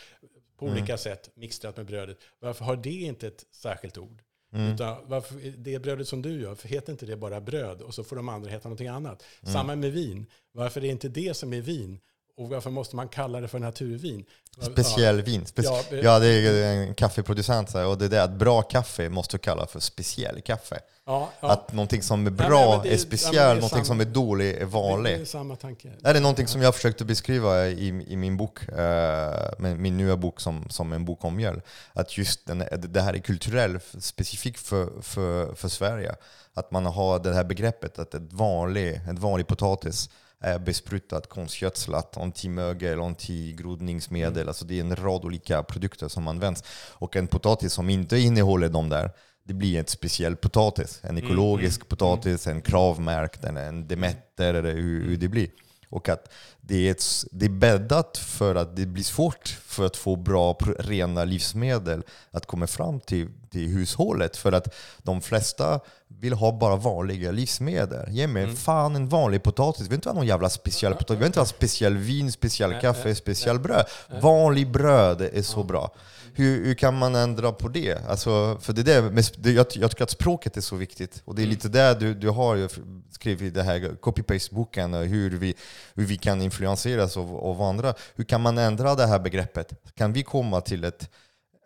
på 0.57 0.65
Mm. 0.65 0.77
olika 0.77 0.97
sätt 0.97 1.29
mixtrat 1.35 1.77
med 1.77 1.85
brödet, 1.85 2.17
varför 2.39 2.65
har 2.65 2.75
det 2.75 2.89
inte 2.89 3.27
ett 3.27 3.45
särskilt 3.51 3.97
ord? 3.97 4.21
Mm. 4.53 4.73
Utan 4.73 4.97
varför, 5.05 5.35
det 5.57 5.79
brödet 5.79 6.07
som 6.07 6.21
du 6.21 6.41
gör, 6.41 6.55
för 6.55 6.67
heter 6.67 6.91
inte 6.91 7.05
det 7.05 7.17
bara 7.17 7.41
bröd 7.41 7.81
och 7.81 7.93
så 7.93 8.03
får 8.03 8.15
de 8.15 8.29
andra 8.29 8.49
heta 8.51 8.67
någonting 8.69 8.87
annat? 8.87 9.23
Mm. 9.41 9.53
Samma 9.53 9.75
med 9.75 9.91
vin. 9.91 10.25
Varför 10.51 10.79
är 10.79 10.81
det 10.81 10.87
inte 10.91 11.09
det 11.09 11.33
som 11.37 11.53
är 11.53 11.61
vin? 11.61 11.99
Och 12.37 12.49
varför 12.49 12.69
måste 12.69 12.95
man 12.95 13.07
kalla 13.07 13.41
det 13.41 13.47
för 13.47 13.59
naturvin? 13.59 14.25
Speciell 14.61 15.21
vin. 15.21 15.45
Speci- 15.45 15.63
Ja, 15.63 15.83
ja, 16.03 16.19
det 16.19 16.27
är 16.27 16.73
en 16.73 16.93
kaffeproducent 16.95 17.73
här, 17.73 17.85
och 17.85 17.97
det 17.97 18.05
är 18.05 18.09
det 18.09 18.23
att 18.23 18.31
bra 18.31 18.61
kaffe 18.61 19.09
måste 19.09 19.37
du 19.37 19.39
kalla 19.41 19.67
för 19.67 19.79
speciell 19.79 20.41
kaffe. 20.41 20.79
Ja, 21.05 21.29
ja. 21.39 21.51
Att 21.51 21.73
någonting 21.73 22.01
som 22.01 22.27
är 22.27 22.31
bra 22.31 22.47
det- 22.47 22.55
är 22.63 22.75
ja, 22.75 22.81
men 22.89 22.97
speciell, 22.99 23.33
det 23.33 23.39
är 23.41 23.47
någonting 23.55 23.69
samma- 23.69 23.85
som 23.85 23.99
är 24.01 24.05
dålig 24.05 24.55
är 24.55 24.59
Det 24.59 24.65
vanlig. 24.65 25.13
är 25.21 25.25
samma 25.25 25.55
tanke. 25.55 25.91
Det 25.99 26.09
är 26.09 26.21
någonting 26.21 26.47
som 26.47 26.61
jag 26.61 26.75
försökte 26.75 27.05
beskriva 27.05 27.67
i, 27.67 27.87
i 28.07 28.15
min 28.15 28.37
bok, 28.37 28.67
eh, 28.69 29.49
min 29.59 29.97
nya 29.97 30.17
bok 30.17 30.39
som, 30.39 30.69
som 30.69 30.93
en 30.93 31.05
bok 31.05 31.23
om 31.25 31.35
mjöl. 31.35 31.61
Att 31.93 32.17
just 32.17 32.45
den, 32.47 32.63
det 32.81 33.01
här 33.01 33.13
är 33.13 33.19
kulturellt 33.19 33.83
specifikt 33.99 34.59
för, 34.59 35.01
för, 35.01 35.55
för 35.55 35.67
Sverige. 35.69 36.15
Att 36.53 36.71
man 36.71 36.85
har 36.85 37.19
det 37.19 37.33
här 37.33 37.43
begreppet 37.43 37.99
att 37.99 38.13
ett 38.13 38.33
vanlig, 38.33 38.95
ett 39.09 39.19
vanlig 39.19 39.47
potatis 39.47 40.09
är 40.09 40.26
besprutat, 40.65 41.29
konstgödslat, 41.29 42.17
antimögel, 42.17 42.99
antigrodningsmedel. 42.99 44.47
Alltså 44.47 44.65
det 44.65 44.79
är 44.79 44.81
en 44.81 44.95
rad 44.95 45.25
olika 45.25 45.63
produkter 45.63 46.07
som 46.07 46.27
används. 46.27 46.63
Och 46.93 47.15
en 47.15 47.27
potatis 47.27 47.73
som 47.73 47.89
inte 47.89 48.17
innehåller 48.17 48.69
de 48.69 48.89
där, 48.89 49.11
det 49.43 49.53
blir 49.53 49.79
en 49.79 49.87
speciell 49.87 50.35
potatis. 50.35 50.99
En 51.03 51.17
ekologisk 51.17 51.87
potatis, 51.87 52.47
en 52.47 52.61
kravmärkt, 52.61 53.43
en, 53.43 53.57
en 53.57 53.87
Demeter 53.87 54.53
eller 54.53 54.73
hur, 54.73 55.07
hur 55.07 55.17
det 55.17 55.27
blir. 55.27 55.49
Och 55.89 56.09
att 56.09 56.31
det 56.61 56.87
är, 56.87 56.91
ett, 56.91 57.03
det 57.31 57.45
är 57.45 57.49
bäddat 57.49 58.17
för 58.17 58.55
att 58.55 58.75
det 58.75 58.85
blir 58.85 59.03
svårt 59.03 59.57
för 59.65 59.85
att 59.85 59.97
få 59.97 60.15
bra, 60.15 60.57
rena 60.79 61.23
livsmedel 61.23 62.03
att 62.31 62.45
komma 62.45 62.67
fram 62.67 62.99
till, 62.99 63.29
till 63.49 63.67
hushållet. 63.67 64.37
För 64.37 64.51
att 64.51 64.75
de 64.97 65.21
flesta 65.21 65.79
vill 66.07 66.33
ha 66.33 66.51
bara 66.51 66.75
vanliga 66.75 67.31
livsmedel. 67.31 68.09
Ge 68.09 68.27
mig 68.27 68.55
fan 68.55 68.95
en 68.95 69.09
vanlig 69.09 69.43
potatis. 69.43 69.81
Vi 69.81 69.89
vill 69.89 69.95
inte 69.95 70.09
ha 70.09 70.13
någon 70.13 70.27
jävla 70.27 70.49
speciell 70.49 70.93
potatis. 70.93 71.15
Vi 71.15 71.17
vill 71.17 71.27
inte 71.27 71.39
ha 71.39 71.45
speciell 71.45 71.97
vin, 71.97 72.31
speciell 72.31 72.81
kaffe, 72.81 73.15
speciell 73.15 73.59
bröd. 73.59 73.85
Vanlig 74.21 74.71
bröd 74.71 75.21
är 75.21 75.41
så 75.41 75.63
bra. 75.63 75.91
Hur, 76.37 76.65
hur 76.65 76.73
kan 76.73 76.97
man 76.97 77.15
ändra 77.15 77.51
på 77.51 77.67
det? 77.67 78.07
Alltså, 78.09 78.57
för 78.61 78.73
det 78.73 78.81
är 78.81 79.01
det, 79.01 79.11
men 79.11 79.23
jag, 79.55 79.65
jag 79.73 79.91
tycker 79.91 80.03
att 80.03 80.09
språket 80.09 80.57
är 80.57 80.61
så 80.61 80.75
viktigt. 80.75 81.21
Och 81.25 81.35
det 81.35 81.41
är 81.41 81.47
lite 81.47 81.69
där 81.69 81.95
du, 81.95 82.13
du 82.13 82.29
har 82.29 82.69
skrivit 83.13 83.41
i 83.41 83.49
den 83.49 83.65
här 83.65 83.95
copy-paste-boken, 84.01 84.93
och 84.93 85.05
hur 85.05 85.29
vi, 85.29 85.55
hur 85.93 86.05
vi 86.05 86.17
kan 86.17 86.41
influenseras 86.41 87.17
av, 87.17 87.35
av 87.35 87.61
andra. 87.61 87.93
Hur 88.15 88.23
kan 88.23 88.41
man 88.41 88.57
ändra 88.57 88.95
det 88.95 89.07
här 89.07 89.19
begreppet? 89.19 89.73
Kan 89.95 90.13
vi 90.13 90.23
komma 90.23 90.61
till 90.61 90.83
ett, 90.83 91.09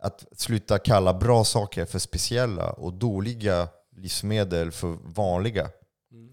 att 0.01 0.25
sluta 0.35 0.79
kalla 0.79 1.13
bra 1.13 1.43
saker 1.43 1.85
för 1.85 1.99
speciella 1.99 2.69
och 2.69 2.93
dåliga 2.93 3.67
livsmedel 3.95 4.71
för 4.71 4.97
vanliga? 5.03 5.69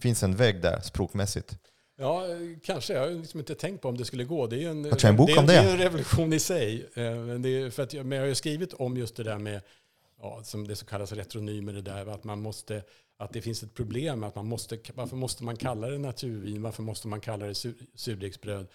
finns 0.01 0.23
en 0.23 0.37
väg 0.37 0.63
där 0.63 0.81
språkmässigt. 0.81 1.59
Ja, 2.01 2.25
kanske. 2.63 2.93
Jag 2.93 3.01
har 3.01 3.11
liksom 3.11 3.41
inte 3.41 3.55
tänkt 3.55 3.83
på 3.83 3.89
om 3.89 3.97
det 3.97 4.05
skulle 4.05 4.25
gå. 4.25 4.47
Det 4.47 4.57
är 4.57 4.61
ju 4.61 4.71
en, 4.71 4.83
det 4.83 4.89
är, 4.89 5.37
det. 5.47 5.55
En 5.71 5.79
revolution 5.79 6.33
i 6.33 6.39
sig. 6.39 6.89
Eh, 6.95 7.15
Men, 7.15 7.43
det 7.43 7.49
är 7.49 7.71
för 7.71 7.83
att 7.83 7.93
men 7.93 8.13
jag 8.13 8.21
har 8.21 8.27
ju 8.29 8.35
skrivit 8.35 8.73
om 8.73 8.97
just 8.97 9.17
det 9.17 9.23
där 9.23 9.39
med, 9.39 9.61
ja, 10.21 10.41
som 10.45 10.69
det 10.69 10.77
så 10.77 10.87
kallas 10.87 11.13
retronymer, 11.13 11.73
det 11.73 11.83
där 11.83 12.07
att 12.07 12.25
man 12.25 12.43
måste, 12.43 12.83
att 13.19 13.33
det 13.33 13.43
finns 13.43 13.63
ett 13.63 13.75
problem 13.75 14.25
att 14.25 14.35
man 14.35 14.47
måste, 14.47 14.79
varför 14.95 15.17
måste 15.17 15.45
man 15.45 15.57
kalla 15.57 15.89
det 15.89 15.99
naturvin? 15.99 16.63
Varför 16.63 16.83
måste 16.83 17.09
man 17.09 17.21
kalla 17.21 17.47
det 17.47 17.55
sur, 17.55 17.75
surdegsbröd? 17.95 18.67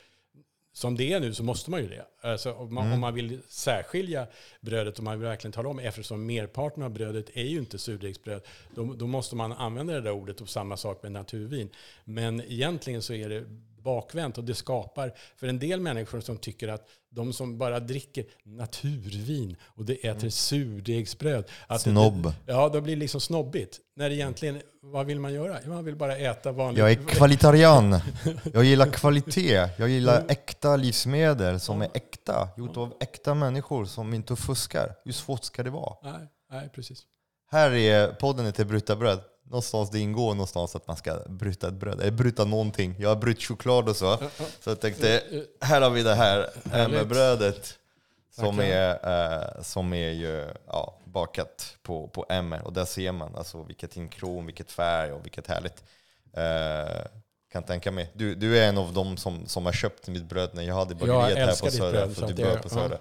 Som 0.73 0.95
det 0.95 1.13
är 1.13 1.19
nu 1.19 1.33
så 1.33 1.43
måste 1.43 1.71
man 1.71 1.81
ju 1.81 1.87
det. 1.87 2.05
Alltså, 2.21 2.53
om, 2.53 2.73
man, 2.73 2.91
om 2.91 2.99
man 2.99 3.13
vill 3.13 3.39
särskilja 3.47 4.27
brödet 4.61 4.97
och 4.97 5.03
man 5.03 5.19
vill 5.19 5.27
verkligen 5.27 5.51
tala 5.51 5.69
om, 5.69 5.79
eftersom 5.79 6.25
merparten 6.25 6.83
av 6.83 6.89
brödet 6.89 7.29
är 7.33 7.43
ju 7.43 7.59
inte 7.59 7.77
surdegsbröd, 7.77 8.41
då, 8.75 8.93
då 8.93 9.07
måste 9.07 9.35
man 9.35 9.51
använda 9.51 9.93
det 9.93 10.01
där 10.01 10.11
ordet 10.11 10.41
och 10.41 10.49
samma 10.49 10.77
sak 10.77 11.03
med 11.03 11.11
naturvin. 11.11 11.69
Men 12.05 12.41
egentligen 12.41 13.01
så 13.01 13.13
är 13.13 13.29
det 13.29 13.45
bakvänt 13.83 14.37
och 14.37 14.43
det 14.43 14.55
skapar 14.55 15.13
för 15.37 15.47
en 15.47 15.59
del 15.59 15.79
människor 15.79 16.21
som 16.21 16.37
tycker 16.37 16.67
att 16.67 16.87
de 17.11 17.33
som 17.33 17.57
bara 17.57 17.79
dricker 17.79 18.25
naturvin 18.43 19.55
och 19.63 19.85
det 19.85 19.93
äter 20.07 20.29
surdegsbröd. 20.29 21.45
Att 21.67 21.83
det- 21.83 21.89
Snobb. 21.91 22.33
ja, 22.45 22.69
då 22.69 22.81
blir 22.81 22.95
det 22.95 22.99
liksom 22.99 23.21
snobbigt. 23.21 23.79
När 23.95 24.09
egentligen, 24.09 24.61
vad 24.81 25.05
vill 25.05 25.19
man 25.19 25.33
göra? 25.33 25.57
Man 25.67 25.85
vill 25.85 25.95
bara 25.95 26.17
äta 26.17 26.51
vanligt. 26.51 26.79
Jag 26.79 26.91
är 26.91 26.95
kvalitarian. 26.95 27.99
Jag 28.53 28.63
gillar 28.63 28.85
kvalitet. 28.91 29.69
Jag 29.77 29.89
gillar 29.89 30.25
äkta 30.29 30.75
livsmedel 30.75 31.59
som 31.59 31.81
är 31.81 31.89
äkta. 31.93 32.49
Gjort 32.57 32.77
av 32.77 32.93
äkta 32.99 33.33
människor 33.33 33.85
som 33.85 34.13
inte 34.13 34.35
fuskar. 34.35 34.95
Hur 35.05 35.11
svårt 35.11 35.43
ska 35.43 35.63
det 35.63 35.69
vara? 35.69 35.95
Nej, 36.03 36.27
nej, 36.51 36.69
precis. 36.75 37.03
Här 37.51 37.71
är 37.73 38.07
podden 38.07 38.53
till 38.53 38.65
Bryta 38.65 38.95
bröd. 38.95 39.19
Någonstans 39.43 39.89
det 39.89 39.99
ingår 39.99 40.33
någonstans 40.33 40.75
att 40.75 40.87
man 40.87 40.97
ska 40.97 41.19
bryta 41.27 41.67
ett 41.67 41.73
bröd. 41.73 42.01
Eller 42.01 42.11
bryta 42.11 42.45
någonting. 42.45 42.95
Jag 42.99 43.09
har 43.09 43.15
brutit 43.15 43.43
choklad 43.43 43.89
och 43.89 43.95
så. 43.95 44.17
Så 44.59 44.69
jag 44.69 44.79
tänkte, 44.81 45.23
här 45.61 45.81
har 45.81 45.89
vi 45.89 46.03
det 46.03 46.15
här 46.15 46.49
med 46.89 47.07
brödet 47.07 47.77
som 48.31 48.59
är, 48.59 48.89
eh, 48.91 49.61
som 49.61 49.93
är 49.93 50.09
ju 50.11 50.47
ja, 50.67 50.97
bakat 51.05 51.77
på, 51.83 52.07
på 52.07 52.25
MR. 52.29 52.61
Och 52.65 52.73
där 52.73 52.85
ser 52.85 53.11
man 53.11 53.35
alltså 53.35 53.63
vilket 53.63 53.97
inkrom, 53.97 54.45
vilket 54.45 54.71
färg 54.71 55.11
och 55.11 55.25
vilket 55.25 55.47
härligt. 55.47 55.83
Eh, 56.33 57.05
kan 57.51 57.63
tänka 57.63 57.91
mig. 57.91 58.11
Du, 58.13 58.35
du 58.35 58.57
är 58.59 58.67
en 58.69 58.77
av 58.77 58.93
dem 58.93 59.17
som, 59.17 59.47
som 59.47 59.65
har 59.65 59.73
köpt 59.73 60.07
mitt 60.07 60.23
bröd 60.23 60.49
när 60.53 60.63
jag 60.63 60.75
hade 60.75 60.95
bageriet 60.95 61.37
här 61.37 61.47
älskar 61.47 61.65
på 61.67 61.71
ditt 61.71 61.79
Söder. 61.79 61.91
bröd, 62.05 62.15
För 62.17 62.27
du 62.33 62.41
jag- 62.43 62.61
på 62.61 62.67
ja. 62.71 62.73
Söder. 62.73 62.97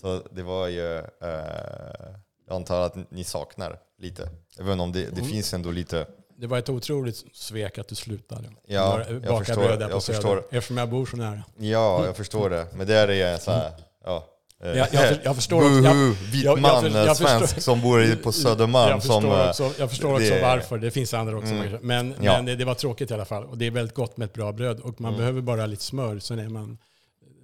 Så 0.00 0.22
det 0.30 0.42
var 0.42 0.68
ju... 0.68 0.98
Eh, 0.98 2.14
jag 2.48 2.56
antar 2.56 2.80
att 2.80 3.10
ni 3.10 3.24
saknar 3.24 3.76
lite. 3.98 4.28
Även 4.60 4.80
om 4.80 4.92
det, 4.92 5.00
det 5.00 5.18
Mm. 5.20 5.24
finns 5.24 5.54
ändå 5.54 5.70
lite... 5.70 6.06
Det 6.38 6.46
var 6.46 6.58
ett 6.58 6.68
otroligt 6.68 7.24
svek 7.32 7.78
att 7.78 7.88
du 7.88 7.94
slutade. 7.94 8.48
Ja, 8.66 8.96
Baka 8.98 9.12
jag 9.24 9.38
förstår, 9.46 9.62
bröd 9.62 9.78
där 9.78 9.86
på 9.88 9.92
jag 9.94 10.02
Söder. 10.02 10.42
Eftersom 10.50 10.76
jag 10.76 10.88
bor 10.90 11.06
så 11.06 11.16
nära. 11.16 11.42
Ja, 11.58 12.04
jag 12.06 12.16
förstår 12.16 12.50
det. 12.50 12.66
Men 12.74 12.86
det 12.86 12.94
är 12.94 13.38
så 13.38 13.50
här... 13.50 13.72
Ja. 14.04 14.26
eh, 14.62 14.68
Jag, 14.70 14.88
jag, 14.92 15.18
jag 15.24 15.36
förstår 15.36 15.56
också, 15.56 15.68
Buhu, 15.68 15.84
jag, 15.84 15.94
vit 16.32 16.44
jag- 16.44 16.52
jag 16.58 16.60
man, 16.62 16.82
för- 16.82 16.88
eh, 17.00 17.04
jag 17.06 17.16
svensk 17.16 17.62
som 17.62 17.80
bor 17.80 18.22
på 18.22 18.32
Södermalm. 18.32 18.90
jag 18.90 19.00
förstår 19.02 19.20
som, 19.20 19.30
eh, 19.30 19.48
också, 19.48 19.70
jag 19.78 19.90
förstår 19.90 20.12
också 20.14 20.28
det- 20.30 20.42
varför. 20.42 20.78
Det 20.78 20.90
finns 20.90 21.14
andra 21.14 21.36
också. 21.38 21.52
Mm. 21.52 21.78
Men, 21.82 22.14
Ja. 22.20 22.32
men 22.32 22.44
det, 22.44 22.56
det 22.56 22.64
var 22.64 22.74
tråkigt 22.74 23.10
i 23.10 23.14
alla 23.14 23.24
fall. 23.24 23.44
Och 23.44 23.58
det 23.58 23.66
är 23.66 23.70
väldigt 23.70 23.94
gott 23.94 24.16
med 24.16 24.26
ett 24.26 24.32
bra 24.34 24.52
bröd. 24.52 24.80
Och 24.80 25.00
man 25.00 25.08
Mm. 25.08 25.18
behöver 25.18 25.40
bara 25.40 25.66
lite 25.66 25.82
smör, 25.84 26.18
sen 26.18 26.38
är 26.38 26.48
man 26.48 26.78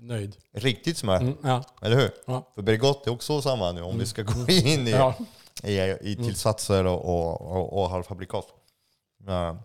nöjd. 0.00 0.36
Riktigt 0.52 0.96
smör, 0.98 1.16
Mm, 1.16 1.36
ja, 1.42 1.64
eller 1.82 1.96
hur? 1.96 2.10
ja, 2.26 2.52
För 2.54 2.62
Bregott 2.62 3.06
är 3.06 3.10
också 3.10 3.42
samma 3.42 3.72
nu, 3.72 3.82
om 3.82 3.98
vi 3.98 4.06
ska 4.06 4.22
gå 4.22 4.48
in 4.48 4.88
i, 4.88 4.90
ja. 4.90 5.14
i, 5.62 5.78
i 6.00 6.16
tillsatser 6.16 6.84
och, 6.86 7.04
och, 7.04 7.40
och, 7.40 7.82
och 7.82 7.90
halvfabrikat. 7.90 8.46
Ja. 9.26 9.56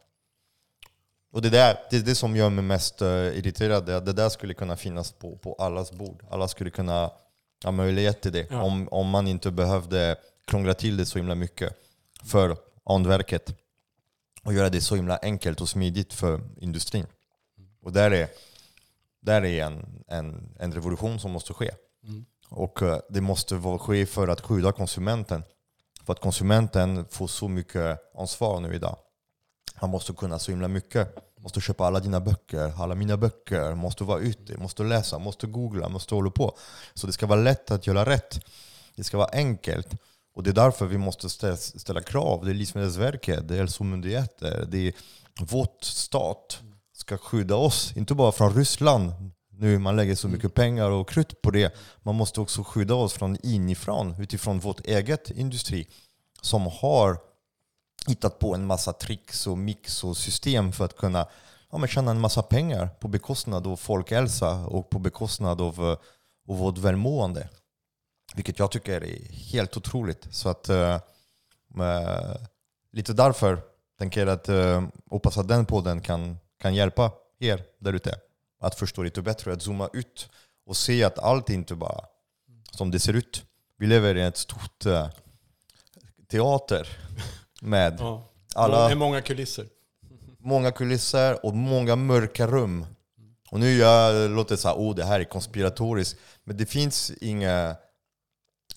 Och 1.32 1.42
det, 1.42 1.50
där, 1.50 1.80
det 1.90 1.98
är 1.98 2.02
det 2.02 2.16
som 2.16 2.36
gör 2.36 2.50
mig 2.50 2.64
mest 2.64 3.02
uh, 3.02 3.08
irriterad. 3.08 3.86
Det, 3.86 4.00
det 4.00 4.14
där 4.14 4.30
skulle 4.30 4.54
kunna 4.54 4.78
finnas 4.78 5.12
på, 5.12 5.38
på 5.38 5.54
allas 5.54 5.92
bord. 5.92 6.24
Alla 6.32 6.48
skulle 6.48 6.70
kunna 6.70 7.12
ha 7.64 7.72
möjlighet 7.72 8.22
till 8.22 8.32
det. 8.32 8.48
Ja. 8.50 8.62
Om, 8.62 8.88
om 8.92 9.10
man 9.10 9.28
inte 9.28 9.52
behövde 9.52 10.16
krångla 10.48 10.74
till 10.74 10.98
det 10.98 11.06
så 11.06 11.20
himla 11.20 11.36
mycket 11.36 11.74
för 12.24 12.58
andverket. 12.86 13.56
Och 14.44 14.54
göra 14.54 14.70
det 14.70 14.82
så 14.82 14.96
himla 14.96 15.18
enkelt 15.18 15.62
och 15.62 15.70
smidigt 15.70 16.14
för 16.14 16.42
industrin. 16.58 17.06
Och 17.82 17.92
där 17.92 18.12
är, 18.12 18.28
där 19.26 19.45
är 19.45 19.65
en, 19.65 20.03
en, 20.07 20.55
en 20.59 20.73
revolution 20.73 21.19
som 21.19 21.32
måste 21.32 21.53
ske. 21.53 21.71
Mm. 22.03 22.26
Och 22.49 22.82
eh, 22.82 22.99
det 23.09 23.21
måste 23.21 23.78
ske 23.80 24.05
för 24.05 24.28
att 24.28 24.41
skydda 24.41 24.71
konsumenten. 24.71 25.43
För 26.03 26.13
att 26.13 26.19
konsumenten 26.19 27.05
får 27.09 27.28
så 27.28 27.47
mycket 27.47 27.99
ansvar 28.17 28.59
nu 28.59 28.76
idag. 28.76 28.97
Han 29.76 29.89
måste 29.89 30.13
kunna 30.13 30.39
så 30.39 30.51
himla 30.51 30.67
mycket. 30.67 31.15
Måste 31.39 31.61
köpa 31.61 31.86
alla 31.86 31.99
dina 31.99 32.19
böcker, 32.19 32.73
alla 32.82 32.95
mina 32.95 33.17
böcker, 33.17 33.76
måste 33.76 34.03
vara 34.03 34.19
ute, 34.19 34.57
måste 34.57 34.84
läsa, 34.84 35.19
måste 35.19 35.47
googla, 35.47 35.89
måste 35.89 36.15
hålla 36.15 36.30
på. 36.31 36.57
Så 36.93 37.07
det 37.07 37.14
ska 37.14 37.26
vara 37.26 37.41
lätt 37.41 37.72
att 37.72 37.88
göra 37.88 38.06
rätt. 38.06 38.39
Det 38.95 39.03
ska 39.03 39.18
vara 39.18 39.30
enkelt. 39.34 39.88
Och 40.35 40.43
det 40.43 40.49
är 40.49 40.53
därför 40.53 40.85
vi 40.85 40.97
måste 40.97 41.27
stä- 41.27 41.77
ställa 41.80 42.02
krav. 42.02 42.45
Det 42.45 42.52
är 42.52 42.53
Livsmedelsverket, 42.53 43.47
det 43.47 43.53
är 43.53 43.57
hälsomyndigheter, 43.57 44.65
det 44.69 44.88
är 44.88 44.93
vårt 45.39 45.84
stat 45.84 46.61
ska 46.95 47.17
skydda 47.17 47.55
oss. 47.55 47.97
Inte 47.97 48.15
bara 48.15 48.31
från 48.31 48.53
Ryssland, 48.53 49.13
nu 49.49 49.80
man 49.80 49.95
lägger 49.95 50.15
så 50.15 50.27
mycket 50.27 50.53
pengar 50.53 50.89
och 50.89 51.09
krut 51.09 51.41
på 51.41 51.51
det. 51.51 51.76
Man 52.03 52.15
måste 52.15 52.41
också 52.41 52.63
skydda 52.63 52.93
oss 52.93 53.13
från 53.13 53.38
inifrån, 53.43 54.15
utifrån 54.19 54.59
vårt 54.59 54.85
eget 54.85 55.30
industri 55.30 55.88
som 56.41 56.61
har 56.81 57.17
hittat 58.07 58.39
på 58.39 58.55
en 58.55 58.65
massa 58.65 58.93
tricks 58.93 59.47
och 59.47 59.57
mix 59.57 60.03
och 60.03 60.17
system 60.17 60.72
för 60.72 60.85
att 60.85 60.97
kunna 60.97 61.27
ja, 61.72 61.77
men 61.77 61.89
tjäna 61.89 62.11
en 62.11 62.19
massa 62.19 62.43
pengar 62.43 62.88
på 62.88 63.07
bekostnad 63.07 63.67
av 63.67 63.76
folkhälsa 63.76 64.65
och 64.65 64.89
på 64.89 64.99
bekostnad 64.99 65.61
av, 65.61 65.80
eh, 65.80 65.97
av 66.49 66.57
vårt 66.57 66.77
välmående. 66.77 67.49
Vilket 68.35 68.59
jag 68.59 68.72
tycker 68.72 69.03
är 69.03 69.31
helt 69.31 69.77
otroligt. 69.77 70.27
Så 70.31 70.49
att, 70.49 70.69
eh, 70.69 70.97
lite 72.91 73.13
därför 73.13 73.61
tänker 73.99 74.19
jag 74.19 74.30
att 74.30 74.49
eh, 74.49 74.84
hoppas 75.09 75.38
att 75.38 75.47
den 75.47 75.65
podden 75.65 76.01
kan, 76.01 76.38
kan 76.66 76.76
hjälpa 76.76 77.12
er 77.40 77.64
där 77.80 77.94
ute 77.94 78.20
att 78.60 78.76
förstå 78.76 79.04
lite 79.04 79.22
bättre, 79.22 79.54
att 79.54 79.62
zooma 79.62 79.90
ut 79.94 80.30
och 80.66 80.78
se 80.78 81.04
att 81.04 81.20
allt 81.20 81.50
inte 81.50 81.76
bara 81.76 82.06
som 82.72 82.92
det 82.92 83.00
ser 83.00 83.14
ut. 83.14 83.44
Vi 83.78 83.88
lever 83.88 84.16
i 84.16 84.22
ett 84.22 84.38
stort 84.38 84.86
eh, 84.86 85.10
teater 86.32 86.88
med 87.62 87.98
Ja. 88.00 88.24
alla 88.56 88.92
är 88.92 88.96
många 88.96 89.22
kulisser. 89.22 89.68
många 90.40 90.72
kulisser 90.72 91.46
och 91.46 91.56
många 91.56 91.96
mörka 91.96 92.48
rum. 92.48 92.86
Och 93.52 93.60
nu 93.60 93.78
jag 93.78 94.32
låter 94.32 94.56
så 94.56 94.68
här, 94.68 94.76
oh 94.76 94.96
det 94.96 95.06
här 95.06 95.20
är 95.20 95.24
konspiratoriskt. 95.24 96.20
Men 96.44 96.58
det 96.58 96.66
finns 96.66 97.12
inga... 97.22 97.76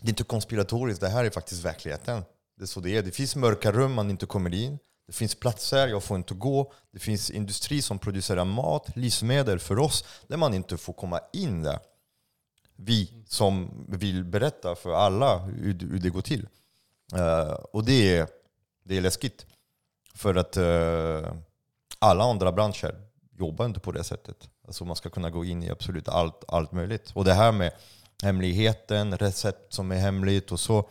Det 0.00 0.06
är 0.06 0.08
inte 0.08 0.24
konspiratoriskt, 0.24 1.00
det 1.00 1.08
här 1.08 1.24
är 1.24 1.30
faktiskt 1.30 1.64
verkligheten. 1.64 2.22
Det 2.56 2.64
är 2.64 2.66
så 2.66 2.80
det 2.80 2.96
är. 2.96 3.02
Det 3.02 3.10
finns 3.10 3.36
mörka 3.36 3.72
rum 3.72 3.92
man 3.92 4.10
inte 4.10 4.26
kommer 4.26 4.54
in. 4.54 4.78
Det 5.08 5.14
finns 5.14 5.34
platser 5.34 5.88
jag 5.88 6.02
får 6.02 6.16
inte 6.16 6.34
gå. 6.34 6.72
Det 6.90 6.98
finns 6.98 7.30
industri 7.30 7.82
som 7.82 7.98
producerar 7.98 8.44
mat, 8.44 8.96
livsmedel 8.96 9.58
för 9.58 9.78
oss, 9.78 10.04
där 10.26 10.36
man 10.36 10.54
inte 10.54 10.76
får 10.76 10.92
komma 10.92 11.20
in 11.32 11.62
där. 11.62 11.78
Vi 12.76 13.24
som 13.26 13.70
vill 13.88 14.24
berätta 14.24 14.74
för 14.74 14.92
alla 14.92 15.38
hur, 15.38 15.78
hur 15.78 15.98
det 15.98 16.10
går 16.10 16.20
till. 16.20 16.48
Eh, 17.14 17.50
och 17.50 17.84
det 17.84 18.16
är, 18.16 18.28
det 18.84 18.96
är 18.96 19.00
läskigt. 19.00 19.46
För 20.14 20.34
att 20.34 20.56
eh, 20.56 21.32
alla 21.98 22.24
andra 22.24 22.52
branscher 22.52 23.00
jobbar 23.38 23.66
inte 23.66 23.80
på 23.80 23.92
det 23.92 24.04
sättet. 24.04 24.48
Alltså 24.66 24.84
man 24.84 24.96
ska 24.96 25.10
kunna 25.10 25.30
gå 25.30 25.44
in 25.44 25.62
i 25.62 25.70
absolut 25.70 26.08
allt, 26.08 26.44
allt 26.48 26.72
möjligt. 26.72 27.10
Och 27.14 27.24
det 27.24 27.34
här 27.34 27.52
med 27.52 27.72
hemligheten, 28.22 29.18
recept 29.18 29.72
som 29.72 29.92
är 29.92 29.96
hemligt 29.96 30.52
och 30.52 30.60
så. 30.60 30.90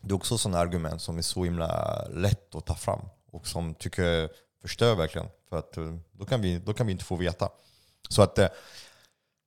Det 0.00 0.12
är 0.12 0.16
också 0.16 0.38
sådana 0.38 0.58
argument 0.58 1.02
som 1.02 1.18
är 1.18 1.22
så 1.22 1.44
himla 1.44 2.02
lätt 2.10 2.54
att 2.54 2.66
ta 2.66 2.74
fram 2.74 3.00
och 3.30 3.46
som 3.46 3.74
tycker 3.74 4.30
förstör 4.62 4.94
verkligen. 4.94 5.28
För 5.48 5.58
att 5.58 5.76
eh, 5.76 5.94
då 6.12 6.24
kan 6.24 6.40
vi, 6.40 6.58
då 6.58 6.72
kan 6.72 6.86
vi 6.86 6.92
inte 6.92 7.04
få 7.04 7.16
veta. 7.16 7.48
Så 8.08 8.22
att 8.22 8.38
eh, 8.38 8.48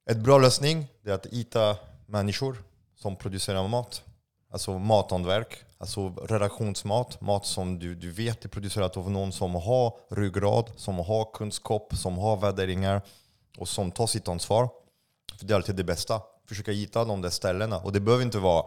ett 0.09 0.17
bra 0.17 0.37
lösning 0.37 0.87
är 1.05 1.11
att 1.11 1.25
hitta 1.25 1.77
människor 2.05 2.63
som 2.95 3.15
producerar 3.15 3.67
mat. 3.67 4.03
Alltså 4.51 4.79
mathantverk, 4.79 5.57
alltså 5.77 6.09
relationsmat. 6.09 7.21
Mat 7.21 7.45
som 7.45 7.79
du, 7.79 7.95
du 7.95 8.11
vet 8.11 8.45
är 8.45 8.49
producerat 8.49 8.97
av 8.97 9.11
någon 9.11 9.31
som 9.31 9.55
har 9.55 9.93
ryggrad, 10.09 10.71
som 10.75 10.99
har 10.99 11.33
kunskap, 11.33 11.95
som 11.95 12.17
har 12.17 12.37
värderingar 12.37 13.01
och 13.57 13.67
som 13.67 13.91
tar 13.91 14.07
sitt 14.07 14.27
ansvar. 14.27 14.69
För 15.39 15.45
det 15.45 15.53
är 15.53 15.55
alltid 15.55 15.75
det 15.75 15.83
bästa. 15.83 16.21
Försöka 16.47 16.71
hitta 16.71 17.05
de 17.05 17.21
där 17.21 17.29
ställena. 17.29 17.77
Och 17.77 17.91
det 17.91 17.99
behöver 17.99 18.23
inte 18.23 18.39
vara 18.39 18.65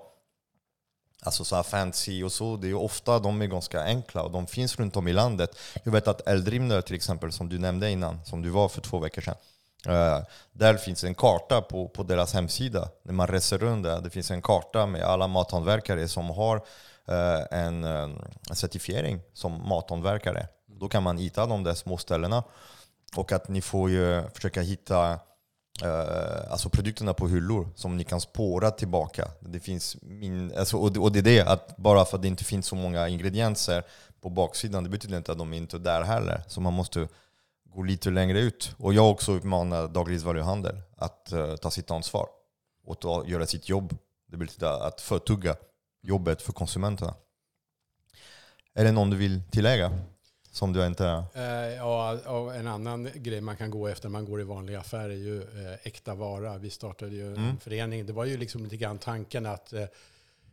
alltså 1.24 1.44
så 1.44 1.56
här 1.56 1.62
fancy 1.62 2.24
och 2.24 2.32
så. 2.32 2.56
Det 2.56 2.66
är 2.66 2.68
ju 2.68 2.74
ofta 2.74 3.18
de 3.18 3.42
är 3.42 3.46
ganska 3.46 3.82
enkla 3.82 4.22
och 4.22 4.30
de 4.30 4.46
finns 4.46 4.78
runt 4.78 4.96
om 4.96 5.08
i 5.08 5.12
landet. 5.12 5.58
Jag 5.82 5.92
vet 5.92 6.08
att 6.08 6.28
Eldrimner 6.28 6.80
till 6.80 6.94
exempel, 6.94 7.32
som 7.32 7.48
du 7.48 7.58
nämnde 7.58 7.90
innan, 7.90 8.20
som 8.24 8.42
du 8.42 8.50
var 8.50 8.68
för 8.68 8.80
två 8.80 8.98
veckor 8.98 9.22
sedan. 9.22 9.34
Eh, 9.86 10.24
där 10.52 10.74
finns 10.74 11.04
en 11.04 11.14
karta 11.14 11.62
på, 11.62 11.88
på 11.88 12.02
deras 12.02 12.34
hemsida. 12.34 12.88
När 13.02 13.12
man 13.12 13.26
reser 13.26 13.58
runt 13.58 13.84
där, 13.84 14.00
det 14.00 14.10
finns 14.10 14.30
en 14.30 14.42
karta 14.42 14.86
med 14.86 15.02
alla 15.02 15.26
mathantverkare 15.26 16.08
som 16.08 16.30
har 16.30 16.56
eh, 17.08 17.58
en, 17.58 17.84
en 17.84 18.16
certifiering 18.52 19.20
som 19.32 19.68
mathantverkare. 19.68 20.46
Då 20.66 20.88
kan 20.88 21.02
man 21.02 21.18
hitta 21.18 21.46
de 21.46 21.64
där 21.64 21.74
små 21.74 21.96
ställena. 21.96 22.44
Och 23.16 23.32
att 23.32 23.48
ni 23.48 23.60
får 23.60 23.90
ju 23.90 24.22
försöka 24.34 24.60
hitta 24.60 25.18
eh, 25.82 26.52
alltså 26.52 26.68
produkterna 26.68 27.14
på 27.14 27.28
hyllor 27.28 27.68
som 27.74 27.96
ni 27.96 28.04
kan 28.04 28.20
spåra 28.20 28.70
tillbaka. 28.70 29.28
Det 29.40 29.60
finns 29.60 29.96
min, 30.02 30.58
alltså, 30.58 30.76
och, 30.76 30.92
det, 30.92 31.00
och 31.00 31.12
det 31.12 31.18
är 31.18 31.22
det, 31.22 31.40
att 31.40 31.76
bara 31.76 32.04
för 32.04 32.16
att 32.16 32.22
det 32.22 32.28
inte 32.28 32.44
finns 32.44 32.66
så 32.66 32.76
många 32.76 33.08
ingredienser 33.08 33.82
på 34.20 34.30
baksidan, 34.30 34.84
det 34.84 34.90
betyder 34.90 35.16
inte 35.16 35.32
att 35.32 35.38
de 35.38 35.52
är 35.52 35.56
inte 35.56 35.76
är 35.76 35.80
där 35.80 36.02
heller. 36.02 36.42
Så 36.46 36.60
man 36.60 36.72
måste 36.72 37.08
gå 37.74 37.82
lite 37.82 38.10
längre 38.10 38.40
ut. 38.40 38.74
Och 38.78 38.94
jag 38.94 39.10
också 39.10 39.32
uppmanar 39.32 39.88
dagligvaruhandel 39.88 40.80
att 40.96 41.32
eh, 41.32 41.56
ta 41.56 41.70
sitt 41.70 41.90
ansvar 41.90 42.26
och 42.86 43.00
ta, 43.00 43.24
göra 43.26 43.46
sitt 43.46 43.68
jobb. 43.68 43.96
Det 44.30 44.36
betyder 44.36 44.86
att 44.86 45.00
förtugga 45.00 45.56
jobbet 46.02 46.42
för 46.42 46.52
konsumenterna. 46.52 47.14
Är 48.74 48.84
det 48.84 48.92
någon 48.92 49.10
du 49.10 49.16
vill 49.16 49.42
tillägga? 49.50 49.92
Som 50.54 50.72
du 50.72 50.86
inte... 50.86 51.24
Eh, 51.34 51.42
ja, 51.76 52.18
och 52.26 52.54
en 52.54 52.66
annan 52.66 53.08
grej 53.14 53.40
man 53.40 53.56
kan 53.56 53.70
gå 53.70 53.88
efter 53.88 54.08
när 54.08 54.12
man 54.12 54.24
går 54.24 54.40
i 54.40 54.44
vanliga 54.44 54.80
affärer 54.80 55.10
är 55.10 55.14
ju 55.14 55.42
eh, 55.42 55.72
äkta 55.82 56.14
vara. 56.14 56.58
Vi 56.58 56.70
startade 56.70 57.14
ju 57.14 57.26
Mm. 57.26 57.44
en 57.44 57.56
förening. 57.60 58.06
Det 58.06 58.12
var 58.12 58.24
ju 58.24 58.36
liksom 58.36 58.64
lite 58.64 58.76
grann 58.76 58.98
tanken 58.98 59.46
att 59.46 59.72
eh, 59.72 59.84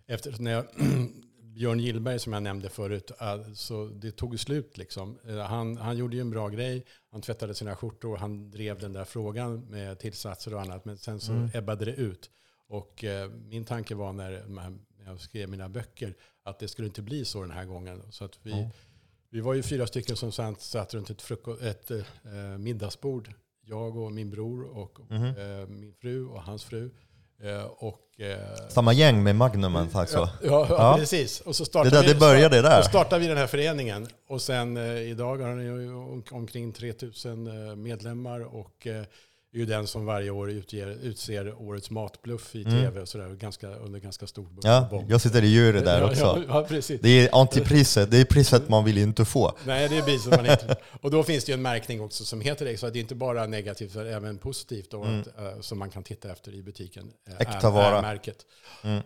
efter 0.08 0.36
när 0.40 0.52
jag, 0.52 0.66
Björn 1.42 1.80
Gillberg 1.80 2.20
som 2.20 2.34
jag 2.34 2.44
nämnde 2.44 2.70
förut, 2.70 3.12
eh, 3.22 3.54
så 3.54 3.86
det 3.86 4.12
tog 4.12 4.40
slut 4.40 4.78
liksom. 4.78 5.18
Han, 5.48 5.78
han 5.78 5.98
gjorde 5.98 6.16
ju 6.16 6.22
en 6.22 6.30
bra 6.30 6.50
grej. 6.50 6.86
Han 7.12 7.22
tvättade 7.22 7.54
sina 7.56 7.76
skjortor. 7.76 8.18
Han 8.18 8.52
drev 8.52 8.80
den 8.80 8.94
där 8.94 9.06
frågan 9.06 9.60
med 9.70 10.00
tillsatser 10.00 10.54
och 10.54 10.62
annat. 10.62 10.86
Men 10.86 10.98
sen 10.98 11.20
så 11.20 11.32
Mm. 11.32 11.50
ebbade 11.54 11.86
det 11.86 11.94
ut. 11.94 12.30
Och 12.68 13.04
eh, 13.04 13.30
min 13.30 13.66
tanke 13.66 13.96
var 13.96 14.14
när, 14.14 14.44
jag 15.06 15.20
skrev 15.20 15.50
mina 15.50 15.70
böcker 15.70 16.16
att 16.44 16.60
det 16.60 16.68
skulle 16.68 16.88
inte 16.88 17.02
bli 17.02 17.26
så 17.26 17.42
den 17.42 17.52
här 17.52 17.66
gången. 17.66 18.02
Så 18.10 18.26
att 18.26 18.40
vi, 18.44 18.52
Ja. 18.52 18.70
Vi 19.32 19.40
var 19.42 19.54
ju 19.54 19.64
fyra 19.64 19.88
stycken 19.88 20.16
som 20.16 20.32
satt, 20.32 20.62
satt 20.62 20.94
runt 20.94 21.10
ett, 21.10 21.22
ett 21.62 21.92
eh, 21.92 22.02
middagsbord. 22.60 23.30
Jag 23.66 23.98
och 23.98 24.12
min 24.12 24.30
bror 24.30 24.78
och 24.78 25.00
Mhm. 25.10 25.26
eh, 25.26 25.68
min 25.68 25.94
fru 26.02 26.26
och 26.28 26.42
hans 26.44 26.64
fru. 26.64 26.90
Eh, 27.44 27.64
och, 27.64 28.20
eh, 28.20 28.68
Samma 28.70 28.94
gäng 28.94 29.24
med 29.24 29.36
Magnum 29.36 29.76
alltså. 29.76 30.18
ja, 30.18 30.30
ja, 30.44 30.66
ja, 30.70 30.96
precis. 30.98 31.42
Och 31.42 31.56
så 31.56 31.64
Det, 31.64 31.68
startade, 31.70 31.96
där, 31.96 32.08
det 32.08 32.14
vi, 32.14 32.20
började 32.20 32.62
där. 32.62 32.82
så 32.82 32.90
startade 32.90 33.22
vi 33.22 33.28
den 33.28 33.38
här 33.38 33.48
föreningen. 33.48 34.08
Och 34.28 34.42
sen 34.42 34.78
eh, 34.78 34.98
idag 35.02 35.38
har 35.38 35.56
den 35.56 36.24
omkring 36.32 36.74
3000 36.74 37.48
eh, 37.70 37.76
medlemmar. 37.76 38.56
Och 38.56 38.88
är 39.54 39.58
ju 39.60 39.66
den 39.66 39.88
som 39.88 40.06
varje 40.06 40.30
år 40.32 40.52
utger, 40.52 40.88
utser 40.88 41.62
årets 41.62 41.90
matbluff 41.90 42.56
i 42.56 42.62
Mm. 42.64 42.74
tv. 42.82 43.02
Och 43.02 43.10
sådär, 43.10 43.30
ganska, 43.30 43.68
under 43.76 44.00
ganska 44.00 44.28
stor 44.28 44.48
Ja, 44.64 44.88
bomb. 44.92 45.12
jag 45.12 45.22
sitter 45.22 45.44
i 45.44 45.48
jury 45.48 45.80
där 45.80 46.00
ja, 46.02 46.06
också. 46.10 46.22
Ja, 46.22 46.44
ja, 46.48 46.66
precis. 46.68 47.02
Det 47.02 47.10
är 47.10 47.36
antipriset, 47.42 48.12
det 48.12 48.18
är 48.18 48.26
priset 48.26 48.70
man 48.70 48.86
vill 48.86 48.98
inte 48.98 49.26
få. 49.26 49.58
Nej, 49.66 49.90
det 49.90 49.98
är 49.98 50.18
som 50.18 50.30
man 50.30 50.46
inte... 50.46 50.76
Och 51.02 51.12
då 51.12 51.24
finns 51.24 51.46
det 51.46 51.52
ju 51.52 51.54
en 51.54 51.62
märkning 51.62 52.02
också 52.02 52.26
som 52.26 52.42
heter 52.42 52.66
det. 52.66 52.78
Så 52.78 52.88
att 52.88 52.94
det 52.94 53.00
är 53.00 53.02
inte 53.02 53.16
bara 53.16 53.48
negativt, 53.48 53.92
utan 53.92 54.08
även 54.08 54.38
positivt. 54.38 54.92
Då, 54.92 55.04
Mm. 55.04 55.20
att, 55.22 55.28
eh, 55.28 55.62
som 55.62 55.80
man 55.80 55.90
kan 55.90 56.04
titta 56.04 56.32
efter 56.32 56.54
i 56.56 56.64
butiken. 56.64 57.12
eh, 57.30 57.36
Äkta 57.42 57.70
vara. 57.70 57.98
Är 57.98 58.02
märket. 58.02 58.38
Mm. 58.84 59.02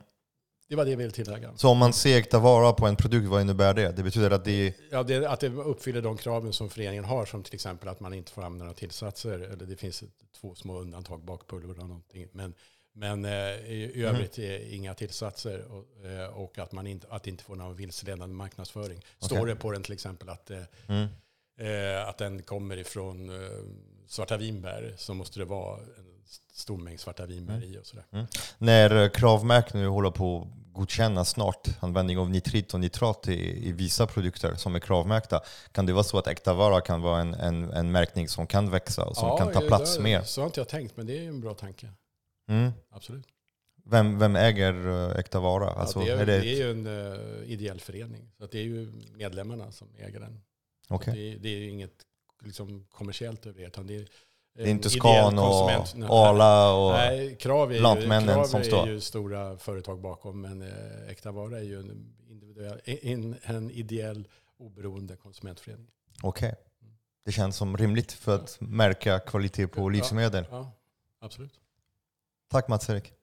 Det 0.67 0.75
var 0.75 0.85
det 0.85 0.91
jag 0.91 0.97
ville 0.97 1.11
tillägga. 1.11 1.51
Så 1.57 1.69
om 1.69 1.77
man 1.77 1.93
ser 1.93 2.17
äkta 2.17 2.39
vara 2.39 2.73
på 2.73 2.87
en 2.87 2.95
produkt, 2.95 3.27
vad 3.27 3.41
innebär 3.41 3.73
det? 3.73 3.91
Det 3.91 4.03
betyder 4.03 4.31
att 4.31 4.45
det. 4.45 4.73
Ja, 4.91 5.03
det, 5.03 5.25
att 5.29 5.39
det 5.39 5.49
uppfyller 5.49 6.01
de 6.01 6.17
kraven 6.17 6.53
som 6.53 6.69
föreningen 6.69 7.05
har, 7.05 7.25
som 7.25 7.43
till 7.43 7.53
exempel 7.55 7.89
att 7.89 7.99
man 7.99 8.13
inte 8.13 8.31
får 8.31 8.41
använda 8.41 8.65
några 8.65 8.77
tillsatser. 8.77 9.39
Eller 9.39 9.65
det 9.65 9.75
finns 9.75 10.03
två 10.39 10.55
små 10.55 10.79
undantag, 10.79 11.23
bakpulver 11.23 11.79
och 11.79 11.87
någonting. 11.87 12.27
Men, 12.31 12.53
men 12.93 13.25
eh, 13.25 13.31
i, 13.31 13.91
i 13.95 14.03
övrigt 14.03 14.37
är 14.39 14.73
inga 14.73 14.93
tillsatser 14.93 15.65
och, 15.71 16.05
eh, 16.09 16.27
och 16.27 16.59
att 16.59 16.71
man 16.71 16.87
inte, 16.87 17.07
att 17.09 17.23
det 17.23 17.29
inte 17.29 17.43
får 17.43 17.55
någon 17.55 17.75
vilseledande 17.75 18.35
marknadsföring. 18.35 19.01
Står 19.19 19.35
Okej. 19.41 19.53
det 19.53 19.55
på 19.55 19.71
den 19.71 19.83
till 19.83 19.93
exempel 19.93 20.29
att, 20.29 20.51
eh, 20.51 20.61
Mm. 20.87 21.07
att 22.07 22.17
den 22.17 22.41
kommer 22.43 22.77
ifrån 22.77 23.31
svarta 24.07 24.37
vinbär 24.37 24.93
så 24.97 25.13
måste 25.13 25.39
det 25.39 25.45
vara 25.45 25.79
en 25.79 26.14
stor 26.53 26.77
mängd 26.77 26.99
svarta 26.99 27.25
vinbär 27.25 27.63
i 27.63 27.77
och 27.77 27.85
sådär. 27.85 28.05
När 28.57 29.03
eh, 29.03 29.09
Kravmärk 29.09 29.73
nu 29.73 29.87
håller 29.87 30.11
på 30.11 30.41
att 30.41 30.73
godkänna 30.73 31.25
snart 31.25 31.67
användning 31.79 32.17
av 32.17 32.29
nitrit 32.29 32.73
och 32.73 32.79
nitrat 32.79 33.27
i, 33.27 33.67
i 33.67 33.71
vissa 33.71 34.07
produkter 34.07 34.55
som 34.55 34.75
är 34.75 34.79
kravmärkta, 34.79 35.41
kan 35.71 35.85
det 35.85 35.93
vara 35.93 36.03
så 36.03 36.17
att 36.17 36.27
äkta 36.27 36.53
vara 36.53 36.81
kan 36.81 37.01
vara 37.01 37.21
en, 37.21 37.33
en, 37.33 37.71
en 37.71 37.91
märkning 37.91 38.27
som 38.27 38.47
kan 38.47 38.69
växa 38.69 39.05
och 39.05 39.17
som 39.17 39.37
kan 39.37 39.51
ta 39.53 39.61
plats 39.61 39.97
det- 39.97 40.03
mer? 40.03 40.21
Så 40.21 40.41
har 40.41 40.45
inte 40.45 40.59
jag 40.59 40.67
tänkt, 40.67 40.97
men 40.97 41.07
det 41.07 41.17
är 41.25 41.27
en 41.27 41.41
bra 41.41 41.53
tanke. 41.53 41.89
Mm. 42.49 42.71
Absolut. 42.91 43.25
Vem, 43.87 44.19
vem 44.19 44.35
äger 44.35 44.87
eh, 44.87 45.19
äkta 45.19 45.39
vara? 45.39 45.69
Alltså, 45.69 45.99
ja, 46.03 46.05
det, 46.05 46.11
är, 46.11 46.17
är 46.21 46.25
det, 46.25 46.39
det 46.39 46.47
är 46.53 46.55
ju 46.57 46.71
en 46.71 46.87
uh, 46.87 47.51
ideell 47.51 47.79
förening. 47.79 48.31
Så 48.37 48.45
det 48.47 48.59
är 48.59 48.63
ju 48.63 48.91
medlemmarna 49.15 49.71
som 49.71 49.87
äger 49.97 50.19
den. 50.19 50.41
Okej. 50.87 51.13
Det, 51.15 51.33
är- 51.33 51.37
det 51.37 51.49
är 51.49 51.69
inget 51.69 51.93
liksom, 52.41 52.85
kommersiellt 52.91 53.45
över 53.45 53.61
det. 53.61 53.67
Utan 53.67 53.87
det 53.87 53.95
är, 53.95 54.07
det 54.55 54.63
är 54.63 54.67
inte 54.67 54.89
Scan 54.89 55.39
och 55.39 55.69
Arla 56.09 56.73
och... 56.75 56.91
Nej, 56.91 57.35
Krav 57.35 57.71
är, 57.71 57.75
ju, 57.75 57.81
Lantmännen 57.81 58.35
krav 58.35 58.45
som 58.45 58.59
är 58.59 58.63
står. 58.63 58.87
ju 58.87 59.01
stora 59.01 59.57
företag 59.57 60.01
bakom. 60.01 60.41
Men 60.41 60.61
eh, 60.61 61.09
Äkta 61.09 61.31
Vara 61.31 61.57
är 61.59 61.63
ju 61.63 61.79
en, 61.79 62.13
individuell, 62.27 62.81
en, 62.85 63.35
en 63.43 63.71
ideell 63.71 64.27
oberoende 64.57 65.15
konsumentförening. 65.15 65.87
Okej. 66.23 66.55
Det 67.25 67.31
känns 67.31 67.55
som 67.57 67.77
rimligt 67.77 68.11
för 68.11 68.35
att 68.35 68.57
märka 68.61 69.19
kvalitet 69.19 69.67
på 69.67 69.81
Ja. 69.81 69.89
livsmedel. 69.89 70.45
Ja, 70.51 70.71
absolut. 71.21 71.53
Tack 72.51 72.67
Mats-Erik. 72.67 73.13